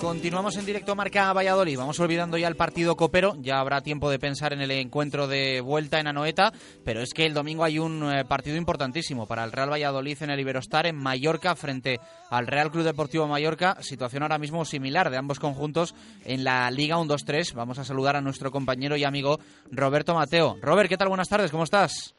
Continuamos 0.00 0.56
en 0.56 0.64
directo 0.64 0.94
Marca 0.94 1.32
Valladolid. 1.32 1.76
Vamos 1.76 1.98
olvidando 1.98 2.38
ya 2.38 2.46
el 2.46 2.54
partido 2.54 2.94
copero. 2.94 3.32
Ya 3.40 3.58
habrá 3.58 3.80
tiempo 3.80 4.10
de 4.10 4.20
pensar 4.20 4.52
en 4.52 4.60
el 4.60 4.70
encuentro 4.70 5.26
de 5.26 5.60
vuelta 5.60 5.98
en 5.98 6.06
Anoeta. 6.06 6.52
Pero 6.84 7.00
es 7.00 7.12
que 7.12 7.26
el 7.26 7.34
domingo 7.34 7.64
hay 7.64 7.80
un 7.80 8.04
eh, 8.04 8.24
partido 8.24 8.56
importantísimo 8.56 9.26
para 9.26 9.42
el 9.42 9.50
Real 9.50 9.72
Valladolid 9.72 10.22
en 10.22 10.30
el 10.30 10.38
Iberostar 10.38 10.86
en 10.86 10.96
Mallorca 10.96 11.56
frente 11.56 11.98
al 12.30 12.46
Real 12.46 12.70
Club 12.70 12.84
Deportivo 12.84 13.26
Mallorca. 13.26 13.74
Situación 13.80 14.22
ahora 14.22 14.38
mismo 14.38 14.64
similar 14.64 15.10
de 15.10 15.16
ambos 15.16 15.40
conjuntos 15.40 15.94
en 16.24 16.44
la 16.44 16.70
Liga 16.70 16.96
1-2-3. 16.96 17.54
Vamos 17.54 17.80
a 17.80 17.84
saludar 17.84 18.14
a 18.14 18.20
nuestro 18.20 18.52
compañero 18.52 18.96
y 18.96 19.04
amigo 19.04 19.38
Roberto 19.72 20.14
Mateo. 20.14 20.56
Robert, 20.62 20.88
¿qué 20.88 20.96
tal? 20.96 21.08
Buenas 21.08 21.28
tardes, 21.28 21.50
¿cómo 21.50 21.64
estás? 21.64 22.14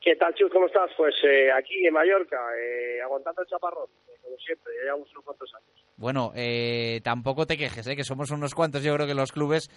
¿Qué 0.00 0.16
tal, 0.16 0.34
Chus? 0.34 0.50
¿Cómo 0.50 0.66
estás? 0.66 0.90
Pues 0.96 1.14
eh, 1.24 1.52
aquí 1.52 1.86
en 1.86 1.92
Mallorca, 1.92 2.38
eh, 2.58 3.02
aguantando 3.02 3.42
el 3.42 3.48
chaparrón, 3.48 3.88
como 4.22 4.36
siempre, 4.38 4.72
ya 4.78 4.84
llevamos 4.84 5.10
unos 5.12 5.24
cuantos 5.24 5.52
años. 5.54 5.87
Bueno, 5.98 6.32
eh, 6.34 7.00
tampoco 7.02 7.46
te 7.46 7.56
quejes, 7.58 7.86
¿eh? 7.88 7.96
que 7.96 8.04
somos 8.04 8.30
unos 8.30 8.54
cuantos, 8.54 8.82
yo 8.82 8.94
creo 8.94 9.06
que 9.06 9.14
los 9.14 9.32
clubes 9.32 9.68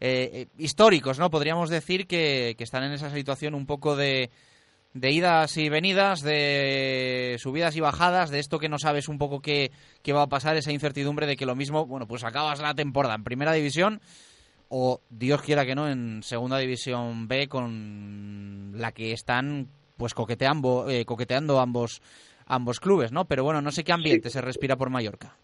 eh, 0.00 0.30
eh, 0.32 0.46
históricos, 0.58 1.18
¿no? 1.18 1.30
Podríamos 1.30 1.70
decir 1.70 2.06
que, 2.06 2.54
que 2.58 2.64
están 2.64 2.82
en 2.82 2.92
esa 2.92 3.10
situación 3.10 3.54
un 3.54 3.64
poco 3.64 3.94
de, 3.94 4.30
de 4.94 5.10
idas 5.12 5.56
y 5.56 5.68
venidas, 5.68 6.22
de 6.22 7.36
subidas 7.38 7.76
y 7.76 7.80
bajadas, 7.80 8.30
de 8.30 8.40
esto 8.40 8.58
que 8.58 8.68
no 8.68 8.78
sabes 8.78 9.08
un 9.08 9.18
poco 9.18 9.40
qué, 9.40 9.70
qué 10.02 10.12
va 10.12 10.22
a 10.22 10.28
pasar, 10.28 10.56
esa 10.56 10.72
incertidumbre 10.72 11.26
de 11.26 11.36
que 11.36 11.46
lo 11.46 11.54
mismo, 11.54 11.86
bueno, 11.86 12.06
pues 12.08 12.24
acabas 12.24 12.60
la 12.60 12.74
temporada 12.74 13.14
en 13.14 13.24
primera 13.24 13.52
división 13.52 14.00
o, 14.68 15.00
Dios 15.08 15.42
quiera 15.42 15.64
que 15.64 15.74
no, 15.74 15.88
en 15.88 16.22
segunda 16.22 16.58
división 16.58 17.28
B 17.28 17.48
con 17.48 18.72
la 18.74 18.92
que 18.92 19.12
están 19.12 19.68
pues 19.96 20.14
coqueteando, 20.14 20.88
eh, 20.88 21.04
coqueteando 21.04 21.60
ambos, 21.60 22.02
ambos 22.46 22.80
clubes, 22.80 23.10
¿no? 23.10 23.24
Pero 23.24 23.44
bueno, 23.44 23.62
no 23.62 23.70
sé 23.70 23.84
qué 23.84 23.92
ambiente 23.92 24.30
se 24.30 24.40
respira 24.40 24.76
por 24.76 24.90
Mallorca. 24.90 25.36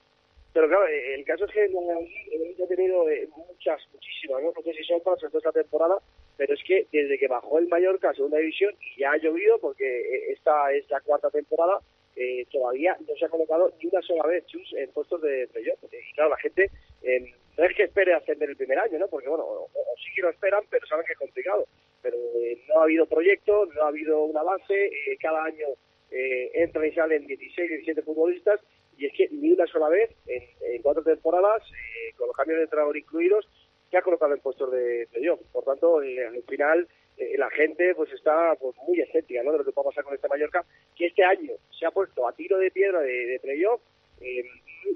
Pero 0.54 0.68
claro, 0.68 0.86
eh, 0.86 1.14
el 1.14 1.24
caso 1.24 1.44
es 1.44 1.52
que 1.52 1.64
el 1.64 1.74
Valladolid 1.74 2.62
ha 2.62 2.66
tenido 2.68 3.10
eh, 3.10 3.28
muchas, 3.36 3.82
muchísimas, 3.92 4.42
¿no? 4.42 4.52
No 4.56 4.62
sé 4.62 4.72
si 4.72 4.84
son 4.84 5.02
toda 5.02 5.16
esta 5.20 5.52
temporada, 5.52 5.98
pero 6.36 6.54
es 6.54 6.62
que 6.64 6.86
desde 6.92 7.18
que 7.18 7.28
bajó 7.28 7.58
el 7.58 7.68
Mallorca 7.68 8.10
a 8.10 8.14
segunda 8.14 8.38
división 8.38 8.72
y 8.80 9.00
ya 9.00 9.12
ha 9.12 9.16
llovido 9.16 9.58
porque 9.58 9.84
eh, 9.84 10.32
esta 10.32 10.72
es 10.72 10.88
la 10.90 11.00
cuarta 11.00 11.28
temporada, 11.30 11.80
eh, 12.16 12.46
todavía 12.52 12.96
no 13.00 13.16
se 13.16 13.24
ha 13.24 13.28
colocado 13.28 13.72
ni 13.82 13.88
una 13.88 14.00
sola 14.02 14.26
vez 14.26 14.46
Chus 14.46 14.72
en 14.74 14.90
puestos 14.92 15.20
de 15.22 15.48
playoff. 15.52 15.78
Y 15.84 16.14
claro, 16.14 16.30
la 16.30 16.38
gente 16.38 16.70
eh, 17.02 17.32
no 17.58 17.64
es 17.64 17.76
que 17.76 17.84
espere 17.84 18.14
ascender 18.14 18.48
el 18.48 18.56
primer 18.56 18.78
año, 18.78 18.98
¿no? 18.98 19.08
Porque 19.08 19.28
bueno, 19.28 19.44
o, 19.44 19.64
o 19.64 19.96
sí 19.96 20.10
que 20.14 20.22
lo 20.22 20.30
esperan, 20.30 20.62
pero 20.70 20.86
saben 20.86 21.04
que 21.04 21.12
es 21.12 21.18
complicado. 21.18 21.66
Pero 22.02 22.16
eh, 22.16 22.62
no 22.68 22.80
ha 22.80 22.84
habido 22.84 23.06
proyecto, 23.06 23.66
no 23.66 23.82
ha 23.82 23.88
habido 23.88 24.22
un 24.24 24.36
avance, 24.36 24.74
eh, 24.86 25.16
cada 25.20 25.44
año 25.44 25.66
eh, 26.10 26.50
entran 26.54 26.86
y 26.86 26.92
salen 26.92 27.26
16, 27.26 27.68
17 27.68 28.02
futbolistas 28.02 28.60
y 28.96 29.06
es 29.06 29.12
que 29.12 29.28
ni 29.30 29.52
una 29.52 29.66
sola 29.66 29.88
vez 29.88 30.10
en, 30.26 30.42
cuatro 30.82 31.02
temporadas, 31.02 31.62
eh, 31.70 32.12
con 32.16 32.26
los 32.26 32.36
cambios 32.36 32.58
de 32.58 32.64
entrenador 32.64 32.96
incluidos, 32.96 33.48
se 33.90 33.96
ha 33.96 34.02
colocado 34.02 34.34
en 34.34 34.40
puestos 34.40 34.70
de 34.72 35.08
playoff. 35.12 35.40
Por 35.52 35.64
tanto, 35.64 36.02
eh, 36.02 36.26
al 36.26 36.42
final 36.42 36.88
eh, 37.16 37.38
la 37.38 37.48
gente 37.50 37.94
pues 37.94 38.12
está 38.12 38.54
pues, 38.56 38.76
muy 38.86 39.00
escéptica 39.00 39.42
¿no? 39.42 39.52
de 39.52 39.58
lo 39.58 39.64
que 39.64 39.72
puede 39.72 39.90
pasar 39.90 40.04
con 40.04 40.14
este 40.14 40.28
Mallorca, 40.28 40.64
que 40.96 41.06
este 41.06 41.24
año 41.24 41.52
se 41.78 41.86
ha 41.86 41.90
puesto 41.90 42.26
a 42.26 42.32
tiro 42.32 42.58
de 42.58 42.70
piedra 42.70 43.00
de, 43.00 43.26
de 43.26 43.40
playoff, 43.40 43.80
eh, 44.20 44.44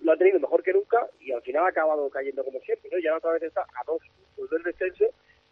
lo 0.03 0.13
ha 0.13 0.17
tenido 0.17 0.41
mejor 0.41 0.63
que 0.63 0.73
nunca 0.73 1.07
y 1.21 1.33
al 1.33 1.43
final 1.43 1.65
ha 1.65 1.69
acabado 1.69 2.09
cayendo 2.11 2.45
como 2.45 2.59
siempre, 2.61 2.91
¿no? 2.93 2.99
Ya 2.99 3.17
otra 3.17 3.33
vez 3.33 3.43
está 3.43 3.63
a 3.63 3.85
dos 3.87 4.03
puntos 4.37 4.51
del 4.51 4.63
descenso 4.65 5.05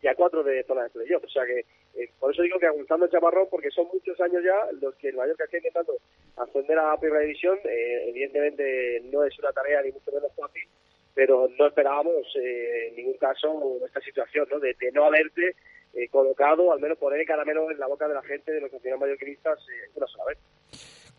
y 0.02 0.06
a 0.08 0.14
cuatro 0.14 0.42
de 0.42 0.62
zona 0.64 0.84
de 0.84 0.90
playoff. 0.90 1.24
O 1.24 1.28
sea 1.28 1.44
que 1.46 1.60
eh, 2.00 2.10
por 2.18 2.32
eso 2.32 2.42
digo 2.42 2.58
que 2.58 2.66
aguantando 2.66 3.06
el 3.06 3.12
chaparrón, 3.12 3.48
porque 3.50 3.70
son 3.70 3.86
muchos 3.92 4.20
años 4.20 4.42
ya 4.44 4.72
los 4.80 4.94
que 4.96 5.08
el 5.08 5.16
Mallorca 5.16 5.44
está 5.44 5.56
intentando 5.56 5.94
ascender 6.36 6.78
a 6.78 6.90
la 6.90 7.00
primera 7.00 7.22
división. 7.22 7.58
Eh, 7.64 8.08
evidentemente 8.08 9.02
no 9.12 9.24
es 9.24 9.38
una 9.38 9.52
tarea 9.52 9.82
ni 9.82 9.92
mucho 9.92 10.12
menos 10.12 10.32
fácil, 10.36 10.68
pero 11.16 11.48
no 11.58 11.66
esperábamos 11.66 12.26
eh, 12.36 12.88
en 12.88 12.96
ningún 12.96 13.16
caso 13.16 13.80
esta 13.86 14.00
situación, 14.02 14.46
¿no? 14.50 14.60
De, 14.60 14.76
no 14.92 15.04
haberte 15.04 15.56
eh, 15.94 16.08
colocado, 16.10 16.70
al 16.74 16.78
menos 16.78 16.98
poner 16.98 17.20
el 17.20 17.26
caramelo 17.26 17.70
en 17.70 17.78
la 17.78 17.86
boca 17.86 18.06
de 18.06 18.12
la 18.12 18.22
gente 18.22 18.52
de 18.52 18.60
los 18.60 18.70
aficionados 18.70 19.00
mallorquinistas 19.00 19.58
eh, 19.60 19.90
una 19.94 20.06
sola 20.08 20.24
vez. 20.26 20.38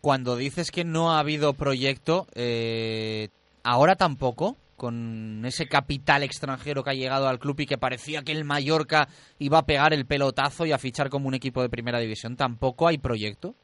Cuando 0.00 0.36
dices 0.36 0.70
que 0.70 0.84
no 0.84 1.10
ha 1.10 1.18
habido 1.18 1.52
proyecto, 1.54 2.28
ahora 3.64 3.96
tampoco, 3.96 4.56
con 4.78 5.44
ese 5.44 5.68
capital 5.68 6.22
extranjero 6.22 6.82
que 6.82 6.90
ha 6.90 6.94
llegado 6.94 7.28
al 7.28 7.38
club 7.38 7.60
y 7.60 7.66
que 7.66 7.76
parecía 7.76 8.22
que 8.24 8.32
el 8.32 8.46
Mallorca 8.46 9.08
iba 9.38 9.58
a 9.58 9.66
pegar 9.66 9.92
el 9.92 10.06
pelotazo 10.06 10.64
y 10.64 10.72
a 10.72 10.78
fichar 10.78 11.10
como 11.10 11.28
un 11.28 11.34
equipo 11.34 11.60
de 11.60 11.68
primera 11.68 11.98
división, 11.98 12.36
¿tampoco 12.36 12.88
hay 12.88 12.96
proyecto? 12.96 13.54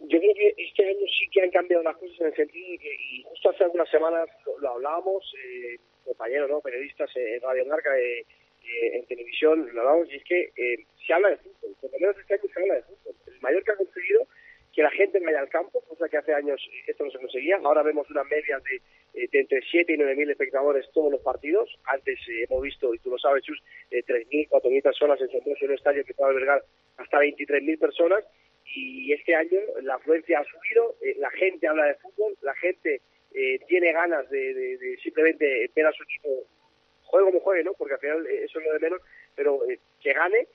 Yo 0.00 0.18
creo 0.18 0.34
que 0.34 0.54
este 0.56 0.82
año 0.84 1.06
sí 1.06 1.28
que 1.30 1.42
han 1.42 1.50
cambiado 1.50 1.84
las 1.84 1.96
cosas 1.96 2.18
en 2.20 2.26
el 2.26 2.34
sentido 2.34 2.66
y 2.74 3.22
justo 3.22 3.50
hace 3.50 3.62
algunas 3.62 3.88
semanas 3.90 4.28
lo, 4.60 4.70
hablábamos, 4.70 5.22
eh, 5.38 5.78
compañeros, 6.04 6.50
¿no? 6.50 6.60
periodistas 6.60 7.08
en 7.14 7.40
Radio 7.40 7.66
Marca, 7.66 7.96
eh, 7.96 8.26
eh, 8.62 8.96
en 8.96 9.06
televisión, 9.06 9.68
lo 9.72 9.80
hablábamos, 9.80 10.10
y 10.12 10.16
es 10.16 10.24
que 10.24 10.52
eh, 10.56 10.84
se 11.06 11.12
habla 11.12 11.30
de 11.30 11.36
fútbol, 11.38 11.76
por 11.80 11.90
lo 11.92 11.98
menos 11.98 12.16
este 12.18 12.34
año 12.34 12.42
se 12.52 12.60
habla 12.60 12.74
de 12.74 12.82
fútbol. 12.82 13.14
El 13.26 13.40
Mallorca 13.40 13.72
ha 13.72 13.76
conseguido 13.76 14.26
que 14.72 14.82
la 14.82 14.90
gente 14.90 15.18
vaya 15.20 15.40
al 15.40 15.48
campo, 15.48 15.80
cosa 15.88 16.08
que 16.08 16.16
hace 16.16 16.32
años 16.32 16.60
esto 16.86 17.04
no 17.04 17.10
se 17.10 17.18
conseguía. 17.18 17.58
Ahora 17.62 17.82
vemos 17.82 18.08
unas 18.10 18.26
medias 18.26 18.62
de, 18.62 18.76
eh, 19.22 19.28
entre 19.32 19.60
7 19.70 19.92
y 19.92 19.96
9 19.96 20.14
mil 20.16 20.30
espectadores 20.30 20.86
todos 20.92 21.10
los 21.10 21.20
partidos. 21.22 21.68
Antes 21.84 22.18
eh, 22.28 22.44
hemos 22.48 22.62
visto, 22.62 22.94
y 22.94 22.98
tú 22.98 23.10
lo 23.10 23.18
sabes, 23.18 23.42
Chus, 23.44 23.60
eh, 23.90 24.02
3.000, 24.06 24.48
4.000 24.48 24.82
personas 24.82 25.20
en 25.20 25.28
Santos, 25.30 25.58
en 25.60 25.68
un 25.68 25.74
estadio 25.74 26.04
que 26.04 26.14
puede 26.14 26.30
albergar 26.30 26.62
hasta 26.98 27.18
23.000 27.18 27.78
personas. 27.78 28.24
Y 28.72 29.12
este 29.12 29.34
año 29.34 29.58
la 29.82 29.96
afluencia 29.96 30.38
ha 30.38 30.44
subido, 30.44 30.94
eh, 31.02 31.16
la 31.18 31.30
gente 31.30 31.66
habla 31.66 31.86
de 31.86 31.94
fútbol, 31.96 32.34
la 32.42 32.54
gente 32.54 33.00
eh, 33.34 33.58
tiene 33.66 33.92
ganas 33.92 34.30
de, 34.30 34.54
de- 34.54 34.96
simplemente 35.02 35.68
ver 35.74 35.86
a 35.86 35.92
su 35.92 36.04
equipo, 36.04 36.28
juegue 37.02 37.26
como 37.26 37.40
juegue, 37.40 37.64
¿no? 37.64 37.72
Porque 37.74 37.94
al 37.94 38.00
final 38.00 38.26
eh, 38.28 38.44
eso 38.44 38.60
es 38.60 38.66
lo 38.66 38.72
de 38.74 38.78
menos, 38.78 39.00
pero 39.34 39.60
que 40.00 40.12
gane 40.12 40.46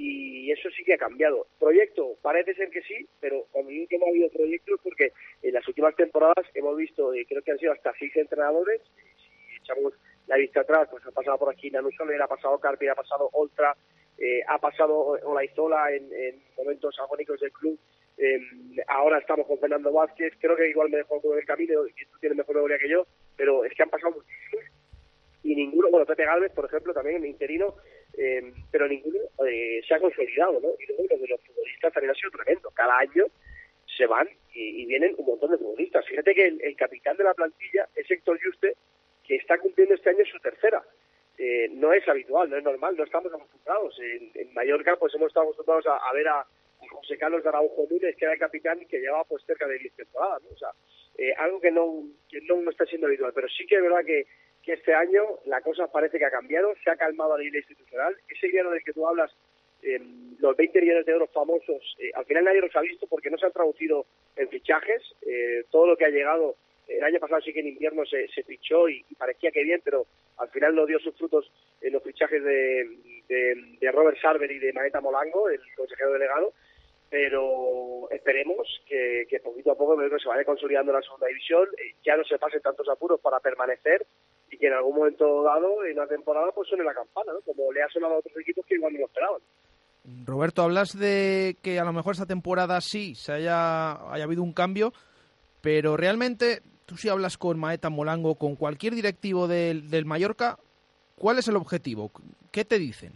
y 0.00 0.50
eso 0.50 0.70
sí 0.70 0.82
que 0.82 0.94
ha 0.94 0.98
cambiado. 0.98 1.46
Proyecto, 1.58 2.16
parece 2.22 2.54
ser 2.54 2.70
que 2.70 2.80
sí, 2.82 3.06
pero 3.20 3.44
cuando 3.50 3.70
digo 3.70 3.86
que 3.86 3.98
no 3.98 4.06
ha 4.06 4.08
habido 4.08 4.30
proyectos 4.30 4.80
porque 4.82 5.12
en 5.42 5.52
las 5.52 5.66
últimas 5.68 5.94
temporadas 5.94 6.46
hemos 6.54 6.74
visto, 6.76 7.12
eh, 7.12 7.26
creo 7.28 7.42
que 7.42 7.50
han 7.50 7.58
sido 7.58 7.72
hasta 7.72 7.92
seis 7.98 8.16
entrenadores, 8.16 8.80
si 9.18 9.56
echamos 9.56 9.92
la 10.26 10.36
vista 10.36 10.62
atrás, 10.62 10.88
pues 10.90 11.04
ha 11.04 11.10
pasado 11.10 11.38
por 11.38 11.52
aquí 11.52 11.70
Nanu 11.70 11.90
Soler, 11.92 12.22
ha 12.22 12.26
pasado 12.26 12.58
Carpi, 12.58 12.88
ha 12.88 12.94
pasado 12.94 13.28
Oltra, 13.32 13.76
eh, 14.16 14.40
ha 14.48 14.58
pasado 14.58 15.18
Olaizola 15.22 15.92
en, 15.92 16.10
en 16.12 16.42
momentos 16.56 16.98
agónicos 16.98 17.38
del 17.38 17.52
club, 17.52 17.78
eh, 18.16 18.40
ahora 18.88 19.18
estamos 19.18 19.46
con 19.46 19.58
Fernando 19.58 19.92
Vázquez, 19.92 20.32
creo 20.40 20.56
que 20.56 20.70
igual 20.70 20.88
me 20.88 20.98
dejó 20.98 21.20
con 21.20 21.38
el 21.38 21.44
camino, 21.44 21.86
y 21.86 22.06
tú 22.06 22.18
tienes 22.20 22.38
mejor 22.38 22.54
memoria 22.54 22.78
que 22.78 22.88
yo, 22.88 23.06
pero 23.36 23.64
es 23.66 23.74
que 23.74 23.82
han 23.82 23.90
pasado 23.90 24.14
muchísimos 24.14 24.64
y 25.42 25.54
ninguno, 25.54 25.88
bueno, 25.90 26.06
Pepe 26.06 26.24
Galvez, 26.24 26.52
por 26.52 26.66
ejemplo, 26.66 26.92
también 26.92 27.16
en 27.16 27.26
interino, 27.26 27.74
eh, 28.16 28.52
pero 28.70 28.88
ninguno 28.88 29.18
eh, 29.46 29.80
se 29.86 29.94
ha 29.94 30.00
consolidado, 30.00 30.60
¿no? 30.60 30.68
Y 30.78 30.86
luego 30.86 31.04
lo 31.10 31.18
de 31.18 31.28
los 31.28 31.40
futbolistas 31.42 31.92
también 31.92 32.10
ha 32.10 32.14
sido 32.14 32.30
tremendo. 32.30 32.70
Cada 32.70 32.98
año 32.98 33.26
se 33.96 34.06
van 34.06 34.28
y, 34.54 34.82
y 34.82 34.86
vienen 34.86 35.14
un 35.18 35.26
montón 35.26 35.50
de 35.50 35.58
futbolistas. 35.58 36.06
Fíjate 36.06 36.34
que 36.34 36.46
el, 36.46 36.76
capitán 36.76 37.16
de 37.16 37.24
la 37.24 37.34
plantilla 37.34 37.88
es 37.94 38.10
Héctor 38.10 38.38
Juste, 38.42 38.74
que 39.24 39.36
está 39.36 39.58
cumpliendo 39.58 39.94
este 39.94 40.10
año 40.10 40.24
su 40.24 40.38
tercera. 40.40 40.82
Eh, 41.38 41.68
no 41.72 41.92
es 41.92 42.06
habitual, 42.06 42.50
no 42.50 42.56
es 42.56 42.64
normal, 42.64 42.96
no 42.96 43.04
estamos 43.04 43.32
acostumbrados. 43.32 43.98
En, 44.00 44.52
Mallorca, 44.52 44.96
pues 44.96 45.14
hemos 45.14 45.28
estado 45.28 45.44
acostumbrados 45.44 45.86
a, 45.86 46.12
ver 46.12 46.28
a, 46.28 46.40
a 46.40 46.88
José 46.90 47.16
Carlos 47.16 47.42
de 47.42 47.48
Araujo 47.48 47.86
Núñez, 47.88 48.16
que 48.16 48.24
era 48.24 48.34
el 48.34 48.40
capitán 48.40 48.82
y 48.82 48.86
que 48.86 49.00
llevaba 49.00 49.24
pues 49.24 49.42
cerca 49.44 49.66
de 49.66 49.78
10 49.78 49.94
temporadas, 49.94 50.42
¿no? 50.42 50.50
O 50.50 50.58
sea, 50.58 50.70
eh, 51.16 51.34
algo 51.38 51.60
que 51.60 51.70
no, 51.70 52.04
que 52.28 52.40
no 52.42 52.70
está 52.70 52.84
siendo 52.86 53.06
habitual, 53.06 53.32
pero 53.34 53.48
sí 53.48 53.66
que 53.66 53.76
es 53.76 53.82
verdad 53.82 54.04
que, 54.04 54.26
que 54.62 54.74
este 54.74 54.94
año 54.94 55.22
la 55.46 55.60
cosa 55.60 55.86
parece 55.90 56.18
que 56.18 56.24
ha 56.24 56.30
cambiado, 56.30 56.74
se 56.82 56.90
ha 56.90 56.96
calmado 56.96 57.34
a 57.34 57.38
nivel 57.38 57.56
institucional. 57.56 58.16
Ese 58.28 58.46
dinero 58.46 58.70
del 58.70 58.82
que 58.84 58.92
tú 58.92 59.06
hablas, 59.06 59.30
eh, 59.82 60.00
los 60.38 60.56
20 60.56 60.80
millones 60.80 61.06
de 61.06 61.12
euros 61.12 61.30
famosos, 61.32 61.96
eh, 61.98 62.10
al 62.14 62.26
final 62.26 62.44
nadie 62.44 62.60
los 62.60 62.74
ha 62.76 62.80
visto 62.80 63.06
porque 63.06 63.30
no 63.30 63.38
se 63.38 63.46
han 63.46 63.52
traducido 63.52 64.06
en 64.36 64.48
fichajes. 64.48 65.02
Eh, 65.26 65.64
todo 65.70 65.86
lo 65.86 65.96
que 65.96 66.04
ha 66.04 66.10
llegado, 66.10 66.56
el 66.88 67.02
año 67.02 67.18
pasado 67.20 67.40
sí 67.40 67.52
que 67.52 67.60
en 67.60 67.68
invierno 67.68 68.04
se, 68.04 68.28
se 68.28 68.42
fichó 68.42 68.88
y, 68.88 69.04
parecía 69.18 69.50
que 69.50 69.62
bien, 69.62 69.80
pero 69.84 70.06
al 70.38 70.48
final 70.50 70.74
no 70.74 70.86
dio 70.86 70.98
sus 70.98 71.16
frutos 71.16 71.50
en 71.80 71.92
los 71.92 72.02
fichajes 72.02 72.42
de, 72.42 72.88
de, 73.28 73.76
de 73.80 73.92
Robert 73.92 74.18
Sarver 74.20 74.50
y 74.50 74.58
de 74.58 74.72
Maeta 74.72 75.00
Molango, 75.00 75.48
el 75.48 75.60
consejero 75.76 76.12
delegado 76.12 76.52
pero 77.10 78.08
esperemos 78.10 78.68
que, 78.86 79.26
que 79.28 79.40
poquito 79.40 79.72
a 79.72 79.76
poco 79.76 79.96
se 80.18 80.28
vaya 80.28 80.44
consolidando 80.44 80.92
la 80.92 81.02
segunda 81.02 81.26
división, 81.26 81.68
eh, 81.76 81.96
ya 82.04 82.16
no 82.16 82.22
se 82.24 82.38
pasen 82.38 82.62
tantos 82.62 82.88
apuros 82.88 83.20
para 83.20 83.40
permanecer 83.40 84.06
y 84.50 84.58
que 84.58 84.66
en 84.66 84.72
algún 84.72 84.96
momento 84.96 85.42
dado, 85.42 85.84
en 85.84 85.98
una 85.98 86.06
temporada, 86.06 86.50
pues 86.52 86.68
suene 86.68 86.84
la 86.84 86.94
campana, 86.94 87.32
¿no? 87.32 87.40
como 87.40 87.72
le 87.72 87.82
ha 87.82 87.88
sonado 87.88 88.14
a 88.14 88.18
otros 88.18 88.36
equipos 88.38 88.66
que 88.66 88.74
igual 88.74 88.92
no 88.92 89.00
lo 89.00 89.06
esperaban. 89.06 89.40
Roberto, 90.24 90.62
hablas 90.62 90.98
de 90.98 91.56
que 91.62 91.78
a 91.78 91.84
lo 91.84 91.92
mejor 91.92 92.14
esta 92.14 92.26
temporada 92.26 92.80
sí 92.80 93.14
se 93.14 93.32
haya, 93.32 93.92
haya 94.12 94.24
habido 94.24 94.42
un 94.42 94.52
cambio, 94.52 94.92
pero 95.60 95.96
realmente 95.96 96.62
tú 96.86 96.96
si 96.96 97.08
hablas 97.08 97.38
con 97.38 97.58
Maeta 97.58 97.90
Molango, 97.90 98.34
con 98.34 98.56
cualquier 98.56 98.94
directivo 98.94 99.46
del, 99.46 99.90
del 99.90 100.06
Mallorca, 100.06 100.58
¿cuál 101.16 101.38
es 101.38 101.46
el 101.48 101.56
objetivo? 101.56 102.10
¿Qué 102.50 102.64
te 102.64 102.78
dicen? 102.78 103.12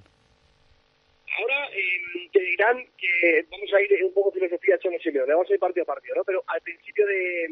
Ahora 1.38 1.66
eh, 1.70 2.28
te 2.32 2.40
dirán 2.40 2.76
que 2.96 3.46
vamos 3.50 3.72
a 3.74 3.80
ir 3.80 4.04
un 4.04 4.14
poco 4.14 4.30
filosofía 4.30 4.78
Cholo 4.78 4.98
Simeone, 5.00 5.32
vamos 5.32 5.50
a 5.50 5.54
ir 5.54 5.58
partido 5.58 5.82
a 5.82 5.86
partido, 5.86 6.14
¿no? 6.16 6.24
Pero 6.24 6.44
al 6.46 6.60
principio 6.60 7.06
de 7.06 7.48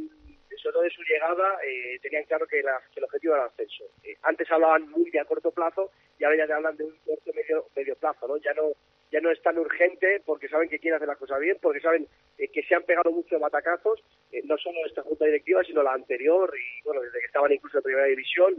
sobre 0.63 0.73
todo 0.75 0.83
de 0.85 0.91
su 0.91 1.03
llegada 1.03 1.59
eh, 1.67 1.99
tenían 2.01 2.25
claro 2.25 2.47
que, 2.47 2.63
la- 2.63 2.81
el 2.97 3.05
objetivo 3.05 3.35
era 3.35 3.45
el 3.45 3.49
ascenso. 3.51 3.85
Eh, 4.05 4.17
antes 4.23 4.51
hablaban 4.51 4.89
muy 4.91 5.11
de 5.11 5.21
a 5.21 5.25
corto 5.25 5.51
plazo 5.51 5.91
y 6.19 6.25
ahora 6.25 6.37
ya 6.39 6.47
te 6.47 6.53
hablan 6.53 6.77
de 6.77 6.85
un 6.85 6.97
corto 7.05 7.33
medio 7.35 7.67
medio 7.77 7.97
plazo, 7.97 8.29
¿no? 8.29 8.37
Ya 8.39 8.55
no 8.55 8.73
ya 9.11 9.21
no 9.21 9.31
es 9.31 9.43
tan 9.43 9.59
urgente 9.59 10.23
porque 10.25 10.49
saben 10.49 10.71
que 10.71 10.79
quieren 10.79 10.97
hacer 10.97 11.09
las 11.09 11.19
cosas 11.19 11.39
bien, 11.39 11.59
porque 11.61 11.81
saben 11.81 12.07
eh, 12.39 12.49
que 12.49 12.63
se 12.63 12.75
han 12.75 12.83
pegado 12.85 13.11
muchos 13.13 13.39
batacazos, 13.39 14.03
eh, 14.33 14.41
no 14.45 14.57
solo 14.57 14.79
esta 14.87 15.03
junta 15.03 15.27
directiva, 15.27 15.63
sino 15.65 15.83
la 15.83 15.93
anterior 15.93 16.51
y 16.57 16.83
bueno, 16.85 17.03
desde 17.03 17.19
que 17.21 17.27
estaban 17.27 17.53
incluso 17.53 17.77
en 17.79 17.85
primera 17.85 18.07
división, 18.07 18.55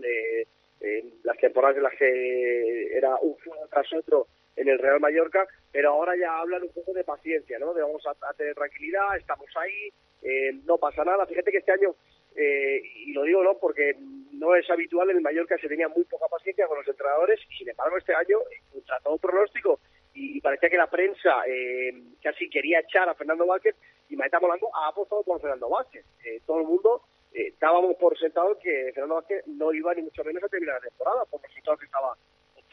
en 0.81 1.13
las 1.23 1.37
temporadas 1.37 1.77
en 1.77 1.83
las 1.83 1.95
que 1.95 2.95
era 2.97 3.15
un 3.21 3.35
fuego 3.37 3.65
tras 3.71 3.91
otro 3.93 4.27
en 4.55 4.67
el 4.67 4.79
Real 4.79 4.99
Mallorca, 4.99 5.47
pero 5.71 5.91
ahora 5.91 6.13
ya 6.15 6.39
hablan 6.39 6.63
un 6.63 6.73
poco 6.73 6.93
de 6.93 7.03
paciencia, 7.03 7.59
¿no? 7.59 7.73
De 7.73 7.81
vamos 7.81 8.03
a, 8.05 8.33
tener 8.33 8.55
tranquilidad, 8.55 9.17
estamos 9.17 9.49
ahí, 9.55 9.89
eh, 10.21 10.53
no 10.65 10.77
pasa 10.77 11.03
nada. 11.03 11.25
Fíjate 11.25 11.51
que 11.51 11.57
este 11.57 11.71
año, 11.71 11.95
eh, 12.35 12.81
y 13.05 13.13
lo 13.13 13.23
digo 13.23 13.43
no 13.43 13.57
porque 13.57 13.95
no 14.31 14.55
es 14.55 14.69
habitual 14.69 15.09
en 15.09 15.17
el 15.17 15.23
Mallorca, 15.23 15.57
se 15.57 15.67
tenía 15.67 15.87
muy 15.87 16.03
poca 16.05 16.25
paciencia 16.27 16.67
con 16.67 16.77
los 16.77 16.87
entrenadores, 16.87 17.39
y 17.49 17.57
sin 17.57 17.69
embargo 17.69 17.97
este 17.97 18.13
año, 18.13 18.39
eh, 18.51 18.61
contra 18.71 18.99
todo 18.99 19.17
pronóstico, 19.17 19.79
y 20.13 20.39
parecía 20.41 20.69
que 20.69 20.77
la 20.77 20.89
prensa 20.89 21.43
eh, 21.47 21.91
casi 22.21 22.49
quería 22.49 22.79
echar 22.79 23.09
a 23.09 23.15
Fernando 23.15 23.45
Vázquez, 23.45 23.75
y 24.09 24.15
Maeta 24.15 24.39
Molango 24.39 24.69
ha 24.75 24.89
apostado 24.89 25.23
por 25.23 25.41
Fernando 25.41 25.69
Vázquez. 25.69 26.05
Eh, 26.23 26.41
todo 26.45 26.59
el 26.59 26.67
mundo 26.67 27.01
eh, 27.33 27.53
dábamos 27.59 27.95
por 27.95 28.17
sentado 28.17 28.57
que 28.59 28.91
Fernando 28.93 29.15
Vázquez 29.15 29.47
no 29.47 29.73
iba 29.73 29.93
ni 29.93 30.03
mucho 30.03 30.23
menos 30.23 30.43
a 30.43 30.49
terminar 30.49 30.75
la 30.75 30.87
temporada, 30.89 31.25
por 31.25 31.41
los 31.41 31.49
resultados 31.49 31.79
que 31.79 31.85
estaba 31.85 32.15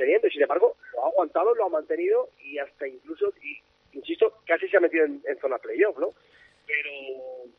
y 0.09 0.31
sin 0.31 0.43
embargo 0.43 0.77
lo 0.93 1.05
ha 1.05 1.09
aguantado, 1.09 1.55
lo 1.55 1.66
ha 1.66 1.68
mantenido 1.68 2.28
y 2.43 2.59
hasta 2.59 2.86
incluso, 2.86 3.32
insisto, 3.93 4.35
casi 4.47 4.68
se 4.68 4.77
ha 4.77 4.81
metido 4.81 5.05
en, 5.05 5.22
en 5.27 5.39
zona 5.39 5.59
playoff, 5.59 5.98
¿no? 5.98 6.14
Pero 6.66 6.90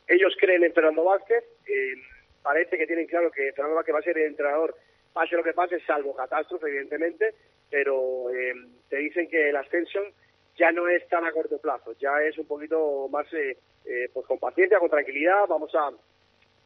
ellos 0.08 0.34
creen 0.38 0.64
en 0.64 0.72
Fernando 0.72 1.04
Vázquez, 1.04 1.44
eh, 1.66 1.94
parece 2.42 2.78
que 2.78 2.86
tienen 2.86 3.06
claro 3.06 3.30
que 3.30 3.52
Fernando 3.52 3.76
Vázquez 3.76 3.94
va 3.94 3.98
a 3.98 4.02
ser 4.02 4.18
el 4.18 4.26
entrenador, 4.26 4.74
pase 5.12 5.36
lo 5.36 5.44
que 5.44 5.52
pase, 5.52 5.80
salvo 5.80 6.14
catástrofe, 6.14 6.68
evidentemente, 6.68 7.34
pero 7.70 8.30
eh, 8.30 8.54
te 8.88 8.96
dicen 8.96 9.28
que 9.28 9.50
el 9.50 9.56
ascenso 9.56 10.00
ya 10.56 10.72
no 10.72 10.88
es 10.88 11.06
tan 11.08 11.24
a 11.24 11.32
corto 11.32 11.58
plazo, 11.58 11.94
ya 11.98 12.22
es 12.22 12.36
un 12.38 12.46
poquito 12.46 13.08
más 13.08 13.26
eh, 13.32 13.56
eh, 13.84 14.08
pues 14.12 14.26
con 14.26 14.38
paciencia, 14.38 14.78
con 14.78 14.90
tranquilidad, 14.90 15.46
vamos 15.48 15.74
a, 15.74 15.90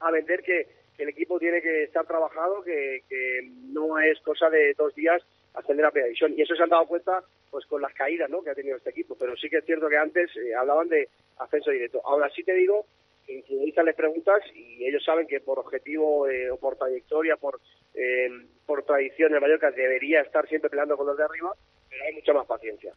a 0.00 0.10
vender 0.10 0.42
que 0.42 0.66
el 0.98 1.08
equipo 1.08 1.38
tiene 1.38 1.60
que 1.60 1.84
estar 1.84 2.06
trabajado, 2.06 2.62
que, 2.62 3.02
que 3.08 3.48
no 3.68 3.98
es 3.98 4.18
cosa 4.20 4.48
de 4.50 4.74
dos 4.74 4.94
días 4.94 5.22
ascender 5.56 5.84
a 5.84 5.90
primera 5.90 6.06
división. 6.06 6.34
Y 6.36 6.42
eso 6.42 6.54
se 6.54 6.62
han 6.62 6.68
dado 6.68 6.86
cuenta 6.86 7.22
pues 7.50 7.66
con 7.66 7.82
las 7.82 7.92
caídas 7.92 8.30
¿no? 8.30 8.42
que 8.42 8.50
ha 8.50 8.54
tenido 8.54 8.76
este 8.76 8.90
equipo. 8.90 9.16
Pero 9.18 9.36
sí 9.36 9.48
que 9.48 9.58
es 9.58 9.64
cierto 9.64 9.88
que 9.88 9.96
antes 9.96 10.30
eh, 10.36 10.54
hablaban 10.54 10.88
de 10.88 11.08
ascenso 11.38 11.70
directo. 11.70 12.00
Ahora 12.04 12.30
sí 12.30 12.44
te 12.44 12.54
digo 12.54 12.86
que 13.26 13.82
les 13.82 13.94
preguntas 13.94 14.42
y 14.54 14.86
ellos 14.86 15.04
saben 15.04 15.26
que 15.26 15.40
por 15.40 15.58
objetivo 15.58 16.28
eh, 16.28 16.50
o 16.50 16.56
por 16.56 16.76
trayectoria, 16.76 17.36
por, 17.36 17.60
eh, 17.94 18.28
por 18.64 18.84
tradición, 18.84 19.34
el 19.34 19.40
Mallorca 19.40 19.70
debería 19.70 20.20
estar 20.20 20.48
siempre 20.48 20.70
peleando 20.70 20.96
con 20.96 21.06
los 21.06 21.16
de 21.16 21.24
arriba, 21.24 21.52
pero 21.90 22.04
hay 22.04 22.14
mucha 22.14 22.32
más 22.32 22.46
paciencia. 22.46 22.92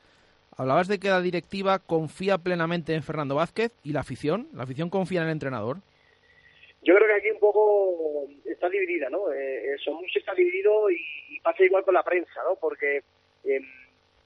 Hablabas 0.56 0.88
de 0.88 1.00
que 1.00 1.10
la 1.10 1.22
directiva 1.22 1.80
confía 1.80 2.38
plenamente 2.38 2.94
en 2.94 3.04
Fernando 3.04 3.36
Vázquez 3.36 3.72
y 3.84 3.94
la 3.94 4.02
afición. 4.02 4.48
¿La 4.54 4.64
afición 4.64 4.90
confía 4.90 5.22
en 5.22 5.28
el 5.28 5.34
entrenador? 5.34 5.78
Yo 6.82 6.96
creo 6.96 7.08
que 7.08 7.14
aquí 7.14 7.32
un 7.32 7.40
poco 7.40 8.28
está 8.46 8.70
dividida, 8.70 9.10
¿no? 9.10 9.32
Eh, 9.32 9.76
Somus 9.84 10.16
está 10.16 10.34
dividido 10.34 10.90
y, 10.92 11.29
pasa 11.42 11.64
igual 11.64 11.84
con 11.84 11.94
la 11.94 12.04
prensa, 12.04 12.42
¿no? 12.44 12.56
Porque 12.56 13.04
eh, 13.44 13.62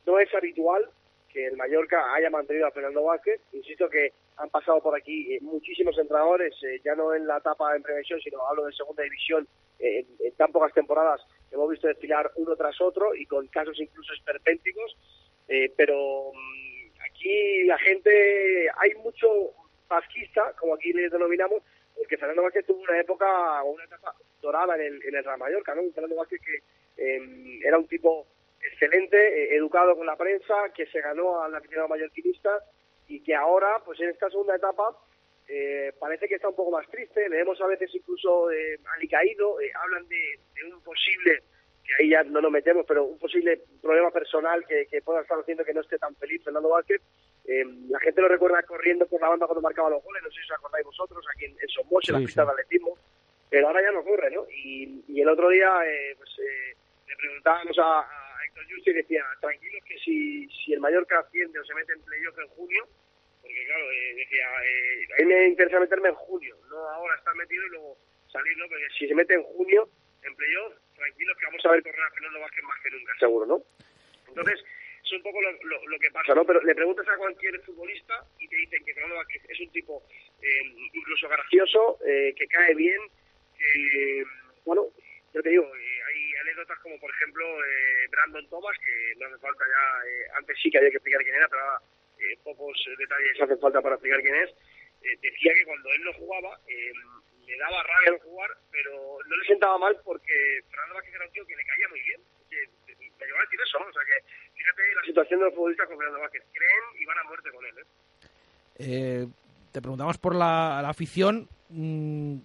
no 0.05 0.19
es 0.19 0.33
habitual 0.33 0.89
que 1.29 1.47
el 1.47 1.57
Mallorca 1.57 2.13
haya 2.13 2.29
mantenido 2.29 2.67
a 2.67 2.71
Fernando 2.71 3.03
Vázquez. 3.03 3.41
Insisto 3.53 3.89
que 3.89 4.13
han 4.37 4.49
pasado 4.49 4.81
por 4.81 4.95
aquí 4.95 5.33
eh, 5.33 5.39
muchísimos 5.41 5.97
entrenadores, 5.97 6.53
eh, 6.63 6.79
ya 6.83 6.95
no 6.95 7.13
en 7.13 7.27
la 7.27 7.37
etapa 7.37 7.75
en 7.75 7.83
prevención, 7.83 8.19
sino 8.21 8.45
hablo 8.47 8.65
de 8.65 8.73
segunda 8.73 9.03
división, 9.03 9.47
eh, 9.79 10.05
en, 10.19 10.31
tan 10.35 10.51
pocas 10.51 10.73
temporadas 10.73 11.21
hemos 11.51 11.69
visto 11.69 11.87
desfilar 11.87 12.31
uno 12.35 12.55
tras 12.55 12.79
otro 12.81 13.13
y 13.15 13.25
con 13.25 13.47
casos 13.47 13.79
incluso 13.79 14.13
esperpénticos. 14.13 14.97
Eh, 15.47 15.71
pero 15.75 16.31
mm, 16.33 17.01
aquí 17.09 17.63
la 17.65 17.77
gente, 17.77 18.69
hay 18.77 18.93
mucho 18.95 19.27
vasquista, 19.87 20.53
como 20.59 20.75
aquí 20.75 20.93
le 20.93 21.09
denominamos, 21.09 21.61
porque 21.95 22.17
Fernando 22.17 22.43
Vázquez 22.43 22.65
tuvo 22.65 22.81
una 22.81 22.99
época 22.99 23.63
una 23.63 23.83
etapa 23.83 24.15
dorada 24.41 24.75
en 24.75 24.81
el, 24.81 25.03
en 25.03 25.15
el 25.15 25.23
Real 25.23 25.37
Mallorca, 25.37 25.75
¿no? 25.75 25.83
Fernando 25.93 26.15
Vázquez 26.15 26.41
que 26.41 26.59
eh, 26.97 27.59
era 27.63 27.77
un 27.77 27.87
tipo 27.87 28.27
excelente, 28.61 29.17
eh, 29.17 29.55
educado 29.55 29.95
con 29.95 30.05
la 30.05 30.15
prensa, 30.15 30.55
que 30.75 30.85
se 30.87 31.01
ganó 31.01 31.41
al 31.41 31.53
aficionado 31.55 31.89
mallorquinista 31.89 32.63
y 33.07 33.21
que 33.21 33.35
ahora, 33.35 33.81
pues 33.85 33.99
en 33.99 34.09
esta 34.09 34.29
segunda 34.29 34.55
etapa, 34.55 34.97
eh, 35.47 35.91
parece 35.99 36.27
que 36.27 36.35
está 36.35 36.47
un 36.47 36.55
poco 36.55 36.71
más 36.71 36.87
triste. 36.89 37.27
Leemos 37.27 37.59
a 37.59 37.67
veces 37.67 37.93
incluso 37.93 38.49
eh, 38.51 38.79
alicaído, 38.95 39.59
eh, 39.59 39.71
hablan 39.75 40.07
de, 40.07 40.39
de 40.55 40.73
un 40.73 40.81
posible, 40.81 41.43
que 41.83 41.91
ahí 41.99 42.09
ya 42.09 42.23
no 42.23 42.39
nos 42.39 42.51
metemos, 42.51 42.85
pero 42.87 43.03
un 43.03 43.19
posible 43.19 43.59
problema 43.81 44.09
personal 44.09 44.65
que, 44.65 44.85
que 44.85 45.01
pueda 45.01 45.21
estar 45.21 45.37
haciendo 45.37 45.65
que 45.65 45.73
no 45.73 45.81
esté 45.81 45.97
tan 45.97 46.15
feliz 46.15 46.41
Fernando 46.43 46.69
Vázquez. 46.69 47.01
Eh, 47.45 47.65
la 47.89 47.99
gente 47.99 48.21
lo 48.21 48.29
recuerda 48.29 48.63
corriendo 48.63 49.05
por 49.05 49.19
la 49.19 49.27
banda 49.27 49.45
cuando 49.45 49.61
marcaba 49.61 49.89
los 49.89 50.01
goles, 50.01 50.23
no 50.23 50.29
sé 50.29 50.35
si 50.35 50.51
os 50.51 50.57
acordáis 50.57 50.85
vosotros, 50.85 51.25
aquí 51.35 51.43
en, 51.43 51.51
en 51.51 51.67
Somos, 51.67 52.07
en 52.07 52.13
la 52.13 52.19
pista 52.21 52.43
sí. 52.43 52.47
de 52.47 52.51
atletismo, 52.53 52.97
pero 53.49 53.67
ahora 53.67 53.81
ya 53.81 53.91
no 53.91 53.99
ocurre, 53.99 54.31
¿no? 54.31 54.45
Y, 54.49 55.03
y 55.09 55.19
el 55.19 55.27
otro 55.27 55.49
día, 55.49 55.69
eh, 55.85 56.15
pues 56.17 56.29
eh, 56.39 56.73
le 56.73 56.82
preguntábamos 57.27 57.77
a, 57.79 57.99
a 58.01 58.45
Héctor 58.45 58.65
Justi 58.69 58.89
y 58.91 58.93
decía, 58.93 59.23
tranquilos 59.39 59.81
que 59.85 59.97
si, 59.99 60.47
si 60.49 60.73
el 60.73 60.79
Mallorca 60.81 61.19
asciende 61.19 61.59
o 61.59 61.63
se 61.65 61.73
mete 61.73 61.93
en 61.93 62.01
playoff 62.01 62.37
en 62.39 62.47
junio, 62.49 62.87
porque 63.41 63.65
claro, 63.65 63.91
eh, 63.91 64.13
decía, 64.15 64.47
eh, 64.65 65.07
a 65.13 65.21
mí 65.23 65.25
me 65.33 65.47
interesa 65.47 65.79
meterme 65.79 66.09
en 66.09 66.15
junio, 66.15 66.57
no 66.69 66.77
ahora 66.89 67.15
estar 67.15 67.33
metido 67.35 67.65
y 67.65 67.69
luego 67.69 67.97
salir, 68.31 68.57
¿no? 68.57 68.67
Porque 68.67 68.87
si 68.99 69.07
se 69.07 69.15
mete 69.15 69.33
en 69.35 69.43
junio, 69.43 69.87
en 70.23 70.35
playoff, 70.35 70.73
tranquilos 70.95 71.37
que 71.37 71.45
vamos 71.45 71.65
a 71.65 71.71
ver 71.71 71.83
correr 71.83 72.01
a 72.01 72.11
Fernando 72.11 72.39
Vázquez 72.41 72.63
más 72.63 72.79
que 72.81 72.89
nunca, 72.91 73.13
seguro, 73.19 73.45
¿no? 73.45 73.63
Entonces, 74.27 74.59
es 75.03 75.11
un 75.13 75.21
poco 75.23 75.41
lo, 75.41 75.51
lo- 75.63 75.87
lo 75.87 75.99
que 75.99 76.11
pasa, 76.11 76.33
¿no? 76.35 76.45
Pero 76.45 76.61
le 76.63 76.75
preguntas 76.75 77.07
a 77.07 77.17
cualquier 77.17 77.59
futbolista 77.61 78.13
y 78.39 78.47
te 78.47 78.55
dicen 78.55 78.83
que 78.85 78.93
Fernando 78.93 79.15
Vázquez 79.17 79.43
es 79.49 79.59
un 79.61 79.69
tipo 79.71 80.03
eh, 80.41 80.63
incluso 80.93 81.27
gracioso, 81.29 81.99
eh, 82.05 82.33
que 82.37 82.47
cae 82.47 82.73
bien, 82.75 82.99
que, 83.57 84.23
bueno, 84.65 84.87
yo 85.33 85.41
te 85.41 85.49
digo, 85.49 85.65
eh, 85.65 85.99
hay 86.07 86.35
anécdotas 86.41 86.77
como, 86.79 86.99
por 86.99 87.09
ejemplo, 87.09 87.43
eh, 87.65 88.07
Brandon 88.09 88.47
Thomas, 88.49 88.77
que 88.77 89.13
no 89.17 89.25
hace 89.25 89.37
falta 89.39 89.65
ya, 89.65 90.07
eh, 90.07 90.27
antes 90.37 90.57
sí 90.61 90.69
que 90.69 90.77
había 90.77 90.91
que 90.91 90.97
explicar 90.97 91.23
quién 91.23 91.35
era, 91.35 91.47
pero 91.49 91.63
eh, 92.19 92.37
pocos 92.43 92.77
detalles 92.97 93.41
hacen 93.41 93.59
falta 93.59 93.81
para 93.81 93.95
explicar 93.95 94.21
quién 94.21 94.35
es, 94.35 94.53
decía 95.21 95.53
que 95.53 95.65
cuando 95.65 95.89
él 95.89 96.03
no 96.03 96.13
jugaba, 96.13 96.57
le 96.65 97.57
daba 97.57 97.83
rabia 97.83 98.11
al 98.11 98.19
jugar, 98.19 98.51
pero 98.71 99.17
no 99.27 99.35
le 99.35 99.45
sentaba 99.45 99.77
mal 99.77 99.99
porque 100.05 100.61
Fernando 100.69 100.95
Vázquez 100.95 101.13
era 101.13 101.25
un 101.25 101.31
tío 101.33 101.45
que 101.45 101.55
le 101.57 101.65
caía 101.65 101.87
muy 101.89 102.01
bien. 102.01 102.21
Que, 102.49 102.55
me 103.19 103.25
llegó 103.25 103.37
a 103.37 103.43
decir 103.43 103.59
eso, 103.65 103.79
¿no? 103.79 103.85
o 103.87 103.93
sea 103.93 104.01
que 104.05 104.53
fíjate 104.55 104.95
la 104.95 105.03
situación 105.03 105.39
de 105.39 105.45
los 105.45 105.55
futbolistas 105.55 105.87
con 105.87 105.97
Fernando 105.97 106.21
Vázquez, 106.21 106.43
creen 106.53 106.83
y 107.01 107.05
van 107.05 107.17
a 107.17 107.23
muerte 107.25 107.51
con 107.51 107.65
él. 107.65 107.75
¿eh? 108.79 109.27
Te 109.73 109.81
preguntamos 109.81 110.17
por 110.17 110.35
la, 110.35 110.79
la 110.81 110.89
afición. 110.89 111.49
mm, 111.69 112.37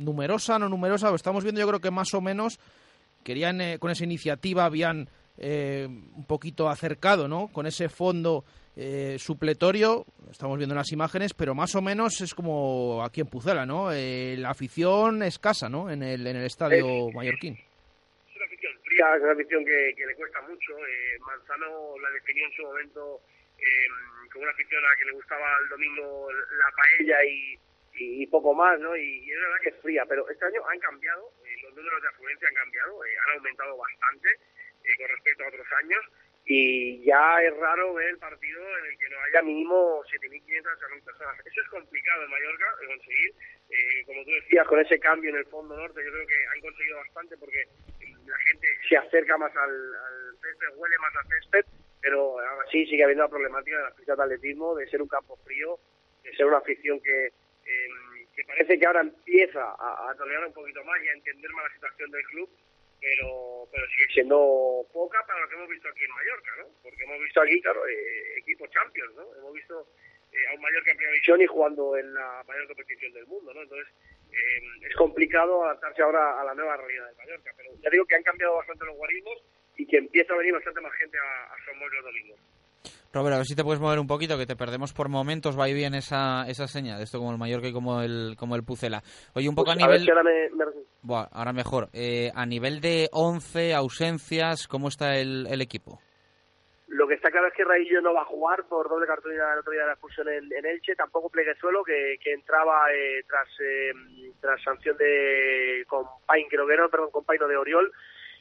numerosa, 0.00 0.58
no 0.58 0.68
numerosa, 0.68 1.10
lo 1.10 1.16
estamos 1.16 1.44
viendo 1.44 1.60
yo 1.60 1.68
creo 1.68 1.80
que 1.80 1.90
más 1.90 2.12
o 2.14 2.20
menos 2.20 2.58
querían 3.24 3.60
eh, 3.60 3.78
con 3.78 3.90
esa 3.90 4.04
iniciativa 4.04 4.64
habían 4.64 5.08
eh, 5.38 5.86
un 5.88 6.24
poquito 6.26 6.68
acercado, 6.68 7.28
¿no? 7.28 7.48
Con 7.48 7.66
ese 7.66 7.88
fondo 7.88 8.44
eh, 8.76 9.16
supletorio, 9.18 10.06
estamos 10.30 10.56
viendo 10.58 10.74
en 10.74 10.78
las 10.78 10.92
imágenes, 10.92 11.34
pero 11.34 11.54
más 11.54 11.74
o 11.74 11.82
menos 11.82 12.20
es 12.20 12.34
como 12.34 13.02
aquí 13.04 13.20
en 13.20 13.26
Pucela, 13.26 13.66
¿no? 13.66 13.92
Eh, 13.92 14.36
la 14.38 14.50
afición 14.50 15.22
escasa, 15.22 15.68
¿no? 15.68 15.90
En 15.90 16.02
el, 16.02 16.26
en 16.26 16.36
el 16.36 16.46
estadio 16.46 17.10
mallorquín. 17.12 17.54
Es 17.54 18.36
una 18.36 18.46
afición 18.46 18.72
fría, 18.84 19.16
es 19.16 19.22
una 19.22 19.32
afición 19.32 19.64
que, 19.64 19.94
que 19.96 20.06
le 20.06 20.14
cuesta 20.14 20.40
mucho. 20.42 20.72
Eh, 20.78 21.18
Manzano 21.20 21.98
la 22.00 22.10
definió 22.10 22.46
en 22.46 22.52
su 22.52 22.62
momento 22.62 23.20
eh, 23.58 23.88
como 24.32 24.44
una 24.44 24.52
afición 24.52 24.84
a 24.84 24.88
la 24.88 24.96
que 24.96 25.04
le 25.04 25.12
gustaba 25.12 25.46
el 25.62 25.68
domingo 25.68 26.28
la 26.32 26.70
paella 26.76 27.24
y, 27.24 27.58
y, 28.00 28.22
y 28.22 28.26
poco 28.26 28.54
más, 28.54 28.80
¿no? 28.80 28.96
Y, 28.96 29.24
y 29.24 29.30
es 29.30 29.38
verdad 29.38 29.60
que 29.62 29.68
es 29.68 29.76
fría, 29.82 30.04
pero 30.08 30.28
este 30.28 30.44
año 30.46 30.62
han 30.66 30.78
cambiado, 30.80 31.32
eh, 31.44 31.62
los 31.62 31.74
números 31.74 32.02
de 32.02 32.08
afluencia 32.08 32.48
han 32.48 32.54
cambiado, 32.54 33.04
eh, 33.04 33.16
han 33.26 33.36
aumentado 33.36 33.76
bastante 33.76 34.28
eh, 34.30 34.96
con 34.96 35.08
respecto 35.08 35.44
a 35.44 35.48
otros 35.48 35.66
años 35.82 36.00
y 36.46 37.04
ya 37.04 37.42
es 37.42 37.54
raro 37.58 37.94
ver 37.94 38.08
el 38.08 38.18
partido 38.18 38.60
en 38.78 38.86
el 38.86 38.98
que 38.98 39.08
no 39.10 39.20
haya 39.20 39.42
mínimo 39.42 40.02
7.500 40.04 40.66
a 40.66 40.88
1.000 40.96 41.04
personas. 41.04 41.46
Eso 41.46 41.60
es 41.60 41.68
complicado 41.68 42.24
en 42.24 42.30
Mallorca 42.30 42.66
de 42.80 42.86
conseguir. 42.86 43.34
Eh, 43.68 44.04
como 44.06 44.24
tú 44.24 44.30
decías, 44.30 44.66
con 44.66 44.80
ese 44.80 44.98
cambio 44.98 45.30
en 45.30 45.36
el 45.36 45.46
fondo 45.46 45.76
norte, 45.76 46.02
yo 46.02 46.10
creo 46.10 46.26
que 46.26 46.46
han 46.54 46.60
conseguido 46.60 46.96
bastante 46.96 47.36
porque 47.36 47.62
la 48.26 48.38
gente 48.48 48.66
se 48.88 48.96
acerca 48.96 49.36
más 49.36 49.54
al, 49.54 49.70
al 49.70 50.38
césped, 50.40 50.76
huele 50.76 50.98
más 50.98 51.14
al 51.16 51.28
césped, 51.28 51.64
pero 52.00 52.40
aún 52.40 52.62
así 52.66 52.86
sigue 52.86 53.04
habiendo 53.04 53.24
la 53.24 53.30
problemática 53.30 53.76
de 53.76 53.84
las 53.84 53.94
pistas 53.94 54.16
de 54.16 54.24
atletismo, 54.24 54.74
de 54.74 54.88
ser 54.88 55.02
un 55.02 55.08
campo 55.08 55.36
frío, 55.44 55.78
de 56.24 56.34
ser 56.34 56.46
una 56.46 56.58
afición 56.58 57.00
que, 57.00 57.30
eh, 57.70 58.26
que 58.34 58.44
parece 58.44 58.78
que 58.78 58.86
ahora 58.86 59.00
empieza 59.00 59.62
a, 59.62 60.10
a 60.10 60.14
tolerar 60.16 60.46
un 60.46 60.52
poquito 60.52 60.82
más 60.84 61.02
y 61.02 61.08
a 61.08 61.12
entender 61.12 61.50
más 61.52 61.64
la 61.64 61.74
situación 61.74 62.10
del 62.10 62.22
club, 62.24 62.50
pero 63.00 63.68
pero 63.72 63.86
sigue 63.88 64.12
siendo 64.12 64.86
poca 64.92 65.24
para 65.26 65.40
lo 65.40 65.48
que 65.48 65.54
hemos 65.54 65.68
visto 65.68 65.88
aquí 65.88 66.04
en 66.04 66.10
Mallorca, 66.10 66.50
¿no? 66.58 66.64
Porque 66.82 67.02
hemos 67.04 67.20
visto 67.20 67.40
aquí, 67.40 67.60
claro, 67.62 67.86
eh, 67.86 68.38
equipos 68.38 68.70
champions, 68.70 69.14
¿no? 69.14 69.34
Hemos 69.36 69.54
visto 69.54 69.86
eh, 70.32 70.46
a 70.48 70.54
un 70.54 70.60
Mallorca 70.60 70.90
en 70.90 70.96
primera 70.96 71.14
división 71.14 71.40
y 71.40 71.46
jugando 71.46 71.96
en 71.96 72.14
la 72.14 72.44
mayor 72.46 72.66
competición 72.66 73.12
del 73.12 73.26
mundo, 73.26 73.54
¿no? 73.54 73.62
Entonces, 73.62 73.94
eh, 74.32 74.86
es 74.88 74.94
complicado 74.96 75.64
adaptarse 75.64 76.02
ahora 76.02 76.40
a 76.40 76.44
la 76.44 76.54
nueva 76.54 76.76
realidad 76.76 77.08
de 77.08 77.16
Mallorca, 77.16 77.52
pero 77.56 77.70
ya 77.80 77.90
digo 77.90 78.06
que 78.06 78.16
han 78.16 78.22
cambiado 78.22 78.56
bastante 78.56 78.84
los 78.84 78.96
guarismos 78.96 79.42
y 79.76 79.86
que 79.86 79.96
empieza 79.98 80.34
a 80.34 80.38
venir 80.38 80.52
bastante 80.54 80.80
más 80.80 80.92
gente 80.94 81.18
a, 81.18 81.54
a 81.54 81.64
Somos 81.64 81.92
los 81.92 82.04
domingos. 82.04 82.40
Robert, 83.12 83.34
a 83.34 83.38
ver 83.38 83.46
si 83.46 83.56
te 83.56 83.64
puedes 83.64 83.80
mover 83.80 83.98
un 83.98 84.06
poquito, 84.06 84.38
que 84.38 84.46
te 84.46 84.54
perdemos 84.56 84.92
por 84.92 85.08
momentos, 85.08 85.58
va 85.58 85.68
y 85.68 85.74
bien 85.74 85.94
esa, 85.94 86.44
esa 86.48 86.68
seña, 86.68 86.96
de 86.96 87.04
esto 87.04 87.18
como 87.18 87.32
el 87.32 87.38
Mallorca 87.38 87.66
y 87.68 87.72
como 87.72 88.00
el, 88.02 88.36
como 88.38 88.54
el 88.54 88.62
Pucela. 88.62 89.02
Oye, 89.34 89.48
un 89.48 89.54
poco 89.56 89.72
Pues 89.72 89.82
a 89.82 89.84
a 89.84 89.88
ver 89.88 90.00
nivel... 90.00 90.04
si 90.04 90.10
ahora 90.10 90.22
me- 90.22 90.50
me- 90.50 90.70
Buah, 91.02 91.28
ahora 91.32 91.52
mejor. 91.54 91.88
Eh, 91.94 92.30
a 92.34 92.44
nivel 92.46 92.80
de 92.82 93.08
11, 93.12 93.74
ausencias, 93.74 94.68
¿cómo 94.68 94.88
está 94.88 95.16
el, 95.16 95.46
el 95.50 95.60
equipo? 95.62 95.98
Lo 96.88 97.08
que 97.08 97.14
está 97.14 97.30
claro 97.30 97.46
es 97.46 97.54
que 97.54 97.64
Raillo 97.64 98.00
no 98.02 98.12
va 98.12 98.22
a 98.22 98.26
jugar 98.26 98.64
por 98.68 98.88
doble 98.88 99.06
cartulina 99.06 99.52
el 99.54 99.60
otro 99.60 99.72
día 99.72 99.80
de 99.82 99.86
la 99.86 99.92
expulsión 99.94 100.28
en, 100.28 100.44
en 100.52 100.66
Elche, 100.66 100.94
tampoco 100.96 101.30
Pleguezuelo, 101.30 101.82
que, 101.84 102.16
que 102.22 102.32
entraba 102.32 102.92
eh, 102.92 103.22
tras 103.26 103.48
eh, 103.60 103.92
tras 104.40 104.60
sanción 104.62 104.96
de 104.98 105.84
Compain, 105.88 106.46
creo 106.48 106.66
que 106.66 106.76
no, 106.76 106.88
perdón, 106.90 107.10
Compaino 107.12 107.46
de 107.48 107.56
Oriol, 107.56 107.90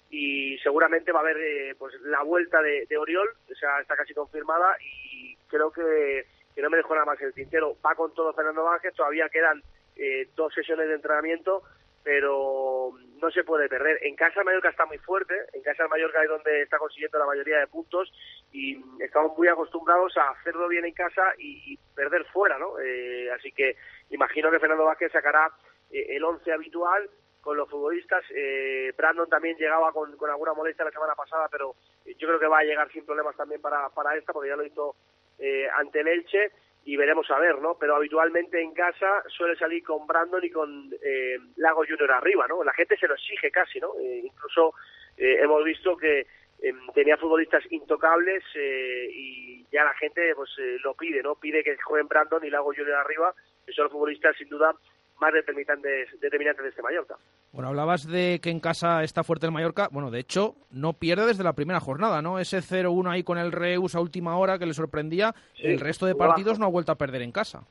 y 0.10 0.58
seguramente 0.60 1.12
va 1.12 1.20
a 1.20 1.24
haber 1.24 1.38
eh, 1.38 1.76
pues 1.78 1.94
la 2.02 2.24
vuelta 2.24 2.62
de, 2.62 2.98
Oriol, 2.98 3.30
o 3.50 3.56
sea, 3.56 3.80
está 3.80 3.96
casi 3.96 4.14
confirmada, 4.14 4.76
y 4.82 5.36
creo 5.48 5.72
que, 5.72 6.26
que 6.56 6.62
no 6.62 6.70
me 6.70 6.78
dejó 6.78 6.94
nada 6.94 7.06
más 7.06 7.22
el 7.22 7.34
tintero. 7.34 7.78
Va 7.86 7.96
con 7.96 8.14
todo 8.14 8.34
Fernando 8.34 8.64
Vázquez, 8.64 8.94
todavía 8.96 9.30
quedan 9.30 9.62
eh, 9.96 10.28
dos 10.36 10.54
sesiones 10.54 10.88
de 10.88 10.96
entrenamiento, 10.96 11.64
pero 12.04 12.92
no 13.22 13.30
se 13.32 13.44
puede 13.44 13.70
perder. 13.70 14.00
En 14.02 14.16
casa 14.16 14.44
Mallorca 14.44 14.70
está 14.70 14.86
muy 14.86 14.98
fuerte, 14.98 15.36
en 15.54 15.62
casa 15.62 15.88
Mallorca 15.88 16.24
es 16.24 16.30
donde 16.30 16.62
está 16.62 16.78
consiguiendo 16.78 17.20
la 17.20 17.26
mayoría 17.26 17.60
de 17.60 17.68
puntos 17.68 18.12
y 18.52 18.82
estamos 19.00 19.38
muy 19.38 19.48
acostumbrados 19.48 20.18
a 20.18 20.32
hacerlo 20.32 20.68
bien 20.68 20.86
en 20.86 20.94
casa 20.94 21.22
y, 21.38 21.74
y 21.74 21.80
perder 21.94 22.26
fuera, 22.26 22.58
¿no? 22.58 22.80
Eh, 22.80 23.30
así 23.32 23.52
que 23.52 23.76
imagino 24.10 24.50
que 24.50 24.60
Fernando 24.60 24.86
Vázquez 24.86 25.12
sacará 25.12 25.52
eh, 25.92 26.16
el 26.16 26.24
once 26.24 26.52
habitual 26.52 27.10
con 27.42 27.58
los 27.58 27.70
futbolistas. 27.70 28.24
Eh, 28.34 28.94
Brandon 28.98 29.30
también 29.30 29.58
llegaba 29.58 29.92
con, 29.92 30.16
alguna 30.30 30.54
molestia 30.54 30.86
la 30.86 30.92
semana 30.92 31.16
pasada, 31.16 31.48
pero 31.52 31.76
yo 32.06 32.28
creo 32.28 32.40
que 32.40 32.48
va 32.48 32.60
a 32.60 32.64
llegar 32.64 32.92
sin 32.92 33.06
problemas 33.06 33.36
también 33.36 33.62
para, 33.62 33.90
para 33.90 34.16
esta, 34.16 34.34
porque 34.34 34.50
ya 34.50 34.56
lo 34.56 34.66
hizo 34.66 34.96
eh, 35.40 35.68
ante 35.76 36.02
el 36.02 36.08
Elche 36.08 36.52
y 36.86 36.96
veremos 36.96 37.30
a 37.32 37.40
ver, 37.40 37.60
¿no? 37.60 37.76
Pero 37.80 37.96
habitualmente 37.96 38.62
en 38.62 38.74
casa 38.74 39.24
suele 39.28 39.56
salir 39.58 39.84
con 39.84 40.08
Brandon 40.08 40.44
y 40.44 40.50
con 40.50 40.90
eh, 41.02 41.38
Lago 41.58 41.84
Junior 41.88 42.12
arriba, 42.12 42.48
¿no? 42.48 42.64
La 42.64 42.74
gente 42.74 42.98
se 42.98 43.08
lo 43.08 43.16
exige 43.16 43.52
casi, 43.52 43.80
¿no? 43.80 43.94
Eh, 44.00 44.22
incluso 44.24 44.74
eh, 45.18 45.38
hemos 45.42 45.64
visto 45.64 45.96
que 45.98 46.26
eh, 46.62 46.74
tenía 46.94 47.18
futbolistas 47.18 47.64
intocables 47.72 48.44
eh, 48.56 49.10
y 49.14 49.66
ya 49.72 49.86
la 49.86 49.94
gente 49.94 50.34
pues 50.36 50.50
eh, 50.58 50.78
lo 50.84 50.94
pide, 50.94 51.24
¿no? 51.24 51.36
Pide 51.36 51.64
que 51.64 51.78
jueguen 51.78 52.08
Brandon 52.08 52.44
y 52.44 52.50
Lago 52.50 52.74
Junior 52.76 52.96
arriba, 52.96 53.34
que 53.66 53.72
son 53.72 53.90
futbolistas 53.90 54.36
sin 54.36 54.50
duda 54.50 54.74
más 55.20 55.34
determinantes, 55.34 56.10
determinantes 56.20 56.64
de 56.64 56.70
este 56.70 56.82
Mallorca. 56.82 57.18
Bueno, 57.52 57.70
hablabas 57.70 58.08
de 58.08 58.40
que 58.42 58.50
en 58.50 58.60
casa 58.60 59.04
está 59.04 59.24
fuerte 59.24 59.46
el 59.46 59.52
Mallorca. 59.52 59.90
Bueno, 59.92 60.12
de 60.12 60.20
hecho, 60.20 60.56
no 60.72 60.94
pierde 60.94 61.26
desde 61.26 61.44
la 61.44 61.54
primera 61.54 61.80
jornada, 61.80 62.22
¿no? 62.22 62.40
Ese 62.40 62.60
0-1 62.60 63.10
ahí 63.10 63.24
con 63.24 63.38
el 63.38 63.52
Reus 63.52 63.96
a 63.96 64.02
última 64.02 64.38
hora 64.38 64.60
que 64.60 64.66
le 64.66 64.74
sorprendía. 64.74 65.34
Sí, 65.56 65.68
el 65.68 65.80
resto 65.80 66.06
de 66.06 66.16
partidos 66.16 66.54
bajo. 66.54 66.60
no 66.62 66.66
ha 66.68 66.72
vuelto 66.72 66.92
a 66.92 66.96
perder 66.96 67.22
en 67.22 67.32
casa. 67.32 67.64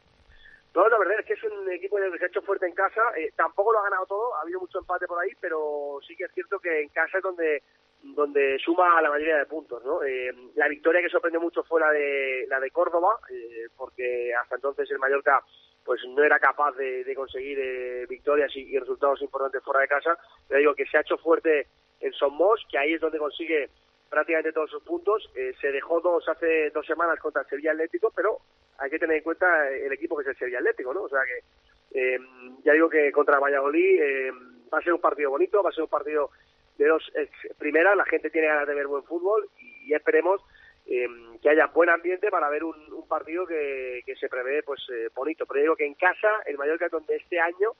No, 0.75 0.89
la 0.89 0.99
verdad 0.99 1.17
es 1.21 1.27
que 1.27 1.33
es 1.33 1.43
un 1.45 1.71
equipo 1.73 1.97
que 1.97 2.19
se 2.19 2.25
ha 2.25 2.29
hecho 2.29 2.43
fuerte 2.43 2.67
en 2.67 2.75
casa. 2.75 3.01
Eh, 3.17 3.33
tampoco 3.35 3.73
lo 3.73 3.81
ha 3.81 3.85
ganado 3.85 4.07
todo, 4.07 4.35
ha 4.37 4.43
habido 4.43 4.61
mucho 4.61 4.79
empate 4.79 5.07
por 5.07 5.19
ahí, 5.19 5.31
pero 5.41 5.99
sí 6.07 6.15
que 6.15 6.25
es 6.25 6.33
cierto 6.33 6.59
que 6.59 6.83
en 6.83 6.89
casa 6.91 7.19
es 7.19 7.23
donde 7.23 7.63
donde 8.01 8.59
suma 8.61 9.03
la 9.03 9.11
mayoría 9.11 9.39
de 9.39 9.47
puntos, 9.47 9.85
¿no? 9.85 10.03
Eh, 10.05 10.33
la 10.55 10.69
victoria 10.69 11.03
que 11.03 11.09
sorprendió 11.09 11.41
mucho 11.41 11.65
fue 11.65 11.81
la 11.81 11.91
de 11.91 12.47
la 12.49 12.61
de 12.61 12.71
Córdoba, 12.71 13.19
eh, 13.31 13.67
porque 13.77 14.33
hasta 14.35 14.55
entonces 14.55 14.91
el 14.91 14.99
Mallorca 14.99 15.43
pues 15.89 16.03
no 16.07 16.23
era 16.23 16.39
capaz 16.39 16.73
de, 16.73 17.03
de 17.03 17.15
conseguir 17.15 17.59
eh, 17.59 18.05
victorias 18.07 18.55
y, 18.55 18.61
y 18.61 18.79
resultados 18.79 19.23
importantes 19.23 19.65
fuera 19.65 19.81
de 19.81 19.89
casa. 19.89 20.19
Pero 20.47 20.61
digo 20.61 20.75
que 20.75 20.85
se 20.85 20.99
ha 20.99 21.01
hecho 21.01 21.17
fuerte 21.17 21.67
en 22.03 22.13
Somos, 22.13 22.61
que 22.71 22.77
ahí 22.77 22.93
es 22.93 23.01
donde 23.01 23.17
consigue 23.17 23.71
prácticamente 24.11 24.53
todos 24.53 24.69
sus 24.69 24.83
puntos. 24.83 25.31
Eh, 25.35 25.55
se 25.59 25.73
dejó 25.73 26.03
dos 26.03 26.29
hace 26.29 26.69
dos 26.75 26.85
semanas 26.85 27.19
contra 27.21 27.41
el 27.41 27.49
Sevilla 27.49 27.73
Atlético, 27.73 28.13
pero 28.15 28.37
hay 28.77 28.91
que 28.91 28.99
tener 28.99 29.17
en 29.17 29.23
cuenta 29.23 29.67
el 29.71 29.91
equipo 29.91 30.15
que 30.19 30.25
es 30.25 30.29
el 30.29 30.37
Sevilla 30.37 30.59
Atlético, 30.59 30.93
¿no? 30.93 31.05
O 31.05 31.09
sea 31.09 31.21
que 31.25 31.99
eh, 31.99 32.19
ya 32.67 32.75
digo 32.75 32.91
que 32.91 33.11
contra 33.11 33.39
Valladolid 33.39 34.03
eh, 34.03 34.31
va 34.71 34.81
a 34.81 34.83
ser 34.83 34.93
un 34.93 35.01
partido 35.01 35.31
bonito, 35.31 35.63
va 35.63 35.71
a 35.71 35.73
ser 35.73 35.85
un 35.85 35.91
partido 35.91 36.29
de 36.77 36.87
dos 36.87 37.11
ex 37.15 37.31
primeras, 37.57 37.97
la 37.97 38.05
gente 38.05 38.29
tiene 38.29 38.49
ganas 38.49 38.69
de 38.69 38.75
ver 38.75 38.89
buen 38.89 39.05
fútbol 39.05 39.49
y, 39.59 39.95
esperemos 39.95 40.43
eh, 40.89 41.07
que 41.43 41.51
haya 41.51 41.67
buen 41.67 41.91
ambiente 41.91 42.31
para 42.31 42.49
ver 42.49 42.65
un, 42.65 42.75
partido 43.07 43.47
que, 43.47 44.01
que, 44.05 44.17
se 44.17 44.29
prevé 44.29 44.63
pues 44.63 44.81
eh, 44.91 45.09
bonito. 45.15 45.45
Pero 45.47 45.61
digo 45.61 45.77
que 45.77 45.87
en 45.87 45.95
casa, 45.95 46.29
el 46.47 46.57
Mallorca 46.57 46.89
donde 46.91 47.17
este 47.17 47.39
año, 47.39 47.73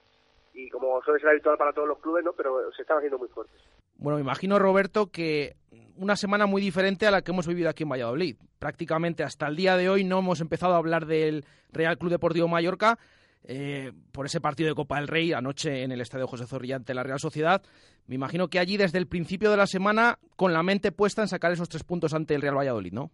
y 0.55 0.69
como 0.69 1.03
suele 1.03 1.21
ser 1.21 1.31
habitual 1.31 1.57
para 1.57 1.73
todos 1.73 1.89
los 1.89 1.99
clubes, 1.99 2.25
¿no? 2.25 2.33
pero 2.33 2.71
se 2.73 2.83
están 2.83 2.99
haciendo 2.99 3.19
muy 3.19 3.29
fuertes. 3.29 3.57
Bueno, 3.97 4.17
me 4.17 4.23
imagino, 4.23 4.59
Roberto, 4.59 5.11
que 5.11 5.55
una 5.97 6.17
semana 6.17 6.47
muy 6.47 6.63
diferente 6.63 7.07
a 7.07 7.11
la 7.11 7.23
que 7.23 7.33
hemos 7.33 7.47
vivido 7.47 7.69
aquí 7.69 7.83
en 7.83 7.89
Valladolid. 7.91 8.37
Prácticamente 8.59 9.23
hasta 9.23 9.49
el 9.49 9.57
día 9.57 9.77
de 9.77 9.89
hoy 9.89 10.05
no 10.05 10.19
hemos 10.21 10.41
empezado 10.41 10.75
a 10.75 10.79
hablar 10.79 11.07
del 11.07 11.45
Real 11.73 11.99
Club 11.99 12.11
Deportivo 12.11 12.49
Mallorca 12.49 12.99
eh, 13.45 13.93
por 14.13 14.27
ese 14.27 14.41
partido 14.41 14.69
de 14.69 14.75
Copa 14.75 14.97
del 14.97 15.09
Rey 15.09 15.33
anoche 15.33 15.83
en 15.83 15.93
el 15.93 16.01
Estadio 16.01 16.27
José 16.27 16.47
Zorrilla 16.47 16.77
ante 16.77 16.95
la 16.95 17.03
Real 17.03 17.19
Sociedad. 17.19 17.63
Me 18.07 18.15
imagino 18.15 18.49
que 18.49 18.59
allí 18.59 18.77
desde 18.77 18.99
el 18.99 19.07
principio 19.07 19.51
de 19.51 19.57
la 19.57 19.67
semana 19.67 20.19
con 20.37 20.53
la 20.53 20.63
mente 20.63 20.93
puesta 20.93 21.23
en 21.23 21.29
sacar 21.29 21.53
esos 21.53 21.69
tres 21.69 21.85
puntos 21.85 22.15
ante 22.15 22.35
el 22.35 22.43
Real 22.43 22.57
Valladolid, 22.57 22.93
¿no? 22.93 23.11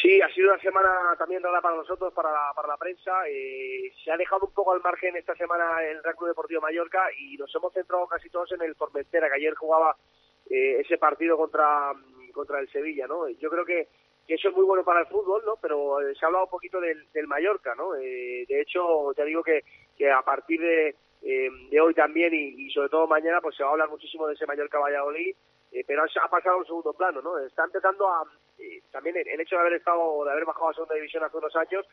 Sí, 0.00 0.20
ha 0.22 0.32
sido 0.32 0.52
una 0.52 0.62
semana 0.62 0.88
también 1.18 1.42
rara 1.42 1.60
para 1.60 1.76
nosotros, 1.76 2.12
para 2.14 2.30
la, 2.30 2.52
para 2.54 2.68
la 2.68 2.76
prensa. 2.76 3.10
Eh, 3.28 3.92
se 4.02 4.10
ha 4.10 4.16
dejado 4.16 4.46
un 4.46 4.54
poco 4.54 4.72
al 4.72 4.80
margen 4.80 5.16
esta 5.16 5.34
semana 5.34 5.82
el 5.82 6.02
Real 6.02 6.16
Club 6.16 6.28
Deportivo 6.28 6.60
Mallorca 6.60 7.00
y 7.18 7.36
nos 7.36 7.54
hemos 7.54 7.72
centrado 7.72 8.06
casi 8.06 8.30
todos 8.30 8.50
en 8.52 8.62
el 8.62 8.76
Formentera, 8.76 9.28
que 9.28 9.34
ayer 9.34 9.54
jugaba 9.54 9.96
eh, 10.48 10.80
ese 10.80 10.96
partido 10.96 11.36
contra, 11.36 11.92
contra 12.32 12.60
el 12.60 12.70
Sevilla, 12.70 13.06
¿no? 13.06 13.28
Yo 13.28 13.50
creo 13.50 13.64
que, 13.64 13.88
que 14.30 14.36
eso 14.36 14.48
es 14.50 14.54
muy 14.54 14.64
bueno 14.64 14.84
para 14.84 15.00
el 15.00 15.06
fútbol, 15.08 15.42
¿no? 15.44 15.56
Pero 15.60 16.00
eh, 16.00 16.14
se 16.14 16.24
ha 16.24 16.28
hablado 16.28 16.44
un 16.44 16.50
poquito 16.50 16.80
del, 16.80 17.04
del 17.12 17.26
Mallorca, 17.26 17.74
¿no? 17.74 17.96
Eh, 17.96 18.46
de 18.48 18.60
hecho, 18.60 19.12
te 19.16 19.24
digo 19.24 19.42
que, 19.42 19.64
a 20.08 20.22
partir 20.22 20.60
de, 20.60 20.94
eh, 21.24 21.50
de 21.68 21.80
hoy 21.80 21.92
también 21.94 22.32
y, 22.32 22.70
sobre 22.70 22.90
todo 22.90 23.08
mañana, 23.08 23.40
pues 23.40 23.56
se 23.56 23.64
va 23.64 23.70
a 23.70 23.72
hablar 23.72 23.90
muchísimo 23.90 24.28
de 24.28 24.34
ese 24.34 24.46
Mallorca-Valladolid, 24.46 25.34
eh, 25.72 25.84
pero 25.84 26.04
ha 26.04 26.28
pasado 26.28 26.54
a 26.54 26.58
un 26.58 26.64
segundo 26.64 26.92
plano, 26.92 27.20
¿no? 27.20 27.40
Está 27.40 27.64
empezando 27.64 28.06
a... 28.06 28.22
Eh, 28.56 28.82
también 28.92 29.16
el, 29.16 29.40
hecho 29.40 29.56
de 29.56 29.62
haber 29.62 29.72
estado, 29.72 30.24
de 30.24 30.30
haber 30.30 30.44
bajado 30.44 30.68
a 30.68 30.74
segunda 30.74 30.94
división 30.94 31.24
hace 31.24 31.36
unos 31.36 31.56
años, 31.56 31.84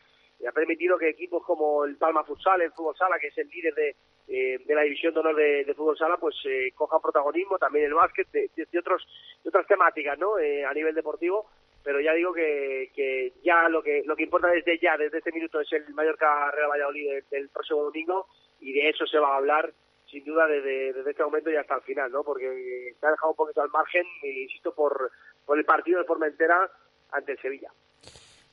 ha 0.46 0.52
permitido 0.52 0.96
que 0.96 1.08
equipos 1.08 1.44
como 1.44 1.84
el 1.84 1.96
Palma 1.96 2.22
Futsal, 2.22 2.60
el 2.62 2.70
Fútbol 2.70 2.96
Sala, 2.96 3.18
que 3.18 3.26
es 3.26 3.38
el 3.38 3.48
líder 3.48 3.74
de, 3.74 3.96
de 4.28 4.74
la 4.74 4.82
división 4.82 5.14
de 5.14 5.20
honor 5.20 5.36
de, 5.36 5.74
fútbol 5.74 5.96
sala, 5.96 6.18
pues 6.18 6.36
eh, 6.44 6.70
cojan 6.74 7.00
protagonismo, 7.00 7.58
también 7.58 7.86
el 7.86 7.94
básquet, 7.94 8.30
de, 8.30 8.50
de 8.54 8.78
otros, 8.78 9.06
de 9.42 9.48
otras 9.48 9.66
temáticas, 9.66 10.18
¿no? 10.18 10.38
Eh, 10.38 10.64
a 10.64 10.74
nivel 10.74 10.94
deportivo, 10.94 11.46
pero 11.82 12.00
ya 12.00 12.12
digo 12.12 12.32
que, 12.32 12.90
que 12.94 13.32
ya 13.42 13.68
lo 13.68 13.82
que 13.82 14.02
lo 14.04 14.16
que 14.16 14.24
importa 14.24 14.48
desde 14.48 14.78
ya, 14.78 14.96
desde 14.96 15.18
este 15.18 15.32
minuto, 15.32 15.60
es 15.60 15.72
el 15.72 15.92
Mallorca 15.94 16.50
Real 16.50 16.70
Valladolid 16.70 17.24
del, 17.30 17.48
próximo 17.48 17.84
domingo 17.84 18.26
y 18.60 18.72
de 18.72 18.88
eso 18.88 19.06
se 19.06 19.18
va 19.18 19.34
a 19.34 19.36
hablar 19.36 19.72
sin 20.10 20.24
duda 20.24 20.46
desde, 20.46 20.92
desde 20.92 21.10
este 21.10 21.22
momento 21.22 21.50
y 21.50 21.56
hasta 21.56 21.74
el 21.74 21.82
final, 21.82 22.10
¿no? 22.10 22.22
Porque 22.24 22.94
se 22.98 23.06
ha 23.06 23.10
dejado 23.10 23.30
un 23.30 23.36
poquito 23.36 23.60
al 23.60 23.68
margen, 23.70 24.06
insisto, 24.22 24.74
por, 24.74 25.10
por 25.44 25.58
el 25.58 25.64
partido 25.66 25.98
de 25.98 26.06
Formentera 26.06 26.70
ante 27.10 27.32
el 27.32 27.38
Sevilla. 27.40 27.70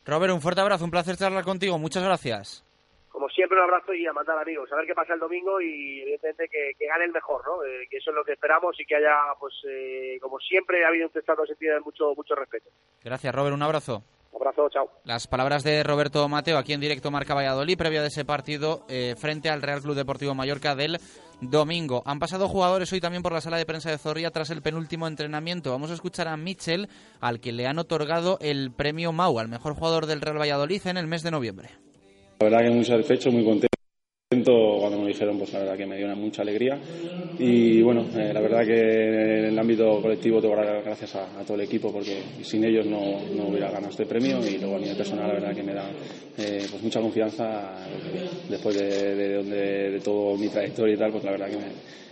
Robert, 0.05 0.33
un 0.33 0.41
fuerte 0.41 0.61
abrazo, 0.61 0.83
un 0.83 0.91
placer 0.91 1.15
charlar 1.15 1.45
contigo, 1.45 1.77
muchas 1.79 2.03
gracias. 2.03 2.64
Siempre, 3.35 3.57
un 3.57 3.65
abrazo 3.65 3.93
y 3.93 4.07
a 4.07 4.13
mandar 4.13 4.39
amigos, 4.39 4.71
a 4.71 4.77
ver 4.77 4.85
qué 4.85 4.93
pasa 4.93 5.13
el 5.13 5.19
domingo 5.19 5.59
y 5.59 6.01
evidentemente 6.01 6.47
que, 6.47 6.71
que 6.79 6.87
gane 6.87 7.03
el 7.03 7.11
mejor, 7.11 7.43
¿no? 7.45 7.65
Eh, 7.65 7.85
que 7.89 7.97
eso 7.97 8.11
es 8.11 8.15
lo 8.15 8.23
que 8.23 8.31
esperamos 8.31 8.79
y 8.79 8.85
que 8.85 8.95
haya, 8.95 9.13
pues, 9.37 9.53
eh, 9.67 10.17
como 10.21 10.39
siempre, 10.39 10.85
ha 10.85 10.87
habido 10.87 11.07
un 11.07 11.11
testado 11.11 11.45
sentido 11.45 11.73
de 11.73 11.81
mucho, 11.81 12.15
mucho 12.15 12.33
respeto. 12.33 12.69
Gracias, 13.03 13.35
Robert, 13.35 13.53
un 13.53 13.61
abrazo. 13.61 14.03
Un 14.31 14.41
abrazo, 14.41 14.69
chao. 14.69 14.89
Las 15.03 15.27
palabras 15.27 15.63
de 15.63 15.83
Roberto 15.83 16.27
Mateo 16.29 16.57
aquí 16.57 16.71
en 16.71 16.79
directo 16.79 17.11
Marca 17.11 17.33
Valladolid, 17.33 17.77
previa 17.77 18.01
de 18.01 18.07
ese 18.07 18.23
partido 18.23 18.85
eh, 18.87 19.15
frente 19.17 19.49
al 19.49 19.61
Real 19.61 19.81
Club 19.81 19.95
Deportivo 19.95 20.33
Mallorca 20.33 20.73
del 20.73 20.97
domingo. 21.41 22.03
Han 22.05 22.19
pasado 22.19 22.47
jugadores 22.47 22.91
hoy 22.93 23.01
también 23.01 23.23
por 23.23 23.33
la 23.33 23.41
sala 23.41 23.57
de 23.57 23.65
prensa 23.65 23.91
de 23.91 23.97
Zorrilla 23.97 24.31
tras 24.31 24.49
el 24.49 24.61
penúltimo 24.61 25.07
entrenamiento. 25.07 25.71
Vamos 25.71 25.91
a 25.91 25.95
escuchar 25.95 26.29
a 26.29 26.37
Mitchell, 26.37 26.87
al 27.19 27.41
que 27.41 27.51
le 27.51 27.67
han 27.67 27.79
otorgado 27.79 28.37
el 28.39 28.71
premio 28.71 29.11
Mau, 29.11 29.39
al 29.39 29.49
mejor 29.49 29.73
jugador 29.73 30.05
del 30.05 30.21
Real 30.21 30.39
Valladolid 30.39 30.87
en 30.87 30.95
el 30.95 31.07
mes 31.07 31.21
de 31.21 31.31
noviembre. 31.31 31.69
La 32.39 32.49
verdad 32.49 32.65
que 32.65 32.69
muy 32.69 32.83
satisfecho, 32.83 33.31
muy 33.31 33.45
contento. 33.45 33.67
Cuando 34.79 34.99
me 34.99 35.07
dijeron, 35.07 35.37
pues 35.37 35.53
la 35.53 35.59
verdad 35.59 35.77
que 35.77 35.85
me 35.85 35.95
dio 35.95 36.05
una 36.05 36.15
mucha 36.15 36.41
alegría. 36.41 36.77
Y 37.37 37.81
bueno, 37.81 38.05
eh, 38.13 38.31
la 38.33 38.41
verdad 38.41 38.65
que 38.65 38.73
en 38.73 39.45
el 39.45 39.59
ámbito 39.59 40.01
colectivo 40.01 40.41
tengo 40.41 40.55
que 40.55 40.65
dar 40.65 40.83
gracias 40.83 41.15
a, 41.15 41.27
todo 41.45 41.55
el 41.55 41.61
equipo 41.61 41.91
porque 41.91 42.21
sin 42.41 42.65
ellos 42.65 42.85
no, 42.85 43.21
no, 43.35 43.47
hubiera 43.47 43.71
ganado 43.71 43.91
este 43.91 44.05
premio. 44.05 44.45
Y 44.45 44.57
luego 44.57 44.75
a 44.75 44.79
nivel 44.79 44.97
personal, 44.97 45.27
la 45.27 45.33
verdad 45.33 45.55
que 45.55 45.63
me 45.63 45.73
da 45.73 45.89
eh, 46.37 46.65
pues 46.69 46.83
mucha 46.83 46.99
confianza 46.99 47.87
después 48.49 48.75
de, 48.75 49.15
de, 49.15 49.43
de, 49.43 49.91
de 49.91 49.99
todo 50.01 50.35
mi 50.37 50.49
trayectoria 50.49 50.95
y 50.95 50.97
tal, 50.97 51.11
pues 51.11 51.23
la 51.23 51.31
verdad 51.31 51.49
que 51.49 51.57
me, 51.57 51.63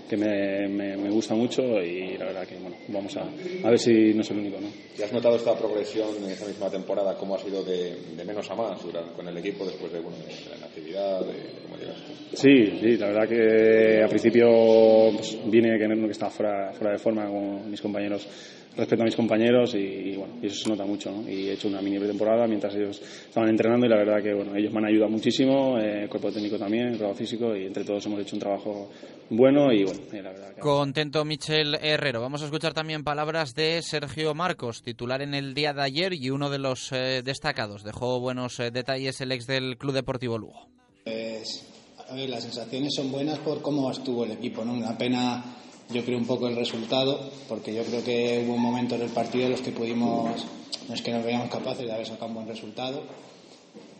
que 0.09 0.17
me, 0.17 0.67
me, 0.67 0.97
me, 0.97 1.09
gusta 1.09 1.33
mucho 1.33 1.61
y 1.81 2.17
la 2.17 2.25
verdad 2.25 2.47
que 2.47 2.55
bueno, 2.57 2.75
vamos 2.89 3.15
a, 3.17 3.21
a 3.21 3.69
ver 3.69 3.79
si 3.79 4.13
no 4.13 4.21
es 4.21 4.31
el 4.31 4.39
único. 4.39 4.59
¿no? 4.59 4.67
¿Y 4.97 5.01
has 5.01 5.11
notado 5.11 5.35
esta 5.35 5.57
progresión 5.57 6.09
en 6.23 6.31
esta 6.31 6.45
misma 6.45 6.69
temporada? 6.69 7.17
¿Cómo 7.17 7.35
ha 7.35 7.39
sido 7.39 7.63
de, 7.63 7.95
de 8.15 8.25
menos 8.25 8.49
a 8.51 8.55
más 8.55 8.83
durante, 8.83 9.13
con 9.13 9.27
el 9.27 9.37
equipo 9.37 9.65
después 9.65 9.91
de, 9.91 9.99
bueno, 9.99 10.17
de 10.17 10.49
la 10.49 10.57
inactividad? 10.57 11.19
De, 11.21 11.33
¿Cómo 11.63 11.77
llegaste? 11.77 12.13
Sí, 12.33 12.79
sí, 12.81 12.97
la 12.97 13.07
verdad 13.07 13.29
que 13.29 14.01
al 14.03 14.09
principio 14.09 15.11
pues, 15.15 15.37
vine 15.45 15.77
que, 15.77 15.87
que 15.87 16.11
estaba 16.11 16.31
fuera, 16.31 16.73
fuera 16.73 16.93
de 16.93 16.99
forma 16.99 17.25
con 17.27 17.69
mis 17.69 17.81
compañeros 17.81 18.27
respecto 18.75 19.03
a 19.03 19.05
mis 19.05 19.15
compañeros 19.15 19.75
y, 19.75 19.77
y, 19.77 20.15
bueno, 20.15 20.35
y 20.41 20.47
eso 20.47 20.63
se 20.63 20.69
nota 20.69 20.85
mucho, 20.85 21.11
¿no? 21.11 21.29
Y 21.29 21.49
he 21.49 21.53
hecho 21.53 21.67
una 21.67 21.81
mini 21.81 21.99
pretemporada 21.99 22.47
mientras 22.47 22.73
ellos 22.75 23.01
estaban 23.01 23.49
entrenando 23.49 23.85
y 23.85 23.89
la 23.89 23.97
verdad 23.97 24.21
que 24.21 24.33
bueno, 24.33 24.55
ellos 24.55 24.71
me 24.71 24.79
han 24.79 24.85
ayudado 24.85 25.11
muchísimo, 25.11 25.77
eh, 25.79 26.03
el 26.03 26.09
cuerpo 26.09 26.31
técnico 26.31 26.57
también, 26.57 26.87
el 26.87 26.97
trabajo 26.97 27.17
físico 27.17 27.55
y 27.55 27.65
entre 27.65 27.83
todos 27.83 28.05
hemos 28.05 28.19
hecho 28.21 28.35
un 28.35 28.39
trabajo 28.39 28.89
bueno 29.29 29.71
y 29.71 29.83
bueno, 29.83 29.99
y 30.11 30.15
la 30.21 30.31
verdad 30.31 30.55
que... 30.55 30.61
Contento 30.61 31.23
Michel 31.25 31.75
Herrero. 31.81 32.21
Vamos 32.21 32.41
a 32.41 32.45
escuchar 32.45 32.73
también 32.73 33.03
palabras 33.03 33.53
de 33.53 33.81
Sergio 33.81 34.33
Marcos, 34.33 34.81
titular 34.81 35.21
en 35.21 35.33
el 35.33 35.53
día 35.53 35.73
de 35.73 35.81
ayer 35.81 36.13
y 36.13 36.29
uno 36.29 36.49
de 36.49 36.59
los 36.59 36.91
eh, 36.91 37.21
destacados. 37.23 37.83
Dejó 37.83 38.19
buenos 38.19 38.59
eh, 38.59 38.71
detalles 38.71 39.21
el 39.21 39.31
ex 39.31 39.45
del 39.47 39.77
Club 39.77 39.93
Deportivo 39.93 40.37
Lugo. 40.37 40.67
Pues, 41.03 41.67
a 42.09 42.15
ver, 42.15 42.29
las 42.29 42.43
sensaciones 42.43 42.93
son 42.95 43.11
buenas 43.11 43.39
por 43.39 43.61
cómo 43.61 43.91
estuvo 43.91 44.23
el 44.23 44.31
equipo, 44.31 44.63
¿no? 44.63 44.73
Una 44.73 44.97
pena 44.97 45.43
yo 45.89 46.03
creo 46.03 46.17
un 46.17 46.25
poco 46.25 46.47
el 46.47 46.55
resultado, 46.55 47.31
porque 47.47 47.73
yo 47.73 47.83
creo 47.83 48.03
que 48.03 48.45
hubo 48.47 48.57
momentos 48.57 48.99
del 48.99 49.09
partido 49.09 49.45
en 49.45 49.51
los 49.51 49.61
que 49.61 49.71
pudimos, 49.71 50.45
no 50.87 50.93
es 50.93 51.01
que 51.01 51.11
nos 51.11 51.23
veíamos 51.23 51.49
capaces 51.49 51.85
de 51.85 51.91
haber 51.91 52.05
sacado 52.05 52.27
un 52.27 52.35
buen 52.35 52.47
resultado. 52.47 53.03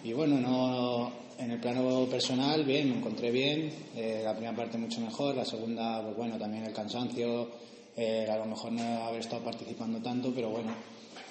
Y 0.04 0.14
bueno, 0.14 0.40
no, 0.40 1.12
en 1.38 1.52
el 1.52 1.60
plano 1.60 2.06
personal, 2.06 2.64
bien, 2.64 2.90
me 2.90 2.98
encontré 2.98 3.32
bien. 3.32 3.72
Eh, 3.96 4.22
la 4.24 4.34
primera 4.34 4.56
parte 4.56 4.78
mucho 4.78 5.02
mejor, 5.02 5.36
la 5.36 5.46
segunda, 5.46 6.02
pues 6.02 6.16
bueno, 6.16 6.38
también 6.38 6.66
el 6.66 6.74
cansancio, 6.74 7.50
eh, 7.96 8.28
a 8.30 8.38
lo 8.38 8.46
mejor 8.46 8.72
no 8.72 8.84
haber 9.04 9.22
estado 9.22 9.44
participando 9.44 10.00
tanto, 10.00 10.32
pero 10.34 10.50
bueno, 10.50 10.72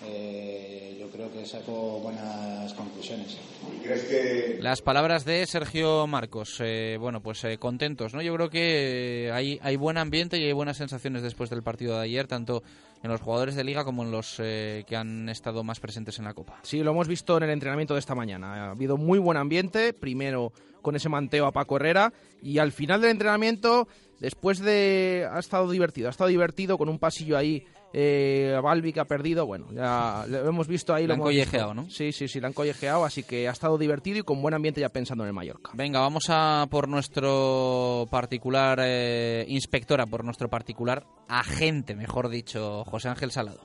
eh, 0.04 0.96
yo 0.98 1.10
creo 1.10 1.32
que 1.32 1.44
saco 1.44 2.00
buenas 2.00 2.72
conclusiones. 2.74 3.38
¿Y 3.76 3.84
crees 3.84 4.04
que... 4.04 4.58
Las 4.60 4.82
palabras 4.82 5.24
de 5.24 5.46
Sergio 5.46 6.06
Marcos, 6.06 6.56
eh, 6.60 6.96
bueno, 6.98 7.22
pues 7.22 7.44
eh, 7.44 7.58
contentos, 7.58 8.14
¿no? 8.14 8.22
Yo 8.22 8.34
creo 8.34 8.50
que 8.50 9.30
hay, 9.32 9.58
hay 9.62 9.76
buen 9.76 9.98
ambiente 9.98 10.38
y 10.38 10.44
hay 10.44 10.52
buenas 10.52 10.76
sensaciones 10.76 11.22
después 11.22 11.50
del 11.50 11.62
partido 11.62 11.96
de 11.96 12.04
ayer, 12.04 12.26
tanto 12.26 12.62
en 13.02 13.10
los 13.10 13.20
jugadores 13.20 13.56
de 13.56 13.64
liga 13.64 13.84
como 13.84 14.04
en 14.04 14.10
los 14.10 14.36
eh, 14.38 14.84
que 14.86 14.96
han 14.96 15.28
estado 15.28 15.64
más 15.64 15.80
presentes 15.80 16.18
en 16.18 16.24
la 16.24 16.34
Copa. 16.34 16.60
Sí, 16.62 16.82
lo 16.82 16.92
hemos 16.92 17.08
visto 17.08 17.36
en 17.36 17.42
el 17.42 17.50
entrenamiento 17.50 17.94
de 17.94 18.00
esta 18.00 18.14
mañana. 18.14 18.54
Ha 18.54 18.70
habido 18.70 18.96
muy 18.96 19.18
buen 19.18 19.36
ambiente, 19.36 19.92
primero 19.92 20.52
con 20.82 20.96
ese 20.96 21.08
manteo 21.08 21.46
a 21.46 21.52
Paco 21.52 21.76
Herrera 21.76 22.12
y 22.40 22.58
al 22.58 22.72
final 22.72 23.00
del 23.00 23.10
entrenamiento, 23.10 23.88
después 24.20 24.60
de... 24.60 25.28
ha 25.30 25.38
estado 25.38 25.70
divertido, 25.70 26.08
ha 26.08 26.10
estado 26.10 26.28
divertido 26.28 26.78
con 26.78 26.88
un 26.88 26.98
pasillo 26.98 27.36
ahí 27.36 27.64
eh, 27.92 28.58
Balbi 28.62 28.92
que 28.92 29.00
ha 29.00 29.04
perdido, 29.04 29.46
bueno, 29.46 29.66
ya 29.72 30.24
lo 30.28 30.48
hemos 30.48 30.66
visto 30.66 30.94
ahí. 30.94 31.04
Lo, 31.04 31.08
lo 31.08 31.14
han 31.14 31.20
collejeado, 31.20 31.74
¿no? 31.74 31.88
Sí, 31.90 32.12
sí, 32.12 32.28
sí, 32.28 32.40
lo 32.40 32.46
han 32.46 32.52
collejeado, 32.52 33.04
así 33.04 33.22
que 33.22 33.48
ha 33.48 33.52
estado 33.52 33.78
divertido 33.78 34.18
y 34.18 34.22
con 34.22 34.40
buen 34.40 34.54
ambiente 34.54 34.80
ya 34.80 34.88
pensando 34.88 35.24
en 35.24 35.28
el 35.28 35.34
Mallorca. 35.34 35.70
Venga, 35.74 36.00
vamos 36.00 36.24
a 36.28 36.66
por 36.70 36.88
nuestro 36.88 38.06
particular 38.10 38.80
eh, 38.82 39.44
inspectora, 39.48 40.06
por 40.06 40.24
nuestro 40.24 40.48
particular 40.48 41.04
agente, 41.28 41.94
mejor 41.94 42.28
dicho, 42.28 42.84
José 42.84 43.08
Ángel 43.08 43.30
Salado. 43.30 43.60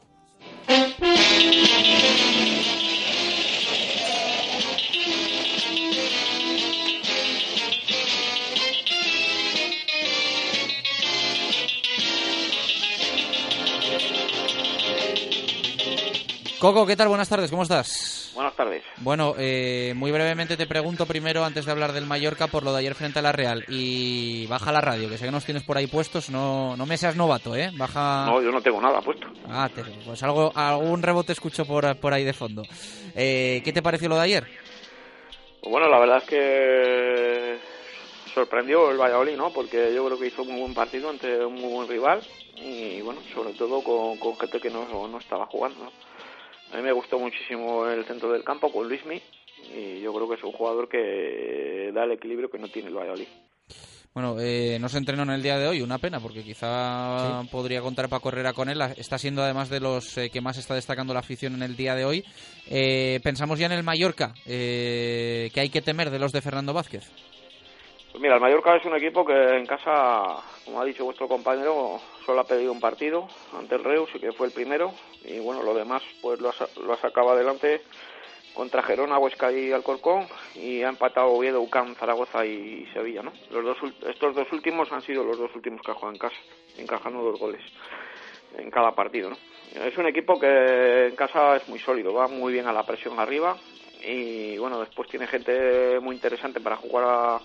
Coco, 16.60 16.88
¿qué 16.88 16.96
tal? 16.96 17.08
Buenas 17.08 17.30
tardes, 17.30 17.52
¿cómo 17.52 17.62
estás? 17.64 18.32
Buenas 18.34 18.56
tardes. 18.56 18.84
Bueno, 18.98 19.36
eh, 19.38 19.94
muy 19.96 20.12
brevemente 20.12 20.58
te 20.58 20.66
pregunto 20.66 21.06
primero, 21.06 21.44
antes 21.46 21.66
de 21.66 21.72
hablar 21.72 21.92
del 21.94 22.08
Mallorca, 22.08 22.48
por 22.48 22.64
lo 22.64 22.72
de 22.74 22.80
ayer 22.80 22.96
frente 22.96 23.20
a 23.20 23.22
la 23.22 23.32
Real. 23.32 23.64
Y 23.68 24.48
baja 24.48 24.72
la 24.72 24.82
radio, 24.82 25.08
que 25.08 25.18
sé 25.20 25.26
que 25.26 25.32
nos 25.32 25.46
tienes 25.46 25.64
por 25.64 25.78
ahí 25.78 25.86
puestos. 25.86 26.32
No, 26.32 26.76
no 26.76 26.86
me 26.88 26.98
seas 26.98 27.16
novato, 27.16 27.56
¿eh? 27.56 27.70
Baja... 27.78 28.26
No, 28.26 28.42
yo 28.42 28.52
no 28.52 28.62
tengo 28.62 28.82
nada 28.82 29.02
puesto. 29.02 29.28
Ah, 29.48 29.70
te- 29.74 29.84
pues 29.84 30.22
algo, 30.24 30.52
algún 30.56 31.04
rebote 31.04 31.34
escucho 31.34 31.64
por, 31.66 31.96
por 31.98 32.12
ahí 32.14 32.24
de 32.24 32.34
fondo. 32.34 32.64
Eh, 33.16 33.62
¿Qué 33.64 33.72
te 33.72 33.84
pareció 33.84 34.10
lo 34.10 34.16
de 34.16 34.22
ayer? 34.22 34.48
Pues 35.62 35.72
bueno, 35.72 35.88
la 35.90 36.00
verdad 36.00 36.18
es 36.18 36.24
que 36.24 37.58
sorprendió 38.34 38.90
el 38.90 38.98
Valladolid, 38.98 39.36
¿no? 39.38 39.52
Porque 39.52 39.94
yo 39.94 40.06
creo 40.08 40.18
que 40.18 40.28
hizo 40.28 40.42
un 40.42 40.50
muy 40.54 40.62
buen 40.62 40.74
partido 40.74 41.10
ante 41.12 41.46
un 41.46 41.54
muy 41.56 41.72
buen 41.72 41.88
rival 41.88 42.22
y, 42.56 43.00
bueno, 43.02 43.22
sobre 43.34 43.54
todo 43.54 43.84
con, 43.84 44.18
con 44.18 44.36
gente 44.40 44.60
que 44.60 44.72
no, 44.72 45.08
no 45.08 45.18
estaba 45.20 45.46
jugando, 45.46 45.84
¿no? 45.86 46.07
A 46.74 46.78
mí 46.78 46.84
me 46.84 46.92
gustó 46.92 47.18
muchísimo 47.20 47.88
el 47.88 48.06
centro 48.06 48.32
del 48.32 48.44
campo 48.44 48.72
con 48.72 48.88
Luismi 48.88 49.22
y 49.74 50.02
yo 50.02 50.14
creo 50.14 50.30
que 50.30 50.36
es 50.36 50.44
un 50.44 50.52
jugador 50.52 50.88
que 50.88 51.92
da 51.94 52.04
el 52.04 52.12
equilibrio 52.12 52.50
que 52.50 52.60
no 52.60 52.68
tiene 52.68 52.90
el 52.90 52.96
Valladolid. 52.96 53.28
Bueno, 54.14 54.38
eh, 54.40 54.80
no 54.82 54.90
se 54.90 54.98
entrenó 54.98 55.22
en 55.22 55.30
el 55.30 55.44
día 55.44 55.60
de 55.60 55.68
hoy, 55.68 55.84
una 55.84 56.00
pena, 56.00 56.20
porque 56.20 56.44
quizá 56.44 57.44
podría 57.52 57.82
contar 57.82 58.10
para 58.10 58.28
Herrera 58.28 58.54
con 58.54 58.68
él. 58.68 58.82
Está 58.98 59.20
siendo 59.20 59.44
además 59.44 59.70
de 59.70 59.80
los 59.80 60.18
eh, 60.18 60.32
que 60.32 60.42
más 60.42 60.58
está 60.58 60.74
destacando 60.74 61.14
la 61.14 61.20
afición 61.20 61.54
en 61.54 61.62
el 61.62 61.76
día 61.76 61.94
de 61.94 62.04
hoy. 62.04 62.26
Eh, 62.66 63.20
pensamos 63.24 63.60
ya 63.60 63.68
en 63.68 63.74
el 63.74 63.84
Mallorca, 63.84 64.34
eh, 64.48 65.52
que 65.54 65.60
hay 65.60 65.70
que 65.70 65.84
temer 65.84 66.10
de 66.10 66.18
los 66.18 66.32
de 66.32 66.42
Fernando 66.42 66.74
Vázquez. 66.74 67.12
Pues 68.18 68.24
mira, 68.24 68.34
el 68.34 68.42
Mallorca 68.42 68.76
es 68.76 68.84
un 68.84 68.96
equipo 68.96 69.24
que 69.24 69.58
en 69.58 69.68
casa, 69.68 70.38
como 70.66 70.82
ha 70.82 70.86
dicho 70.86 71.06
vuestro 71.06 71.28
compañero, 71.28 72.02
solo 72.26 72.42
ha 72.42 72.48
pedido 72.48 72.72
un 72.72 72.80
partido 72.80 73.28
ante 73.56 73.76
el 73.76 73.84
Reus 73.84 74.10
y 74.16 74.20
que 74.20 74.32
fue 74.32 74.48
el 74.48 74.54
primero. 74.54 74.92
Y 75.24 75.38
bueno, 75.38 75.62
lo 75.62 75.76
demás 75.76 76.02
pues 76.20 76.40
lo 76.40 76.50
ha, 76.50 76.54
lo 76.82 76.94
ha 76.94 76.98
sacado 76.98 77.30
adelante 77.30 77.84
contra 78.56 78.82
Gerona, 78.82 79.20
Huesca 79.20 79.52
y 79.52 79.72
Alcorcón 79.72 80.26
y 80.56 80.82
ha 80.82 80.90
empatado 80.90 81.28
Oviedo, 81.28 81.62
UCAM, 81.62 81.94
Zaragoza 81.94 82.44
y 82.44 82.88
Sevilla, 82.92 83.22
¿no? 83.22 83.34
Los 83.52 83.64
dos, 83.64 83.94
estos 84.08 84.34
dos 84.34 84.52
últimos 84.52 84.92
han 84.92 85.04
sido 85.04 85.24
los 85.24 85.38
dos 85.38 85.54
últimos 85.54 85.84
que 85.84 85.92
ha 85.92 85.94
jugado 85.94 86.14
en 86.14 86.20
casa, 86.20 86.38
encajando 86.76 87.22
dos 87.22 87.40
goles 87.40 87.62
en 88.58 88.72
cada 88.72 88.96
partido, 88.96 89.30
¿no? 89.30 89.38
Es 89.76 89.96
un 89.96 90.08
equipo 90.08 90.40
que 90.40 91.10
en 91.10 91.16
casa 91.16 91.58
es 91.58 91.70
muy 91.70 91.78
sólido, 91.78 92.16
va 92.16 92.28
muy 92.28 92.52
bien 92.52 92.66
a 92.66 92.74
la 92.74 92.84
presión 92.84 93.20
arriba 93.20 93.56
y 94.08 94.58
bueno, 94.58 94.80
después 94.80 95.10
tiene 95.10 95.28
gente 95.28 96.00
muy 96.00 96.16
interesante 96.16 96.62
para 96.62 96.78
jugar 96.78 97.04
a, 97.06 97.42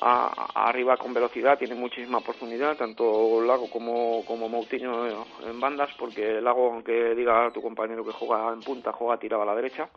a- 0.00 0.68
arriba 0.68 0.96
con 0.96 1.14
velocidad, 1.14 1.58
tiene 1.58 1.74
muchísima 1.76 2.18
oportunidad, 2.18 2.76
tanto 2.76 3.40
Lago 3.40 3.70
como, 3.70 4.24
como 4.26 4.48
Moutinho 4.48 5.24
en 5.46 5.60
bandas, 5.60 5.90
porque 5.98 6.40
Lago, 6.40 6.72
aunque 6.72 7.14
diga 7.14 7.50
tu 7.52 7.62
compañero 7.62 8.04
que 8.04 8.12
juega 8.12 8.52
en 8.52 8.62
punta, 8.62 8.92
juega 8.92 9.18
tirado 9.18 9.42
a 9.42 9.46
la 9.46 9.54
derecha. 9.54 9.88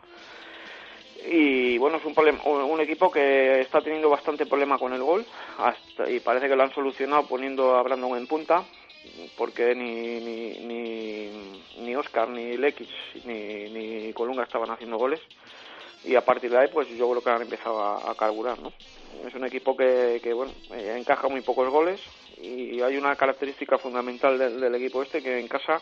Y 1.28 1.76
bueno, 1.78 1.96
es 1.96 2.04
un, 2.04 2.14
problema- 2.14 2.44
un 2.44 2.80
equipo 2.80 3.10
que 3.10 3.60
está 3.62 3.80
teniendo 3.80 4.08
bastante 4.08 4.46
problema 4.46 4.78
con 4.78 4.92
el 4.92 5.02
gol 5.02 5.26
hasta, 5.58 6.08
y 6.08 6.20
parece 6.20 6.48
que 6.48 6.54
lo 6.54 6.62
han 6.62 6.72
solucionado 6.72 7.26
poniendo 7.26 7.74
a 7.74 7.82
Brandon 7.82 8.16
en 8.16 8.26
punta 8.28 8.64
porque 9.36 9.74
ni, 9.74 10.20
ni, 10.20 10.58
ni, 10.66 11.62
ni 11.78 11.96
Oscar, 11.96 12.28
ni 12.28 12.56
Lekic, 12.56 12.88
ni 13.24 14.12
Colunga 14.12 14.42
estaban 14.44 14.70
haciendo 14.70 14.98
goles 14.98 15.20
y 16.06 16.14
a 16.14 16.24
partir 16.24 16.50
de 16.50 16.58
ahí 16.58 16.68
pues 16.72 16.88
yo 16.88 17.10
creo 17.10 17.22
que 17.22 17.30
han 17.30 17.42
empezado 17.42 17.80
a, 17.80 18.10
a 18.10 18.14
carburar, 18.14 18.58
¿no? 18.60 18.72
Es 19.26 19.34
un 19.34 19.44
equipo 19.44 19.76
que, 19.76 20.20
que 20.22 20.32
bueno, 20.32 20.52
eh, 20.72 20.96
encaja 20.98 21.28
muy 21.28 21.40
pocos 21.40 21.68
goles 21.70 22.00
y 22.40 22.80
hay 22.80 22.96
una 22.96 23.16
característica 23.16 23.78
fundamental 23.78 24.38
del, 24.38 24.60
del 24.60 24.74
equipo 24.74 25.02
este 25.02 25.22
que 25.22 25.38
en 25.38 25.48
casa 25.48 25.80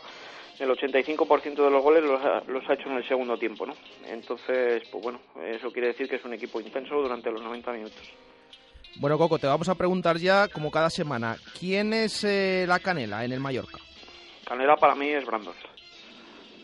el 0.59 0.69
85% 0.69 1.55
de 1.55 1.69
los 1.69 1.83
goles 1.83 2.03
los 2.03 2.23
ha, 2.23 2.41
los 2.47 2.67
ha 2.69 2.73
hecho 2.73 2.89
en 2.89 2.97
el 2.97 3.07
segundo 3.07 3.37
tiempo, 3.37 3.65
¿no? 3.65 3.73
Entonces, 4.05 4.83
pues 4.89 5.03
bueno, 5.03 5.19
eso 5.45 5.71
quiere 5.71 5.89
decir 5.89 6.07
que 6.07 6.15
es 6.15 6.25
un 6.25 6.33
equipo 6.33 6.61
intenso 6.61 6.95
durante 6.95 7.29
los 7.29 7.41
90 7.41 7.73
minutos. 7.73 8.13
Bueno, 8.97 9.17
Coco, 9.17 9.37
te 9.37 9.47
vamos 9.47 9.67
a 9.67 9.75
preguntar 9.75 10.17
ya, 10.17 10.47
como 10.47 10.71
cada 10.71 10.89
semana, 10.89 11.35
¿quién 11.59 11.93
es 11.93 12.23
eh, 12.23 12.63
la 12.65 12.79
canela 12.79 13.25
en 13.25 13.33
el 13.33 13.41
Mallorca? 13.41 13.79
Canela 14.45 14.77
para 14.77 14.95
mí 14.95 15.09
es 15.09 15.25
Brandon. 15.25 15.53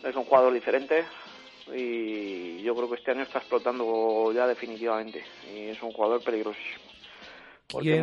Es 0.02 0.16
un 0.16 0.24
jugador 0.24 0.52
diferente 0.54 1.04
y 1.74 2.62
yo 2.62 2.74
creo 2.74 2.88
que 2.88 2.96
este 2.96 3.10
año 3.12 3.22
está 3.22 3.38
explotando 3.38 4.32
ya 4.32 4.46
definitivamente 4.46 5.24
y 5.54 5.68
es 5.68 5.82
un 5.82 5.92
jugador 5.92 6.22
peligrosísimo. 6.22 6.92
Porque 7.70 8.02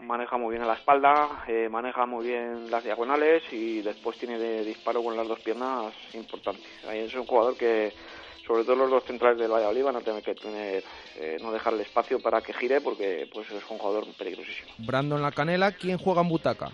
maneja 0.00 0.36
muy 0.36 0.50
bien 0.50 0.62
a 0.62 0.66
la 0.66 0.74
espalda, 0.74 1.44
eh, 1.46 1.68
maneja 1.70 2.04
muy 2.04 2.26
bien 2.26 2.68
las 2.70 2.82
diagonales 2.82 3.44
y 3.52 3.80
después 3.80 4.18
tiene 4.18 4.38
de 4.38 4.64
disparo 4.64 5.04
con 5.04 5.16
las 5.16 5.28
dos 5.28 5.38
piernas 5.40 5.94
importante. 6.14 6.62
Ahí 6.88 7.00
Es 7.00 7.14
un 7.14 7.24
jugador 7.24 7.56
que, 7.56 7.92
sobre 8.44 8.64
todo 8.64 8.74
los 8.74 8.90
dos 8.90 9.04
centrales 9.04 9.38
del 9.38 9.52
Valladolid, 9.52 9.84
van 9.84 9.96
a 9.96 10.00
tener 10.00 10.20
que 10.20 10.34
tener, 10.34 10.82
eh, 11.16 11.36
no 11.40 11.52
dejarle 11.52 11.84
espacio 11.84 12.18
para 12.18 12.40
que 12.40 12.52
gire 12.54 12.80
porque 12.80 13.28
pues 13.32 13.48
es 13.52 13.62
un 13.70 13.78
jugador 13.78 14.04
peligrosísimo. 14.18 14.72
Brandon 14.78 15.22
La 15.22 15.30
Canela, 15.30 15.70
¿quién 15.70 15.98
juega 15.98 16.22
en 16.22 16.28
butaca? 16.28 16.72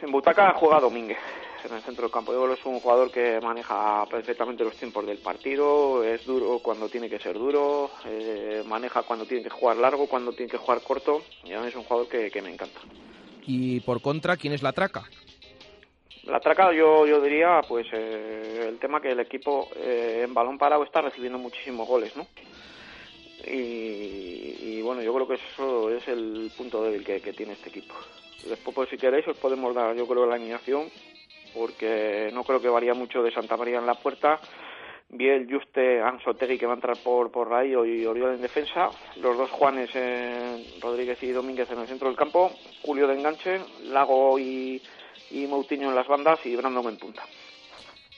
En 0.00 0.12
Butaca 0.12 0.52
juega 0.54 0.80
Domínguez 0.80 1.18
en 1.64 1.74
el 1.74 1.82
centro 1.82 2.02
del 2.02 2.12
campo. 2.12 2.32
Creo 2.32 2.46
que 2.48 2.60
es 2.60 2.66
un 2.66 2.80
jugador 2.80 3.10
que 3.10 3.40
maneja 3.40 4.04
perfectamente 4.06 4.64
los 4.64 4.76
tiempos 4.76 5.06
del 5.06 5.18
partido, 5.18 6.02
es 6.04 6.24
duro 6.24 6.58
cuando 6.60 6.88
tiene 6.88 7.08
que 7.08 7.18
ser 7.18 7.38
duro, 7.38 7.90
eh, 8.06 8.62
maneja 8.66 9.02
cuando 9.02 9.26
tiene 9.26 9.42
que 9.42 9.50
jugar 9.50 9.76
largo, 9.76 10.06
cuando 10.06 10.32
tiene 10.32 10.50
que 10.50 10.58
jugar 10.58 10.80
corto. 10.82 11.22
Y 11.44 11.52
a 11.52 11.60
mí 11.60 11.68
es 11.68 11.76
un 11.76 11.84
jugador 11.84 12.08
que, 12.08 12.30
que 12.30 12.42
me 12.42 12.50
encanta. 12.50 12.80
Y 13.46 13.80
por 13.80 14.00
contra, 14.00 14.36
¿quién 14.36 14.52
es 14.52 14.62
la 14.62 14.72
traca? 14.72 15.04
La 16.24 16.38
traca 16.38 16.72
yo, 16.72 17.04
yo 17.04 17.20
diría, 17.20 17.60
pues 17.66 17.86
eh, 17.92 18.66
el 18.68 18.78
tema 18.78 19.00
que 19.00 19.10
el 19.10 19.20
equipo 19.20 19.68
eh, 19.76 20.22
en 20.24 20.32
balón 20.32 20.56
parado 20.56 20.84
está 20.84 21.00
recibiendo 21.00 21.38
muchísimos 21.38 21.88
goles, 21.88 22.16
¿no? 22.16 22.26
Y, 23.44 24.56
y, 24.60 24.82
bueno, 24.82 25.02
yo 25.02 25.12
creo 25.12 25.26
que 25.26 25.34
eso 25.34 25.90
es 25.90 26.06
el 26.06 26.52
punto 26.56 26.84
débil 26.84 27.04
que, 27.04 27.20
que 27.20 27.32
tiene 27.32 27.54
este 27.54 27.70
equipo. 27.70 27.94
Después, 28.48 28.74
pues, 28.74 28.88
si 28.90 28.96
queréis, 28.96 29.26
os 29.26 29.36
podemos 29.36 29.74
dar, 29.74 29.96
yo 29.96 30.06
creo, 30.06 30.26
la 30.26 30.36
alineación, 30.36 30.88
porque 31.54 32.30
no 32.32 32.44
creo 32.44 32.60
que 32.60 32.68
varía 32.68 32.94
mucho 32.94 33.22
de 33.22 33.32
Santa 33.32 33.56
María 33.56 33.78
en 33.78 33.86
la 33.86 33.94
puerta. 33.94 34.40
Biel, 35.08 35.46
Juste, 35.46 36.00
Ansotegui, 36.00 36.58
que 36.58 36.64
va 36.64 36.72
a 36.72 36.76
entrar 36.76 36.96
por, 36.96 37.30
por 37.30 37.48
Rayo 37.48 37.84
y 37.84 38.06
Oriol 38.06 38.34
en 38.34 38.40
defensa. 38.40 38.88
Los 39.20 39.36
dos 39.36 39.50
Juanes, 39.50 39.90
eh, 39.94 40.78
Rodríguez 40.80 41.22
y 41.22 41.32
Domínguez 41.32 41.70
en 41.70 41.80
el 41.80 41.86
centro 41.86 42.08
del 42.08 42.16
campo. 42.16 42.50
Julio 42.82 43.06
de 43.06 43.18
enganche, 43.18 43.60
Lago 43.84 44.38
y, 44.38 44.80
y 45.30 45.46
Moutinho 45.46 45.90
en 45.90 45.94
las 45.94 46.08
bandas 46.08 46.38
y 46.46 46.56
Brandon 46.56 46.88
en 46.88 46.96
punta. 46.96 47.22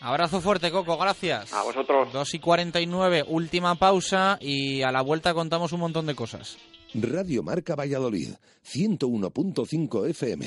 Abrazo 0.00 0.40
fuerte, 0.40 0.70
Coco, 0.70 0.96
gracias. 0.96 1.52
A 1.52 1.64
vosotros. 1.64 2.12
2 2.12 2.34
y 2.34 2.38
49, 2.38 3.24
última 3.26 3.74
pausa 3.74 4.38
y 4.40 4.82
a 4.82 4.92
la 4.92 5.02
vuelta 5.02 5.34
contamos 5.34 5.72
un 5.72 5.80
montón 5.80 6.06
de 6.06 6.14
cosas. 6.14 6.58
Radio 6.94 7.42
Marca 7.42 7.74
Valladolid, 7.74 8.34
101.5 8.64 10.10
FM, 10.10 10.46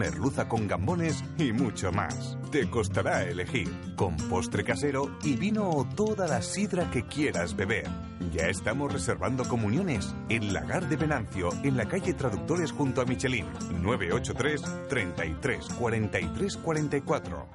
merluza 0.00 0.48
con 0.48 0.66
gambones 0.66 1.22
y 1.36 1.52
mucho 1.52 1.92
más. 1.92 2.38
Te 2.50 2.70
costará 2.70 3.24
elegir, 3.24 3.68
con 3.96 4.16
postre 4.16 4.64
casero 4.64 5.18
y 5.22 5.36
vino 5.36 5.68
o 5.68 5.84
toda 5.84 6.26
la 6.26 6.40
sidra 6.40 6.90
que 6.90 7.04
quieras 7.04 7.54
beber. 7.54 7.86
Ya 8.32 8.46
estamos 8.46 8.90
reservando 8.90 9.44
comuniones 9.44 10.14
en 10.30 10.54
Lagar 10.54 10.88
de 10.88 10.96
Venancio, 10.96 11.50
en 11.62 11.76
la 11.76 11.86
calle 11.86 12.14
Traductores 12.14 12.72
junto 12.72 13.02
a 13.02 13.04
Michelin, 13.04 13.44
983 13.82 14.88
33 14.88 15.68
43 15.68 16.56
44. 16.56 17.48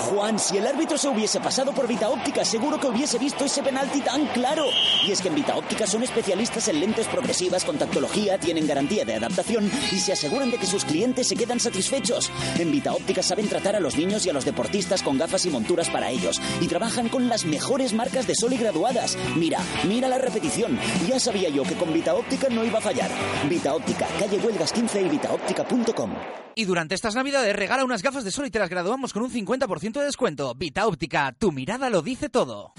Juan, 0.00 0.38
si 0.38 0.56
el 0.56 0.66
árbitro 0.66 0.96
se 0.96 1.08
hubiese 1.08 1.40
pasado 1.40 1.72
por 1.72 1.86
Vita 1.86 2.08
Óptica, 2.08 2.44
seguro 2.44 2.80
que 2.80 2.86
hubiese 2.86 3.18
visto 3.18 3.44
ese 3.44 3.62
penalti 3.62 4.00
tan 4.00 4.26
claro. 4.28 4.64
Y 5.06 5.12
es 5.12 5.20
que 5.20 5.28
en 5.28 5.34
Vita 5.34 5.56
Óptica 5.56 5.86
son 5.86 6.02
especialistas 6.02 6.68
en 6.68 6.80
lentes 6.80 7.06
progresivas 7.06 7.64
con 7.64 7.78
tactología, 7.78 8.38
tienen 8.38 8.66
garantía 8.66 9.04
de 9.04 9.14
adaptación 9.14 9.70
y 9.92 9.98
se 9.98 10.12
aseguran 10.12 10.50
de 10.50 10.58
que 10.58 10.66
sus 10.66 10.84
clientes 10.84 11.28
se 11.28 11.36
quedan 11.36 11.60
satisfechos. 11.60 12.32
En 12.58 12.72
Vita 12.72 12.92
Óptica 12.92 13.22
saben 13.22 13.48
tratar 13.48 13.76
a 13.76 13.80
los 13.80 13.96
niños 13.96 14.24
y 14.26 14.30
a 14.30 14.32
los 14.32 14.44
deportistas 14.44 15.02
con 15.02 15.18
gafas 15.18 15.44
y 15.46 15.50
monturas 15.50 15.90
para 15.90 16.10
ellos 16.10 16.40
y 16.60 16.66
trabajan 16.66 17.08
con 17.08 17.28
las 17.28 17.44
mejores 17.44 17.92
marcas 17.92 18.26
de 18.26 18.34
sol 18.34 18.52
y 18.52 18.56
graduadas. 18.56 19.16
Mira, 19.36 19.60
mira 19.86 20.08
la 20.08 20.18
repetición. 20.18 20.78
Ya 21.06 21.20
sabía 21.20 21.50
yo 21.50 21.62
que 21.62 21.74
con 21.74 21.92
Vita 21.92 22.14
Óptica 22.14 22.48
no 22.48 22.64
iba 22.64 22.78
a 22.78 22.82
fallar. 22.82 23.10
Vita 23.48 23.74
Óptica, 23.74 24.06
calle 24.18 24.38
Huelgas 24.38 24.72
15 24.72 25.02
y 25.02 25.08
vitaóptica.com. 25.08 26.10
Y 26.54 26.64
durante 26.64 26.94
estas 26.94 27.14
navidades 27.14 27.54
regala 27.56 27.84
unas 27.84 28.02
gafas 28.02 28.24
de 28.24 28.30
sol 28.30 28.46
y 28.46 28.50
te 28.50 28.58
las 28.58 28.68
graduamos 28.68 29.12
con 29.12 29.22
un 29.22 29.30
50% 29.30 29.89
de 29.98 30.06
descuento. 30.06 30.54
Vita 30.54 30.86
Óptica, 30.86 31.34
tu 31.36 31.50
mirada 31.50 31.90
lo 31.90 32.02
dice 32.02 32.28
todo. 32.28 32.72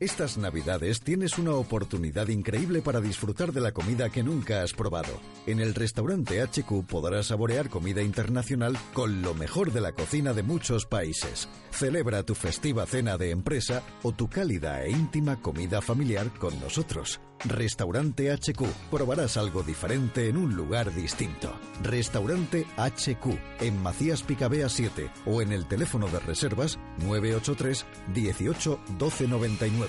Estas 0.00 0.38
navidades 0.38 1.00
tienes 1.00 1.38
una 1.38 1.54
oportunidad 1.54 2.28
increíble 2.28 2.82
para 2.82 3.00
disfrutar 3.00 3.52
de 3.52 3.60
la 3.60 3.72
comida 3.72 4.10
que 4.10 4.22
nunca 4.22 4.62
has 4.62 4.72
probado. 4.72 5.18
En 5.44 5.58
el 5.58 5.74
restaurante 5.74 6.40
HQ 6.40 6.86
podrás 6.86 7.26
saborear 7.26 7.68
comida 7.68 8.00
internacional 8.00 8.78
con 8.94 9.22
lo 9.22 9.34
mejor 9.34 9.72
de 9.72 9.80
la 9.80 9.90
cocina 9.90 10.32
de 10.34 10.44
muchos 10.44 10.86
países. 10.86 11.48
Celebra 11.72 12.22
tu 12.22 12.36
festiva 12.36 12.86
cena 12.86 13.18
de 13.18 13.32
empresa 13.32 13.82
o 14.04 14.12
tu 14.12 14.28
cálida 14.28 14.84
e 14.84 14.90
íntima 14.92 15.42
comida 15.42 15.82
familiar 15.82 16.30
con 16.38 16.60
nosotros. 16.60 17.20
Restaurante 17.44 18.30
HQ. 18.32 18.62
Probarás 18.90 19.36
algo 19.36 19.62
diferente 19.62 20.28
en 20.28 20.36
un 20.36 20.54
lugar 20.54 20.94
distinto. 20.94 21.52
Restaurante 21.82 22.66
HQ 22.76 23.26
en 23.60 23.82
Macías 23.82 24.22
Picabea 24.22 24.68
7 24.68 25.10
o 25.26 25.42
en 25.42 25.52
el 25.52 25.66
teléfono 25.66 26.08
de 26.08 26.20
reservas 26.20 26.78
983 26.98 27.86
18 28.14 28.80
12 28.98 29.28
99. 29.28 29.88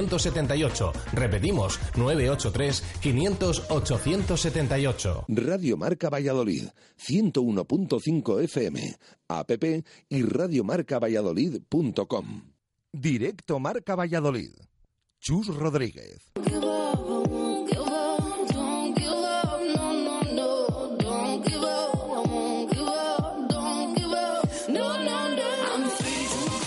878. 0.00 0.92
Repetimos, 1.12 1.78
983 1.96 2.82
500 3.00 3.70
878. 3.70 5.24
Radio 5.28 5.76
Marca 5.76 6.10
Valladolid, 6.10 6.68
101.5 6.98 8.40
FM, 8.42 8.96
app 9.28 9.50
y 10.08 10.22
radiomarcavalladolid.com. 10.22 12.52
Directo 12.92 13.58
Marca 13.58 13.94
Valladolid. 13.94 14.52
Chus 15.20 15.48
Rodríguez. 15.48 16.32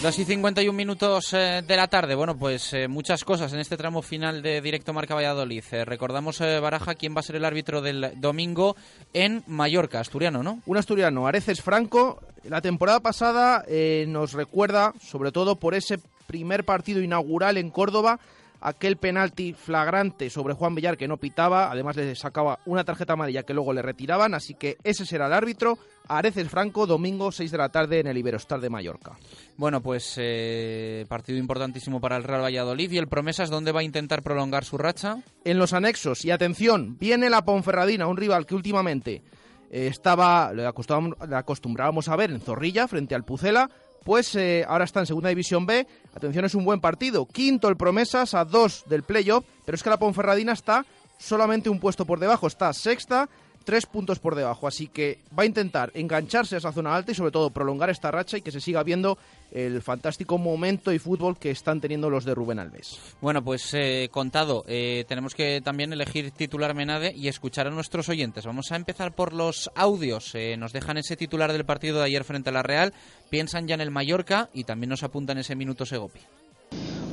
Dos 0.06 0.19
y 0.19 0.26
51 0.26 0.72
minutos 0.72 1.34
eh, 1.34 1.64
de 1.68 1.76
la 1.76 1.88
tarde. 1.88 2.14
Bueno, 2.14 2.38
pues 2.38 2.72
eh, 2.73 2.88
muchas 2.88 3.23
cosas 3.23 3.52
en 3.53 3.60
este 3.60 3.76
tramo 3.76 4.03
final 4.03 4.44
de 4.44 4.61
Directo 4.61 4.94
Marca 4.94 5.15
Valladolid. 5.15 5.64
Eh, 5.72 5.84
recordamos, 5.84 6.38
Baraja, 6.38 6.94
quién 6.94 7.15
va 7.15 7.22
a 7.22 7.23
ser 7.23 7.38
el 7.38 7.44
árbitro 7.44 7.82
del 7.82 8.11
domingo 8.18 8.76
en 9.14 9.44
Mallorca, 9.48 9.99
asturiano, 9.99 10.44
¿no? 10.44 10.61
Un 10.68 10.77
asturiano, 10.77 11.26
Areces 11.26 11.60
Franco. 11.60 12.22
La 12.44 12.61
temporada 12.61 12.99
pasada 12.99 13.65
nos 14.06 14.34
recuerda, 14.34 14.94
sobre 15.02 15.32
todo 15.32 15.56
por 15.56 15.73
ese 15.73 15.98
primer 16.27 16.65
partido 16.65 17.02
inaugural 17.02 17.57
en 17.57 17.72
Córdoba, 17.72 18.19
aquel 18.66 18.98
penalti 18.98 19.54
flagrante 19.54 20.32
sobre 20.32 20.56
Juan 20.56 20.74
Villar 20.74 20.98
que 20.98 21.08
no 21.08 21.18
pitaba, 21.18 21.72
además 21.72 21.96
le 21.96 22.16
sacaba 22.16 22.60
una 22.66 22.84
tarjeta 22.84 23.14
amarilla 23.14 23.44
que 23.44 23.54
luego 23.54 23.74
le 23.74 23.84
retiraban, 23.84 24.34
así 24.34 24.56
que 24.56 24.78
ese 24.84 25.06
será 25.06 25.28
el 25.28 25.34
árbitro. 25.34 25.78
Areces 26.08 26.50
Franco, 26.50 26.88
domingo 26.88 27.32
6 27.32 27.52
de 27.52 27.58
la 27.58 27.70
tarde 27.70 28.00
en 28.00 28.08
el 28.08 28.18
Iberostar 28.18 28.60
de 28.60 28.70
Mallorca. 28.70 29.18
Bueno, 29.58 29.82
pues 29.82 30.16
eh, 30.18 31.06
partido 31.08 31.38
importantísimo 31.38 32.02
para 32.02 32.18
el 32.18 32.24
Real 32.24 32.42
Valladolid 32.42 32.92
y 32.92 32.98
el 32.98 33.08
Promesas, 33.08 33.52
¿dónde 33.52 33.72
va 33.72 33.82
a 33.82 33.84
intentar 33.84 34.24
prolongar 34.24 34.66
su 34.66 34.80
racha? 34.80 35.20
En 35.44 35.60
los 35.60 35.74
anexos, 35.74 36.26
y 36.26 36.32
atención, 36.32 36.98
viene 37.00 37.30
la 37.30 37.46
Ponferradina, 37.46 38.08
un 38.08 38.18
rival 38.18 38.48
que 38.48 38.56
últimamente 38.56 39.22
eh, 39.70 39.88
estaba, 39.88 40.54
le 40.54 40.66
acostumbrábamos 40.66 42.08
a 42.08 42.16
ver 42.16 42.32
en 42.32 42.42
Zorrilla 42.42 42.88
frente 42.88 43.14
al 43.14 43.26
Pucela, 43.26 43.70
pues 44.06 44.36
eh, 44.36 44.64
ahora 44.68 44.86
está 44.86 44.99
en 44.99 45.07
Segunda 45.07 45.30
División 45.30 45.65
B. 45.65 45.88
Atención, 46.14 46.45
es 46.45 46.53
un 46.53 46.64
buen 46.64 46.80
partido. 46.80 47.26
Quinto 47.26 47.68
el 47.68 47.76
Promesas 47.76 48.36
a 48.36 48.45
dos 48.45 48.84
del 48.88 49.02
playoff, 49.02 49.44
pero 49.65 49.76
es 49.76 49.82
que 49.82 49.90
la 49.90 49.98
Ponferradina 49.98 50.53
está 50.53 50.86
solamente 51.18 51.69
un 51.69 51.80
puesto 51.80 52.06
por 52.06 52.19
debajo, 52.19 52.45
está 52.45 52.72
sexta 52.72 53.27
tres 53.66 53.86
puntos 53.86 54.20
por 54.20 54.36
debajo. 54.36 54.68
Así 54.68 54.88
que 54.88 55.20
va 55.38 55.44
a 55.44 55.46
intentar 55.46 55.92
engancharse 55.94 56.56
a 56.56 56.60
esa 56.60 56.72
zona 56.72 56.96
alta 56.96 57.12
y 57.12 57.16
sobre 57.16 57.32
todo 57.32 57.50
prolongar 57.50 57.90
esta 57.90 58.12
racha 58.12 58.38
y 58.38 58.42
que 58.42 58.52
se 58.52 58.62
siga 58.62 58.84
viendo 58.84 59.18
el 59.52 59.82
fantástico 59.82 60.38
momento 60.38 60.92
y 60.92 61.00
fútbol 61.00 61.38
que 61.38 61.52
están 61.52 61.82
teniendo 61.82 62.10
los 62.10 62.26
de 62.26 62.36
Rubén 62.36 62.60
Alves. 62.60 63.00
Bueno, 63.22 63.44
pues 63.44 63.74
eh, 63.74 64.10
contado, 64.12 64.64
eh, 64.68 65.06
tenemos 65.08 65.34
que 65.34 65.62
también 65.62 65.94
elegir 65.94 66.32
titular 66.32 66.74
Menade 66.74 67.14
y 67.16 67.28
escuchar 67.28 67.68
a 67.68 67.72
nuestros 67.72 68.10
oyentes. 68.10 68.46
Vamos 68.46 68.72
a 68.72 68.76
empezar 68.76 69.14
por 69.14 69.34
los 69.34 69.72
audios. 69.76 70.36
Eh, 70.36 70.56
nos 70.58 70.74
dejan 70.74 70.98
ese 70.98 71.16
titular 71.16 71.52
del 71.52 71.66
partido 71.66 72.00
de 72.00 72.06
ayer 72.06 72.24
frente 72.24 72.50
a 72.50 72.54
la 72.54 72.64
Real, 72.64 72.94
piensan 73.30 73.68
ya 73.68 73.76
en 73.76 73.82
el 73.82 73.92
Mallorca 73.92 74.50
y 74.54 74.64
también 74.64 74.90
nos 74.90 75.04
apuntan 75.04 75.38
ese 75.38 75.56
minuto 75.56 75.86
Segopi. 75.86 76.20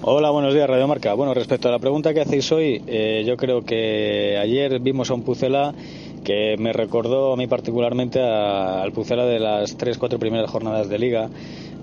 Hola, 0.04 0.30
buenos 0.30 0.52
días, 0.52 0.68
Radio 0.68 0.88
Marca. 0.88 1.14
Bueno, 1.14 1.32
respecto 1.32 1.68
a 1.68 1.70
la 1.70 1.78
pregunta 1.78 2.12
que 2.12 2.22
hacéis 2.22 2.50
hoy, 2.50 2.82
yo 3.24 3.36
creo 3.36 3.64
que 3.64 4.36
ayer 4.36 4.80
vimos 4.80 5.10
a 5.10 5.14
un 5.14 5.22
Pucela 5.22 5.72
que 6.24 6.56
me 6.58 6.72
recordó 6.72 7.32
a 7.32 7.36
mí 7.36 7.46
particularmente 7.46 8.20
al 8.20 8.92
Pucela 8.92 9.26
de 9.26 9.40
las 9.40 9.76
tres, 9.76 9.98
cuatro 9.98 10.18
primeras 10.18 10.50
jornadas 10.50 10.88
de 10.88 10.98
liga, 10.98 11.28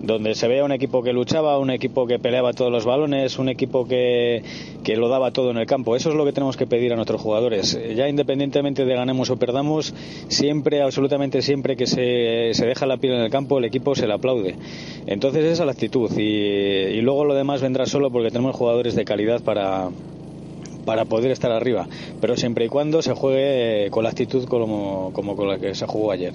donde 0.01 0.33
se 0.35 0.47
veía 0.47 0.63
un 0.63 0.71
equipo 0.71 1.03
que 1.03 1.11
luchaba, 1.11 1.57
un 1.59 1.69
equipo 1.69 2.07
que 2.07 2.19
peleaba 2.19 2.53
todos 2.53 2.71
los 2.71 2.85
balones, 2.85 3.37
un 3.37 3.49
equipo 3.49 3.85
que, 3.85 4.41
que 4.83 4.95
lo 4.95 5.09
daba 5.09 5.31
todo 5.31 5.51
en 5.51 5.57
el 5.57 5.65
campo. 5.65 5.95
Eso 5.95 6.09
es 6.09 6.15
lo 6.15 6.25
que 6.25 6.31
tenemos 6.31 6.55
que 6.55 6.67
pedir 6.67 6.93
a 6.93 6.95
nuestros 6.95 7.21
jugadores. 7.21 7.77
Ya 7.95 8.07
independientemente 8.07 8.85
de 8.85 8.95
ganemos 8.95 9.29
o 9.29 9.37
perdamos, 9.37 9.93
siempre, 10.29 10.81
absolutamente 10.81 11.41
siempre 11.41 11.75
que 11.75 11.85
se, 11.85 12.53
se 12.53 12.65
deja 12.65 12.85
la 12.85 12.97
piel 12.97 13.13
en 13.13 13.21
el 13.21 13.29
campo, 13.29 13.57
el 13.57 13.65
equipo 13.65 13.93
se 13.95 14.07
le 14.07 14.13
aplaude. 14.13 14.55
Entonces 15.05 15.43
esa 15.43 15.63
es 15.63 15.65
la 15.65 15.71
actitud 15.73 16.11
y 16.17 17.01
luego 17.01 17.25
lo 17.25 17.33
demás 17.33 17.61
vendrá 17.61 17.85
solo 17.85 18.09
porque 18.09 18.31
tenemos 18.31 18.55
jugadores 18.55 18.95
de 18.95 19.03
calidad 19.03 19.41
para, 19.41 19.89
para 20.89 21.05
poder 21.05 21.29
estar 21.29 21.51
arriba, 21.51 21.87
pero 22.19 22.35
siempre 22.35 22.65
y 22.65 22.67
cuando 22.67 23.03
se 23.03 23.13
juegue 23.13 23.85
eh, 23.85 23.91
con 23.91 24.03
la 24.03 24.09
actitud 24.09 24.45
como, 24.47 25.11
como 25.13 25.35
con 25.35 25.47
la 25.47 25.59
que 25.59 25.75
se 25.75 25.85
jugó 25.85 26.11
ayer. 26.11 26.33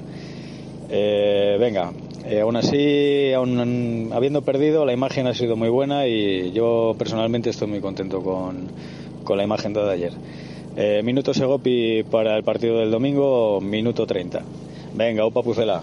Eh, 0.90 1.56
venga, 1.58 1.90
eh, 2.24 2.38
aún 2.38 2.54
así, 2.54 3.32
aún 3.32 4.12
habiendo 4.14 4.42
perdido, 4.42 4.86
la 4.86 4.92
imagen 4.92 5.26
ha 5.26 5.34
sido 5.34 5.56
muy 5.56 5.70
buena 5.70 6.06
y 6.06 6.52
yo 6.52 6.94
personalmente 6.96 7.50
estoy 7.50 7.66
muy 7.66 7.80
contento 7.80 8.22
con, 8.22 8.68
con 9.24 9.38
la 9.38 9.42
imagen 9.42 9.72
de 9.72 9.90
ayer. 9.90 10.12
minuto 11.02 11.34
Segopi 11.34 12.04
para 12.04 12.36
el 12.36 12.44
partido 12.44 12.78
del 12.78 12.92
domingo, 12.92 13.60
minuto 13.60 14.06
30. 14.06 14.40
Venga, 14.94 15.26
Upa 15.26 15.42
Pucela. 15.42 15.82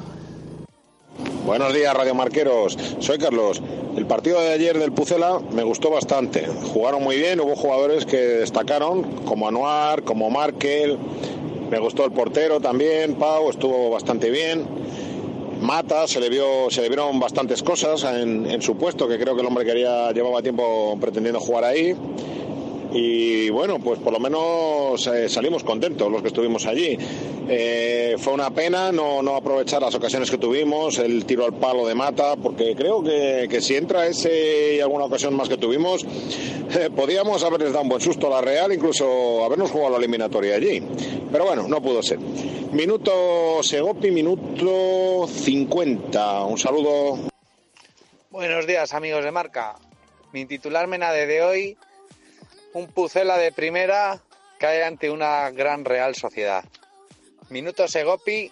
Buenos 1.45 1.73
días, 1.73 1.91
Radio 1.95 2.13
Marqueros. 2.13 2.77
Soy 2.99 3.17
Carlos. 3.17 3.63
El 3.97 4.05
partido 4.05 4.39
de 4.39 4.53
ayer 4.53 4.77
del 4.77 4.91
Pucela 4.91 5.39
me 5.51 5.63
gustó 5.63 5.89
bastante. 5.89 6.45
Jugaron 6.71 7.03
muy 7.03 7.17
bien, 7.17 7.39
hubo 7.39 7.55
jugadores 7.55 8.05
que 8.05 8.17
destacaron, 8.17 9.01
como 9.25 9.47
Anuar, 9.47 10.03
como 10.03 10.29
Markel. 10.29 10.99
Me 11.71 11.79
gustó 11.79 12.05
el 12.05 12.11
portero 12.11 12.59
también, 12.59 13.15
Pau, 13.15 13.49
estuvo 13.49 13.89
bastante 13.89 14.29
bien. 14.29 14.67
Mata, 15.61 16.07
se 16.07 16.19
le, 16.19 16.29
vio, 16.29 16.69
se 16.69 16.83
le 16.83 16.89
vieron 16.89 17.19
bastantes 17.19 17.63
cosas 17.63 18.03
en, 18.03 18.61
su 18.61 18.77
puesto, 18.77 19.07
que 19.07 19.17
creo 19.17 19.33
que 19.33 19.41
el 19.41 19.47
hombre 19.47 19.65
quería, 19.65 20.11
llevaba 20.11 20.43
tiempo 20.43 20.95
pretendiendo 21.01 21.39
jugar 21.39 21.63
ahí 21.63 21.95
y 22.93 23.49
bueno, 23.49 23.79
pues 23.79 23.99
por 23.99 24.11
lo 24.11 24.19
menos 24.19 25.07
eh, 25.07 25.29
salimos 25.29 25.63
contentos 25.63 26.11
los 26.11 26.21
que 26.21 26.27
estuvimos 26.27 26.65
allí. 26.65 26.97
Eh, 27.47 28.15
fue 28.17 28.33
una 28.33 28.49
pena 28.51 28.91
no, 28.91 29.21
no, 29.21 29.35
aprovechar 29.35 29.81
las 29.81 29.95
ocasiones 29.95 30.29
que 30.29 30.37
tuvimos, 30.37 30.99
el 30.99 31.25
tiro 31.25 31.45
al 31.45 31.53
palo 31.53 31.87
de 31.87 31.95
mata, 31.95 32.35
porque 32.35 32.75
creo 32.75 33.03
que, 33.03 33.47
que 33.49 33.61
si 33.61 33.75
entra 33.75 34.07
ese 34.07 34.75
y 34.75 34.79
alguna 34.79 35.05
ocasión 35.05 35.35
más 35.35 35.47
que 35.47 35.57
tuvimos, 35.57 36.03
eh, 36.03 36.89
podíamos 36.95 37.43
haberles 37.43 37.71
dado 37.71 37.83
un 37.83 37.89
buen 37.89 38.01
susto 38.01 38.27
a 38.27 38.29
la 38.29 38.41
Real, 38.41 38.73
incluso 38.73 39.43
habernos 39.43 39.71
jugado 39.71 39.91
la 39.91 39.97
eliminatoria 39.97 40.55
allí. 40.55 40.81
Pero 41.31 41.45
bueno, 41.45 41.67
no 41.67 41.81
pudo 41.81 42.03
ser. 42.03 42.19
Minuto 42.19 43.63
Segopi, 43.63 44.11
minuto 44.11 45.27
50. 45.27 46.43
Un 46.43 46.57
saludo. 46.57 47.19
Buenos 48.29 48.67
días, 48.67 48.93
amigos 48.93 49.23
de 49.23 49.31
marca. 49.31 49.75
Mi 50.33 50.45
titular 50.45 50.87
menade 50.87 51.27
de 51.27 51.41
hoy 51.41 51.77
un 52.73 52.87
Pucela 52.87 53.37
de 53.37 53.51
primera 53.51 54.21
cae 54.59 54.83
ante 54.83 55.09
una 55.09 55.49
gran 55.51 55.85
Real 55.85 56.15
Sociedad. 56.15 56.63
Minuto 57.49 57.87
Segopi, 57.87 58.51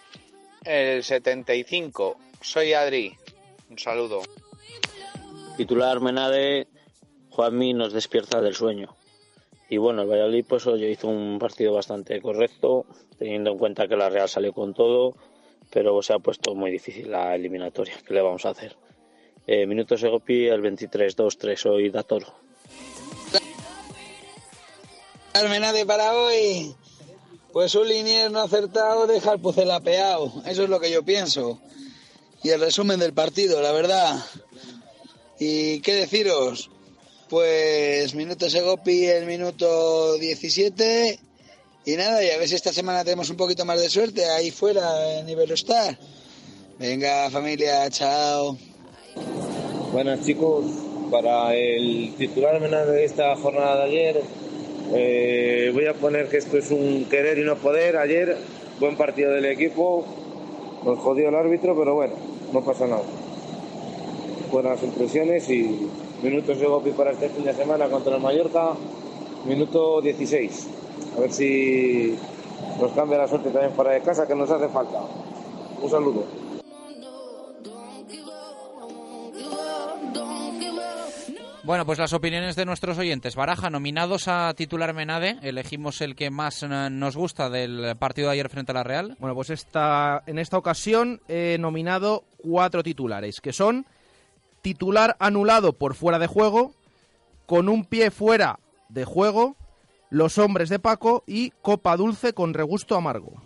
el 0.66 1.04
75. 1.04 2.18
Soy 2.42 2.74
Adri. 2.74 3.16
Un 3.70 3.80
saludo. 3.80 4.22
Titular 5.56 6.00
Menade, 6.00 6.68
Juanmi 7.30 7.74
nos 7.74 7.94
despierta 7.94 8.42
del 8.42 8.56
sueño. 8.56 8.96
Y 9.70 9.78
bueno, 9.78 10.02
el 10.02 10.10
Valladolid 10.10 10.46
pues 10.48 10.66
hoy 10.66 10.84
hizo 10.86 11.08
un 11.08 11.38
partido 11.38 11.74
bastante 11.74 12.20
correcto, 12.22 12.86
teniendo 13.18 13.52
en 13.52 13.58
cuenta 13.58 13.88
que 13.88 13.96
la 13.96 14.10
Real 14.10 14.28
salió 14.28 14.52
con 14.52 14.74
todo, 14.74 15.16
pero 15.70 16.02
se 16.02 16.14
ha 16.14 16.20
puesto 16.20 16.56
muy 16.56 16.72
difícil 16.72 17.12
la 17.12 17.36
eliminatoria. 17.36 17.94
¿Qué 18.06 18.14
le 18.14 18.22
vamos 18.22 18.46
a 18.46 18.50
hacer? 18.50 18.76
Eh, 19.46 19.66
minuto 19.68 19.96
Segopi 19.96 20.48
el 20.48 20.62
23-2-3, 20.62 21.56
soy 21.56 21.90
Datoro. 21.90 22.49
Menade 25.34 25.86
para 25.86 26.14
hoy. 26.14 26.76
Pues 27.54 27.74
un 27.76 27.88
linier 27.88 28.32
no 28.32 28.42
acertado 28.42 29.08
deja 29.08 29.34
el 29.34 29.40
pucela 29.40 29.80
peao. 29.80 30.44
Eso 30.46 30.64
es 30.64 30.70
lo 30.70 30.80
que 30.80 30.92
yo 30.92 31.04
pienso. 31.04 31.60
Y 32.44 32.50
el 32.50 32.60
resumen 32.60 33.00
del 33.00 33.14
partido, 33.14 33.62
la 33.62 33.72
verdad. 33.72 34.16
¿Y 35.40 35.80
qué 35.80 35.96
deciros? 35.96 36.70
Pues 37.30 38.14
minuto 38.16 38.50
Segopi 38.50 39.06
el 39.06 39.26
minuto 39.26 40.16
17. 40.18 41.20
Y 41.86 41.96
nada, 41.96 42.24
y 42.24 42.30
a 42.30 42.38
ver 42.38 42.48
si 42.48 42.56
esta 42.56 42.74
semana 42.74 43.04
tenemos 43.04 43.30
un 43.30 43.38
poquito 43.38 43.66
más 43.66 43.80
de 43.80 43.90
suerte 43.90 44.26
ahí 44.26 44.52
fuera 44.52 45.20
en 45.20 45.30
Iberostar. 45.30 45.98
Venga, 46.78 47.30
familia, 47.30 47.90
chao. 47.90 48.58
Buenas 49.92 50.24
chicos, 50.26 50.66
para 51.10 51.56
el 51.56 52.14
titular 52.18 52.60
menor 52.60 52.88
de 52.88 53.06
esta 53.06 53.36
jornada 53.36 53.78
de 53.78 53.84
ayer, 53.84 54.24
eh, 54.94 55.72
voy 55.74 55.86
a 55.86 55.94
poner 55.94 56.30
que 56.30 56.38
esto 56.38 56.58
es 56.58 56.72
un 56.72 57.06
querer 57.06 57.38
y 57.38 57.44
no 57.44 57.56
poder. 57.56 57.98
Ayer, 57.98 58.38
buen 58.80 58.96
partido 58.96 59.32
del 59.32 59.46
equipo, 59.46 60.06
nos 60.84 61.00
jodió 61.00 61.30
el 61.30 61.36
árbitro, 61.36 61.78
pero 61.78 61.96
bueno, 61.96 62.14
no 62.54 62.64
pasa 62.64 62.88
nada. 62.88 63.04
Buenas 64.52 64.82
impresiones 64.82 65.50
y 65.50 65.90
minutos 66.24 66.60
de 66.60 66.66
Gopi 66.66 66.92
para 66.92 67.12
este 67.12 67.30
fin 67.30 67.46
de 67.46 67.54
semana 67.54 67.88
contra 67.88 68.16
el 68.16 68.22
Mallorca, 68.22 68.74
minuto 69.46 70.02
16. 70.02 70.68
A 71.18 71.20
ver 71.22 71.32
si 71.32 72.16
nos 72.82 72.92
cambia 72.94 73.20
la 73.20 73.28
suerte 73.28 73.52
también 73.52 73.74
para 73.74 73.92
de 73.92 74.02
casa, 74.02 74.28
que 74.28 74.36
nos 74.36 74.50
hace 74.50 74.68
falta. 74.70 75.02
Un 75.82 75.90
saludo. 75.90 76.49
Bueno, 81.70 81.86
pues 81.86 82.00
las 82.00 82.14
opiniones 82.14 82.56
de 82.56 82.66
nuestros 82.66 82.98
oyentes. 82.98 83.36
Baraja, 83.36 83.70
nominados 83.70 84.28
a 84.28 84.52
titular 84.56 84.96
Menade, 84.96 85.38
elegimos 85.44 86.02
el 86.02 86.16
que 86.16 86.32
más 86.32 86.64
eh, 86.64 86.68
nos 86.90 87.16
gusta 87.16 87.48
del 87.52 87.96
partido 88.00 88.30
de 88.30 88.34
ayer 88.34 88.50
frente 88.50 88.72
a 88.72 88.74
la 88.74 88.84
Real. 88.84 89.16
Bueno, 89.20 89.36
pues 89.36 89.52
esta, 89.52 90.24
en 90.26 90.40
esta 90.40 90.58
ocasión 90.58 91.22
he 91.28 91.58
nominado 91.60 92.24
cuatro 92.38 92.82
titulares, 92.82 93.40
que 93.40 93.54
son 93.54 93.86
titular 94.64 95.16
anulado 95.20 95.74
por 95.74 95.94
fuera 95.94 96.18
de 96.18 96.26
juego, 96.26 96.74
con 97.46 97.70
un 97.70 97.86
pie 97.86 98.10
fuera 98.10 98.58
de 98.90 99.06
juego, 99.06 99.56
los 100.10 100.40
hombres 100.40 100.70
de 100.70 100.80
Paco 100.80 101.24
y 101.28 101.52
copa 101.62 101.96
dulce 101.98 102.34
con 102.34 102.56
regusto 102.56 102.96
amargo. 102.96 103.44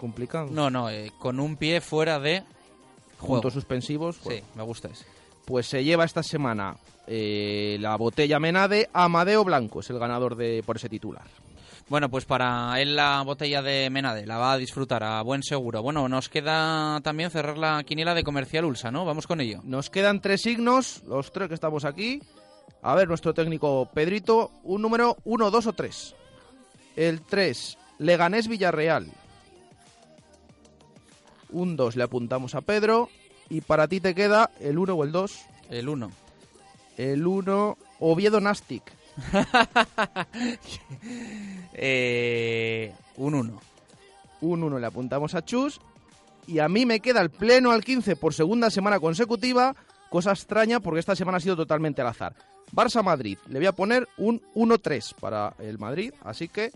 Complicado. 0.00 0.48
No, 0.50 0.70
no, 0.70 0.88
eh, 0.88 1.12
con 1.18 1.40
un 1.40 1.58
pie 1.58 1.82
fuera 1.82 2.18
de 2.18 2.42
juego. 3.20 3.36
Puntos 3.36 3.54
suspensivos. 3.54 4.16
Sí, 4.26 4.42
me 4.54 4.62
gusta 4.62 4.88
ese. 4.88 5.04
Pues 5.44 5.66
se 5.66 5.82
lleva 5.84 6.04
esta 6.04 6.22
semana 6.22 6.76
eh, 7.06 7.76
la 7.80 7.96
botella 7.96 8.38
Menade 8.38 8.88
Amadeo 8.92 9.44
Blanco, 9.44 9.80
es 9.80 9.90
el 9.90 9.98
ganador 9.98 10.36
de 10.36 10.62
por 10.64 10.76
ese 10.76 10.88
titular. 10.88 11.24
Bueno, 11.88 12.08
pues 12.08 12.24
para 12.24 12.80
él 12.80 12.94
la 12.94 13.20
botella 13.22 13.62
de 13.62 13.90
Menade 13.90 14.24
la 14.24 14.38
va 14.38 14.52
a 14.52 14.58
disfrutar 14.58 15.02
a 15.02 15.20
buen 15.22 15.42
seguro. 15.42 15.82
Bueno, 15.82 16.08
nos 16.08 16.28
queda 16.28 17.00
también 17.00 17.30
cerrar 17.30 17.58
la 17.58 17.82
quiniela 17.82 18.14
de 18.14 18.22
Comercial 18.22 18.64
Ulsa, 18.64 18.92
¿no? 18.92 19.04
Vamos 19.04 19.26
con 19.26 19.40
ello. 19.40 19.60
Nos 19.64 19.90
quedan 19.90 20.20
tres 20.20 20.42
signos, 20.42 21.02
los 21.08 21.32
tres 21.32 21.48
que 21.48 21.54
estamos 21.54 21.84
aquí. 21.84 22.20
A 22.82 22.94
ver, 22.94 23.08
nuestro 23.08 23.34
técnico 23.34 23.88
Pedrito, 23.92 24.52
un 24.62 24.82
número 24.82 25.16
1, 25.24 25.50
2 25.50 25.66
o 25.66 25.72
3. 25.72 26.14
El 26.94 27.22
3, 27.22 27.78
Leganés 27.98 28.46
Villarreal. 28.46 29.10
Un 31.52 31.76
2 31.76 31.96
le 31.96 32.04
apuntamos 32.04 32.54
a 32.54 32.60
Pedro. 32.60 33.08
Y 33.48 33.60
para 33.62 33.88
ti 33.88 34.00
te 34.00 34.14
queda 34.14 34.50
el 34.60 34.78
1 34.78 34.94
o 34.94 35.04
el 35.04 35.12
2. 35.12 35.40
El 35.70 35.88
1. 35.88 36.10
El 36.96 37.26
1, 37.26 37.78
Oviedo 38.00 38.40
Nastic. 38.40 38.82
eh, 41.74 42.94
un 43.16 43.34
1. 43.34 43.60
Un 44.42 44.62
1 44.62 44.78
le 44.78 44.86
apuntamos 44.86 45.34
a 45.34 45.44
Chus. 45.44 45.80
Y 46.46 46.58
a 46.58 46.68
mí 46.68 46.86
me 46.86 47.00
queda 47.00 47.20
el 47.20 47.30
pleno 47.30 47.70
al 47.70 47.84
15 47.84 48.16
por 48.16 48.34
segunda 48.34 48.70
semana 48.70 49.00
consecutiva. 49.00 49.74
Cosa 50.08 50.32
extraña 50.32 50.80
porque 50.80 51.00
esta 51.00 51.14
semana 51.14 51.38
ha 51.38 51.40
sido 51.40 51.56
totalmente 51.56 52.00
al 52.00 52.08
azar. 52.08 52.34
Barça-Madrid. 52.72 53.38
Le 53.48 53.58
voy 53.58 53.66
a 53.66 53.72
poner 53.72 54.08
un 54.16 54.40
1-3 54.54 55.14
para 55.14 55.54
el 55.58 55.78
Madrid. 55.78 56.12
Así 56.22 56.48
que 56.48 56.72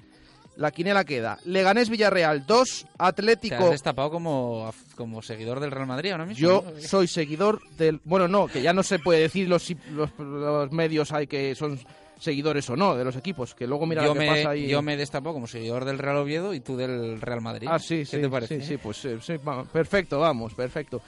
la 0.57 0.71
quinela 0.71 1.05
queda. 1.05 1.39
Leganés 1.45 1.89
Villarreal 1.89 2.47
2, 2.47 2.87
Atlético. 2.99 3.57
Te 3.57 3.65
has 3.65 3.71
destapado 3.71 4.11
como, 4.11 4.73
como 4.97 5.23
seguidor 5.23 5.61
del 5.61 5.71
Real 5.71 5.87
Madrid 5.87 6.13
ahora 6.13 6.27
mismo. 6.27 6.41
Yo 6.41 6.65
soy 6.81 7.07
seguidor 7.07 7.61
del. 7.77 8.01
Bueno, 8.05 8.29
no, 8.29 8.47
que 8.47 8.63
ya 8.63 8.73
no 8.73 8.83
se 8.83 8.99
puede 8.99 9.21
decir 9.21 9.49
los, 9.49 9.69
los, 9.91 10.11
los 10.19 10.73
medios 10.73 11.13
hay 11.13 11.27
que 11.27 11.55
son 11.55 11.79
seguidores 12.19 12.69
o 12.71 12.77
no 12.77 12.97
de 12.97 13.05
los 13.05 13.17
equipos, 13.17 13.55
que 13.55 13.67
luego 13.67 13.87
mira 13.87 14.03
yo 14.03 14.09
lo 14.09 14.15
que 14.15 14.21
me, 14.21 14.29
pasa 14.29 14.51
ahí. 14.51 14.67
Yo 14.67 14.83
me 14.83 14.97
destapo 14.97 15.33
como 15.33 15.47
seguidor 15.47 15.85
del 15.85 15.99
Real 15.99 16.17
Oviedo 16.17 16.55
y 16.55 16.61
tú 16.61 16.77
del 16.77 17.21
Real 17.21 17.41
Madrid. 17.41 17.69
Ah, 17.71 17.79
sí, 17.79 17.99
¿Qué 17.99 18.07
sí. 18.07 18.21
te 18.21 18.29
parece? 18.29 18.61
Sí, 18.61 18.67
sí, 18.67 18.77
pues 18.79 19.05
eh, 19.05 19.19
sí, 19.21 19.35
perfecto, 19.73 20.19
vamos, 20.19 20.55
perfecto. 20.55 21.03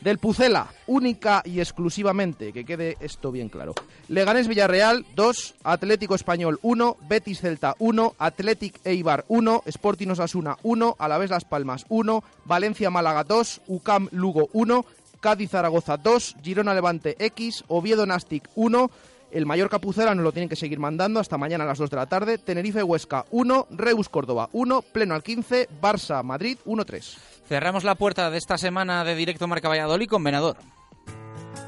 Del 0.00 0.18
Pucela, 0.18 0.68
única 0.86 1.42
y 1.44 1.58
exclusivamente, 1.58 2.52
que 2.52 2.64
quede 2.64 2.96
esto 3.00 3.32
bien 3.32 3.48
claro. 3.48 3.74
Leganés 4.08 4.46
Villarreal 4.46 5.04
2, 5.16 5.56
Atlético 5.64 6.14
Español 6.14 6.60
1, 6.62 6.96
Betis 7.08 7.40
Celta 7.40 7.74
1, 7.80 8.14
Athletic 8.16 8.80
Eibar 8.84 9.24
1, 9.26 9.62
Sporting 9.66 10.08
Osasuna 10.08 10.56
1, 10.62 10.96
Alavés 11.00 11.30
Las 11.30 11.44
Palmas 11.44 11.84
1, 11.88 12.22
Valencia 12.44 12.90
Málaga 12.90 13.24
2, 13.24 13.62
UCAM 13.66 14.08
Lugo 14.12 14.48
1, 14.52 14.84
Cádiz 15.18 15.50
Zaragoza 15.50 15.96
2, 15.96 16.36
Girona 16.42 16.74
Levante 16.74 17.16
X, 17.18 17.64
Oviedo 17.66 18.06
Nastic 18.06 18.48
1, 18.54 18.90
el 19.30 19.46
Mallorca 19.46 19.78
Pucela 19.78 20.14
nos 20.14 20.24
lo 20.24 20.32
tienen 20.32 20.48
que 20.48 20.56
seguir 20.56 20.78
mandando 20.78 21.20
hasta 21.20 21.36
mañana 21.36 21.64
a 21.64 21.66
las 21.66 21.78
2 21.78 21.90
de 21.90 21.96
la 21.96 22.06
tarde, 22.06 22.38
Tenerife 22.38 22.82
Huesca 22.82 23.26
1, 23.30 23.66
Reus 23.72 24.08
Córdoba 24.08 24.48
1, 24.52 24.82
Pleno 24.82 25.14
al 25.14 25.22
15, 25.22 25.68
Barça 25.82 26.22
Madrid 26.22 26.56
1-3. 26.64 27.37
Cerramos 27.48 27.82
la 27.82 27.94
puerta 27.94 28.28
de 28.30 28.36
esta 28.36 28.58
semana 28.58 29.04
de 29.04 29.14
Directo 29.14 29.48
Marca 29.48 29.70
Valladolid 29.70 30.06
con 30.06 30.22
Venador. 30.22 30.58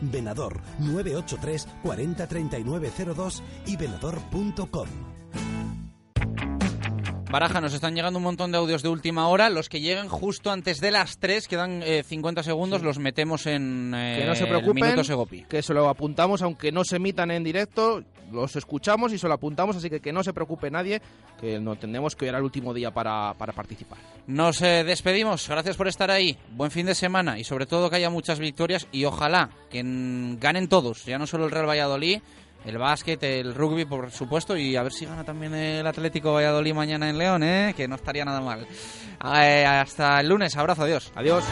Venador 0.00 0.60
983 0.78 1.68
40 1.82 2.26
39 2.26 2.92
02 3.14 3.42
y 3.66 3.76
venador.com. 3.76 4.88
Baraja, 7.30 7.60
nos 7.60 7.74
están 7.74 7.94
llegando 7.94 8.16
un 8.18 8.22
montón 8.22 8.52
de 8.52 8.58
audios 8.58 8.82
de 8.82 8.88
última 8.88 9.28
hora. 9.28 9.50
Los 9.50 9.68
que 9.68 9.80
lleguen 9.82 10.08
justo 10.08 10.50
antes 10.50 10.80
de 10.80 10.90
las 10.90 11.18
3, 11.18 11.46
quedan 11.46 11.82
eh, 11.82 12.02
50 12.02 12.42
segundos, 12.42 12.82
los 12.82 12.98
metemos 12.98 13.46
en 13.46 13.92
eh, 13.94 14.16
Que 14.20 14.26
no 14.26 14.34
se 14.34 14.44
el 14.44 14.48
preocupen, 14.48 14.82
minuto 14.84 15.04
Segopi. 15.04 15.44
que 15.44 15.62
se 15.62 15.74
lo 15.74 15.90
apuntamos, 15.90 16.40
aunque 16.40 16.72
no 16.72 16.84
se 16.84 16.96
emitan 16.96 17.30
en 17.30 17.44
directo, 17.44 18.02
los 18.32 18.56
escuchamos 18.56 19.12
y 19.12 19.18
se 19.18 19.28
lo 19.28 19.34
apuntamos, 19.34 19.76
así 19.76 19.88
que 19.90 20.00
que 20.00 20.12
no 20.12 20.22
se 20.22 20.32
preocupe 20.32 20.70
nadie, 20.70 21.00
que 21.40 21.58
no 21.58 21.76
tenemos 21.76 22.14
que 22.16 22.26
ir 22.26 22.34
al 22.34 22.42
último 22.42 22.74
día 22.74 22.90
para, 22.90 23.34
para 23.34 23.52
participar. 23.52 23.98
Nos 24.26 24.62
eh, 24.62 24.84
despedimos. 24.84 25.48
Gracias 25.48 25.76
por 25.76 25.88
estar 25.88 26.10
ahí. 26.10 26.36
Buen 26.50 26.70
fin 26.70 26.86
de 26.86 26.94
semana 26.94 27.38
y 27.38 27.44
sobre 27.44 27.66
todo 27.66 27.90
que 27.90 27.96
haya 27.96 28.10
muchas 28.10 28.38
victorias 28.38 28.86
y 28.92 29.04
ojalá 29.04 29.50
que 29.70 29.82
ganen 30.38 30.68
todos, 30.68 31.04
ya 31.04 31.18
no 31.18 31.26
solo 31.26 31.46
el 31.46 31.50
Real 31.50 31.68
Valladolid, 31.68 32.20
el 32.64 32.78
básquet, 32.78 33.22
el 33.22 33.54
rugby, 33.54 33.84
por 33.84 34.10
supuesto, 34.10 34.56
y 34.56 34.76
a 34.76 34.82
ver 34.82 34.92
si 34.92 35.06
gana 35.06 35.24
también 35.24 35.54
el 35.54 35.86
Atlético 35.86 36.32
Valladolid 36.32 36.74
mañana 36.74 37.08
en 37.08 37.18
León, 37.18 37.42
¿eh? 37.42 37.74
que 37.76 37.88
no 37.88 37.94
estaría 37.94 38.24
nada 38.24 38.40
mal. 38.40 38.66
Eh, 39.42 39.64
hasta 39.64 40.20
el 40.20 40.28
lunes. 40.28 40.56
Abrazo. 40.56 40.82
Adiós. 40.82 41.12
Adiós. 41.14 41.44